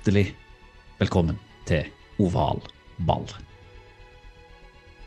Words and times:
Hjertelig 0.00 0.30
velkommen 0.96 1.36
til 1.68 1.84
Oval 2.24 2.62
ball. 3.04 3.26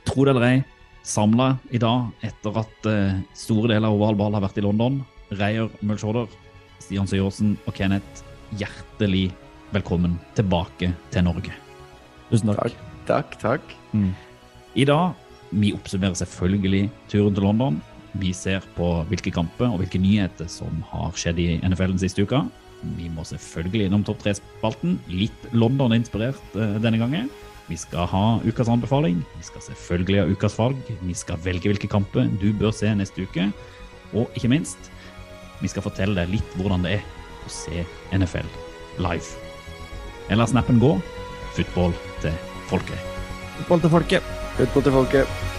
Tro 0.06 0.22
det 0.22 0.36
eller 0.36 0.46
ei, 0.46 0.60
samla 1.02 1.48
i 1.74 1.80
dag 1.82 2.12
etter 2.22 2.60
at 2.62 2.86
eh, 2.92 3.16
store 3.34 3.72
deler 3.72 3.88
av 3.88 3.98
Oval 3.98 4.20
ball 4.20 4.38
har 4.38 4.44
vært 4.46 4.60
i 4.62 4.66
London. 4.68 5.00
Reier 5.34 5.74
Mulshorder, 5.82 6.30
Stian 6.78 7.10
Syversen 7.10 7.56
og 7.66 7.74
Kenneth, 7.74 8.22
hjertelig 8.62 9.32
velkommen 9.74 10.20
tilbake 10.38 10.92
til 11.10 11.26
Norge. 11.26 11.58
Tusen 12.30 12.54
takk. 12.54 12.78
Takk, 13.10 13.34
takk. 13.42 13.74
I 14.78 14.86
dag 14.86 15.18
vi 15.58 15.74
oppsummerer 15.74 16.22
selvfølgelig 16.22 16.84
turen 17.10 17.34
til 17.34 17.50
London. 17.50 17.82
Vi 18.22 18.30
ser 18.38 18.62
på 18.78 19.00
hvilke 19.10 19.34
kamper 19.34 19.74
og 19.74 19.82
hvilke 19.82 19.98
nyheter 19.98 20.46
som 20.46 20.86
har 20.94 21.18
skjedd 21.18 21.42
i 21.42 21.56
NFL 21.66 21.96
den 21.96 22.06
siste 22.06 22.30
uka. 22.30 22.46
Vi 22.98 23.10
må 23.12 23.26
selvfølgelig 23.28 23.88
innom 23.88 24.04
topp 24.06 24.24
tre-spalten. 24.24 24.98
Litt 25.12 25.48
London-inspirert 25.56 26.58
eh, 26.58 26.78
denne 26.84 27.00
gangen. 27.02 27.32
Vi 27.70 27.78
skal 27.80 28.10
ha 28.12 28.24
ukas 28.44 28.70
anbefaling. 28.72 29.22
Vi 29.38 29.48
skal 29.48 29.64
selvfølgelig 29.70 30.20
ha 30.20 30.28
ukas 30.32 30.58
valg. 30.60 30.82
Vi 31.02 31.16
skal 31.16 31.40
velge 31.46 31.72
hvilke 31.72 31.92
kamper 31.92 32.28
du 32.42 32.50
bør 32.60 32.76
se 32.76 32.92
neste 32.98 33.24
uke. 33.24 33.48
Og 34.14 34.28
ikke 34.38 34.52
minst, 34.52 34.92
vi 35.64 35.72
skal 35.72 35.86
fortelle 35.86 36.18
deg 36.20 36.36
litt 36.36 36.60
hvordan 36.60 36.84
det 36.86 37.00
er 37.00 37.08
å 37.48 37.52
se 37.52 37.86
NFL 38.14 38.52
live. 39.04 39.50
Eller 40.32 40.52
snappen 40.52 40.82
gå. 40.84 40.96
Football 41.56 41.96
til 42.24 42.36
folket. 42.70 43.10
Football 43.58 43.84
til 43.86 43.98
folket. 43.98 44.32
Football 44.58 44.88
til 44.90 44.98
folket. 45.00 45.53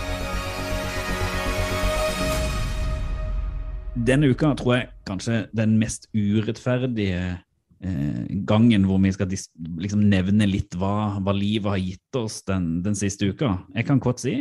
Denne 3.95 4.27
uka 4.27 4.51
tror 4.59 4.75
jeg 4.75 4.91
kanskje 5.07 5.45
den 5.55 5.77
mest 5.79 6.09
urettferdige 6.11 7.19
eh, 7.31 8.23
gangen 8.49 8.87
hvor 8.89 8.99
vi 8.99 9.13
skal 9.15 9.31
liksom 9.31 10.03
nevne 10.11 10.49
litt 10.51 10.75
hva, 10.79 11.21
hva 11.23 11.35
livet 11.37 11.71
har 11.71 11.83
gitt 11.83 12.19
oss 12.19 12.41
den, 12.49 12.81
den 12.83 12.99
siste 12.99 13.31
uka. 13.31 13.55
Jeg 13.77 13.87
kan 13.87 14.03
kort 14.03 14.23
si 14.23 14.41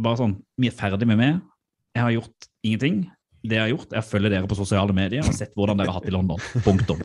bare 0.00 0.22
sånn, 0.22 0.38
vi 0.56 0.70
er 0.70 0.76
ferdig 0.76 1.08
med 1.10 1.20
meg. 1.20 1.42
Jeg 1.92 2.06
har 2.06 2.14
gjort 2.14 2.48
ingenting. 2.64 3.02
Det 3.42 3.58
jeg 3.58 3.64
har 3.64 3.72
gjort, 3.74 3.92
er 3.92 4.00
å 4.00 4.06
følge 4.06 4.30
dere 4.32 4.48
på 4.48 4.56
sosiale 4.56 4.94
medier 4.96 5.26
og 5.26 5.36
sett 5.36 5.52
hvordan 5.58 5.80
dere 5.80 5.90
har 5.90 5.98
hatt 5.98 6.06
det 6.06 6.12
i 6.12 6.16
London. 6.16 6.40
Punktum. 6.64 7.00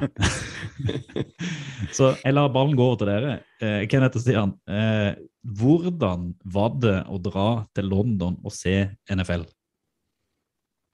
Så 1.97 2.13
jeg 2.21 2.35
lar 2.37 2.53
ballen 2.53 2.77
gå 2.77 2.85
over 2.85 3.01
til 3.01 3.11
dere. 3.11 3.35
Eh, 3.59 3.83
Kenneth 3.91 4.19
og 4.19 4.23
Stian, 4.23 4.55
eh, 4.69 5.17
hvordan 5.59 6.29
var 6.47 6.77
det 6.79 6.97
å 7.09 7.19
dra 7.27 7.49
til 7.75 7.89
London 7.91 8.37
og 8.39 8.53
se 8.55 8.85
NFL? 9.11 9.47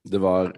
Det 0.09 0.19
var 0.23 0.55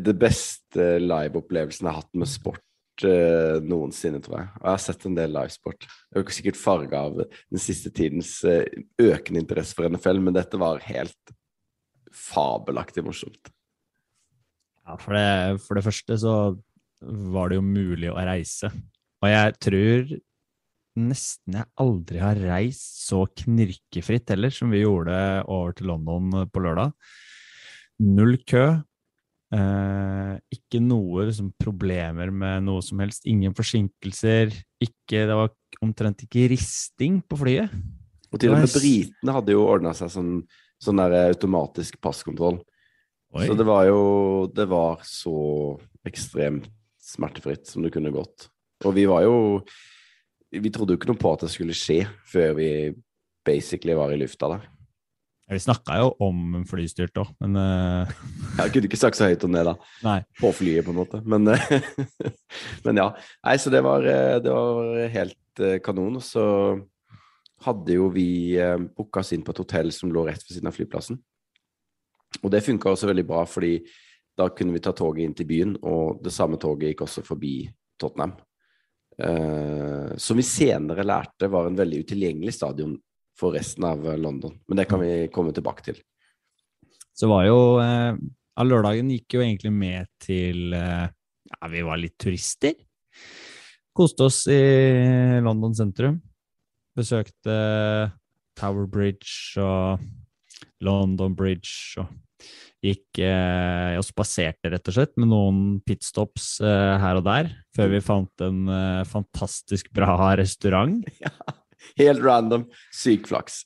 det 0.00 0.14
beste 0.18 0.96
liveopplevelsen 1.02 1.86
jeg 1.86 1.92
har 1.92 2.00
hatt 2.00 2.18
med 2.18 2.30
sport 2.30 3.04
eh, 3.08 3.58
noensinne, 3.64 4.22
tror 4.24 4.38
jeg. 4.38 4.50
Og 4.60 4.66
jeg 4.66 4.76
har 4.76 4.82
sett 4.86 5.06
en 5.08 5.18
del 5.18 5.34
livesport. 5.36 5.86
Jeg 5.86 6.18
er 6.18 6.24
jo 6.24 6.36
sikkert 6.38 6.60
farga 6.60 7.04
av 7.08 7.20
den 7.22 7.62
siste 7.62 7.92
tidens 7.94 8.34
eh, 8.48 8.64
økende 9.02 9.42
interesse 9.42 9.76
for 9.76 9.88
NFL, 9.88 10.22
men 10.24 10.36
dette 10.36 10.60
var 10.60 10.82
helt 10.86 11.34
fabelaktig 12.12 13.04
morsomt. 13.04 13.52
Ja, 14.82 14.96
for 14.98 15.14
det, 15.16 15.62
for 15.62 15.78
det 15.78 15.86
første 15.86 16.18
så 16.18 16.34
var 17.02 17.50
det 17.50 17.58
jo 17.58 17.66
mulig 17.66 18.10
å 18.10 18.18
reise. 18.18 18.70
Og 19.22 19.30
jeg 19.30 19.58
tror 19.62 20.14
nesten 20.98 21.56
jeg 21.56 21.70
aldri 21.80 22.18
har 22.20 22.40
reist 22.42 23.04
så 23.06 23.22
knirkefritt 23.42 24.28
heller, 24.34 24.52
som 24.52 24.72
vi 24.72 24.82
gjorde 24.82 25.14
over 25.46 25.76
til 25.76 25.88
London 25.88 26.48
på 26.52 26.64
lørdag. 26.64 26.92
Null 28.02 28.36
kø. 28.48 28.66
Eh, 29.52 30.34
ikke 30.54 30.80
noe 30.80 31.26
liksom, 31.28 31.50
problemer 31.60 32.32
med 32.32 32.64
noe 32.64 32.82
som 32.84 33.02
helst. 33.04 33.26
Ingen 33.28 33.54
forsinkelser. 33.56 34.52
Ikke, 34.80 35.26
det 35.28 35.36
var 35.36 35.52
omtrent 35.84 36.24
ikke 36.24 36.48
risting 36.54 37.20
på 37.28 37.38
flyet. 37.42 37.72
Og 38.32 38.40
til 38.40 38.54
og 38.54 38.62
med 38.62 38.72
britene 38.72 39.34
hadde 39.36 39.52
jo 39.52 39.64
ordna 39.68 39.92
seg 39.96 40.12
sånn, 40.14 40.36
sånn 40.80 41.00
der 41.02 41.18
automatisk 41.26 41.98
passkontroll. 42.00 42.62
Oi. 43.36 43.46
Så 43.48 43.56
det 43.56 43.64
var 43.64 43.86
jo 43.88 44.00
Det 44.52 44.66
var 44.68 44.98
så 45.08 45.32
ekstremt 46.04 46.66
smertefritt 47.00 47.68
som 47.68 47.84
det 47.84 47.92
kunne 47.94 48.12
gått. 48.12 48.48
Og 48.84 48.92
vi 48.96 49.06
var 49.08 49.24
jo 49.24 49.62
Vi 50.52 50.72
trodde 50.72 50.92
jo 50.92 51.00
ikke 51.00 51.08
noe 51.08 51.20
på 51.20 51.32
at 51.32 51.46
det 51.46 51.52
skulle 51.52 51.76
skje 51.76 52.02
før 52.28 52.56
vi 52.58 52.68
basically 53.44 53.96
var 53.96 54.12
i 54.12 54.20
lufta 54.20 54.50
der. 54.52 54.66
Vi 55.52 55.60
snakka 55.60 55.98
jo 56.00 56.12
om 56.24 56.62
flystyrt 56.68 57.18
òg, 57.20 57.32
men 57.42 57.58
uh... 57.60 58.12
Jeg 58.56 58.72
kunne 58.72 58.88
ikke 58.88 59.00
sagt 59.00 59.18
så 59.18 59.28
høyt 59.28 59.44
om 59.44 59.52
det, 59.52 59.64
da. 59.68 59.74
nei. 60.08 60.18
På 60.40 60.52
flyet, 60.56 60.84
på 60.86 60.94
en 60.94 61.00
måte. 61.02 61.20
Men, 61.28 61.50
men 62.86 63.00
ja. 63.02 63.10
Nei, 63.44 63.56
så 63.60 63.72
det 63.72 63.82
var, 63.84 64.06
eh, 64.08 64.38
det 64.44 64.54
var 64.54 65.02
helt 65.12 65.62
kanon. 65.84 66.16
Og 66.20 66.24
så 66.24 66.46
hadde 67.66 67.98
jo 67.98 68.08
vi 68.14 68.56
booka 68.96 69.20
oss 69.20 69.34
inn 69.36 69.44
på 69.44 69.52
et 69.52 69.60
hotell 69.62 69.92
som 69.94 70.12
lå 70.14 70.24
rett 70.26 70.40
ved 70.46 70.56
siden 70.56 70.72
av 70.72 70.76
flyplassen. 70.78 71.20
Og 72.40 72.48
det 72.52 72.64
funka 72.64 72.94
også 72.94 73.10
veldig 73.10 73.26
bra, 73.28 73.44
fordi 73.48 73.76
da 74.38 74.48
kunne 74.56 74.72
vi 74.72 74.80
ta 74.82 74.94
toget 74.96 75.26
inn 75.26 75.36
til 75.36 75.48
byen, 75.48 75.76
og 75.84 76.22
det 76.24 76.32
samme 76.32 76.58
toget 76.60 76.92
gikk 76.92 77.04
også 77.04 77.24
forbi 77.26 77.66
Tottenham. 78.00 78.34
Uh, 79.12 80.16
som 80.16 80.38
vi 80.40 80.44
senere 80.46 81.04
lærte 81.04 81.50
var 81.52 81.68
en 81.68 81.76
veldig 81.76 81.98
utilgjengelig 82.06 82.54
stadion 82.56 82.94
for 83.42 83.56
resten 83.56 83.86
av 83.88 84.06
eh, 84.06 84.20
London. 84.20 84.54
Men 84.68 84.80
det 84.80 84.86
kan 84.90 85.02
vi 85.02 85.26
komme 85.34 85.54
tilbake 85.54 85.84
til. 85.90 86.00
Så 87.12 87.28
var 87.30 87.46
jo 87.48 87.58
eh, 87.82 88.14
ja, 88.16 88.66
Lørdagen 88.66 89.10
gikk 89.12 89.36
jo 89.36 89.44
egentlig 89.44 89.74
med 89.74 90.10
til 90.22 90.72
eh, 90.76 91.10
Ja, 91.52 91.68
vi 91.68 91.84
var 91.84 92.00
litt 92.00 92.16
turister. 92.22 92.76
Koste 93.92 94.28
oss 94.30 94.44
i 94.48 94.62
London 95.44 95.74
sentrum. 95.76 96.20
Besøkte 96.96 97.54
Tower 98.56 98.86
Bridge 98.88 99.60
og 99.60 100.00
London 100.84 101.34
Bridge 101.36 102.00
og 102.00 102.08
gikk 102.82 103.20
eh, 103.22 103.94
og 103.98 104.04
spaserte, 104.06 104.72
rett 104.72 104.88
og 104.90 104.96
slett, 104.96 105.12
med 105.20 105.30
noen 105.30 105.58
pitstops 105.86 106.56
eh, 106.64 106.94
her 106.98 107.20
og 107.20 107.26
der, 107.28 107.52
før 107.76 107.92
vi 107.92 108.02
fant 108.02 108.44
en 108.44 108.64
eh, 108.66 109.02
fantastisk 109.08 109.92
bra 109.94 110.16
restaurant. 110.40 111.04
Helt 112.00 112.22
random. 112.24 112.66
Syk 112.94 113.28
flaks. 113.30 113.62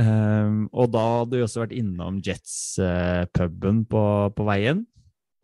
Um, 0.00 0.66
og 0.72 0.92
da 0.94 1.02
hadde 1.20 1.36
vi 1.36 1.44
også 1.44 1.64
vært 1.66 1.76
innom 1.76 2.20
Jets-puben 2.24 3.84
på, 3.90 4.04
på 4.36 4.46
veien. 4.48 4.86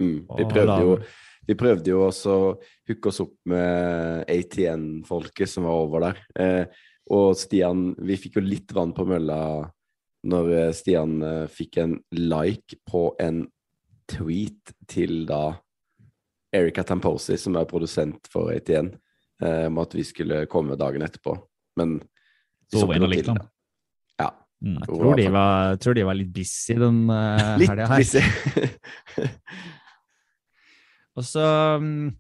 Mm. 0.01 0.21
Vi 0.39 0.47
prøvde 0.49 0.79
jo 0.85 1.01
vi 1.49 1.57
prøvde 1.57 1.89
jo 1.89 2.03
også 2.05 2.33
å 2.37 2.49
hooke 2.91 3.09
oss 3.09 3.23
opp 3.25 3.33
med 3.49 4.29
ATN-folket 4.29 5.49
som 5.49 5.65
var 5.65 5.79
over 5.81 6.05
der. 6.05 6.19
Eh, 6.37 6.83
og 7.17 7.31
Stian 7.41 7.95
Vi 8.05 8.19
fikk 8.21 8.37
jo 8.37 8.43
litt 8.45 8.75
vann 8.77 8.93
på 8.93 9.07
mølla 9.09 9.39
når 10.29 10.51
eh, 10.59 10.75
Stian 10.77 11.23
eh, 11.25 11.47
fikk 11.49 11.79
en 11.81 11.95
like 12.13 12.77
på 12.89 13.15
en 13.23 13.47
tweet 14.09 14.75
til 14.91 15.23
da 15.29 15.55
Erika 16.53 16.85
Tamposi, 16.85 17.37
som 17.41 17.57
er 17.61 17.69
produsent 17.69 18.29
for 18.33 18.53
ATN, 18.53 18.91
eh, 19.45 19.67
om 19.69 19.81
at 19.81 19.95
vi 19.97 20.05
skulle 20.05 20.47
komme 20.51 20.79
dagen 20.81 21.05
etterpå. 21.05 21.37
Men 21.79 21.89
Så 22.69 22.83
så 22.83 22.87
ikke 22.93 23.09
inn 23.23 23.39
det. 23.39 23.47
Ja. 24.19 24.31
Mm. 24.65 24.77
Jeg 24.81 24.87
tror 24.91 25.13
de 25.21 25.27
var, 25.39 25.77
tror 25.83 25.95
de 25.99 26.07
var 26.09 26.17
litt 26.19 26.33
busy 26.35 26.75
den 26.79 26.99
uh, 27.11 27.57
Litt 27.61 27.71
helga 27.73 27.87
her. 27.93 27.99
busy. 28.03 28.23
Og 31.19 31.25
så 31.27 31.45
um, 31.79 32.11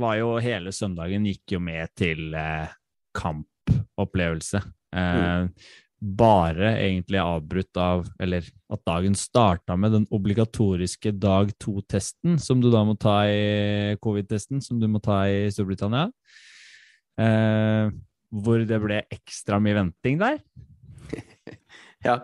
var 0.00 0.14
jo 0.20 0.28
hele 0.40 0.72
søndagen 0.72 1.26
gikk 1.28 1.56
jo 1.56 1.60
med 1.64 1.90
til 1.98 2.32
uh, 2.32 2.68
kampopplevelse. 3.16 4.60
Eh, 4.96 5.48
Bare 6.00 6.70
egentlig 6.80 7.18
avbrutt 7.20 7.76
av 7.78 8.06
Eller 8.18 8.42
at 8.72 8.80
dagen 8.88 9.12
starta 9.14 9.76
med 9.76 9.92
den 9.92 10.06
obligatoriske 10.10 11.12
dag 11.20 11.52
to-testen, 11.60 12.38
som 12.40 12.62
du 12.62 12.70
da 12.72 12.80
må 12.88 12.94
ta 12.98 13.18
i 13.28 13.96
covid-testen, 14.00 14.62
som 14.64 14.80
du 14.80 14.88
må 14.88 14.98
ta 15.04 15.18
i 15.28 15.50
Storbritannia. 15.52 16.06
Eh, 17.20 17.92
hvor 18.30 18.62
det 18.66 18.78
ble 18.82 19.02
ekstra 19.10 19.58
mye 19.62 19.78
venting 19.82 20.20
der. 20.22 20.42
Ja, 22.00 22.14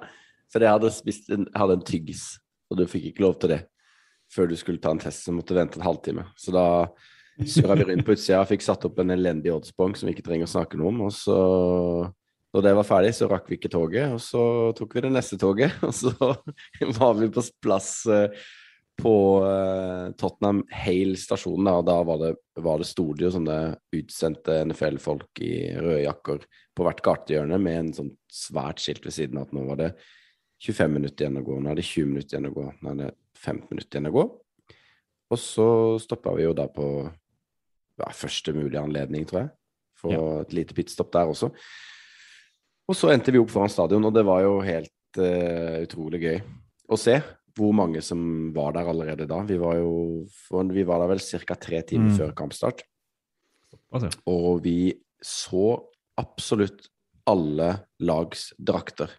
for 0.48 0.64
jeg 0.64 0.72
hadde 0.72 0.88
spist 0.88 1.26
en, 1.34 1.42
hadde 1.52 1.74
en 1.76 1.82
tyggis 1.84 2.22
og 2.70 2.80
du 2.80 2.86
fikk 2.90 3.10
ikke 3.10 3.24
lov 3.26 3.38
til 3.40 3.54
det 3.54 3.62
før 4.32 4.50
du 4.50 4.56
skulle 4.58 4.82
ta 4.82 4.90
en 4.90 5.00
test, 5.00 5.22
så 5.22 5.34
måtte 5.34 5.54
du 5.54 5.60
vente 5.60 5.78
en 5.78 5.86
halvtime. 5.86 6.24
Så 6.34 6.50
da 6.54 6.66
surra 7.46 7.76
vi 7.78 7.86
rundt 7.86 8.06
på 8.06 8.16
utsida 8.16 8.40
og 8.40 8.48
fikk 8.50 8.64
satt 8.64 8.86
opp 8.88 8.98
en 8.98 9.14
elendig 9.14 9.52
oddsbong 9.54 9.94
som 9.94 10.08
vi 10.08 10.16
ikke 10.16 10.24
trenger 10.26 10.48
å 10.48 10.54
snakke 10.56 10.80
noe 10.80 10.90
om. 10.90 11.04
Og 11.06 11.12
så, 11.14 11.36
når 12.56 12.64
det 12.66 12.72
var 12.80 12.88
ferdig, 12.88 13.12
så 13.14 13.28
rakk 13.30 13.46
vi 13.50 13.60
ikke 13.60 13.70
toget, 13.70 14.16
og 14.16 14.22
så 14.24 14.42
tok 14.78 14.96
vi 14.96 15.04
det 15.06 15.12
neste 15.14 15.38
toget. 15.38 15.76
Og 15.86 15.94
så 15.94 16.10
var 16.98 17.14
vi 17.20 17.30
på 17.30 17.44
plass 17.62 17.90
eh, 18.10 18.48
på 18.96 19.14
eh, 19.44 20.12
Tottenham 20.16 20.62
Hale 20.72 21.18
stasjon, 21.20 21.66
da, 21.66 21.76
og 21.80 21.86
da 21.88 21.96
var 22.06 22.20
det, 22.22 22.30
var 22.64 22.80
det 22.80 22.88
sto 22.88 23.10
det 23.16 23.32
sånne 23.34 23.58
utsendte 23.96 24.62
NFL-folk 24.64 25.42
i 25.44 25.52
røde 25.76 26.06
jakker 26.06 26.46
på 26.76 26.86
hvert 26.86 27.02
gatehjørne 27.04 27.58
med 27.60 27.80
en 27.80 27.92
sånn 27.98 28.10
svært 28.32 28.80
skilt 28.80 29.04
ved 29.04 29.16
siden 29.16 29.40
av 29.40 29.48
at 29.48 29.54
nå 29.56 29.66
var 29.68 29.80
det 29.82 29.90
25 30.64 30.96
minutter 30.96 31.26
igjen 31.26 31.42
å 31.42 31.44
gå, 31.44 31.60
nå 31.60 31.72
er 31.72 31.78
det 31.78 31.84
20 31.84 32.10
minutter 32.14 32.36
igjen 32.36 32.50
å 32.50 32.54
gå, 32.56 32.66
nå 32.80 32.94
er 32.94 33.00
det 33.02 33.12
15 33.36 33.68
minutter 33.68 33.98
igjen 33.98 34.10
å 34.10 34.16
gå. 34.16 34.26
Og 35.26 35.40
så 35.42 35.68
stoppa 36.00 36.32
vi 36.38 36.46
jo 36.46 36.56
da 36.56 36.68
på 36.72 36.88
ja, 37.04 38.10
første 38.14 38.54
mulige 38.56 38.80
anledning, 38.80 39.26
tror 39.28 39.42
jeg, 39.44 39.50
for 40.00 40.16
Ja. 40.16 40.26
et 40.44 40.52
lite 40.56 40.76
pitstop 40.76 41.12
der 41.12 41.28
også. 41.28 41.50
Og 42.86 42.96
så 42.96 43.10
endte 43.12 43.32
vi 43.34 43.40
opp 43.42 43.50
foran 43.50 43.72
stadion, 43.72 44.04
og 44.06 44.14
det 44.14 44.24
var 44.24 44.44
jo 44.44 44.60
helt 44.62 45.18
uh, 45.18 45.82
utrolig 45.82 46.20
gøy 46.22 46.36
å 46.88 46.98
se 47.00 47.16
hvor 47.56 47.72
mange 47.76 48.02
som 48.04 48.52
var 48.54 48.74
der 48.76 48.88
allerede 48.90 49.26
da. 49.28 49.40
Vi 49.48 49.56
var 49.60 49.78
jo 49.80 50.26
vi 50.72 50.84
var 50.84 51.00
der 51.02 51.08
vel 51.14 51.20
ca. 51.24 51.54
tre 51.56 51.82
timer 51.82 52.10
Mm. 52.12 52.18
før 52.18 52.34
kampstart, 52.34 52.82
Altså, 53.92 54.10
og 54.26 54.62
vi 54.62 54.94
så 55.22 55.78
absolutt 56.18 56.88
alle 57.26 57.80
lags 58.00 58.52
drakter 58.62 59.10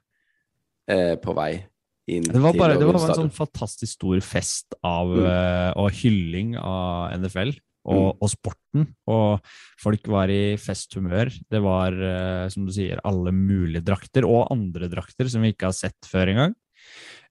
eh, 0.88 1.16
på 1.16 1.34
vei 1.36 1.66
inn 2.07 2.24
Det 2.24 2.39
var, 2.39 2.54
bare, 2.56 2.78
det 2.80 2.86
var 2.88 2.95
Orion 2.95 3.10
en 3.10 3.19
sånn 3.30 3.34
fantastisk 3.36 3.98
stor 3.98 4.19
fest 4.24 4.75
av, 4.83 5.07
Mm. 5.07 5.25
eh, 5.25 5.74
og 5.75 5.92
hylling 5.92 6.56
av 6.57 7.12
NFL 7.19 7.57
og, 7.88 8.18
og 8.22 8.30
sporten. 8.30 8.88
Og 9.07 9.40
folk 9.80 10.07
var 10.12 10.28
i 10.30 10.56
festhumør. 10.60 11.31
Det 11.50 11.62
var, 11.63 11.92
eh, 11.94 12.50
som 12.50 12.66
du 12.66 12.72
sier, 12.75 13.00
alle 13.07 13.31
mulige 13.31 13.83
drakter, 13.83 14.25
og 14.28 14.50
andre 14.51 14.90
drakter 14.92 15.30
som 15.30 15.42
vi 15.42 15.54
ikke 15.54 15.68
har 15.72 15.75
sett 15.75 15.95
før 16.04 16.28
engang. 16.33 16.56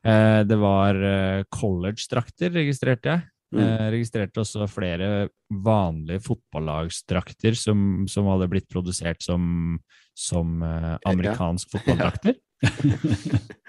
Eh, 0.05 0.43
det 0.49 0.59
var 0.61 0.99
eh, 1.01 1.47
college-drakter, 1.53 2.53
registrerte 2.57 3.13
jeg. 3.13 3.27
Mm. 3.55 3.61
Eh, 3.63 3.85
registrerte 3.95 4.43
også 4.43 4.67
flere 4.69 5.29
vanlige 5.49 6.25
fotballagsdrakter 6.27 7.55
som, 7.59 8.05
som 8.11 8.27
hadde 8.33 8.51
blitt 8.51 8.67
produsert 8.73 9.23
som, 9.23 9.79
som 10.19 10.59
eh, 10.67 10.97
amerikansk 11.07 11.77
fotballdrakter. 11.77 12.37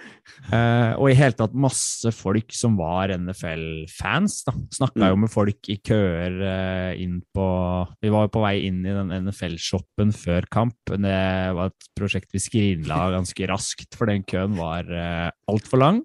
Eh, 0.53 0.93
og 0.95 1.09
i 1.09 1.15
hele 1.17 1.35
tatt 1.35 1.55
masse 1.59 2.07
folk 2.15 2.53
som 2.55 2.77
var 2.79 3.11
NFL-fans. 3.11 4.35
da. 4.47 4.53
Snakka 4.77 5.09
jo 5.11 5.17
med 5.19 5.31
folk 5.33 5.69
i 5.71 5.75
køer 5.83 6.37
eh, 6.39 7.01
inn 7.03 7.17
på 7.35 7.47
Vi 8.03 8.11
var 8.13 8.27
jo 8.27 8.31
på 8.37 8.43
vei 8.45 8.53
inn 8.69 8.79
i 8.85 8.93
den 8.95 9.11
NFL-shoppen 9.25 10.13
før 10.15 10.47
kamp. 10.53 10.77
Det 10.93 11.17
var 11.57 11.73
et 11.73 11.89
prosjekt 11.97 12.31
vi 12.35 12.43
skrinla 12.43 12.99
ganske 13.17 13.49
raskt, 13.49 13.97
for 13.97 14.07
den 14.11 14.23
køen 14.29 14.55
var 14.59 14.87
eh, 14.87 15.27
altfor 15.51 15.83
lang. 15.83 16.03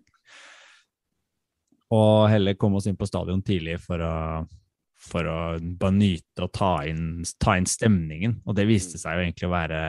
Og 1.92 2.28
heller 2.32 2.56
komme 2.56 2.80
oss 2.80 2.88
inn 2.88 2.98
på 2.98 3.08
stadion 3.08 3.42
tidlig 3.44 3.76
for 3.84 4.00
å, 4.00 4.16
for 5.02 5.28
å 5.28 5.38
bare 5.60 5.96
nyte 5.96 6.46
og 6.46 6.52
ta 6.56 6.74
inn, 6.88 7.24
ta 7.42 7.56
inn 7.58 7.68
stemningen. 7.68 8.38
Og 8.46 8.56
det 8.56 8.68
viste 8.70 9.00
seg 9.00 9.18
jo 9.18 9.26
egentlig 9.26 9.50
å 9.50 9.54
være 9.54 9.80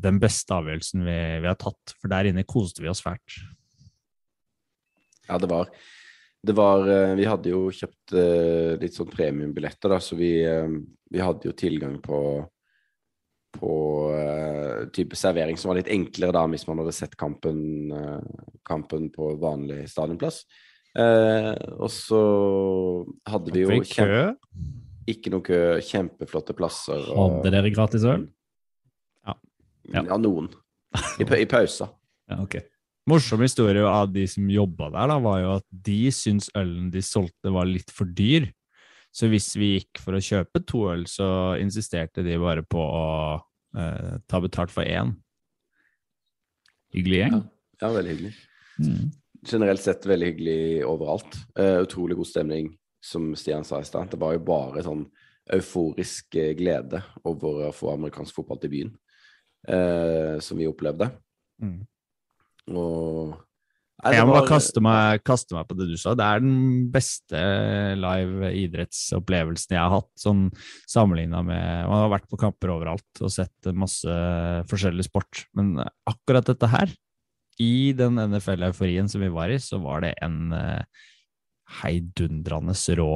den 0.00 0.20
beste 0.22 0.56
avgjørelsen 0.56 1.04
vi, 1.04 1.18
vi 1.44 1.50
har 1.50 1.58
tatt, 1.60 1.96
for 1.98 2.12
der 2.12 2.30
inne 2.30 2.46
koste 2.48 2.84
vi 2.84 2.90
oss 2.92 3.04
fælt. 3.04 3.42
Ja, 5.28 5.38
det 5.38 5.50
var, 5.50 5.68
det 6.42 6.54
var 6.56 6.88
eh, 6.88 7.14
Vi 7.14 7.28
hadde 7.28 7.52
jo 7.52 7.68
kjøpt 7.72 8.16
eh, 8.18 8.72
litt 8.80 8.96
sånn 8.96 9.12
premiumbilletter, 9.12 9.92
da, 9.92 10.00
så 10.02 10.18
vi, 10.18 10.34
eh, 10.44 10.74
vi 11.12 11.22
hadde 11.22 11.50
jo 11.50 11.56
tilgang 11.56 12.00
på 12.02 12.22
på 13.52 13.68
type 14.96 15.12
servering 15.12 15.58
som 15.60 15.68
var 15.68 15.76
litt 15.76 15.90
enklere 15.92 16.32
da, 16.32 16.46
hvis 16.48 16.62
man 16.64 16.78
hadde 16.80 16.94
sett 16.96 17.18
kampen, 17.20 17.90
kampen 18.64 19.10
på 19.12 19.26
vanlig 19.42 19.82
stadionplass. 19.92 20.38
Eh, 20.98 21.54
og 21.80 21.88
så 21.90 22.18
hadde 23.28 23.52
vi 23.54 23.62
jo 23.64 23.78
kø? 23.80 23.84
kjempe, 23.88 24.66
ikke 25.08 25.30
noe 25.32 25.44
kø, 25.46 25.60
kjempeflotte 25.88 26.54
plasser. 26.56 27.00
og- 27.12 27.38
hadde 27.42 27.52
dere 27.54 27.70
gratis 27.74 28.04
øl? 28.04 28.26
Ja. 29.26 29.34
Ja, 29.94 30.16
noen. 30.20 30.50
I, 31.18 31.24
i 31.24 31.46
pausa. 31.48 31.88
Ja, 32.28 32.42
ok. 32.42 32.58
Morsom 33.08 33.40
historie 33.42 33.82
av 33.82 34.12
de 34.12 34.26
som 34.30 34.46
jobba 34.52 34.90
der, 34.92 35.08
da, 35.10 35.16
var 35.18 35.40
jo 35.40 35.54
at 35.56 35.64
de 35.72 36.10
syntes 36.14 36.50
ølen 36.54 36.90
de 36.92 37.00
solgte 37.02 37.50
var 37.50 37.64
litt 37.66 37.90
for 37.90 38.04
dyr. 38.06 38.46
Så 39.12 39.26
hvis 39.28 39.50
vi 39.58 39.72
gikk 39.80 39.98
for 40.00 40.12
å 40.16 40.20
kjøpe 40.22 40.62
to 40.64 40.84
øl, 40.92 41.02
så 41.10 41.58
insisterte 41.60 42.22
de 42.24 42.36
bare 42.40 42.62
på 42.62 42.78
å 42.78 43.40
eh, 43.76 44.18
ta 44.28 44.38
betalt 44.40 44.70
for 44.70 44.84
én. 44.84 45.16
Hyggelig 46.94 47.18
gjeng. 47.24 47.42
Ja, 47.80 47.90
veldig 47.92 48.14
hyggelig. 48.14 48.32
Mm. 48.78 49.10
Generelt 49.48 49.82
sett 49.82 50.06
veldig 50.06 50.30
hyggelig 50.32 50.62
overalt. 50.86 51.36
Uh, 51.58 51.82
utrolig 51.82 52.16
god 52.18 52.30
stemning, 52.30 52.72
som 53.02 53.32
Stian 53.38 53.66
sa 53.66 53.80
i 53.82 53.86
stad. 53.86 54.10
Det 54.12 54.20
var 54.20 54.36
jo 54.36 54.44
bare 54.46 54.84
sånn 54.86 55.06
euforisk 55.52 56.36
eh, 56.38 56.52
glede 56.54 57.00
over 57.26 57.66
å 57.66 57.72
få 57.74 57.90
amerikansk 57.96 58.36
fotball 58.36 58.60
til 58.62 58.70
byen, 58.72 58.92
uh, 59.66 60.36
som 60.38 60.60
vi 60.60 60.68
opplevde. 60.70 61.10
Mm. 61.62 61.80
Og 62.70 63.40
Nei, 64.02 64.16
Jeg 64.16 64.26
må 64.26 64.32
bare 64.34 64.48
kaste 64.50 64.80
meg, 64.82 65.20
kaste 65.22 65.54
meg 65.54 65.66
på 65.68 65.76
det 65.78 65.86
du 65.92 65.94
sa. 66.00 66.16
Det 66.18 66.26
er 66.26 66.40
den 66.42 66.88
beste 66.90 67.42
live 67.94 68.48
idrettsopplevelsen 68.58 69.76
jeg 69.76 69.78
har 69.78 69.92
hatt, 69.94 70.08
sånn 70.18 70.48
sammenligna 70.90 71.44
med 71.46 71.86
Man 71.86 72.00
har 72.00 72.10
vært 72.10 72.26
på 72.32 72.40
kamper 72.40 72.72
overalt 72.74 73.22
og 73.22 73.30
sett 73.30 73.70
masse 73.78 74.16
forskjellig 74.72 75.06
sport, 75.06 75.44
men 75.54 75.76
akkurat 76.10 76.50
dette 76.50 76.70
her, 76.72 76.90
i 77.60 77.92
den 77.96 78.20
NFL-euforien 78.20 79.08
som 79.10 79.20
vi 79.20 79.30
var 79.32 79.52
i, 79.52 79.58
så 79.60 79.80
var 79.82 80.04
det 80.04 80.14
en 80.24 80.52
eh, 80.56 80.84
heidundrende 81.82 82.74
rå 82.98 83.12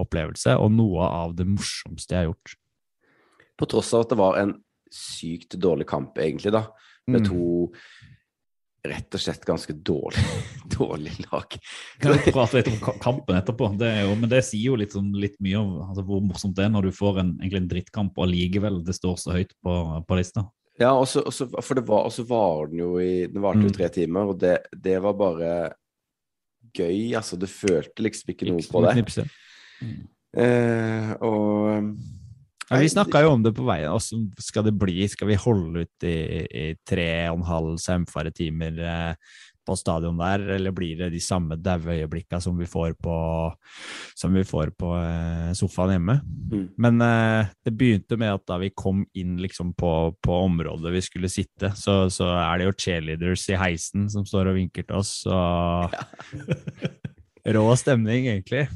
opplevelse, 0.00 0.56
og 0.58 0.72
noe 0.74 1.06
av 1.06 1.34
det 1.38 1.46
morsomste 1.48 2.14
jeg 2.16 2.24
har 2.24 2.30
gjort. 2.32 2.56
På 3.60 3.68
tross 3.70 3.92
av 3.94 4.06
at 4.06 4.14
det 4.14 4.20
var 4.20 4.38
en 4.40 4.54
sykt 4.90 5.58
dårlig 5.60 5.86
kamp, 5.90 6.18
egentlig, 6.18 6.54
da. 6.54 6.66
Med 7.10 7.22
Mm. 7.22 7.28
to 7.28 7.72
rett 8.80 9.14
og 9.14 9.20
slett 9.20 9.44
ganske 9.44 9.72
dårlig, 9.72 10.22
dårlig 10.78 11.12
lag. 11.26 11.56
Kan 12.00 12.16
vi 12.16 12.32
prate 12.32 12.60
litt 12.60 12.70
om 12.72 13.00
kampen 13.02 13.36
etterpå, 13.36 13.74
det 13.78 13.90
er 13.90 14.06
jo, 14.08 14.14
men 14.16 14.30
det 14.30 14.40
sier 14.46 14.70
jo 14.72 14.78
litt, 14.80 14.94
sånn, 14.96 15.12
litt 15.12 15.36
mye 15.44 15.60
om 15.60 15.74
altså, 15.90 16.04
hvor 16.06 16.22
morsomt 16.24 16.56
det 16.56 16.64
er 16.64 16.72
når 16.72 16.88
du 16.88 16.96
får 16.96 17.20
en, 17.20 17.34
egentlig 17.42 17.60
en 17.60 17.68
drittkamp 17.74 18.16
og 18.16 18.24
allikevel 18.24 18.80
det 18.86 18.96
står 18.96 19.20
så 19.20 19.36
høyt 19.36 19.52
på, 19.60 19.76
på 20.08 20.18
lista. 20.18 20.46
Ja, 20.80 20.94
og 20.96 21.06
så- 21.08 21.22
for 21.62 21.74
det 21.74 21.86
var, 21.86 22.06
også 22.08 22.24
var 22.26 22.66
den 22.70 22.78
jo 22.78 22.98
i 22.98 23.26
Den 23.26 23.42
varte 23.42 23.60
jo 23.60 23.68
Mm. 23.68 23.72
tre 23.76 23.88
timer, 23.88 24.20
og 24.32 24.38
det, 24.40 24.58
det 24.82 25.02
var 25.02 25.12
bare 25.12 25.72
gøy. 26.74 27.14
Altså, 27.14 27.36
du 27.38 27.46
følte 27.46 28.02
liksom 28.02 28.28
ikke 28.32 28.48
noe 28.48 28.62
på 28.62 28.80
det. 28.86 29.26
Mm. 29.82 30.08
Eh, 30.36 31.12
og 31.20 31.96
Ja, 32.70 32.78
vi 32.78 32.86
snakka 32.88 33.20
jo 33.24 33.32
om 33.32 33.42
det 33.42 33.52
på 33.56 33.64
veien. 33.66 33.90
Hvordan 33.90 34.30
skal 34.38 34.62
det 34.62 34.78
bli? 34.78 35.08
Skal 35.08 35.26
vi 35.26 35.34
holde 35.34 35.80
ut 35.82 36.04
i, 36.06 36.46
i 36.46 36.74
tre 36.86 37.28
og 37.30 37.38
en 37.40 37.42
halv 37.48 37.78
saumfare 37.82 38.30
timer 38.30 38.78
eh, 38.78 39.14
på 39.70 39.78
stadion 39.78 40.18
der, 40.18 40.42
eller 40.56 40.74
blir 40.74 40.98
det 40.98 41.12
de 41.14 41.20
samme 41.22 41.54
daue 41.60 41.94
øyeblikka 41.94 42.40
som 42.42 42.58
vi 42.58 42.66
får 42.66 42.96
på, 42.98 43.16
som 44.18 44.34
vi 44.34 44.42
får 44.46 44.74
på 44.80 44.90
eh, 44.98 45.52
sofaen 45.58 45.94
hjemme? 45.94 46.18
Mm. 46.50 46.66
Men 46.82 47.06
eh, 47.06 47.52
det 47.64 47.74
begynte 47.78 48.18
med 48.18 48.34
at 48.34 48.46
da 48.50 48.58
vi 48.62 48.72
kom 48.74 49.04
inn 49.14 49.38
liksom 49.40 49.72
på, 49.78 49.94
på 50.18 50.42
området 50.50 50.94
vi 50.96 51.04
skulle 51.06 51.32
sitte, 51.32 51.72
så, 51.78 52.02
så 52.10 52.32
er 52.34 52.58
det 52.58 52.70
jo 52.70 52.76
cheerleaders 52.76 53.46
i 53.54 53.58
heisen 53.60 54.10
som 54.10 54.26
står 54.26 54.50
og 54.50 54.58
vinker 54.58 54.88
til 54.88 54.98
oss. 54.98 55.14
Og 55.30 55.94
rå 57.56 57.66
stemning, 57.78 58.26
egentlig. 58.34 58.66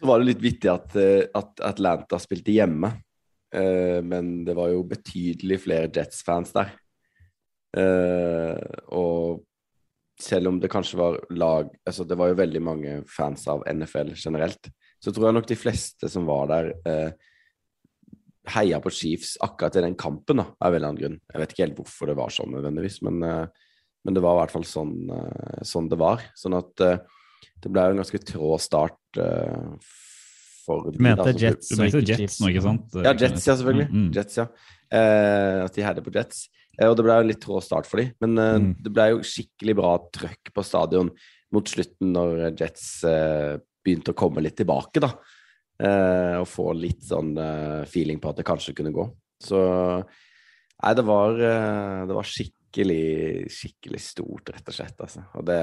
så 0.00 0.08
var 0.08 0.22
det 0.22 0.32
litt 0.32 0.46
vittig 0.48 0.72
at, 0.72 0.96
eh, 0.96 1.26
at 1.36 1.66
Atlanta 1.74 2.20
spilte 2.22 2.56
hjemme. 2.56 2.96
Uh, 3.56 4.02
men 4.04 4.44
det 4.44 4.56
var 4.58 4.72
jo 4.72 4.82
betydelig 4.84 5.60
flere 5.64 5.90
Jets-fans 5.94 6.50
der. 6.56 6.72
Uh, 7.76 8.58
og 8.96 9.44
selv 10.20 10.48
om 10.48 10.58
det 10.60 10.70
kanskje 10.72 10.98
var 10.98 11.18
lag 11.36 11.70
Altså, 11.86 12.06
det 12.08 12.16
var 12.18 12.30
jo 12.30 12.38
veldig 12.38 12.62
mange 12.64 12.92
fans 13.10 13.46
av 13.52 13.64
NFL 13.68 14.14
generelt. 14.16 14.70
Så 15.02 15.12
tror 15.12 15.28
jeg 15.28 15.36
nok 15.36 15.48
de 15.50 15.58
fleste 15.60 16.08
som 16.10 16.24
var 16.28 16.48
der, 16.50 16.70
eh, 16.88 17.10
heia 18.54 18.80
på 18.80 18.90
Chiefs 18.94 19.36
akkurat 19.42 19.76
i 19.76 19.84
den 19.84 19.96
kampen, 19.98 20.40
da, 20.40 20.46
av 20.60 20.72
en 20.72 20.78
eller 20.78 20.88
annen 20.88 21.00
grunn. 21.00 21.20
Jeg 21.32 21.42
vet 21.42 21.52
ikke 21.52 21.64
helt 21.66 21.80
hvorfor 21.80 22.10
det 22.10 22.16
var 22.18 22.32
sånn 22.34 22.54
nødvendigvis, 22.54 23.00
men, 23.06 23.22
eh, 23.22 23.68
men 24.06 24.14
det 24.14 24.22
var 24.22 24.36
i 24.36 24.40
hvert 24.44 24.54
fall 24.54 24.64
sånn, 24.64 24.96
eh, 25.10 25.62
sånn 25.66 25.90
det 25.90 25.98
var. 26.00 26.22
Sånn 26.38 26.56
at 26.56 26.80
eh, 26.80 26.98
det 27.62 27.72
ble 27.72 27.86
jo 27.86 27.96
en 27.96 28.02
ganske 28.02 28.22
trå 28.30 28.56
start 28.62 29.20
eh, 29.22 29.92
for 30.66 30.90
Du 30.90 30.98
mente 31.02 31.28
da, 31.28 31.34
Jets 31.38 31.70
Du 31.70 31.80
mente 31.80 32.02
Jets 32.02 32.40
nå, 32.42 32.50
ikke 32.50 32.64
sant? 32.64 32.96
Ja, 32.98 33.12
Jets, 33.14 33.46
ja, 33.46 33.54
selvfølgelig. 33.54 33.88
Mm, 33.90 34.04
mm. 34.06 34.12
Jets, 34.16 34.38
ja. 34.40 34.46
Eh, 34.90 35.64
at 35.64 35.76
de 35.76 35.86
heide 35.86 36.04
på 36.06 36.14
Jets. 36.14 36.46
Eh, 36.78 36.88
Og 36.88 36.96
det 36.96 37.04
ble 37.04 37.14
jo 37.16 37.20
en 37.24 37.28
litt 37.30 37.46
rå 37.48 37.60
start 37.62 37.86
for 37.86 37.96
dem. 38.02 38.12
Men 38.20 38.38
eh, 38.38 38.58
Mm. 38.58 38.74
det 38.82 38.92
ble 38.92 39.08
jo 39.10 39.18
skikkelig 39.24 39.74
bra 39.76 39.98
trøkk 40.12 40.52
på 40.54 40.64
stadion 40.64 41.10
mot 41.52 41.64
slutten, 41.64 42.12
når 42.12 42.56
Jets 42.58 43.04
eh, 43.04 43.58
begynte 43.84 44.12
å 44.12 44.18
komme 44.18 44.42
litt 44.42 44.56
tilbake, 44.56 45.00
da. 45.00 45.12
Eh, 45.78 46.36
og 46.40 46.46
få 46.48 46.72
litt 46.74 47.02
sånn 47.04 47.34
feeling 47.86 48.18
på 48.18 48.30
at 48.30 48.36
det 48.36 48.46
kanskje 48.48 48.74
kunne 48.74 48.92
gå. 48.92 49.04
Så 49.42 50.04
Nei, 50.82 50.92
det 50.92 51.04
var, 51.08 51.32
det 51.38 52.12
var 52.12 52.26
skikkelig, 52.28 53.46
skikkelig 53.48 54.00
stort, 54.04 54.50
rett 54.52 54.66
og 54.68 54.74
slett, 54.76 54.98
altså. 55.00 55.22
Og 55.34 55.46
det 55.48 55.60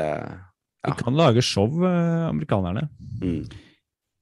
De 0.84 0.90
Ja. 0.90 0.96
kan 0.96 1.14
lage 1.16 1.42
show, 1.44 1.70
amerikanerne. 1.70 2.90
mm. 3.22 3.46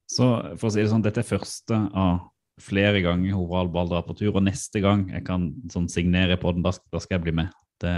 Så 0.06 0.56
for 0.58 0.68
å 0.68 0.72
si 0.72 0.82
det 0.82 0.90
sånn, 0.90 1.02
dette 1.02 1.18
er 1.20 1.24
første 1.38 1.72
av 1.96 2.20
flere 2.62 3.02
ganger 3.04 3.36
Horald 3.36 3.72
Ball 3.74 3.90
drar 3.90 4.04
på 4.06 4.16
tur, 4.18 4.32
og 4.34 4.44
neste 4.46 4.82
gang 4.84 5.08
jeg 5.12 5.24
kan 5.26 5.50
sånn 5.72 5.90
signere 5.92 6.38
på 6.40 6.54
den, 6.54 6.64
da, 6.64 6.72
skal 6.72 7.18
jeg 7.18 7.24
bli 7.26 7.36
med. 7.42 7.52
Det, 7.82 7.92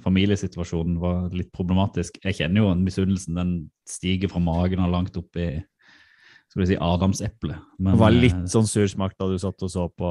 familiesituasjonen 0.00 0.96
var 1.02 1.26
litt 1.36 1.50
problematisk. 1.52 2.16
Jeg 2.24 2.38
kjenner 2.38 2.64
jo 2.64 2.76
misunnelsen, 2.80 3.36
den 3.36 3.52
stiger 3.88 4.32
fra 4.32 4.40
magen 4.42 4.80
og 4.84 4.94
langt 4.94 5.18
opp 5.20 5.36
i 5.36 5.50
skal 6.50 6.64
vi 6.64 6.70
si 6.72 6.78
adamseplet. 6.82 7.58
Men, 7.78 7.94
Det 7.94 8.00
var 8.00 8.10
eh, 8.10 8.22
litt 8.24 8.46
sånn 8.50 8.66
sur 8.66 8.88
smak 8.90 9.14
da 9.14 9.28
du 9.30 9.36
satt 9.38 9.62
og 9.62 9.70
så 9.70 9.86
på 9.94 10.08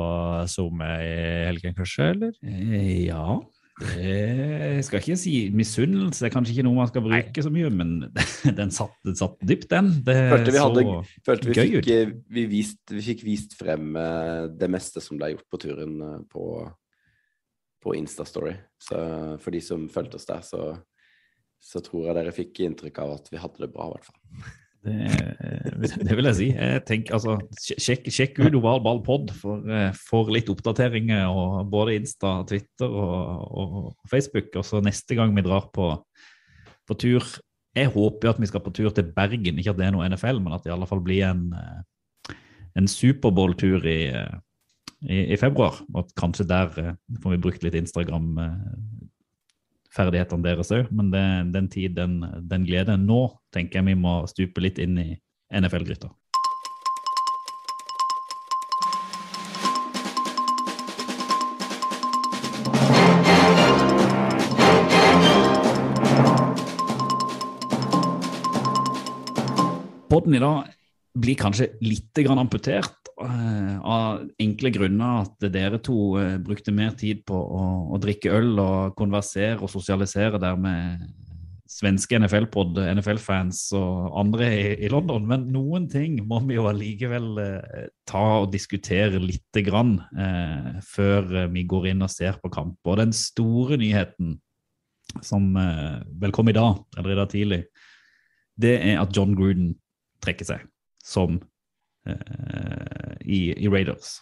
SoMe 0.47 0.87
i 1.03 1.15
helgen, 1.49 1.75
kanskje? 1.75 2.11
eller? 2.13 2.37
Eh, 2.47 3.07
Ja, 3.09 3.41
jeg 3.79 4.83
skal 4.83 4.99
ikke 4.99 5.15
si 5.19 5.33
misunnelse, 5.55 6.25
er 6.27 6.33
kanskje 6.33 6.51
ikke 6.57 6.65
noe 6.67 6.75
man 6.81 6.89
skal 6.89 7.03
bruke 7.05 7.43
så 7.45 7.51
mye, 7.53 7.69
men 7.71 7.93
den 8.59 8.73
satt, 8.75 8.95
den 9.07 9.15
satt 9.15 9.37
dypt, 9.47 9.69
den. 9.71 9.91
Det 10.03 10.15
Følte 10.33 10.51
vi 10.55 10.59
hadde- 10.63 10.83
så 10.83 11.23
Følte 11.29 11.47
vi 11.47 11.55
gøy 11.55 11.69
fikk, 11.69 11.89
ut. 11.89 12.19
vi, 12.35 12.45
vist, 12.51 12.81
vi 12.91 13.03
fikk 13.05 13.23
vist 13.27 13.55
frem 13.59 13.95
eh, 13.99 14.45
det 14.51 14.69
meste 14.73 15.03
som 15.03 15.19
ble 15.21 15.31
gjort 15.35 15.47
på 15.51 15.61
turen 15.63 15.95
eh, 16.09 16.17
på, 16.31 16.45
på 17.83 17.95
Instastory. 17.95 18.55
Så 18.83 18.99
for 19.39 19.55
de 19.55 19.61
som 19.63 19.87
fulgte 19.91 20.19
oss 20.19 20.27
der, 20.27 20.43
så, 20.43 20.73
så 21.63 21.79
tror 21.85 22.09
jeg 22.09 22.19
dere 22.19 22.35
fikk 22.35 22.59
inntrykk 22.67 22.99
av 23.05 23.15
at 23.19 23.31
vi 23.31 23.39
hadde 23.39 23.63
det 23.63 23.71
bra, 23.75 23.87
i 23.87 23.95
hvert 23.95 24.09
fall. 24.11 24.49
Det, 24.85 25.95
det 26.07 26.15
vil 26.15 26.29
jeg 26.29 26.37
si. 26.37 26.47
Jeg 26.53 26.83
tenker, 26.87 27.17
altså, 27.17 27.35
sjekk, 27.59 28.07
sjekk 28.13 28.39
ut 28.41 28.57
Oval 28.59 28.81
Ball 28.85 29.01
Pod 29.05 29.33
for, 29.35 29.63
eh, 29.67 29.91
for 30.09 30.31
litt 30.33 30.49
oppdateringer. 30.51 31.27
Og 31.27 31.69
både 31.71 31.97
Insta, 31.99 32.39
Twitter 32.49 32.89
og, 32.89 33.45
og 33.63 34.11
Facebook. 34.11 34.51
Og 34.55 34.67
så 34.67 34.81
neste 34.85 35.17
gang 35.19 35.35
vi 35.35 35.45
drar 35.45 35.69
på, 35.75 35.93
på 36.89 36.99
tur 36.99 37.23
Jeg 37.77 37.91
håper 37.93 38.25
jo 38.25 38.31
at 38.33 38.39
vi 38.41 38.47
skal 38.49 38.63
på 38.65 38.73
tur 38.75 38.91
til 38.95 39.11
Bergen. 39.15 39.59
Ikke 39.59 39.75
at 39.75 39.79
det 39.79 39.87
er 39.87 39.95
noe 39.95 40.07
NFL, 40.09 40.41
men 40.43 40.55
at 40.55 40.63
det 40.65 40.71
i 40.71 40.75
alle 40.75 40.87
fall 40.89 41.03
blir 41.05 41.27
en, 41.27 41.49
eh, 41.53 42.37
en 42.79 42.87
Superbowl-tur 42.89 43.85
i, 43.87 43.99
eh, 44.09 44.37
i, 45.05 45.19
i 45.35 45.37
februar. 45.39 45.77
Og 45.93 46.05
at 46.05 46.15
kanskje 46.19 46.47
der 46.49 46.73
eh, 46.81 46.95
får 47.21 47.35
vi 47.35 47.43
brukt 47.45 47.63
litt 47.63 47.77
Instagram-ferdighetene 49.89 50.43
deres 50.43 50.71
òg. 50.71 50.89
Men 50.91 51.11
det, 51.11 51.53
den 51.53 51.69
tid, 51.69 51.95
den, 51.95 52.23
den 52.47 52.65
glede. 52.65 52.97
Nå 52.97 53.39
tenker 53.53 53.79
jeg 53.79 53.87
vi 53.87 53.95
må 53.95 54.25
stupe 54.27 54.61
litt 54.61 54.77
inn 54.79 54.97
i 54.97 55.19
NFL-gryta. 55.51 56.09
Podden 70.09 70.33
i 70.35 70.39
dag 70.41 70.65
blir 71.19 71.35
kanskje 71.37 71.69
litt 71.81 72.17
amputert 72.29 72.98
av 73.19 74.21
enkle 74.39 74.71
grunner 74.71 75.25
at 75.25 75.47
dere 75.51 75.79
to 75.83 76.17
eh, 76.19 76.37
brukte 76.39 76.71
mer 76.75 76.93
tid 76.99 77.25
på 77.27 77.35
å, 77.35 77.63
å 77.91 77.99
drikke 78.01 78.31
øl 78.37 78.53
og 78.63 78.93
konversere 78.99 79.59
og 79.59 79.71
sosialisere 79.71 80.39
der 80.41 80.55
med 80.59 81.03
svenske 81.69 82.17
NFL-pod, 82.17 82.79
NFL-fans 82.95 83.61
og 83.77 84.15
andre 84.17 84.47
i, 84.55 84.63
i 84.85 84.89
London. 84.91 85.27
Men 85.29 85.45
noen 85.53 85.85
ting 85.91 86.17
må 86.25 86.41
vi 86.47 86.57
jo 86.57 86.65
allikevel 86.69 87.41
eh, 87.43 87.89
ta 88.09 88.23
og 88.41 88.49
diskutere 88.53 89.21
lite 89.21 89.63
grann 89.67 89.97
eh, 90.17 90.79
før 90.85 91.29
eh, 91.43 91.51
vi 91.53 91.67
går 91.69 91.91
inn 91.91 92.05
og 92.05 92.13
ser 92.13 92.39
på 92.41 92.51
kamp. 92.53 92.79
Og 92.87 92.97
den 93.01 93.13
store 93.15 93.77
nyheten 93.81 94.39
som 95.25 95.53
eh, 95.59 96.01
vel 96.21 96.33
kom 96.35 96.49
i 96.49 96.57
dag, 96.57 96.81
eller 96.97 97.13
i 97.13 97.19
dag 97.21 97.31
tidlig, 97.35 97.61
det 98.59 98.75
er 98.79 98.99
at 99.03 99.13
John 99.15 99.37
Gruden 99.37 99.73
trekker 100.23 100.49
seg 100.49 100.65
som 101.05 101.37
eh, 101.37 101.58
i, 103.25 103.41
i 103.53 103.69
Raiders. 103.71 104.19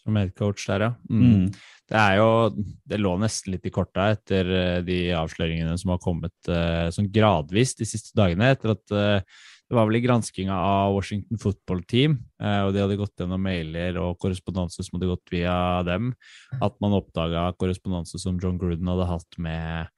Som 0.00 0.16
headcoach 0.16 0.64
der, 0.68 0.86
ja. 0.86 0.92
Mm. 1.10 1.20
Mm. 1.26 1.46
Det 1.90 1.98
er 1.98 2.18
jo 2.20 2.30
Det 2.86 2.98
lå 3.00 3.14
nesten 3.20 3.54
litt 3.54 3.66
i 3.66 3.72
korta 3.74 4.10
etter 4.14 4.50
eh, 4.54 4.80
de 4.86 4.98
avsløringene 5.18 5.76
som 5.80 5.94
har 5.94 6.02
kommet 6.02 6.50
eh, 6.50 6.88
sånn 6.94 7.10
gradvis 7.12 7.74
de 7.78 7.88
siste 7.88 8.14
dagene. 8.18 8.52
Etter 8.54 8.76
at 8.76 8.94
eh, 8.94 9.40
det 9.70 9.76
var 9.78 9.86
vel 9.86 10.00
i 10.00 10.02
granskinga 10.02 10.54
av 10.54 10.96
Washington 10.96 11.38
Football 11.38 11.84
Team, 11.86 12.16
og 12.42 12.72
de 12.74 12.80
hadde 12.82 12.96
gått 12.98 13.20
gjennom 13.22 13.38
mailer 13.38 14.00
og 14.02 14.16
korrespondanse 14.18 14.82
som 14.82 14.96
hadde 14.96 15.12
gått 15.12 15.30
via 15.30 15.52
dem, 15.86 16.08
at 16.58 16.74
man 16.82 16.96
oppdaga 16.98 17.44
korrespondanse 17.54 18.18
som 18.18 18.40
John 18.42 18.58
Gruden 18.58 18.90
hadde 18.90 19.06
hatt 19.06 19.38
med, 19.38 19.92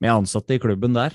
med 0.00 0.14
ansatte 0.14 0.56
i 0.56 0.62
klubben 0.62 0.96
der. 0.96 1.12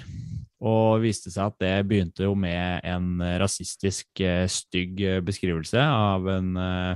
Og 0.63 1.03
viste 1.03 1.31
seg 1.33 1.51
at 1.51 1.59
det 1.59 1.73
begynte 1.89 2.23
jo 2.23 2.33
med 2.39 2.83
en 2.87 3.19
rasistisk, 3.41 4.07
eh, 4.23 4.45
stygg 4.47 5.01
eh, 5.03 5.19
beskrivelse 5.25 5.81
av 5.83 6.27
en, 6.31 6.55
eh, 6.57 6.95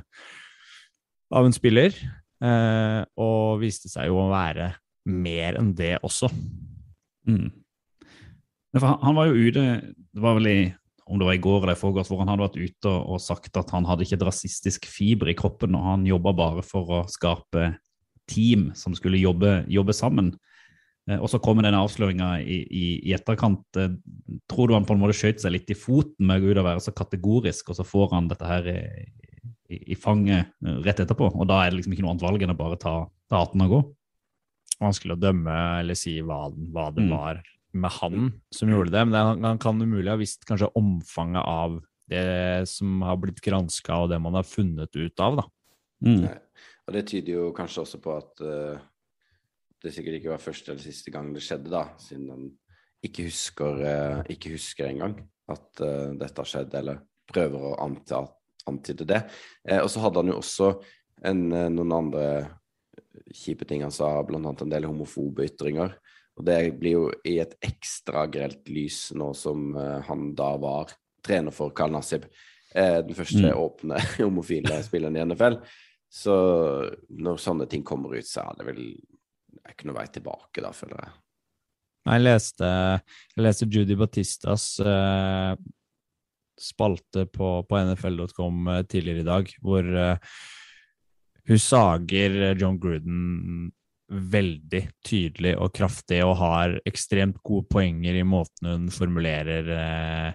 av 1.35 1.47
en 1.47 1.55
spiller. 1.55 1.95
Og 3.17 3.57
viste 3.63 3.89
seg 3.89 4.11
jo 4.11 4.19
å 4.21 4.29
være 4.29 4.69
mer 5.09 5.57
enn 5.57 5.71
det 5.75 5.95
også. 6.05 6.29
Mm. 7.27 7.49
Han, 8.77 9.15
var 9.17 9.25
jo 9.25 9.47
ute 9.47 9.63
Det 9.89 10.21
var 10.21 10.37
vel 10.37 10.47
i 10.51 10.59
om 11.07 11.19
det 11.19 11.25
var 11.25 11.37
i 11.37 11.41
går 11.41 11.63
eller 11.63 11.77
i 11.77 11.79
forgårs, 11.79 12.09
hvor 12.11 12.19
han 12.19 12.29
hadde 12.29 12.43
vært 12.43 12.59
ute 12.59 12.91
og 12.91 13.21
sagt 13.23 13.55
at 13.59 13.69
han 13.71 13.85
hadde 13.87 14.03
ikke 14.03 14.17
et 14.19 14.25
rasistisk 14.27 14.87
fiber 14.91 15.31
i 15.31 15.37
kroppen, 15.39 15.75
og 15.79 15.85
han 15.85 16.03
jobba 16.07 16.33
bare 16.35 16.63
for 16.67 16.91
å 16.91 16.99
skape 17.07 17.69
team 18.27 18.73
som 18.75 18.95
skulle 18.97 19.21
jobbe, 19.21 19.61
jobbe 19.71 19.95
sammen. 19.95 20.33
Eh, 21.07 21.19
Og 21.19 21.29
så 21.31 21.39
kommer 21.39 21.63
denne 21.63 21.79
avsløringa 21.79 22.41
i, 22.43 22.57
i, 22.67 22.85
i 23.09 23.13
etterkant. 23.15 23.63
Eh, 23.79 23.93
Tror 24.49 24.67
du 24.67 24.73
han 24.75 24.85
på 24.85 24.93
en 24.95 24.99
måte 25.01 25.15
skjøt 25.17 25.39
seg 25.43 25.51
litt 25.55 25.69
i 25.71 25.77
foten 25.77 26.25
med 26.27 26.41
å 26.41 26.45
gå 26.45 26.51
ut 26.53 26.61
og 26.63 26.65
være 26.67 26.83
så 26.83 26.93
kategorisk, 26.95 27.69
og 27.69 27.75
så 27.79 27.85
får 27.87 28.11
han 28.13 28.27
dette 28.31 28.45
her 28.47 28.67
i, 28.73 28.79
i, 29.69 29.79
i 29.93 29.95
fanget 29.99 30.47
eh, 30.65 30.79
rett 30.85 30.99
etterpå? 31.03 31.31
Og 31.35 31.47
da 31.47 31.61
er 31.65 31.71
det 31.71 31.79
liksom 31.81 31.93
ikke 31.95 32.03
noe 32.05 32.15
annet 32.15 32.27
valg 32.27 32.43
enn 32.43 32.55
å 32.55 32.57
bare 32.59 32.79
ta, 32.81 32.95
ta 33.29 33.43
hatten 33.45 33.63
og 33.67 33.71
gå? 33.75 33.81
Vanskelig 34.81 35.15
å 35.15 35.21
dømme 35.21 35.53
eller 35.81 35.97
si 35.97 36.19
hva, 36.21 36.47
hva 36.53 36.89
det 36.93 37.07
Mm. 37.07 37.13
var 37.15 37.39
med 37.77 37.91
han 37.91 38.33
som 38.53 38.69
gjorde 38.69 38.91
det. 38.93 39.05
Men 39.05 39.11
det, 39.15 39.21
han- 39.25 39.43
han 39.43 39.57
kan 39.61 39.81
umulig 39.81 40.09
ha 40.09 40.15
visst 40.17 40.45
kanskje 40.45 40.69
omfanget 40.75 41.43
av 41.45 41.79
det 42.09 42.67
som 42.69 43.01
har 43.01 43.17
blitt 43.17 43.41
granska, 43.43 43.97
og 44.03 44.09
det 44.09 44.19
man 44.21 44.33
har 44.33 44.43
funnet 44.43 44.95
ut 44.95 45.19
av. 45.19 45.35
da. 45.41 45.43
Mm. 46.05 46.21
Nei. 46.21 46.37
Og 46.87 46.93
det 46.93 47.05
tyder 47.09 47.33
jo 47.33 47.51
kanskje 47.53 47.81
også 47.83 47.99
på 48.01 48.13
at 48.17 48.41
eh, 48.41 48.79
det 49.83 49.93
sikkert 49.93 50.19
ikke 50.19 50.33
var 50.33 50.41
første 50.41 50.73
eller 50.73 50.83
siste 50.83 51.13
gang 51.13 51.33
det 51.35 51.43
skjedde, 51.45 51.69
da, 51.73 51.83
siden 52.01 52.29
han 52.33 52.47
ikke 53.05 53.27
husker, 53.27 53.83
uh, 53.83 54.21
ikke 54.33 54.55
husker 54.55 54.89
engang 54.89 55.19
at 55.51 55.81
eh, 55.83 56.13
dette 56.19 56.41
har 56.41 56.49
skjedd, 56.49 56.75
eller 56.75 57.01
prøver 57.31 57.69
å 57.69 57.75
anta, 57.83 58.21
antyde 58.67 59.07
det. 59.07 59.23
Eh, 59.67 59.79
og 59.79 59.89
så 59.91 60.03
hadde 60.03 60.23
han 60.23 60.33
jo 60.33 60.39
også 60.41 60.71
en, 61.27 61.43
eh, 61.53 61.69
noen 61.73 61.95
andre 61.95 62.25
kjipe 63.33 63.67
ting 63.67 63.83
han 63.85 63.93
sa, 63.93 64.11
annet 64.21 64.63
en 64.63 64.73
del 64.73 64.87
homofobe 64.89 65.47
ytringer. 65.47 65.95
Og 66.37 66.45
det 66.45 66.59
blir 66.77 66.97
jo 66.97 67.05
i 67.25 67.37
et 67.41 67.55
ekstra 67.65 68.27
grelt 68.29 68.69
lys 68.69 69.07
nå 69.17 69.31
som 69.37 69.71
eh, 69.75 69.99
han 70.09 70.33
da 70.37 70.51
var 70.61 70.93
trener 71.25 71.55
for 71.55 71.73
Karl 71.75 71.95
Nassib. 71.95 72.27
Eh, 72.75 73.01
den 73.07 73.15
første 73.17 73.47
Mm. 73.47 73.57
åpne 73.57 74.01
homofile 74.19 74.83
spilleren 74.83 75.17
i 75.17 75.23
NFL. 75.25 75.61
Så 76.07 76.33
når 77.09 77.39
sånne 77.41 77.67
ting 77.67 77.83
kommer 77.83 78.15
ut, 78.15 78.27
så 78.27 78.45
er 78.45 78.59
det 78.59 78.67
vel 78.67 78.83
ikke 79.73 79.89
noe 79.89 79.97
vei 79.99 80.07
tilbake, 80.11 80.63
da, 80.63 80.73
føler 80.75 81.01
jeg. 81.03 81.15
Jeg 82.07 82.23
leste, 82.23 82.67
jeg 83.35 83.43
leste 83.43 83.67
Judy 83.67 83.97
Batistas 83.99 84.67
eh, 84.79 85.55
spalte 86.61 87.25
på, 87.31 87.49
på 87.67 87.81
nfl.com 87.89 88.69
eh, 88.71 88.85
tidligere 88.87 89.25
i 89.25 89.27
dag, 89.27 89.51
hvor 89.63 89.89
eh, 90.03 90.37
hun 91.47 91.59
sager 91.63 92.37
John 92.59 92.79
Gruden 92.79 93.71
veldig 94.07 94.81
tydelig 95.03 95.53
og 95.59 95.73
kraftig 95.75 96.21
og 96.23 96.37
har 96.39 96.77
ekstremt 96.87 97.41
gode 97.45 97.67
poenger 97.71 98.15
i 98.15 98.23
måten 98.23 98.69
hun 98.69 98.85
formulerer 98.93 99.71
eh, 99.75 100.29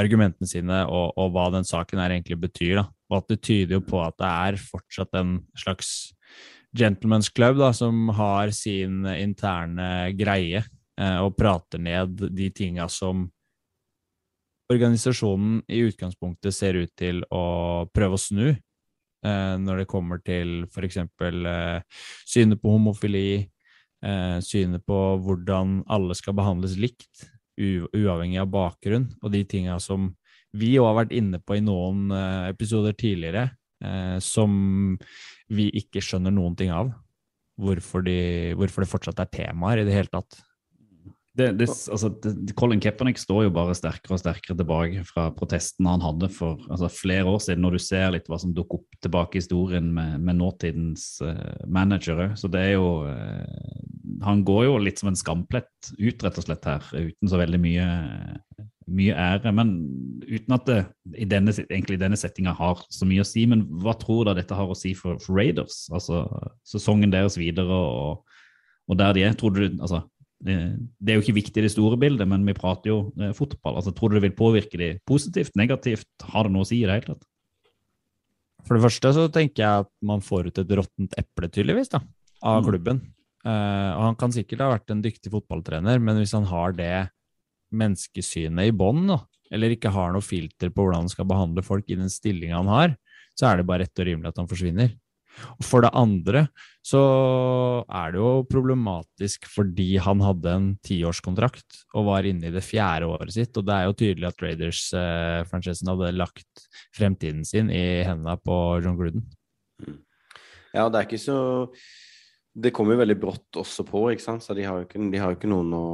argumentene 0.00 0.48
sine 0.50 0.82
og, 0.88 1.14
og 1.20 1.30
hva 1.34 1.46
den 1.54 1.66
saken 1.66 2.02
her 2.02 2.14
egentlig 2.16 2.40
betyr. 2.42 2.80
Da. 2.80 2.86
Og 3.12 3.20
at 3.20 3.30
det 3.30 3.38
tyder 3.46 3.78
jo 3.78 3.84
på 3.86 4.02
at 4.02 4.18
det 4.18 4.32
er 4.32 4.58
fortsatt 4.64 5.14
en 5.20 5.36
slags 5.58 6.12
gentleman's 6.76 7.28
club 7.28 7.58
da, 7.60 7.72
som 7.72 8.08
har 8.16 8.50
sin 8.56 9.04
interne 9.06 10.12
greie 10.16 10.62
eh, 10.62 11.18
og 11.20 11.36
prater 11.36 11.82
ned 11.82 12.28
de 12.32 12.50
tinga 12.50 12.88
som 12.88 13.26
organisasjonen 14.72 15.62
i 15.68 15.82
utgangspunktet 15.88 16.54
ser 16.54 16.78
ut 16.80 16.92
til 16.98 17.22
å 17.30 17.86
prøve 17.92 18.18
å 18.18 18.20
snu. 18.20 18.46
eh, 19.24 19.56
når 19.58 19.76
det 19.82 19.86
kommer 19.86 20.18
til 20.18 20.64
f.eks. 20.66 20.96
Eh, 20.96 21.82
synet 22.26 22.58
på 22.58 22.72
homofili, 22.74 23.46
eh, 24.02 24.38
synet 24.42 24.82
på 24.84 24.98
hvordan 25.22 25.84
alle 25.86 26.16
skal 26.18 26.34
behandles 26.34 26.74
likt, 26.74 27.28
uavhengig 27.60 28.40
av 28.40 28.50
bakgrunn, 28.50 29.12
og 29.22 29.30
de 29.30 29.44
tinga 29.44 29.78
som 29.78 30.08
vi 30.52 30.72
òg 30.80 30.88
har 30.88 31.04
vært 31.04 31.14
inne 31.14 31.38
på 31.38 31.54
i 31.54 31.62
noen 31.62 32.10
episoder 32.48 32.96
tidligere, 32.98 33.52
eh, 33.84 34.18
som 34.22 34.54
vi 35.52 35.68
ikke 35.82 36.02
skjønner 36.04 36.34
noen 36.34 36.56
ting 36.58 36.72
av. 36.74 36.92
Hvorfor, 37.62 38.04
de, 38.06 38.54
hvorfor 38.58 38.84
det 38.84 38.90
fortsatt 38.90 39.20
er 39.22 39.30
temaer 39.32 39.82
i 39.82 39.86
det 39.86 39.94
hele 39.94 40.10
tatt. 40.12 40.40
Det, 41.32 41.46
det, 41.56 41.64
altså, 41.64 42.10
det, 42.20 42.52
Colin 42.60 42.80
Kaepernick 42.80 43.16
står 43.16 43.46
jo 43.46 43.52
bare 43.56 43.72
sterkere 43.76 44.18
og 44.18 44.20
sterkere 44.20 44.56
tilbake 44.58 45.04
fra 45.08 45.30
protestene 45.32 45.94
han 45.94 46.04
hadde 46.04 46.28
for 46.34 46.60
altså, 46.68 46.90
flere 46.92 47.24
år 47.30 47.40
siden, 47.40 47.62
når 47.64 47.78
du 47.78 47.80
ser 47.80 48.12
litt 48.12 48.28
hva 48.28 48.36
som 48.42 48.52
dukker 48.52 48.82
opp 48.82 48.98
tilbake 49.00 49.38
i 49.38 49.40
historien 49.40 49.88
med, 49.96 50.18
med 50.20 50.36
nåtidens 50.42 51.06
uh, 51.24 51.64
managere. 51.64 52.34
Så 52.36 52.52
det 52.52 52.66
er 52.66 52.74
jo 52.74 52.90
uh, 53.08 54.20
Han 54.28 54.44
går 54.44 54.66
jo 54.68 54.76
litt 54.84 55.00
som 55.00 55.08
en 55.08 55.16
skamplett 55.16 55.72
ut, 55.96 56.20
rett 56.20 56.36
og 56.36 56.44
slett, 56.44 56.68
her, 56.68 56.92
uten 56.92 57.32
så 57.32 57.40
veldig 57.40 57.64
mye, 57.64 57.88
mye 58.92 59.16
ære. 59.16 59.56
Men 59.56 59.74
uten 60.28 60.58
at 60.60 60.68
det 60.68 60.80
i 61.16 61.32
denne, 61.32 61.56
egentlig 61.64 61.96
denne 62.02 62.20
settinga 62.20 62.52
har 62.60 62.84
så 62.92 63.08
mye 63.08 63.24
å 63.24 63.32
si. 63.32 63.48
Men 63.48 63.64
hva 63.80 63.96
tror 63.96 64.28
du 64.28 64.36
dette 64.36 64.60
har 64.60 64.68
å 64.68 64.76
si 64.76 64.92
for, 64.98 65.16
for 65.24 65.40
Raiders? 65.40 65.86
Altså 65.96 66.26
sesongen 66.68 67.14
deres 67.14 67.40
videre 67.40 67.72
og, 67.72 68.36
og 68.84 69.00
der 69.00 69.16
de 69.16 69.30
er. 69.30 69.38
Tror 69.40 69.56
du 69.56 69.64
altså 69.80 70.04
det 70.42 71.12
er 71.12 71.18
jo 71.18 71.22
ikke 71.22 71.36
viktig 71.36 71.60
i 71.60 71.66
det 71.66 71.72
store 71.72 71.98
bildet, 72.00 72.26
men 72.28 72.42
vi 72.46 72.54
prater 72.56 72.90
jo 72.90 72.96
eh, 73.20 73.34
fotball. 73.36 73.76
altså 73.78 73.92
Tror 73.94 74.10
du 74.10 74.18
det 74.18 74.24
vil 74.24 74.36
påvirke 74.36 74.80
de 74.80 74.88
positivt, 75.06 75.54
negativt? 75.58 76.08
Har 76.32 76.48
det 76.48 76.54
noe 76.54 76.66
å 76.66 76.68
si 76.68 76.80
i 76.80 76.86
det 76.88 76.96
hele 76.96 77.12
tatt? 77.12 77.26
For 78.66 78.78
det 78.78 78.84
første 78.84 79.12
så 79.14 79.26
tenker 79.34 79.62
jeg 79.62 79.84
at 79.84 79.90
man 80.06 80.22
får 80.22 80.50
ut 80.50 80.62
et 80.62 80.76
råttent 80.78 81.16
eple, 81.18 81.50
tydeligvis, 81.50 81.90
da, 81.94 82.02
av 82.42 82.62
mm. 82.62 82.68
klubben. 82.68 83.02
Uh, 83.42 83.90
og 83.96 84.02
han 84.06 84.18
kan 84.18 84.34
sikkert 84.34 84.62
ha 84.62 84.70
vært 84.70 84.92
en 84.94 85.02
dyktig 85.02 85.32
fotballtrener, 85.32 85.98
men 85.98 86.20
hvis 86.20 86.34
han 86.36 86.46
har 86.50 86.74
det 86.78 86.94
menneskesynet 87.74 88.70
i 88.70 88.74
bånn, 88.76 89.10
eller 89.52 89.74
ikke 89.74 89.90
har 89.94 90.14
noe 90.14 90.24
filter 90.24 90.70
på 90.70 90.84
hvordan 90.84 91.04
han 91.04 91.12
skal 91.12 91.26
behandle 91.28 91.64
folk 91.66 91.90
i 91.90 91.98
den 91.98 92.12
stillinga 92.12 92.60
han 92.60 92.70
har, 92.70 92.94
så 93.38 93.48
er 93.48 93.58
det 93.58 93.66
bare 93.68 93.86
rett 93.86 93.98
og 93.98 94.08
rimelig 94.08 94.30
at 94.30 94.38
han 94.42 94.50
forsvinner. 94.50 94.92
For 95.64 95.84
det 95.84 95.92
andre 95.96 96.46
så 96.82 97.00
er 97.86 98.12
det 98.12 98.18
jo 98.18 98.30
problematisk 98.50 99.46
fordi 99.50 99.94
han 100.02 100.22
hadde 100.24 100.54
en 100.56 100.68
tiårskontrakt 100.84 101.84
og 101.94 102.08
var 102.08 102.26
inne 102.26 102.50
i 102.50 102.54
det 102.54 102.64
fjerde 102.66 103.08
året 103.10 103.34
sitt, 103.36 103.54
og 103.56 103.66
det 103.68 103.76
er 103.76 103.86
jo 103.86 103.98
tydelig 104.02 104.28
at 104.28 104.42
Raiders-franchisen 104.42 105.88
eh, 105.88 105.92
hadde 105.92 106.16
lagt 106.18 106.64
fremtiden 106.96 107.46
sin 107.46 107.70
i 107.70 108.02
hendene 108.06 108.34
på 108.42 108.58
John 108.82 108.98
Gruden. 108.98 109.28
Mm. 109.82 110.00
Ja, 110.72 110.88
det 110.88 110.98
er 110.98 111.04
ikke 111.04 111.20
så 111.20 111.38
Det 112.52 112.72
kommer 112.72 112.96
jo 112.96 113.02
veldig 113.02 113.18
brått 113.20 113.60
også 113.60 113.84
på, 113.88 114.06
ikke 114.12 114.24
sant, 114.24 114.44
så 114.44 114.56
de 114.56 114.66
har 114.66 114.82
jo 114.82 114.88
ikke, 114.88 115.00
har 115.22 115.32
jo 115.32 115.38
ikke 115.38 115.52
noen 115.52 115.70
å, 115.72 115.86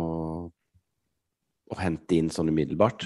å 1.70 1.76
hente 1.78 2.16
inn 2.16 2.32
sånn 2.34 2.50
umiddelbart 2.50 3.04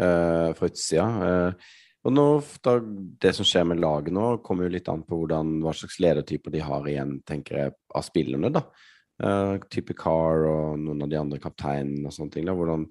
uh, 0.00 0.54
fra 0.56 0.70
utsida. 0.70 1.04
Uh, 1.20 1.74
og 2.04 2.12
nå, 2.12 2.24
da, 2.64 2.76
Det 3.20 3.32
som 3.36 3.46
skjer 3.48 3.64
med 3.70 3.80
laget 3.80 4.12
nå, 4.14 4.26
kommer 4.44 4.66
jo 4.66 4.74
litt 4.76 4.90
an 4.92 5.04
på 5.06 5.22
hvordan, 5.22 5.56
hva 5.64 5.72
slags 5.76 5.96
ledertyper 6.04 6.52
de 6.52 6.60
har 6.64 6.88
igjen, 6.90 7.16
tenker 7.24 7.60
jeg, 7.60 7.76
av 7.96 8.04
spillerne. 8.04 8.52
da. 8.52 8.64
Uh, 9.22 9.56
type 9.70 9.94
Carr 9.96 10.42
og 10.50 10.80
noen 10.82 11.04
av 11.06 11.10
de 11.12 11.20
andre 11.20 11.38
kapteinene 11.40 12.10
og 12.10 12.16
sånne 12.16 12.34
ting. 12.34 12.44
da, 12.44 12.56
hvordan, 12.58 12.84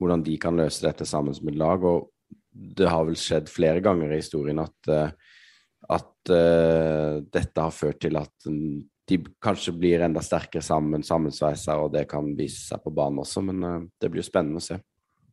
hvordan, 0.00 0.24
de 0.26 0.36
kan 0.42 0.58
løse 0.58 0.82
dette 0.82 1.06
sammen 1.06 1.36
som 1.36 1.48
et 1.48 1.60
lag. 1.60 1.84
og 1.84 2.10
Det 2.50 2.88
har 2.90 3.06
vel 3.06 3.18
skjedd 3.20 3.52
flere 3.52 3.84
ganger 3.84 4.10
i 4.10 4.20
historien 4.22 4.58
at, 4.58 4.90
uh, 4.90 5.10
at 5.94 6.34
uh, 6.34 7.22
dette 7.30 7.62
har 7.62 7.74
ført 7.74 8.00
til 8.02 8.18
at 8.18 8.50
de 9.08 9.22
kanskje 9.40 9.72
blir 9.72 10.02
enda 10.02 10.20
sterkere 10.20 10.66
sammen, 10.66 11.06
sammensveisa, 11.06 11.78
og 11.78 11.94
det 11.94 12.08
kan 12.10 12.34
vise 12.36 12.66
seg 12.66 12.82
på 12.82 12.90
banen 12.90 13.22
også. 13.22 13.40
Men 13.40 13.90
det 14.00 14.10
blir 14.10 14.20
jo 14.20 14.28
spennende 14.32 14.60
å 14.60 14.66
se. 14.66 14.82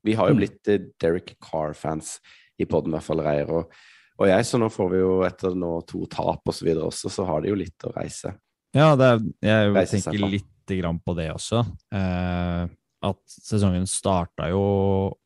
Vi 0.05 0.13
har 0.13 0.29
jo 0.29 0.37
mm. 0.37 0.39
blitt 0.39 0.69
Derek 1.01 1.33
Carr-fans 1.41 2.19
i 2.61 2.67
poden, 2.69 2.93
i 2.93 2.97
hvert 2.97 3.07
fall 3.07 3.21
Reier 3.25 3.51
og, 3.51 3.75
og, 4.17 4.25
jeg. 4.29 4.47
Så 4.47 4.59
nå 4.61 4.69
får 4.71 4.89
vi 4.93 5.01
jo 5.01 5.13
etter 5.27 5.57
nå 5.59 5.71
to 5.89 6.05
tap 6.11 6.45
og 6.45 6.55
så 6.55 6.67
videre 6.67 6.89
også, 6.89 7.11
så 7.11 7.27
har 7.27 7.43
de 7.43 7.51
jo 7.51 7.59
litt 7.59 7.87
å 7.87 7.93
reise. 7.95 8.35
Ja, 8.75 8.91
er, 8.95 9.21
jeg 9.43 9.75
reise 9.75 10.01
tenker 10.01 10.27
litt 10.35 10.75
grann 10.81 10.99
på 11.03 11.15
det 11.17 11.29
også. 11.33 11.63
Eh, 11.95 12.65
at 13.05 13.21
sesongen 13.29 13.85
starta 13.87 14.49
jo 14.49 14.63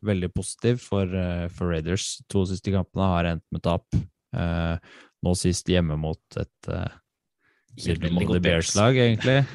veldig 0.06 0.32
positivt 0.36 0.84
for, 0.84 1.08
eh, 1.08 1.48
for, 1.54 1.72
Raiders. 1.72 2.18
To 2.34 2.44
siste 2.50 2.74
kampene 2.76 3.12
har 3.14 3.30
endt 3.34 3.46
med 3.56 3.64
tap. 3.66 3.88
Eh, 4.36 4.76
nå 5.24 5.36
sist 5.36 5.70
hjemme 5.72 5.98
mot 6.00 6.40
et 6.40 6.72
The 7.80 8.40
Bears-lag, 8.44 8.98
egentlig. 8.98 9.44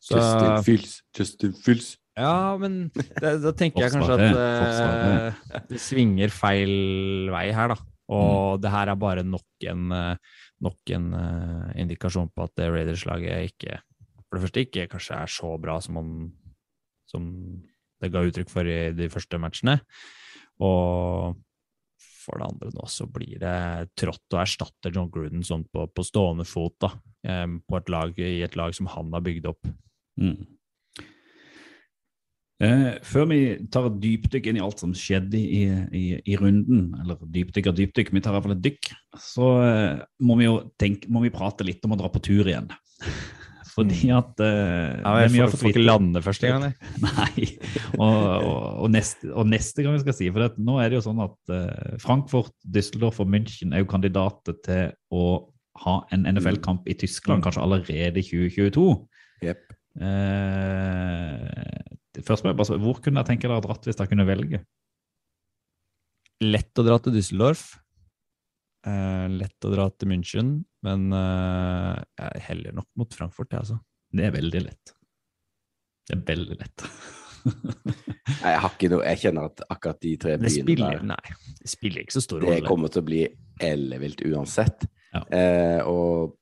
Så, 0.00 0.16
Justin 0.16 0.64
Fields. 0.64 1.02
Justin 1.16 1.52
Fields. 1.54 1.99
Ja, 2.20 2.56
men 2.60 2.82
det, 2.94 3.32
da 3.42 3.52
tenker 3.56 3.86
jeg 3.86 3.94
kanskje 3.94 4.16
at 4.18 4.36
uh, 4.36 5.64
det 5.70 5.80
svinger 5.80 6.32
feil 6.34 7.30
vei 7.32 7.48
her, 7.56 7.74
da. 7.74 7.78
Og 8.10 8.30
mm. 8.58 8.62
det 8.64 8.72
her 8.74 8.90
er 8.90 8.98
bare 8.98 9.22
nok 9.22 9.66
en, 9.70 9.92
eh, 9.94 10.38
nok 10.66 10.92
en 10.96 11.04
uh, 11.14 11.68
indikasjon 11.78 12.32
på 12.34 12.46
at 12.48 12.62
Raiders-laget 12.64 13.52
ikke 13.52 13.76
For 14.24 14.34
det 14.34 14.42
første 14.42 14.64
ikke 14.64 14.88
kanskje 14.90 15.18
er 15.20 15.30
så 15.30 15.52
bra 15.62 15.76
som, 15.84 16.00
man, 16.00 16.10
som 17.06 17.28
det 18.02 18.10
ga 18.10 18.24
uttrykk 18.26 18.50
for 18.50 18.66
i 18.66 18.80
de 18.96 19.08
første 19.12 19.38
matchene. 19.42 19.78
Og 20.62 21.38
for 22.20 22.40
det 22.40 22.48
andre 22.50 22.70
nå 22.74 22.86
så 22.90 23.06
blir 23.10 23.40
det 23.40 23.90
trått 23.98 24.36
å 24.36 24.42
erstatte 24.42 24.92
John 24.94 25.10
Gruden 25.12 25.44
sånn 25.46 25.64
på, 25.72 25.86
på 25.88 26.04
stående 26.06 26.46
fot, 26.48 26.76
da. 26.82 26.92
Um, 27.26 27.60
på 27.66 27.78
et 27.78 27.90
lag, 27.92 28.16
I 28.18 28.42
et 28.46 28.56
lag 28.58 28.74
som 28.76 28.90
han 28.92 29.12
har 29.14 29.24
bygd 29.24 29.48
opp. 29.50 29.70
Mm. 30.20 30.38
Eh, 32.60 32.88
før 33.08 33.28
vi 33.30 33.40
tar 33.72 33.86
et 33.88 33.98
dypdykk 34.02 34.50
inn 34.50 34.58
i 34.58 34.62
alt 34.64 34.82
som 34.82 34.92
skjedde 34.96 35.38
i, 35.40 35.62
i, 35.96 36.04
i 36.28 36.36
runden, 36.36 36.90
eller 37.00 37.16
dypdykk 37.32 37.70
og 37.70 37.78
dypdykk, 37.78 38.10
vi 38.12 38.20
tar 38.20 38.36
iallfall 38.36 38.52
et 38.52 38.64
dykk, 38.66 38.90
så 39.16 39.52
eh, 39.64 40.02
må 40.28 40.36
vi 40.36 40.44
jo 40.44 40.58
tenke, 40.80 41.08
må 41.08 41.22
vi 41.24 41.32
prate 41.32 41.64
litt 41.64 41.86
om 41.88 41.96
å 41.96 42.00
dra 42.02 42.10
på 42.12 42.20
tur 42.26 42.50
igjen. 42.50 42.68
Fordi 43.70 44.10
mm. 44.10 44.12
at 44.18 44.42
eh, 44.44 44.98
ja, 44.98 45.12
Jeg 45.24 45.32
får, 45.38 45.54
får 45.62 45.70
ikke 45.70 45.86
lande 45.86 46.20
første 46.24 46.50
gang, 46.50 46.66
jeg. 46.68 46.90
nei. 47.06 47.46
Og, 47.96 48.18
og, 48.18 48.58
og, 48.84 48.88
neste, 48.92 49.30
og, 49.30 49.48
neste, 49.48 49.86
gang 49.86 49.96
vi 49.96 50.02
skal 50.02 50.16
si, 50.18 50.28
for 50.34 50.60
nå 50.60 50.76
er 50.82 50.90
det 50.90 50.98
jo 50.98 51.06
sånn 51.06 51.22
at 51.24 51.54
uh, 51.54 51.94
Frankfurt, 52.02 52.52
Düsseldorf 52.66 53.22
og 53.24 53.30
München 53.30 53.72
er 53.72 53.84
jo 53.84 53.88
kandidater 53.88 54.58
til 54.66 54.92
å 55.16 55.30
ha 55.86 55.96
en 56.12 56.26
NFL-kamp 56.28 56.90
i 56.92 56.98
Tyskland 56.98 57.40
mm. 57.40 57.46
kanskje 57.46 57.64
allerede 57.64 58.20
i 58.20 58.26
2022. 58.26 58.84
Yep. 59.48 59.64
Uh, 60.02 61.96
Først 62.18 62.42
må 62.42 62.50
jeg 62.50 62.58
bare, 62.58 62.78
Hvor 62.82 62.98
kunne 63.02 63.22
jeg 63.22 63.28
tenke 63.28 63.48
dere 63.48 63.62
dratt 63.64 63.86
hvis 63.86 63.98
dere 63.98 64.10
kunne 64.10 64.26
velge? 64.26 64.64
Lett 66.40 66.80
å 66.80 66.84
dra 66.86 66.96
til 67.02 67.14
Düsseldorf. 67.14 67.68
Eh, 68.88 69.26
lett 69.28 69.68
å 69.68 69.70
dra 69.74 69.90
til 69.92 70.08
München, 70.08 70.52
men 70.86 71.10
eh, 71.12 72.00
jeg 72.16 72.44
heller 72.48 72.76
nok 72.80 72.88
mot 72.96 73.12
Frankfurt, 73.12 73.52
jeg, 73.52 73.60
altså. 73.60 73.76
Det 74.10 74.24
er 74.26 74.32
veldig 74.34 74.62
lett. 74.64 74.94
Det 76.08 76.16
er 76.16 76.22
veldig 76.32 76.56
lett. 76.58 76.86
nei, 78.42 78.50
jeg 78.52 78.60
har 78.60 78.72
ikke 78.74 78.88
noe 78.92 79.04
Jeg 79.06 79.20
kjenner 79.22 79.46
at 79.48 79.62
akkurat 79.72 80.00
de 80.04 80.10
tre 80.20 80.34
byene 80.36 80.50
spiller, 80.52 80.98
der 80.98 81.06
Nei, 81.08 81.36
det 81.56 81.70
spiller 81.72 82.04
ikke 82.04 82.16
så 82.16 82.24
stor 82.24 82.42
rolle. 82.42 82.58
Det 82.58 82.66
kommer 82.68 82.92
til 82.92 83.04
å 83.04 83.06
bli 83.06 83.20
ellevilt 83.64 84.24
uansett. 84.28 84.84
Ja. 85.14 85.22
Eh, 85.38 85.80
og 85.88 86.36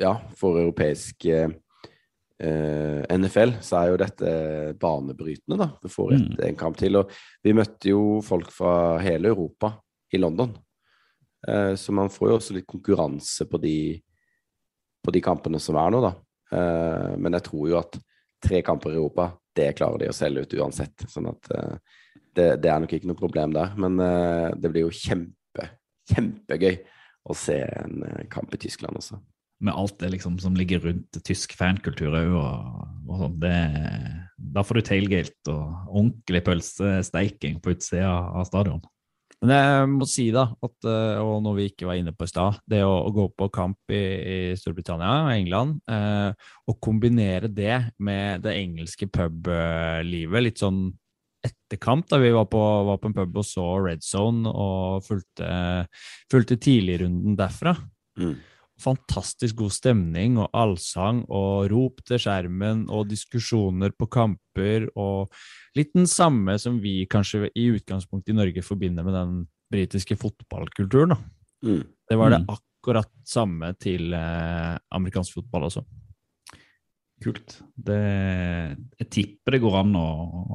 ja, 0.00 0.16
for 0.38 0.58
europeisk 0.58 1.26
eh, 1.30 1.54
NFL, 2.44 3.56
så 3.64 3.78
er 3.78 3.90
jo 3.90 3.98
dette 4.00 4.30
banebrytende, 4.80 5.58
da. 5.60 5.68
Du 5.82 5.90
får 5.92 6.14
et, 6.16 6.26
mm. 6.34 6.42
en 6.48 6.58
kamp 6.58 6.78
til. 6.80 6.98
Og 7.00 7.12
vi 7.44 7.54
møtte 7.56 7.90
jo 7.92 8.20
folk 8.24 8.52
fra 8.54 8.98
hele 9.04 9.30
Europa 9.32 9.74
i 10.14 10.20
London. 10.20 10.54
Uh, 11.48 11.74
så 11.78 11.94
man 11.96 12.12
får 12.12 12.30
jo 12.30 12.38
også 12.38 12.56
litt 12.56 12.68
konkurranse 12.70 13.46
på 13.50 13.60
de, 13.62 13.76
på 15.04 15.14
de 15.14 15.22
kampene 15.24 15.60
som 15.62 15.78
er 15.80 15.92
nå, 15.94 16.02
da. 16.04 16.14
Uh, 16.54 17.12
men 17.18 17.36
jeg 17.38 17.48
tror 17.50 17.68
jo 17.72 17.80
at 17.80 17.98
tre 18.44 18.62
kamper 18.64 18.94
i 18.94 18.98
Europa, 19.00 19.30
det 19.56 19.72
klarer 19.78 20.04
de 20.04 20.10
å 20.12 20.16
selge 20.16 20.44
ut 20.44 20.56
uansett. 20.60 21.06
Sånn 21.08 21.30
at 21.30 21.46
det, 21.48 22.48
det, 22.60 22.68
er 22.68 22.80
nok 22.82 22.92
ikke 22.92 23.08
noe 23.08 23.18
problem 23.20 23.54
der. 23.54 23.70
Men 23.80 23.94
det 24.58 24.68
blir 24.68 24.88
jo 24.88 24.90
kjempe, 24.92 25.68
kjempegøy 26.10 26.74
å 27.30 27.36
se 27.38 27.60
en 27.62 28.02
kamp 28.32 28.52
i 28.52 28.60
Tyskland 28.66 28.98
også 28.98 29.20
med 29.64 29.74
alt 29.74 29.98
det 30.00 30.12
liksom 30.14 30.38
som 30.42 30.56
ligger 30.58 30.82
rundt 30.84 31.20
tysk 31.26 31.56
fankultur 31.58 32.14
òg. 32.14 32.32
Og, 32.38 32.80
og 33.08 33.22
sånn. 33.22 33.38
Da 34.54 34.64
får 34.66 34.80
du 34.80 34.88
tailgate 34.88 35.52
og 35.52 35.94
ordentlig 35.94 36.42
pølsesteiking 36.46 37.60
på 37.62 37.74
utsida 37.76 38.10
av 38.34 38.44
stadion. 38.48 38.82
Men 39.44 39.50
jeg 39.52 39.88
må 39.92 40.06
si 40.08 40.24
da, 40.32 40.46
at, 40.64 40.76
eh, 40.88 41.18
og 41.20 41.42
når 41.44 41.56
vi 41.58 41.64
ikke 41.68 41.88
var 41.88 41.98
inne 42.00 42.14
på 42.16 42.24
i 42.24 42.30
stad, 42.30 42.62
det 42.70 42.80
å, 42.86 42.94
å, 43.04 43.10
gå 43.12 43.26
på 43.36 43.50
kamp 43.52 43.92
i, 43.92 44.00
i 44.00 44.36
Storbritannia 44.56 45.26
og 45.26 45.32
England, 45.34 45.74
eh, 45.90 46.52
og 46.70 46.78
kombinere 46.80 47.50
det 47.52 47.76
med 48.00 48.44
det 48.46 48.54
engelske 48.56 49.10
publivet, 49.12 50.46
litt 50.46 50.62
sånn 50.62 50.86
etter 51.44 51.76
kamp, 51.76 52.06
da 52.08 52.16
vi 52.22 52.30
var 52.32 52.46
på, 52.48 52.62
var 52.88 53.02
på 53.02 53.10
en 53.10 53.16
pub 53.18 53.36
og 53.42 53.44
så 53.44 53.66
Red 53.84 54.06
Zone 54.06 54.48
og 54.48 55.04
fulgte, 55.04 55.50
fulgte 56.32 56.56
tidligrunden 56.56 57.36
derfra, 57.36 57.76
Mm. 58.14 58.36
Fantastisk 58.82 59.54
god 59.60 59.70
stemning 59.72 60.36
og 60.42 60.48
allsang 60.52 61.20
og 61.30 61.68
rop 61.70 62.00
til 62.08 62.18
skjermen 62.18 62.84
og 62.90 63.06
diskusjoner 63.08 63.92
på 63.94 64.08
kamper 64.10 64.88
og 64.98 65.30
litt 65.78 65.92
den 65.94 66.08
samme 66.10 66.56
som 66.58 66.80
vi 66.82 67.06
kanskje 67.06 67.50
i 67.54 67.68
utgangspunktet 67.76 68.34
i 68.34 68.38
Norge 68.40 68.62
forbinder 68.66 69.06
med 69.06 69.14
den 69.14 69.36
britiske 69.70 70.16
fotballkulturen. 70.18 71.14
da. 71.14 71.18
Mm. 71.64 71.84
Det 72.10 72.18
var 72.18 72.30
det 72.34 72.40
Mm. 72.42 72.50
akkurat 72.58 73.10
samme 73.24 73.72
til 73.78 74.12
eh, 74.12 74.78
amerikansk 74.92 75.34
fotball 75.38 75.62
også. 75.70 75.84
Kult. 77.22 77.62
Det, 77.78 77.96
jeg 78.98 79.08
tipper 79.14 79.54
det 79.54 79.60
går 79.62 79.78
an 79.80 79.94
å, 79.96 80.08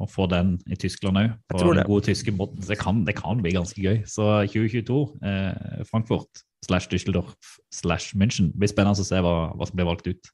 å 0.04 0.06
få 0.08 0.28
den 0.30 0.52
i 0.70 0.76
Tyskland 0.78 1.16
òg, 1.18 1.32
på 1.50 1.58
den 1.64 1.80
det. 1.80 1.86
gode 1.88 2.04
tyske 2.06 2.34
måten. 2.36 2.60
Det 2.62 2.76
kan, 2.78 3.00
det 3.04 3.16
kan 3.18 3.40
bli 3.42 3.50
ganske 3.56 3.80
gøy. 3.80 4.04
Så 4.06 4.28
2022, 4.46 5.00
eh, 5.24 5.82
Frankfurt 5.88 6.44
slash 6.66 6.90
Düsseldorf 6.92 7.56
slash 7.72 8.14
München. 8.18 8.52
Det 8.52 8.62
blir 8.62 8.72
spennende 8.72 9.02
å 9.02 9.06
se 9.06 9.20
hva, 9.24 9.34
hva 9.56 9.68
som 9.68 9.78
blir 9.78 9.88
valgt 9.88 10.10
ut. 10.10 10.32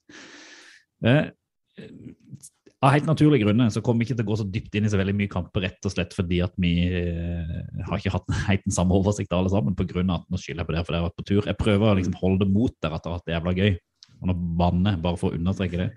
Eh, 1.07 1.29
av 2.85 2.93
helt 2.93 3.09
naturlige 3.09 3.47
grunner 3.47 3.71
så 3.73 3.81
kommer 3.85 4.03
vi 4.03 4.11
ikke 4.11 4.19
til 4.19 4.27
å 4.27 4.31
gå 4.31 4.37
så 4.41 4.47
dypt 4.53 4.77
inn 4.77 4.87
i 4.87 4.91
så 4.93 4.99
veldig 5.01 5.15
mye 5.17 5.33
kamper, 5.33 5.65
rett 5.65 5.89
og 5.89 5.93
slett 5.95 6.13
fordi 6.17 6.43
at 6.45 6.53
vi 6.61 6.73
eh, 6.87 7.83
har 7.89 8.01
ikke 8.01 8.13
hatt 8.15 8.29
helt 8.51 8.67
den 8.67 8.77
samme 8.77 8.97
oversikt 8.99 9.33
alle 9.33 9.53
sammen, 9.53 9.77
av 9.77 10.15
at 10.21 10.29
nå 10.31 10.41
skylder 10.41 10.63
jeg 10.63 10.69
på 10.69 10.77
dere 10.77 10.85
for 10.85 10.93
dere 10.93 11.03
har 11.03 11.11
vært 11.11 11.21
på 11.21 11.29
tur. 11.31 11.43
Jeg 11.49 11.61
prøver 11.61 11.91
å 11.91 11.99
liksom 11.99 12.19
holde 12.21 12.45
det 12.45 12.53
mot 12.53 12.75
dere 12.85 12.99
at 12.99 13.07
det 13.07 13.13
har 13.13 13.19
vært 13.21 13.35
jævla 13.37 13.57
gøy. 13.57 13.79
Og 14.17 14.31
nå 14.31 14.35
banner 14.57 15.01
bare 15.01 15.21
for 15.21 15.29
å 15.29 15.37
understreke 15.37 15.81
det. 15.81 15.89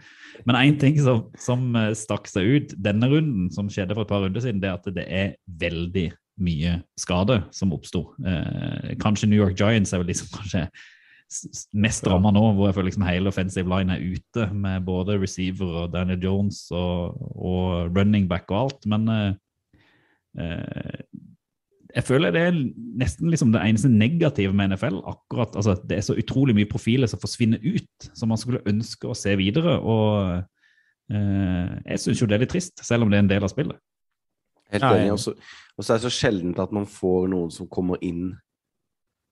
Men 0.48 0.58
én 0.60 0.80
ting 0.80 0.98
som, 1.04 1.28
som 1.40 1.68
eh, 1.80 1.94
stakk 1.96 2.28
seg 2.32 2.48
ut 2.56 2.74
denne 2.80 3.12
runden, 3.12 3.52
som 3.56 3.70
skjedde 3.72 3.96
for 3.96 4.08
et 4.08 4.12
par 4.12 4.26
runder 4.26 4.44
siden, 4.44 4.64
det 4.64 4.72
er 4.72 4.80
at 4.80 4.90
det 4.96 5.06
er 5.08 5.36
veldig 5.62 6.10
mye 6.44 6.78
skade 7.00 7.42
som 7.56 7.74
oppsto. 7.76 8.10
Eh, 8.26 8.96
kanskje 9.02 9.30
New 9.30 9.40
York 9.40 9.58
Giants 9.60 9.94
er 9.94 10.02
vel 10.04 10.10
liksom 10.12 10.32
kanskje 10.38 10.68
mest 11.78 12.08
ramma 12.10 12.32
nå, 12.34 12.42
hvor 12.58 12.70
jeg 12.70 12.76
føler 12.78 12.90
liksom 12.90 13.06
hele 13.06 13.30
offensive 13.30 13.70
line 13.70 13.94
er 13.94 14.02
ute, 14.16 14.48
med 14.54 14.86
både 14.88 15.20
receiver 15.22 15.84
og 15.84 15.92
Daniel 15.94 16.24
Jones 16.24 16.64
og, 16.74 17.20
og 17.38 17.94
running 17.98 18.26
back 18.30 18.50
og 18.50 18.64
alt. 18.64 18.88
Men 18.90 19.06
eh, 19.14 19.34
eh, 20.42 21.04
jeg 21.96 22.06
føler 22.06 22.34
det 22.34 22.42
er 22.48 22.58
nesten 23.02 23.30
liksom 23.34 23.54
det 23.54 23.62
eneste 23.66 23.90
negative 23.90 24.54
med 24.54 24.74
NFL. 24.74 25.00
akkurat, 25.10 25.56
altså 25.56 25.78
Det 25.90 25.98
er 25.98 26.06
så 26.06 26.18
utrolig 26.18 26.56
mye 26.58 26.70
profiler 26.70 27.10
som 27.10 27.22
forsvinner 27.22 27.62
ut, 27.66 28.10
som 28.14 28.30
man 28.30 28.38
skulle 28.38 28.62
ønske 28.70 29.10
å 29.10 29.18
se 29.18 29.34
videre. 29.38 29.78
og 29.80 30.44
eh, 31.14 31.78
Jeg 31.94 32.00
syns 32.00 32.22
jo 32.22 32.28
det 32.30 32.38
er 32.38 32.46
litt 32.46 32.54
trist, 32.54 32.86
selv 32.86 33.04
om 33.06 33.10
det 33.10 33.18
er 33.18 33.26
en 33.26 33.32
del 33.34 33.46
av 33.46 33.54
spillet. 33.54 33.78
Helt 34.70 34.84
enig. 34.84 35.08
jeg- 35.08 35.14
Og 35.80 35.86
så 35.86 35.96
er 35.96 36.00
det 36.02 36.10
så 36.10 36.12
sjeldent 36.12 36.60
at 36.60 36.74
man 36.76 36.88
får 36.90 37.30
noen 37.32 37.52
som 37.56 37.70
kommer 37.72 38.02
inn 38.04 38.34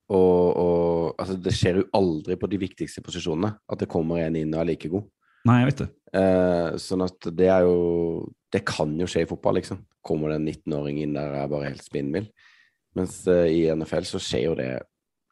og, 0.08 0.56
og 0.56 1.20
altså 1.20 1.36
Det 1.36 1.52
skjer 1.52 1.82
jo 1.82 1.88
aldri 1.98 2.38
på 2.40 2.48
de 2.48 2.60
viktigste 2.62 3.04
posisjonene 3.04 3.52
at 3.68 3.82
det 3.82 3.90
kommer 3.92 4.22
en 4.24 4.38
inn 4.40 4.54
og 4.56 4.62
er 4.62 4.70
like 4.70 4.92
god. 4.92 5.04
Nei, 5.48 5.58
jeg 5.60 5.70
vet 5.70 5.82
det. 5.82 5.88
Eh, 6.20 6.78
sånn 6.80 7.04
at 7.04 7.28
det 7.36 7.50
er 7.52 7.66
jo 7.68 8.28
Det 8.52 8.64
kan 8.68 8.94
jo 8.96 9.08
skje 9.12 9.26
i 9.26 9.28
fotball, 9.28 9.60
liksom. 9.60 9.82
Kommer 10.00 10.32
det 10.32 10.40
en 10.40 10.48
19-åring 10.48 11.02
inn 11.04 11.18
der 11.18 11.36
er 11.36 11.50
bare 11.52 11.68
helt 11.68 11.84
spinnvill. 11.84 12.30
Mens 12.96 13.20
eh, 13.28 13.50
i 13.52 13.62
NFL 13.76 14.08
så 14.08 14.22
skjer 14.24 14.46
jo 14.48 14.56
det 14.60 14.70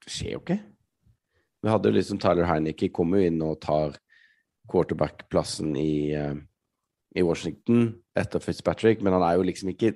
skjer 0.05 0.35
jo 0.35 0.41
ikke. 0.43 0.59
Vi 1.63 1.71
hadde 1.71 1.89
jo 1.89 1.95
liksom 1.95 2.19
Tyler 2.21 2.49
Heineke 2.49 2.91
kommer 2.93 3.23
jo 3.23 3.31
inn 3.31 3.39
og 3.41 3.61
tar 3.63 3.95
quarterback-plassen 4.69 5.71
i, 5.79 6.11
eh, 6.13 6.35
i 7.15 7.23
Washington 7.23 7.87
etter 8.17 8.43
Fitzpatrick, 8.43 9.01
men 9.01 9.15
han 9.15 9.23
er 9.25 9.39
jo 9.39 9.47
liksom 9.47 9.71
ikke 9.71 9.95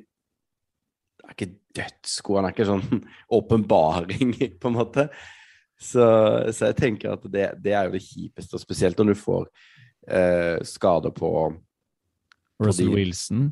er 1.30 1.38
ikke 1.38 1.52
dødsgod. 1.80 2.40
Han 2.40 2.48
er 2.50 2.56
ikke 2.56 2.70
sånn 2.70 3.04
åpenbaring, 3.40 4.34
på 4.62 4.72
en 4.72 4.78
måte. 4.78 5.10
Så, 5.80 6.04
så 6.52 6.70
jeg 6.72 6.76
tenker 6.76 7.16
at 7.16 7.24
det, 7.32 7.46
det 7.64 7.72
er 7.72 7.88
jo 7.88 7.96
det 7.96 8.04
kjipeste, 8.04 8.58
og 8.58 8.64
spesielt 8.64 9.00
når 9.00 9.14
du 9.14 9.20
får 9.20 9.46
eh, 10.12 10.58
skader 10.68 11.14
på 11.16 11.32
Russell 12.60 12.90
de, 12.92 12.96
Wilson. 12.98 13.46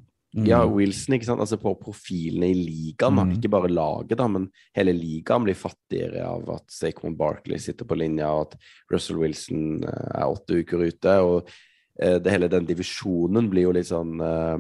ja, 0.44 0.60
Wilson, 0.68 1.16
ikke 1.16 1.30
sant? 1.30 1.44
Altså 1.44 1.56
på 1.62 1.72
profilene 1.80 2.50
i 2.52 2.58
ligaen. 2.58 3.16
Mm. 3.16 3.38
Ikke 3.38 3.52
bare 3.54 3.72
laget, 3.72 4.18
da, 4.20 4.28
men 4.32 4.50
hele 4.76 4.96
ligaen 4.98 5.48
blir 5.48 5.56
fattigere 5.58 6.26
av 6.28 6.52
at 6.58 6.68
Saquon 6.74 7.16
Barkley 7.18 7.62
sitter 7.64 7.88
på 7.88 7.96
linja, 8.00 8.34
og 8.34 8.50
at 8.50 8.58
Russell 8.92 9.22
Wilson 9.24 9.86
eh, 9.88 10.10
er 10.20 10.28
åtte 10.28 10.60
uker 10.60 10.84
ute. 10.84 11.20
og 11.24 11.54
eh, 12.02 12.18
det 12.20 12.34
hele 12.34 12.52
den 12.52 12.68
divisjonen 12.68 13.48
blir 13.54 13.70
jo 13.70 13.78
litt 13.78 13.88
sånn 13.88 14.20
eh, 14.20 14.58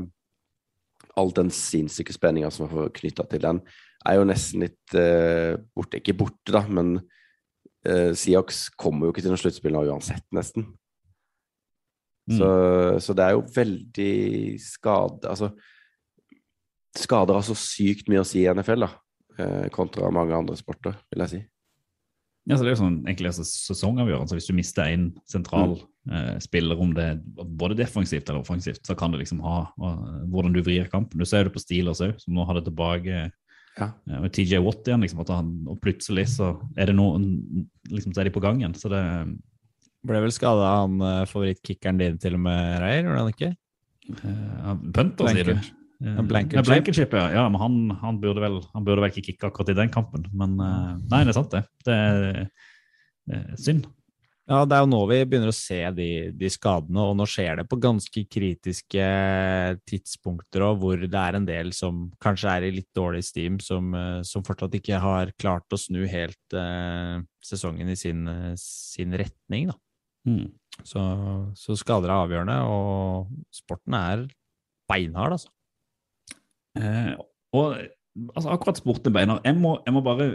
All 1.17 1.32
den 1.36 1.51
sinnssyke 1.53 2.13
spenninga 2.15 2.51
som 2.53 2.67
er 2.67 2.91
knytta 2.93 3.25
til 3.32 3.43
den, 3.43 3.62
er 4.08 4.19
jo 4.19 4.27
nesten 4.27 4.65
litt 4.65 4.97
uh, 4.97 5.58
borte. 5.75 6.01
Ikke 6.01 6.15
borte, 6.17 6.53
da, 6.53 6.63
men 6.69 6.99
uh, 6.99 8.12
Seahawks 8.13 8.67
kommer 8.80 9.08
jo 9.08 9.15
ikke 9.15 9.25
til 9.25 9.34
noen 9.34 9.41
sluttspill 9.41 9.75
nå 9.75 9.84
uansett, 9.89 10.25
nesten. 10.36 10.69
Mm. 12.27 12.38
Så, 12.38 12.47
så 13.03 13.15
det 13.15 13.23
er 13.23 13.38
jo 13.38 13.43
veldig 13.56 14.58
skade 14.60 15.30
Altså 15.32 15.47
Skader 16.99 17.38
har 17.38 17.45
så 17.47 17.53
sykt 17.56 18.10
mye 18.12 18.19
å 18.19 18.27
si 18.27 18.41
i 18.41 18.49
NFL, 18.51 18.84
da, 18.84 18.89
uh, 19.38 19.67
kontra 19.73 20.10
mange 20.12 20.36
andre 20.36 20.58
sporter, 20.60 20.97
vil 21.13 21.23
jeg 21.23 21.34
si. 21.34 21.41
Ja, 22.47 22.55
så 22.55 22.63
Det 22.63 22.69
er 22.69 22.75
jo 22.77 22.79
sånn 22.79 22.99
egentlig 23.03 23.27
altså, 23.33 23.43
sesongavgjørende. 23.43 24.36
Hvis 24.38 24.47
du 24.47 24.53
mister 24.55 24.88
en 24.88 25.10
sentral 25.27 25.73
eh, 26.10 26.38
spiller, 26.39 26.79
om 26.79 26.93
det 26.95 27.07
både 27.60 27.75
defensivt 27.75 28.29
eller 28.29 28.39
offensivt, 28.39 28.86
så 28.88 28.95
kan 28.95 29.12
det 29.12 29.19
liksom 29.19 29.41
ha 29.43 29.57
og, 29.75 30.05
hvordan 30.31 30.55
du 30.55 30.62
vrir 30.63 30.88
kampen. 30.88 31.19
Du 31.19 31.27
ser 31.27 31.43
det 31.43 31.53
på 31.55 31.60
Steelers 31.60 31.99
òg, 32.05 32.15
som 32.23 32.38
nå 32.38 32.45
har 32.47 32.55
det 32.60 32.69
tilbake 32.69 33.25
Ja. 33.77 33.89
eh, 34.07 34.29
TJ 34.31 34.62
Watt 34.63 34.88
igjen. 34.88 35.03
liksom, 35.03 35.25
han, 35.27 35.51
Og 35.67 35.81
plutselig 35.83 36.29
så 36.38 36.53
er 36.77 36.86
det 36.88 36.95
noen 36.95 37.67
liksom, 37.91 38.13
så 38.15 38.21
er 38.21 38.29
de 38.31 38.36
på 38.38 38.41
gang 38.41 38.62
igjen. 38.63 38.73
Så 38.79 38.89
det 38.89 39.03
Ble 40.07 40.21
vel 40.23 40.31
skada 40.31 40.86
han 40.86 41.01
eh, 41.01 41.25
favorittkickeren 41.27 41.97
din 41.99 42.17
til 42.17 42.38
og 42.38 42.39
med, 42.45 42.79
Reier? 42.79 43.03
Gjorde 43.03 43.19
han 43.25 43.33
ikke? 43.33 43.51
eh, 44.23 44.75
Punter, 44.95 45.27
sier 45.33 45.51
du? 45.51 45.57
Blankenship. 45.99 46.53
Eh, 46.53 46.62
Ja, 46.62 46.65
Blankenship. 46.67 47.13
Ja, 47.13 47.27
ja. 47.33 47.43
men 47.49 47.62
han, 47.62 47.77
han, 48.01 48.21
burde 48.21 48.43
vel, 48.43 48.57
han 48.73 48.88
burde 48.88 49.03
vel 49.03 49.13
ikke 49.13 49.31
kicke 49.31 49.49
akkurat 49.49 49.73
i 49.73 49.77
den 49.79 49.93
kampen. 49.93 50.27
Men 50.38 50.57
eh, 50.62 50.89
nei, 51.10 51.21
det 51.23 51.33
er 51.33 51.38
sant, 51.38 51.53
det. 51.53 51.63
Det 51.88 51.95
er 51.95 52.27
eh, 52.43 53.53
synd. 53.60 53.88
Ja, 54.47 54.62
det 54.63 54.77
er 54.77 54.86
jo 54.86 54.88
nå 54.88 54.99
vi 55.10 55.17
begynner 55.27 55.51
å 55.51 55.55
se 55.55 55.81
de, 55.91 56.10
de 56.39 56.49
skadene, 56.53 57.03
og 57.03 57.17
nå 57.19 57.25
skjer 57.27 57.60
det 57.60 57.65
på 57.67 57.79
ganske 57.83 58.21
kritiske 58.31 59.07
tidspunkter 59.91 60.63
og 60.63 60.77
hvor 60.79 61.01
det 61.03 61.19
er 61.19 61.36
en 61.36 61.47
del 61.49 61.73
som 61.75 62.05
kanskje 62.23 62.53
er 62.53 62.67
i 62.69 62.69
litt 62.77 62.88
dårlig 62.95 63.25
steam, 63.27 63.57
som, 63.60 63.89
eh, 63.97 64.21
som 64.27 64.45
fortsatt 64.47 64.77
ikke 64.79 65.01
har 65.03 65.33
klart 65.41 65.75
å 65.75 65.81
snu 65.81 66.05
helt 66.07 66.55
eh, 66.55 67.17
sesongen 67.43 67.91
i 67.91 67.97
sin, 67.99 68.23
sin 68.62 69.17
retning. 69.19 69.73
Da. 69.73 69.77
Mm. 70.31 70.47
Så, 70.86 71.03
så 71.57 71.75
skader 71.79 72.12
er 72.12 72.23
avgjørende, 72.23 72.57
og 72.71 73.51
sporten 73.51 73.99
er 73.99 74.27
beinhard, 74.88 75.36
altså. 75.36 75.51
Eh, 76.77 77.13
og 77.57 77.77
altså, 78.33 78.51
akkurat 78.53 78.79
sporten 78.79 79.13
beiner 79.15 79.41
jeg 79.45 79.55
jeg 79.57 79.93
må 79.93 80.01
bare 80.05 80.31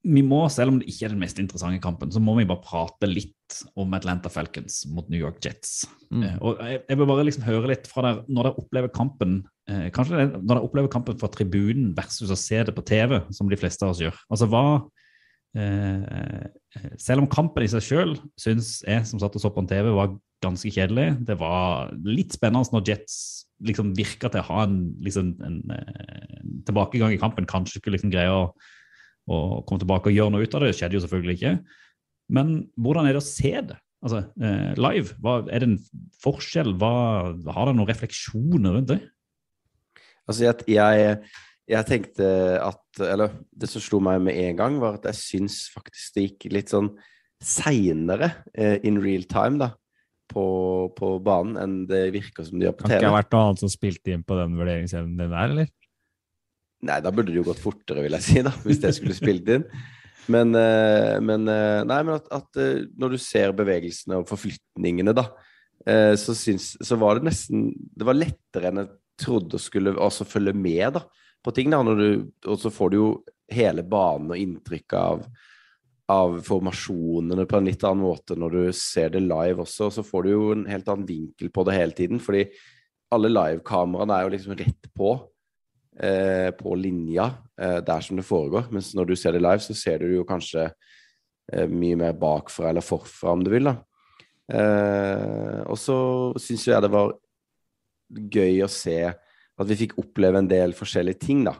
Vi 0.00 0.22
må, 0.24 0.40
selv 0.48 0.72
om 0.72 0.78
det 0.80 0.88
ikke 0.88 1.06
er 1.06 1.12
den 1.12 1.20
mest 1.20 1.38
interessante 1.42 1.80
kampen, 1.82 2.08
så 2.12 2.22
må 2.24 2.32
vi 2.38 2.46
bare 2.48 2.64
prate 2.64 3.08
litt 3.08 3.58
om 3.76 3.92
Atlanta 3.92 4.30
Falcons 4.32 4.86
mot 4.88 5.08
New 5.12 5.20
York 5.20 5.42
Jets. 5.44 5.84
Mm. 6.08 6.22
Eh, 6.24 6.36
og 6.40 6.62
jeg, 6.64 6.80
jeg 6.88 6.98
vil 7.00 7.10
bare 7.10 7.26
liksom 7.28 7.44
høre 7.44 7.68
litt 7.74 7.90
fra 7.90 8.06
der 8.06 8.22
når 8.28 8.48
dere 8.48 8.62
opplever 8.62 8.92
kampen 8.94 9.34
eh, 9.68 9.90
Kanskje 9.92 10.16
det, 10.16 10.40
når 10.40 10.54
dere 10.54 10.70
opplever 10.70 10.88
kampen 10.92 11.20
fra 11.20 11.28
tribunen 11.34 11.92
versus 11.98 12.32
å 12.32 12.38
se 12.38 12.62
det 12.64 12.74
på 12.76 12.86
TV, 12.88 13.18
som 13.36 13.52
de 13.52 13.60
fleste 13.60 13.84
av 13.84 13.92
oss 13.92 14.00
gjør. 14.00 14.16
Altså 14.32 14.48
hva 14.48 14.64
eh, 15.60 16.48
Selv 16.96 17.26
om 17.26 17.30
kampen 17.30 17.66
i 17.66 17.70
seg 17.70 17.84
sjøl 17.84 18.16
syns 18.40 18.78
jeg 18.86 19.04
som 19.10 19.20
satt 19.20 19.36
og 19.36 19.44
så 19.44 19.52
på 19.52 19.60
en 19.60 19.68
TV, 19.68 19.92
var 19.92 20.16
ganske 20.44 20.72
kjedelig. 20.72 21.12
Det 21.28 21.36
var 21.40 21.92
litt 22.06 22.34
spennende 22.36 22.74
når 22.74 22.88
Jets 22.88 23.16
liksom 23.66 23.92
virka 23.96 24.30
til 24.32 24.40
å 24.42 24.48
ha 24.48 24.64
en, 24.64 24.78
liksom, 25.04 25.34
en, 25.44 25.60
eh, 25.74 26.40
en 26.40 26.62
tilbakegang 26.68 27.14
i 27.14 27.20
kampen. 27.20 27.48
Kanskje 27.48 27.80
skulle 27.80 27.98
liksom 27.98 28.12
greie 28.12 28.32
å, 28.32 28.48
å 29.28 29.60
komme 29.68 29.82
tilbake 29.82 30.10
og 30.10 30.16
gjøre 30.16 30.34
noe 30.34 30.46
ut 30.46 30.56
av 30.56 30.64
det. 30.64 30.72
Det 30.72 30.80
skjedde 30.80 30.96
jo 30.96 31.04
selvfølgelig 31.04 31.36
ikke. 31.38 31.54
Men 32.32 32.54
hvordan 32.80 33.08
er 33.08 33.16
det 33.16 33.22
å 33.22 33.26
se 33.26 33.52
det? 33.72 33.78
Altså, 34.00 34.22
eh, 34.40 34.72
live, 34.80 35.16
hva, 35.20 35.42
er 35.52 35.60
det 35.60 35.68
en 35.68 35.78
forskjell? 36.22 36.72
Hva, 36.80 36.94
har 37.52 37.68
det 37.68 37.76
noen 37.76 37.90
refleksjoner 37.90 38.78
rundt 38.78 38.94
det? 38.94 39.00
Altså, 40.24 40.46
jeg, 40.46 40.64
jeg, 40.72 41.18
jeg 41.68 41.88
tenkte 41.88 42.26
at 42.62 43.00
Eller 43.00 43.34
det 43.50 43.68
som 43.70 43.82
slo 43.82 44.00
meg 44.02 44.22
med 44.24 44.38
en 44.40 44.56
gang, 44.58 44.80
var 44.80 44.98
at 44.98 45.10
jeg 45.10 45.20
syns 45.20 45.62
faktisk 45.74 46.16
det 46.16 46.24
gikk 46.26 46.48
litt 46.54 46.72
sånn 46.72 46.90
seinere 47.40 48.32
eh, 48.52 48.76
in 48.84 48.98
real 49.00 49.24
time, 49.28 49.60
da, 49.60 49.70
på, 50.30 50.46
på 50.96 51.12
banen 51.26 51.58
enn 51.60 51.76
det 51.90 52.06
virker 52.14 52.46
som 52.46 52.58
de 52.58 52.68
gjør 52.68 52.76
på 52.78 52.86
TV. 52.86 52.94
Kan 52.94 53.02
ikke 53.02 53.12
ha 53.12 53.18
vært 53.18 53.34
noe 53.34 53.46
annet 53.48 53.64
som 53.64 53.72
spilte 53.72 54.14
inn 54.14 54.26
på 54.26 54.38
den 54.38 54.56
vurderingsevnen 54.58 55.16
din 55.18 55.34
der, 55.34 55.54
eller? 55.54 55.70
Nei, 56.88 57.00
da 57.04 57.12
burde 57.12 57.32
det 57.32 57.40
jo 57.42 57.48
gått 57.50 57.60
fortere, 57.60 58.04
vil 58.06 58.16
jeg 58.16 58.26
si, 58.26 58.42
da, 58.46 58.52
hvis 58.64 58.80
det 58.80 58.94
skulle 58.96 59.16
spilt 59.16 59.50
inn. 59.52 59.66
Men, 60.30 60.54
eh, 60.54 61.18
men, 61.20 61.48
eh, 61.48 61.82
nei, 61.86 62.00
men 62.04 62.16
at, 62.18 62.28
at 62.34 62.60
eh, 62.60 62.84
når 62.98 63.14
du 63.14 63.22
ser 63.22 63.54
bevegelsene 63.56 64.20
og 64.20 64.28
forflytningene, 64.30 65.16
da, 65.16 65.30
så, 66.20 66.34
syns, 66.36 66.74
så 66.84 66.96
var 67.00 67.16
det 67.16 67.24
nesten 67.30 67.70
Det 67.72 68.04
var 68.04 68.12
lettere 68.12 68.68
enn 68.68 68.82
jeg 68.82 68.90
trodde 69.22 69.56
å 69.56 69.62
skulle 69.64 69.94
også 69.96 70.26
følge 70.28 70.52
med 70.52 70.98
da, 70.98 71.00
på 71.40 71.54
ting. 71.56 71.72
da, 71.72 71.80
du, 71.96 72.28
Og 72.44 72.58
så 72.60 72.68
får 72.68 72.90
du 72.92 72.96
jo 72.98 73.06
hele 73.48 73.80
banen 73.88 74.28
og 74.28 74.36
inntrykk 74.36 74.96
av, 74.98 75.22
av 76.10 76.40
formasjonene 76.46 77.46
på 77.46 77.58
en 77.58 77.68
litt 77.68 77.84
annen 77.86 78.02
måte 78.02 78.36
når 78.38 78.56
du 78.56 78.62
ser 78.76 79.12
det 79.14 79.22
live 79.24 79.62
også. 79.64 79.90
Så 79.94 80.04
får 80.06 80.26
du 80.26 80.30
jo 80.32 80.46
en 80.54 80.64
helt 80.70 80.88
annen 80.90 81.08
vinkel 81.08 81.52
på 81.54 81.64
det 81.68 81.76
hele 81.76 81.96
tiden, 81.96 82.22
fordi 82.22 82.46
alle 83.14 83.30
livekameraene 83.32 84.16
er 84.16 84.26
jo 84.26 84.32
liksom 84.34 84.56
rett 84.58 84.90
på. 84.96 85.14
Eh, 86.00 86.48
på 86.56 86.74
linja 86.78 87.26
eh, 87.60 87.80
der 87.84 88.00
som 88.00 88.16
det 88.16 88.24
foregår. 88.24 88.70
Mens 88.72 88.92
når 88.96 89.10
du 89.10 89.16
ser 89.18 89.34
det 89.36 89.42
live, 89.42 89.60
så 89.60 89.74
ser 89.76 90.00
du 90.00 90.14
jo 90.14 90.24
kanskje 90.24 90.70
eh, 90.70 91.66
mye 91.68 91.98
mer 91.98 92.14
bakfra 92.16 92.70
eller 92.70 92.84
forfra, 92.84 93.34
om 93.34 93.42
du 93.44 93.50
vil. 93.52 93.68
da. 93.68 93.74
Eh, 94.50 95.58
og 95.66 95.76
så 95.78 95.98
syns 96.40 96.64
jeg 96.70 96.82
det 96.82 96.92
var 96.94 97.12
gøy 98.10 98.62
å 98.64 98.70
se 98.70 98.96
at 99.10 99.68
vi 99.68 99.78
fikk 99.82 99.98
oppleve 100.00 100.40
en 100.40 100.48
del 100.48 100.72
forskjellige 100.78 101.20
ting, 101.26 101.44
da. 101.46 101.58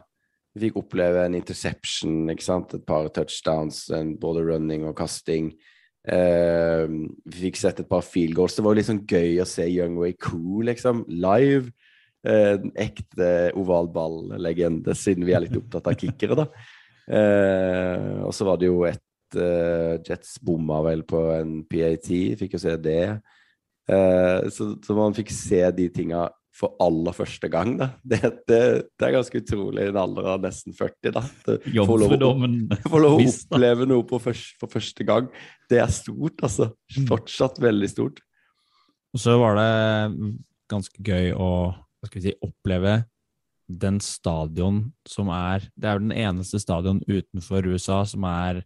Vi 0.51 0.65
fikk 0.65 0.81
oppleve 0.81 1.23
en 1.23 1.35
interception, 1.37 2.29
et 2.29 2.85
par 2.85 3.07
touchdowns, 3.15 3.85
både 4.19 4.43
running 4.43 4.83
og 4.87 4.97
kasting. 4.99 5.53
Eh, 6.01 6.87
vi 7.29 7.45
fikk 7.45 7.59
sett 7.59 7.79
et 7.79 7.89
par 7.89 8.03
field 8.03 8.35
goals. 8.35 8.57
Det 8.57 8.65
var 8.65 8.75
litt 8.75 8.89
sånn 8.89 9.05
gøy 9.07 9.39
å 9.39 9.47
se 9.47 9.67
Young 9.69 9.95
Way 10.01 10.17
Cool 10.19 10.67
liksom, 10.71 11.05
live. 11.07 11.71
Eh, 12.27 12.57
en 12.57 12.73
ekte 12.75 13.51
oval 13.57 13.87
ball-legende, 13.93 14.95
siden 14.97 15.25
vi 15.25 15.37
er 15.37 15.45
litt 15.45 15.57
opptatt 15.57 15.87
av 15.87 15.97
kickere, 15.97 16.37
da. 16.43 16.47
Eh, 17.11 18.19
og 18.25 18.33
så 18.35 18.45
var 18.47 18.59
det 18.59 18.69
jo 18.69 18.83
et 18.89 19.39
eh, 19.39 19.95
Jets 20.05 20.35
bomma 20.43 20.81
vel 20.85 21.05
på 21.07 21.23
en 21.37 21.61
PAT, 21.69 22.11
fikk 22.41 22.57
jo 22.57 22.61
se 22.61 22.75
det. 22.81 23.05
Eh, 23.87 24.49
så, 24.53 24.73
så 24.83 24.97
man 24.97 25.15
fikk 25.17 25.31
se 25.33 25.63
de 25.79 25.87
tinga 25.93 26.27
for 26.53 26.75
aller 26.83 27.15
første 27.15 27.47
gang. 27.51 27.77
Da. 27.79 27.87
Det, 28.03 28.19
det, 28.49 28.57
det 28.99 29.07
er 29.07 29.13
ganske 29.15 29.39
utrolig 29.39 29.85
i 29.85 29.91
en 29.93 29.99
alder 30.01 30.25
av 30.33 30.41
nesten 30.43 30.75
40. 30.75 31.13
da. 31.15 31.21
Det- 31.47 31.59
Få 31.87 31.95
lov, 32.01 32.11
å- 32.27 32.33
oppleve 33.55 33.87
noe 33.87 34.03
på 34.09 34.19
først, 34.21 34.57
for 34.59 34.67
første 34.73 35.05
gang. 35.07 35.29
Det 35.71 35.79
er 35.79 35.87
stort, 35.95 36.43
altså. 36.43 36.71
Fortsatt 37.07 37.61
veldig 37.63 37.89
stort. 37.93 38.19
Og 39.15 39.19
så 39.23 39.37
var 39.39 39.55
det 39.59 40.35
ganske 40.71 41.03
gøy 41.03 41.31
å 41.35 41.49
si, 42.15 42.31
oppleve 42.43 43.01
den 43.71 43.99
stadion 44.03 44.81
som 45.07 45.29
er 45.31 45.63
Det 45.79 45.87
er 45.87 45.95
jo 45.95 46.03
den 46.09 46.17
eneste 46.17 46.59
stadion 46.59 46.97
utenfor 47.07 47.67
USA 47.71 48.01
som 48.07 48.23
er 48.27 48.61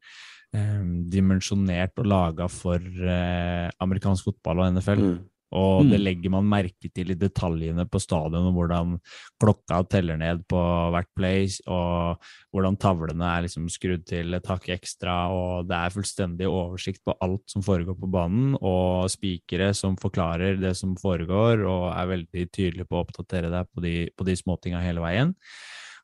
eh, 0.56 0.82
dimensjonert 1.13 1.93
og 2.02 2.08
laga 2.10 2.48
for 2.50 2.78
eh, 2.82 3.69
amerikansk 3.82 4.26
fotball 4.32 4.63
og 4.63 4.71
NFL. 4.80 5.02
Mm. 5.06 5.17
Og 5.55 5.85
Mm. 5.85 5.89
det 5.91 5.99
legger 6.01 6.33
man 6.33 6.49
merke 6.51 6.89
til 6.91 7.11
i 7.11 7.15
detaljene 7.15 7.85
på 7.87 7.99
stadion, 8.03 8.51
hvordan 8.53 8.97
klokka 9.39 9.81
teller 9.87 10.17
ned 10.19 10.43
på 10.51 10.59
hvert 10.91 11.11
place, 11.15 11.61
og 11.67 12.19
hvordan 12.51 12.77
tavlene 12.77 13.23
er 13.23 13.45
liksom 13.45 13.69
skrudd 13.71 14.05
til 14.05 14.33
et 14.35 14.49
hakk 14.51 14.67
ekstra, 14.75 15.29
og 15.31 15.69
det 15.69 15.77
er 15.79 15.95
fullstendig 15.95 16.49
oversikt 16.49 17.03
på 17.05 17.15
alt 17.23 17.45
som 17.47 17.63
foregår 17.63 17.95
på 17.99 18.11
banen, 18.11 18.57
og 18.59 19.07
spikere 19.11 19.71
som 19.73 19.95
forklarer 19.95 20.59
det 20.59 20.75
som 20.75 20.95
foregår, 20.99 21.63
og 21.63 21.87
er 21.95 22.11
veldig 22.11 22.51
tydelige 22.51 22.89
på 22.89 22.99
å 22.99 23.05
oppdatere 23.05 23.53
deg 23.53 23.71
på 23.71 23.85
de, 23.85 23.95
på 24.11 24.27
de 24.27 24.35
småtinga 24.35 24.83
hele 24.83 25.03
veien. 25.03 25.33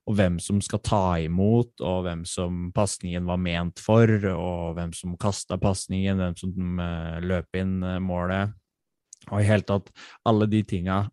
Og 0.10 0.16
hvem 0.18 0.40
som 0.42 0.58
skal 0.66 0.82
ta 0.82 1.04
imot, 1.22 1.76
og 1.86 2.00
hvem 2.08 2.24
som 2.26 2.72
pasningen 2.74 3.28
var 3.30 3.38
ment 3.38 3.80
for, 3.80 4.10
og 4.32 4.74
hvem 4.78 4.96
som 4.98 5.14
kasta 5.22 5.60
pasningen, 5.62 6.18
hvem 6.18 6.40
som 6.40 6.82
eh, 6.82 7.20
løp 7.22 7.60
inn 7.62 7.84
eh, 7.86 8.00
målet. 8.02 8.56
Og 9.30 9.38
i 9.42 9.48
hele 9.48 9.66
tatt, 9.68 9.92
alle 10.28 10.48
de 10.50 10.64
tinga 10.68 11.04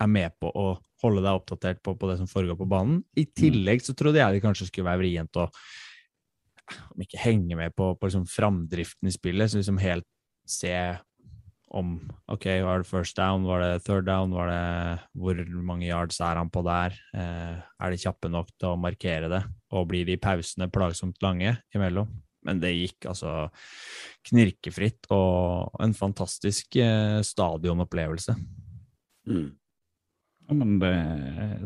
er 0.00 0.08
med 0.08 0.32
på 0.40 0.48
å 0.56 0.70
holde 1.02 1.22
deg 1.24 1.36
oppdatert 1.36 1.82
på, 1.84 1.94
på 1.96 2.08
det 2.10 2.16
som 2.20 2.28
foregår 2.28 2.56
på 2.56 2.68
banen. 2.68 3.02
I 3.16 3.26
tillegg 3.36 3.84
så 3.84 3.94
trodde 3.96 4.20
jeg 4.20 4.36
det 4.36 4.44
kanskje 4.44 4.68
skulle 4.68 4.88
være 4.88 5.02
vrient 5.02 5.40
å 5.40 5.48
om 6.94 7.02
ikke 7.02 7.18
henge 7.18 7.56
med 7.58 7.74
på, 7.74 7.92
på 7.98 8.06
liksom 8.06 8.28
framdriften 8.30 9.08
i 9.10 9.14
spillet, 9.14 9.50
så 9.50 9.58
liksom 9.58 9.80
helt 9.82 10.06
se 10.46 10.74
om 11.70 11.94
OK, 12.30 12.46
var 12.66 12.82
det 12.82 12.88
first 12.88 13.16
down, 13.18 13.44
var 13.46 13.62
det 13.62 13.84
third 13.86 14.06
down, 14.08 14.32
var 14.34 14.50
det 14.50 14.62
hvor 15.18 15.38
mange 15.66 15.86
yards 15.86 16.18
er 16.22 16.38
han 16.38 16.50
på 16.50 16.62
der? 16.66 16.96
Eh, 17.14 17.60
er 17.60 17.92
de 17.92 18.00
kjappe 18.00 18.30
nok 18.30 18.50
til 18.56 18.72
å 18.72 18.80
markere 18.80 19.30
det? 19.30 19.44
Og 19.74 19.86
blir 19.90 20.06
de 20.08 20.18
pausene 20.18 20.70
plagsomt 20.72 21.20
lange 21.22 21.54
imellom? 21.74 22.10
Men 22.46 22.60
det 22.62 22.72
gikk 22.72 23.10
altså 23.10 23.48
knirkefritt 24.30 25.08
og 25.12 25.74
en 25.84 25.96
fantastisk 25.96 26.78
eh, 26.80 27.20
stadionopplevelse. 27.26 28.36
Mm. 29.28 29.48
Ja, 30.48 30.56
men 30.56 30.78
det, 30.82 30.92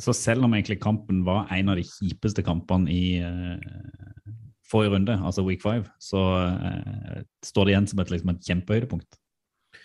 så 0.05 0.13
selv 0.13 0.45
om 0.45 0.55
egentlig 0.57 0.81
kampen 0.83 1.23
var 1.25 1.47
en 1.55 1.71
av 1.73 1.79
de 1.79 1.87
kjipeste 1.89 2.43
kampene 2.45 2.91
i 2.93 3.05
eh, 3.25 4.33
forrige 4.69 4.97
runde, 4.97 5.15
altså 5.25 5.45
week 5.47 5.63
five, 5.63 5.87
så 6.03 6.23
eh, 6.43 7.23
står 7.47 7.65
det 7.69 7.75
igjen 7.75 7.87
som 7.93 8.03
et, 8.03 8.11
liksom, 8.13 8.35
et 8.35 8.51
kjempehøydepunkt. 8.51 9.21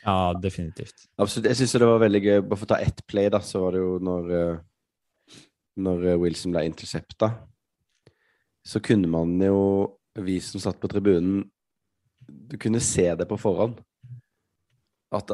Ja, 0.04 0.34
definitivt. 0.42 1.06
Absolutt. 1.20 1.50
Jeg 1.52 1.60
syns 1.60 1.76
det 1.76 1.90
var 1.90 2.02
veldig 2.04 2.22
gøy. 2.24 2.36
Bare 2.48 2.60
for 2.60 2.68
å 2.68 2.74
ta 2.74 2.80
ett 2.84 3.02
play, 3.10 3.30
da, 3.32 3.42
så 3.44 3.64
var 3.66 3.76
det 3.76 3.82
jo 3.84 3.96
når, 4.04 4.30
eh, 4.38 5.40
når 5.86 6.06
eh, 6.08 6.20
Wilson 6.22 6.56
ble 6.56 6.66
intercepta. 6.70 7.34
Så 8.66 8.82
kunne 8.86 9.10
man 9.12 9.36
jo, 9.44 9.60
vi 10.26 10.40
som 10.44 10.62
satt 10.64 10.80
på 10.82 10.90
tribunen, 10.92 11.44
du 12.30 12.58
kunne 12.62 12.82
se 12.84 13.08
det 13.18 13.28
på 13.30 13.38
forhånd. 13.40 13.80
At 15.16 15.32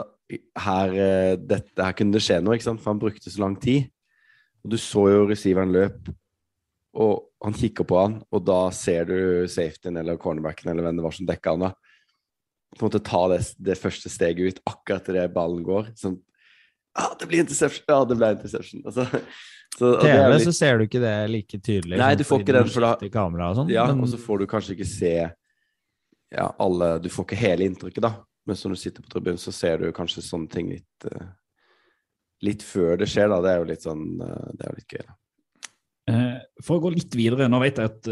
her, 0.63 0.93
eh, 0.93 1.33
dette, 1.35 1.75
her 1.81 1.95
kunne 1.97 2.15
det 2.15 2.23
skje 2.23 2.39
noe, 2.41 2.55
ikke 2.55 2.69
sant? 2.69 2.83
for 2.83 2.93
han 2.93 3.01
brukte 3.01 3.31
så 3.31 3.43
lang 3.43 3.57
tid. 3.59 3.89
Og 4.63 4.71
du 4.73 4.77
så 4.81 5.07
jo 5.11 5.25
receiveren 5.29 5.73
løp, 5.75 6.07
og 6.95 7.27
han 7.43 7.53
kikker 7.53 7.85
på 7.85 7.99
han, 7.99 8.15
og 8.33 8.45
da 8.47 8.61
ser 8.73 9.05
du 9.09 9.17
safetyen 9.51 9.99
eller 9.99 10.17
cornerbacken 10.17 10.71
eller 10.71 10.87
hvem 10.87 10.97
det 10.97 11.05
var 11.05 11.13
som 11.17 11.27
dekka 11.29 11.53
han. 11.53 11.67
da 11.67 11.95
på 12.75 12.83
en 12.83 12.89
måte 12.89 13.03
ta 13.07 13.21
det, 13.31 13.39
det 13.63 13.77
første 13.79 14.11
steget 14.11 14.55
ut 14.55 14.63
akkurat 14.67 15.07
idet 15.11 15.29
ballen 15.35 15.63
går. 15.63 15.93
Sånn 15.99 16.17
ah, 16.95 17.13
det 17.19 17.27
blir 17.31 17.43
interception! 17.43 17.85
Ja, 17.91 17.99
det 18.07 18.17
ble 18.19 18.31
interception. 18.35 18.83
Altså, 18.85 19.05
så, 19.75 19.89
er 19.99 20.05
TV 20.05 20.27
litt- 20.33 20.45
så 20.47 20.53
ser 20.55 20.77
du 20.79 20.85
ikke 20.87 21.01
det 21.03 21.15
like 21.31 21.59
tydelig. 21.59 21.97
Nei, 21.99 22.13
du 22.15 22.23
får 22.27 22.43
ikke 22.43 22.55
den, 22.55 22.69
for 22.71 22.85
da- 22.85 23.25
og 23.49 23.57
sånn. 23.59 23.73
ja, 23.73 23.87
men 23.91 24.05
og 24.05 24.11
så 24.11 24.19
får 24.21 24.43
du 24.43 24.47
kanskje 24.51 24.77
ikke 24.77 24.87
se 24.89 25.15
ja, 26.35 26.45
alle 26.59 26.95
Du 26.99 27.09
får 27.13 27.27
ikke 27.27 27.39
hele 27.39 27.67
inntrykket, 27.69 28.01
da. 28.03 28.15
Men 28.45 28.57
når 28.57 28.75
du 28.75 28.79
sitter 28.79 29.03
på 29.03 29.11
tribunen, 29.11 29.41
så 29.41 29.53
ser 29.55 29.81
du 29.81 29.91
kanskje 29.95 30.23
sånne 30.25 30.49
ting 30.51 30.71
litt 30.73 31.07
uh, 31.11 31.27
Litt 32.43 32.65
før 32.65 32.97
det 32.99 33.07
skjer, 33.09 33.29
da. 33.31 33.39
Det 33.41 33.51
er 33.51 33.61
jo 33.61 33.69
litt 33.69 33.85
sånn 33.85 34.03
uh, 34.21 34.49
Det 34.53 34.65
er 34.65 34.71
jo 34.71 34.79
litt 34.79 34.95
gøy, 34.97 35.05
da. 35.05 35.15
Eh, 36.05 36.35
For 36.61 36.77
å 36.77 36.83
gå 36.83 36.91
litt 36.93 37.15
videre, 37.17 37.47
nå 37.49 37.57
vet 37.63 37.79
jeg 37.81 37.89
at 37.89 38.09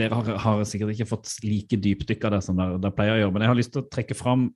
dere 0.00 0.16
har, 0.18 0.30
har 0.42 0.62
sikkert 0.66 0.96
ikke 0.96 1.06
fått 1.06 1.36
like 1.44 1.76
dypdykk 1.78 2.24
av 2.26 2.34
det 2.34 2.40
som 2.46 2.58
dere, 2.58 2.80
dere 2.82 2.96
pleier 2.96 3.14
å 3.14 3.20
gjøre, 3.20 3.34
men 3.36 3.44
jeg 3.44 3.52
har 3.52 3.60
lyst 3.60 3.74
til 3.76 3.84
å 3.84 3.90
trekke 3.94 4.16
fram 4.18 4.48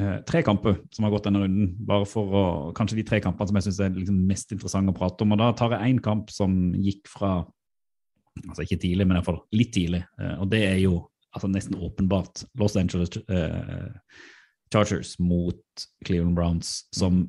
eh, 0.00 0.16
tre 0.28 0.42
kamper 0.46 0.78
som 0.94 1.06
har 1.06 1.14
gått 1.14 1.28
denne 1.28 1.42
runden, 1.44 1.72
bare 1.88 2.06
for 2.08 2.36
å, 2.36 2.44
kanskje 2.76 3.00
de 3.00 3.06
tre 3.08 3.20
kampene 3.24 3.50
som 3.50 3.58
jeg 3.60 3.68
syns 3.68 3.82
er 3.84 3.96
liksom 3.96 4.22
mest 4.28 4.54
interessante 4.56 4.94
å 4.94 4.96
prate 4.96 5.26
om. 5.26 5.34
Og 5.34 5.42
da 5.42 5.50
tar 5.56 5.76
jeg 5.76 5.92
én 5.92 6.00
kamp 6.04 6.32
som 6.34 6.56
gikk 6.76 7.10
fra 7.10 7.38
altså 8.44 8.66
ikke 8.66 8.80
tidlig, 8.82 9.06
men 9.06 9.16
i 9.16 9.20
hvert 9.20 9.30
fall 9.30 9.44
litt 9.56 9.72
tidlig, 9.74 10.02
eh, 10.20 10.36
og 10.40 10.50
det 10.52 10.62
er 10.68 10.80
jo 10.84 11.00
altså 11.36 11.50
nesten 11.52 11.76
åpenbart 11.84 12.46
Los 12.60 12.76
Angeles 12.80 13.12
eh, 13.28 13.90
Chargers 14.72 15.16
mot 15.20 15.86
Cleveland 16.04 16.36
Browns, 16.36 16.86
som 16.96 17.26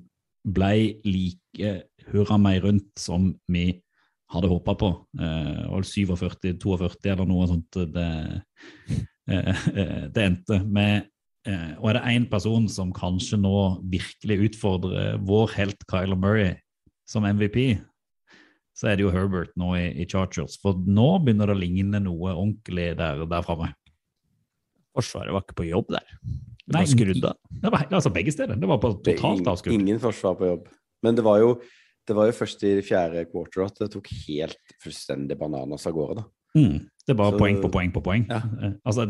ble 0.48 1.02
like 1.04 1.74
hurra 2.14 2.38
meg 2.40 2.64
rundt 2.64 2.94
som 3.00 3.34
vi 3.52 3.70
hadde 4.32 4.50
håpa 4.52 4.76
på. 4.80 4.90
Eh, 5.20 5.68
47-42 5.72 7.12
eller 7.12 7.28
noe 7.28 7.48
sånt 7.50 7.80
det, 7.94 8.08
eh, 9.32 9.68
det 10.14 10.26
endte 10.26 10.62
med. 10.64 11.08
Eh, 11.48 11.74
og 11.80 11.90
er 11.90 11.98
det 11.98 12.16
én 12.16 12.26
person 12.30 12.68
som 12.72 12.92
kanskje 12.96 13.40
nå 13.40 13.58
virkelig 13.88 14.52
utfordrer 14.52 15.20
vår 15.24 15.54
helt 15.56 15.86
Kyler 15.88 16.20
Murray 16.20 16.56
som 17.08 17.24
MVP, 17.24 17.78
så 18.78 18.92
er 18.92 18.98
det 18.98 19.06
jo 19.06 19.14
Herbert 19.14 19.54
nå 19.58 19.72
i, 19.80 19.88
i 20.04 20.06
Chargers. 20.10 20.58
For 20.62 20.78
nå 20.78 21.08
begynner 21.24 21.50
det 21.50 21.56
å 21.56 21.62
ligne 21.62 22.02
noe 22.04 22.36
ordentlig 22.36 22.92
der, 23.00 23.24
der 23.30 23.46
framme. 23.46 23.72
Forsvaret 24.98 25.34
var 25.34 25.46
ikke 25.46 25.62
på 25.62 25.70
jobb 25.70 25.90
der. 25.96 26.06
Det 26.68 26.76
Nei, 26.76 26.84
var 26.84 26.92
skrudd 26.92 27.26
av. 27.30 27.40
Det 27.64 27.72
var 27.72 27.84
altså 27.88 28.12
begge 28.14 28.34
steder. 28.36 28.60
Det 28.60 28.70
var 28.70 28.80
på 28.84 28.92
totalt 29.08 29.50
avskudd. 29.50 29.74
Ingen 29.78 30.02
forsvar 30.04 30.36
på 30.38 30.50
jobb. 30.52 30.72
Men 31.06 31.16
det 31.16 31.24
var 31.26 31.40
jo 31.42 31.52
det 32.08 32.16
var 32.16 32.30
jo 32.30 32.36
først 32.38 32.62
i 32.64 32.78
fjerde 32.86 33.26
quarter 33.28 33.66
at 33.66 33.80
det 33.82 33.90
tok 33.92 34.08
helt 34.28 34.76
fullstendig 34.80 35.36
bananas 35.40 35.88
av 35.90 35.96
gårde, 35.96 36.22
da. 36.22 36.28
Mm. 36.58 36.80
Det 37.08 37.16
bare 37.16 37.32
Så- 37.32 37.40
poeng 37.40 37.62
på 37.64 37.70
poeng 37.72 37.92
på 37.96 38.02
poeng. 38.04 38.26
Ja. 38.28 38.42
Eh, 38.62 38.72
Altså, 38.86 39.06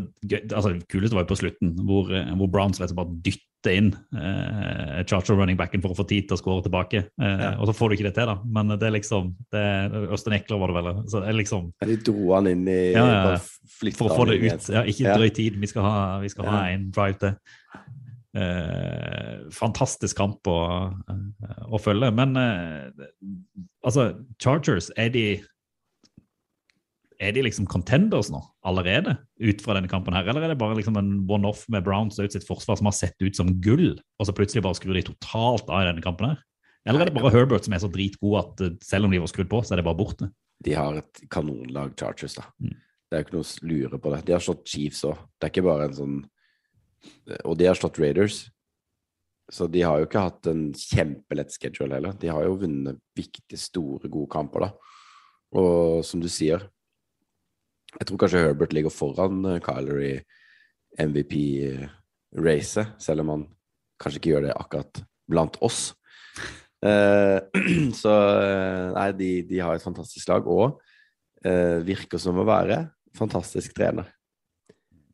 altså, 0.54 0.68
det 0.76 0.86
kuleste 0.88 1.14
var 1.16 1.24
jo 1.24 1.34
på 1.34 1.38
slutten, 1.40 1.72
hvor, 1.82 2.12
eh, 2.14 2.28
hvor 2.36 2.46
Browns 2.52 2.78
rett 2.78 2.92
og 2.92 2.94
slett 2.94 3.00
bare 3.00 3.16
dytter 3.26 3.72
inn 3.74 3.88
eh, 4.14 5.02
Charger 5.02 5.34
running 5.34 5.56
backen 5.58 5.82
for 5.82 5.90
å 5.90 5.96
få 5.98 6.06
tid 6.06 6.28
til 6.28 6.36
å 6.36 6.40
skåre 6.40 6.62
tilbake. 6.62 7.00
Eh, 7.20 7.40
Ja. 7.42 7.50
Og 7.58 7.66
så 7.66 7.74
får 7.74 7.88
du 7.90 7.96
ikke 7.96 8.06
det 8.06 8.14
til, 8.14 8.26
da. 8.30 8.36
Men 8.46 8.68
det 8.78 8.82
er 8.86 8.94
liksom 8.94 9.34
det, 9.50 9.64
Østen 10.14 10.32
Ekler 10.38 10.60
var 10.60 10.68
det 10.70 10.76
vel. 10.78 11.02
Så 11.10 11.20
det 11.24 11.28
er 11.28 11.38
liksom 11.42 11.72
Ja, 11.82 11.86
De 11.88 11.96
dro 11.96 12.34
han 12.34 12.46
inn 12.46 12.68
i 12.68 12.92
Ja, 12.92 13.36
For 13.36 14.08
å 14.08 14.16
få 14.16 14.26
det 14.30 14.42
ut. 14.46 14.68
Ja, 14.70 14.82
ikke 14.84 15.16
drøy 15.18 15.34
tid. 15.34 15.56
Vi 15.58 15.66
skal 15.66 15.82
ha, 15.82 16.20
vi 16.20 16.28
skal 16.28 16.44
ha 16.46 16.66
en 16.68 16.90
drive 16.92 17.18
til. 17.18 17.34
Eh, 18.38 19.48
fantastisk 19.50 20.14
kamp 20.20 20.46
å, 20.46 20.92
eh, 21.08 21.64
å 21.72 21.80
følge. 21.80 22.12
Men 22.14 22.36
eh, 22.36 22.90
altså, 23.84 24.12
Chargers, 24.38 24.90
er 24.96 25.08
de 25.08 25.24
er 27.18 27.34
de 27.34 27.42
liksom 27.42 27.66
contenders 27.70 28.28
nå 28.30 28.40
allerede 28.66 29.16
ut 29.42 29.62
fra 29.64 29.74
denne 29.74 29.90
kampen 29.90 30.14
her, 30.14 30.26
eller 30.30 30.46
er 30.46 30.52
det 30.52 30.60
bare 30.60 30.76
liksom 30.78 30.98
en 31.00 31.12
one-off 31.30 31.64
med 31.72 31.86
Browns 31.86 32.18
ut 32.20 32.34
sitt 32.34 32.46
forsvar 32.46 32.78
som 32.78 32.88
har 32.90 32.94
sett 32.96 33.16
ut 33.22 33.36
som 33.36 33.50
gull, 33.64 33.96
og 34.18 34.28
så 34.28 34.34
plutselig 34.36 34.62
bare 34.66 34.78
skrur 34.78 34.94
de 34.94 35.06
totalt 35.08 35.70
av 35.70 35.82
i 35.82 35.88
denne 35.90 36.04
kampen 36.04 36.30
her? 36.30 36.42
Eller 36.88 37.02
er 37.02 37.10
det 37.10 37.16
bare 37.18 37.32
Herbert 37.34 37.66
som 37.66 37.74
er 37.76 37.82
så 37.82 37.90
dritgod 37.92 38.38
at 38.40 38.62
eh, 38.64 38.76
selv 38.86 39.08
om 39.08 39.12
de 39.12 39.20
var 39.20 39.30
skrudd 39.30 39.50
på, 39.50 39.60
så 39.62 39.74
er 39.74 39.82
det 39.82 39.88
bare 39.88 39.98
borte? 39.98 40.30
De 40.64 40.74
har 40.74 41.00
et 41.00 41.24
kanonlag, 41.30 41.92
Chargers, 41.98 42.38
da. 42.38 42.46
Mm. 42.62 42.76
Det 43.08 43.16
er 43.16 43.22
jo 43.22 43.26
ikke 43.26 43.36
noe 43.36 43.48
å 43.48 43.68
lure 43.72 43.98
på 44.02 44.12
det. 44.12 44.20
De 44.26 44.34
har 44.36 44.44
slått 44.44 44.68
Chiefs 44.68 45.04
òg. 45.08 45.18
Det 45.36 45.48
er 45.48 45.52
ikke 45.52 45.68
bare 45.68 45.88
en 45.88 45.96
sånn 45.96 46.16
Og 47.46 47.54
de 47.56 47.68
har 47.68 47.78
slått 47.78 48.00
Raiders. 48.02 48.40
Så 49.48 49.68
de 49.72 49.80
har 49.80 50.00
jo 50.00 50.08
ikke 50.08 50.24
hatt 50.26 50.48
en 50.50 50.66
kjempelett 50.76 51.54
schedule 51.54 51.96
heller. 51.96 52.16
De 52.20 52.28
har 52.28 52.44
jo 52.44 52.58
vunnet 52.60 52.98
viktige, 53.16 53.56
store, 53.60 54.10
gode 54.12 54.28
kamper, 54.32 54.66
da. 54.66 54.96
Og 55.56 56.04
som 56.04 56.20
du 56.20 56.28
sier, 56.28 56.66
jeg 57.96 58.08
tror 58.08 58.20
kanskje 58.20 58.42
Herbert 58.44 58.74
ligger 58.76 58.92
foran 58.92 59.40
eh, 59.48 59.60
Kyler 59.64 60.02
i 60.04 60.12
MVP-racet, 60.98 62.98
selv 63.00 63.24
om 63.24 63.32
han 63.32 63.46
kanskje 64.02 64.20
ikke 64.20 64.34
gjør 64.34 64.48
det 64.48 64.56
akkurat 64.56 65.00
blant 65.28 65.56
oss. 65.64 65.80
Eh, 66.84 67.38
så 68.02 68.14
eh, 68.42 68.84
nei, 68.94 69.08
de, 69.18 69.30
de 69.48 69.62
har 69.64 69.78
et 69.78 69.84
fantastisk 69.84 70.30
lag, 70.30 70.46
og 70.46 70.78
eh, 71.46 71.80
virker 71.86 72.20
som 72.22 72.38
å 72.38 72.46
være 72.48 72.84
fantastisk 73.18 73.74
trener. 73.76 74.10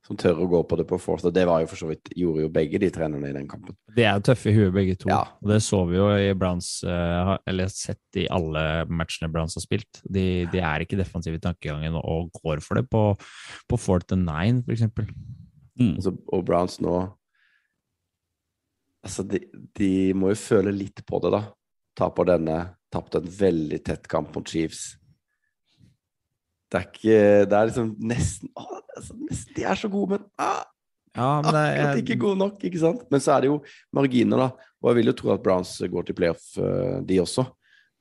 Som 0.05 0.19
tør 0.21 0.43
å 0.45 0.47
gå 0.51 0.59
på 0.69 0.77
det 0.77 0.85
på 0.85 0.99
fourth, 1.01 1.25
og 1.25 1.33
det 1.33 1.47
var 1.49 1.63
jo 1.63 1.69
for 1.71 1.81
så 1.81 1.87
vidt 1.89 2.11
gjorde 2.13 2.43
jo 2.45 2.51
begge 2.53 2.77
de 2.83 2.91
trenerne 2.93 3.31
i 3.31 3.37
den 3.37 3.47
kampen. 3.49 3.73
De 3.97 4.05
er 4.05 4.19
jo 4.19 4.25
tøffe 4.29 4.51
i 4.51 4.53
huet, 4.53 4.75
begge 4.75 4.99
to. 5.01 5.09
Ja. 5.09 5.23
Og 5.41 5.49
det 5.49 5.63
så 5.65 5.81
vi 5.89 5.97
jo 5.97 6.11
i 6.13 6.35
Browns, 6.37 6.69
eh, 6.85 7.31
eller 7.49 7.73
sett 7.73 8.21
i 8.21 8.27
alle 8.29 8.85
matchene 8.93 9.31
Browns 9.33 9.57
har 9.57 9.65
spilt. 9.65 10.03
De, 10.05 10.45
de 10.53 10.61
er 10.61 10.85
ikke 10.85 10.99
defensive 11.01 11.41
i 11.41 11.45
tankegangen 11.47 11.97
og 12.03 12.29
går 12.37 12.61
for 12.65 12.77
det 12.77 12.85
på, 12.93 13.07
på 13.71 13.81
fourth 13.81 14.13
and 14.13 14.29
nine, 14.29 14.61
for 14.67 14.77
eksempel. 14.77 15.09
Mm. 15.81 15.95
Altså, 15.97 16.13
og 16.33 16.45
Browns 16.47 16.81
nå 16.85 16.99
Altså, 19.05 19.21
de, 19.29 19.37
de 19.77 19.89
må 20.17 20.31
jo 20.31 20.37
føle 20.41 20.73
litt 20.73 21.03
på 21.05 21.19
det, 21.21 21.35
da. 21.35 21.43
Taper 22.01 22.25
denne, 22.31 22.55
tapte 22.89 23.21
en 23.21 23.27
veldig 23.29 23.83
tett 23.85 24.07
kamp 24.09 24.31
mot 24.33 24.49
Chiefs. 24.49 24.95
Det 26.75 26.81
er 26.81 26.87
ikke 26.91 27.19
Det 27.47 27.59
er 27.59 27.69
liksom 27.71 27.91
nesten 28.11 28.51
å, 28.59 28.65
De 29.55 29.67
er 29.67 29.79
så 29.79 29.91
gode, 29.93 30.17
men 30.17 30.25
ah, 30.43 30.65
Ja, 31.15 31.29
men 31.45 31.55
det 31.55 31.65
akkurat 31.71 32.01
ikke 32.03 32.21
gode 32.25 32.41
nok, 32.41 32.57
ikke 32.67 32.81
sant? 32.83 33.05
Men 33.13 33.23
så 33.23 33.37
er 33.37 33.45
det 33.45 33.53
jo 33.53 33.61
marginer, 33.95 34.49
da. 34.49 34.71
Og 34.83 34.91
jeg 34.91 34.99
vil 34.99 35.11
jo 35.13 35.19
tro 35.21 35.31
at 35.35 35.45
Browns 35.45 35.77
går 35.93 36.09
til 36.09 36.17
playoff, 36.19 36.49
eh, 36.59 36.97
de 37.07 37.21
også. 37.23 37.45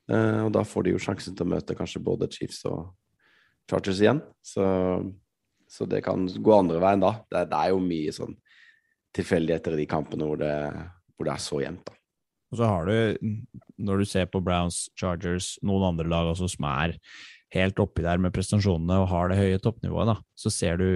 Eh, 0.09 0.39
og 0.47 0.49
da 0.55 0.63
får 0.65 0.87
de 0.87 0.95
jo 0.95 1.01
sjansen 1.01 1.37
til 1.37 1.45
å 1.45 1.51
møte 1.51 1.75
kanskje 1.77 2.01
både 2.01 2.31
Chiefs 2.33 2.63
og 2.71 2.87
Chargers 3.69 4.01
igjen. 4.01 4.23
Så, 4.41 4.65
så 5.69 5.85
det 5.89 6.01
kan 6.07 6.25
gå 6.25 6.55
andre 6.57 6.81
veien 6.81 7.05
da. 7.05 7.13
Det, 7.29 7.45
det 7.53 7.59
er 7.59 7.75
jo 7.75 7.83
mye 7.85 8.15
sånn 8.17 8.33
tilfeldigheter 9.13 9.77
i 9.77 9.83
de 9.83 9.89
kampene 9.93 10.25
hvor 10.25 10.41
det, 10.41 10.55
hvor 11.13 11.29
det 11.29 11.35
er 11.35 11.45
så 11.45 11.61
jevnt, 11.61 11.85
da. 11.85 11.99
Og 12.53 12.59
så 12.59 12.67
har 12.69 12.89
du, 12.89 13.29
når 13.81 14.01
du 14.01 14.05
ser 14.09 14.27
på 14.29 14.41
Browns, 14.45 14.87
Chargers, 14.99 15.55
noen 15.65 15.87
andre 15.87 16.05
lag 16.09 16.27
også 16.29 16.51
som 16.53 16.67
er 16.69 16.97
helt 17.53 17.79
oppi 17.81 18.05
der 18.05 18.21
med 18.21 18.33
prestasjonene 18.35 19.01
og 19.03 19.11
har 19.11 19.29
det 19.29 19.39
høye 19.39 19.59
toppnivået, 19.61 20.13
da, 20.13 20.17
så 20.37 20.51
ser 20.53 20.81
du 20.81 20.87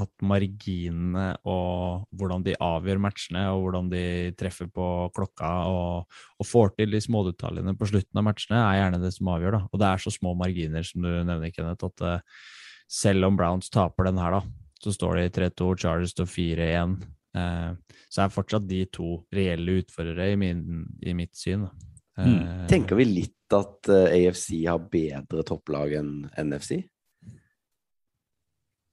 at 0.00 0.24
marginene 0.24 1.26
og 1.48 2.06
hvordan 2.16 2.44
de 2.46 2.54
avgjør 2.62 3.00
matchene, 3.02 3.42
og 3.52 3.64
hvordan 3.64 3.90
de 3.92 4.04
treffer 4.38 4.70
på 4.72 4.86
klokka 5.16 5.50
og, 5.68 6.20
og 6.40 6.48
får 6.48 6.74
til 6.78 6.94
de 6.94 7.02
smådetaljene 7.04 7.74
på 7.78 7.90
slutten 7.90 8.20
av 8.20 8.26
matchene, 8.30 8.60
er 8.62 8.80
gjerne 8.80 9.02
det 9.02 9.12
som 9.16 9.32
avgjør. 9.34 9.58
da. 9.58 9.62
Og 9.68 9.82
det 9.82 9.90
er 9.90 10.04
så 10.04 10.14
små 10.14 10.34
marginer, 10.38 10.86
som 10.86 11.04
du 11.04 11.10
nevner, 11.10 11.52
Kenneth, 11.54 11.90
at 11.90 12.06
uh, 12.06 12.46
selv 12.90 13.28
om 13.28 13.38
Browns 13.38 13.70
taper 13.72 14.08
den 14.08 14.20
her, 14.22 14.38
da, 14.38 14.70
så 14.80 14.94
står 14.96 15.20
de 15.20 15.26
3-2, 15.36 15.72
Chargers 15.84 16.14
står 16.16 16.30
4-1. 16.32 16.96
Uh, 17.36 17.98
så 18.10 18.24
er 18.24 18.34
fortsatt 18.34 18.70
de 18.70 18.84
to 18.94 19.20
reelle 19.34 19.80
utfordrere 19.82 20.32
i, 20.32 20.40
min, 20.40 20.86
i 21.02 21.16
mitt 21.18 21.36
syn. 21.38 21.68
da. 21.68 21.90
Mm. 22.20 22.66
Tenker 22.68 22.98
vi 22.98 23.06
litt 23.08 23.36
at 23.56 23.88
eh, 23.88 24.26
AFC 24.28 24.64
har 24.66 24.78
bedre 24.92 25.42
topplag 25.46 25.92
enn 25.98 26.12
NFC? 26.38 26.82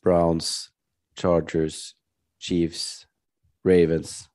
Browns, 0.04 0.70
Chargers, 1.17 1.96
Chiefs, 2.39 3.08
Ravens. 3.65 4.28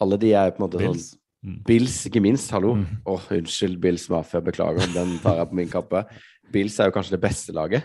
Alle 0.00 0.16
de 0.20 0.32
er 0.34 0.50
på 0.54 0.62
en 0.62 0.66
måte 0.68 0.80
Bills. 0.80 1.10
sånn. 1.12 1.20
Bills, 1.66 1.96
ikke 2.08 2.22
minst. 2.24 2.50
Hallo. 2.54 2.72
Åh, 2.72 3.20
Mm. 3.30 3.42
unnskyld, 3.44 3.80
Bills 3.80 4.08
Mafia. 4.08 4.40
Beklager, 4.40 4.86
den 4.94 5.18
tar 5.20 5.36
jeg 5.36 5.48
på 5.50 5.54
min 5.54 5.68
kappe. 5.68 6.04
Bills 6.50 6.78
er 6.80 6.86
jo 6.86 6.92
kanskje 6.92 7.10
det 7.18 7.20
beste 7.20 7.52
laget 7.52 7.84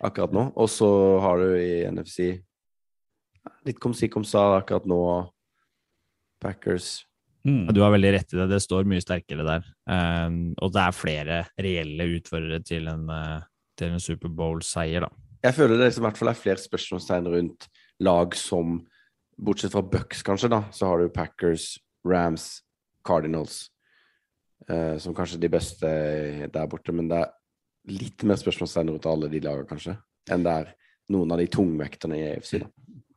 akkurat 0.00 0.32
nå. 0.32 0.52
Og 0.56 0.68
så 0.68 1.20
har 1.20 1.36
du 1.38 1.56
i 1.56 1.84
NFC 1.90 2.40
litt 3.66 3.80
kom 3.80 3.92
si 3.94 4.08
kom 4.08 4.24
sa 4.24 4.58
akkurat 4.60 4.86
nå. 4.86 5.30
Packers. 6.40 7.04
Mm. 7.46 7.66
Du 7.74 7.80
har 7.82 7.90
veldig 7.90 8.12
rett 8.14 8.34
i 8.34 8.38
det. 8.38 8.46
Det 8.52 8.60
står 8.62 8.86
mye 8.88 9.02
sterkere 9.02 9.46
der. 9.46 9.66
Um, 9.90 10.52
og 10.62 10.72
det 10.74 10.84
er 10.84 10.94
flere 10.94 11.40
reelle 11.58 12.06
utførere 12.16 12.62
til 12.62 12.86
en, 12.90 13.08
eh, 13.10 13.42
til 13.78 13.94
en 13.94 14.02
Superbowl-seier, 14.02 15.06
da. 15.06 15.10
Jeg 15.42 15.56
føler 15.56 15.74
det 15.74 15.88
liksom, 15.88 16.04
i 16.04 16.06
hvert 16.06 16.20
fall 16.20 16.30
er 16.30 16.38
flere 16.38 16.62
spørsmålstegn 16.62 17.30
rundt 17.32 17.66
lag 18.02 18.36
som 18.38 18.78
Bortsett 19.42 19.74
fra 19.74 19.82
Bucks, 19.82 20.22
kanskje, 20.22 20.52
da, 20.52 20.62
så 20.70 20.86
har 20.86 21.02
du 21.02 21.10
Packers, 21.10 21.80
Rams, 22.06 22.62
Cardinals 23.06 23.64
uh, 24.70 24.98
som 25.02 25.16
kanskje 25.16 25.40
de 25.42 25.50
beste 25.50 25.90
der 26.46 26.70
borte. 26.70 26.94
Men 26.94 27.10
det 27.10 27.24
er 27.24 27.32
litt 27.90 28.22
mer 28.28 28.38
spørsmålstegn 28.38 28.94
rundt 28.94 29.10
alle 29.10 29.32
de 29.32 29.42
lagene, 29.42 29.66
kanskje, 29.66 29.96
enn 30.30 30.46
det 30.46 30.58
er 30.60 30.74
noen 31.10 31.34
av 31.34 31.42
de 31.42 31.50
tungvekterne 31.50 32.20
i 32.20 32.26
AFC. 32.36 32.60
Da. 32.62 32.70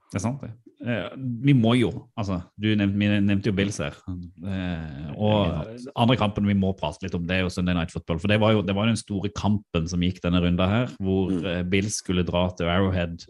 Det 0.09 0.17
er 0.17 0.23
sant, 0.23 0.41
det. 0.41 0.55
Eh, 0.83 1.05
vi 1.41 1.53
må 1.55 1.71
jo 1.79 1.88
altså, 2.19 2.41
Du 2.59 2.67
nevnte, 2.75 3.21
nevnte 3.23 3.47
jo 3.47 3.53
Bills 3.55 3.77
her. 3.79 3.95
Eh, 4.11 5.13
og 5.15 5.69
andre 5.95 6.17
kampen 6.19 6.45
vi 6.49 6.53
må 6.57 6.73
prate 6.77 7.01
litt 7.05 7.15
om, 7.15 7.23
det 7.25 7.38
er 7.38 7.43
jo 7.45 7.49
Sunday 7.53 7.73
Night 7.77 7.93
Football. 7.93 8.19
For 8.19 8.27
det 8.27 8.39
var 8.43 8.51
jo, 8.57 8.61
det 8.61 8.75
var 8.75 8.89
den 8.91 8.99
store 8.99 9.31
kampen 9.33 9.88
som 9.88 10.03
gikk 10.03 10.19
denne 10.25 10.41
runda 10.43 10.67
her, 10.67 10.91
hvor 10.99 11.31
Mm. 11.31 11.45
eh, 11.45 11.63
Bills 11.63 11.95
skulle 12.03 12.25
dra 12.27 12.49
til 12.51 12.67
Arrowhead, 12.67 13.23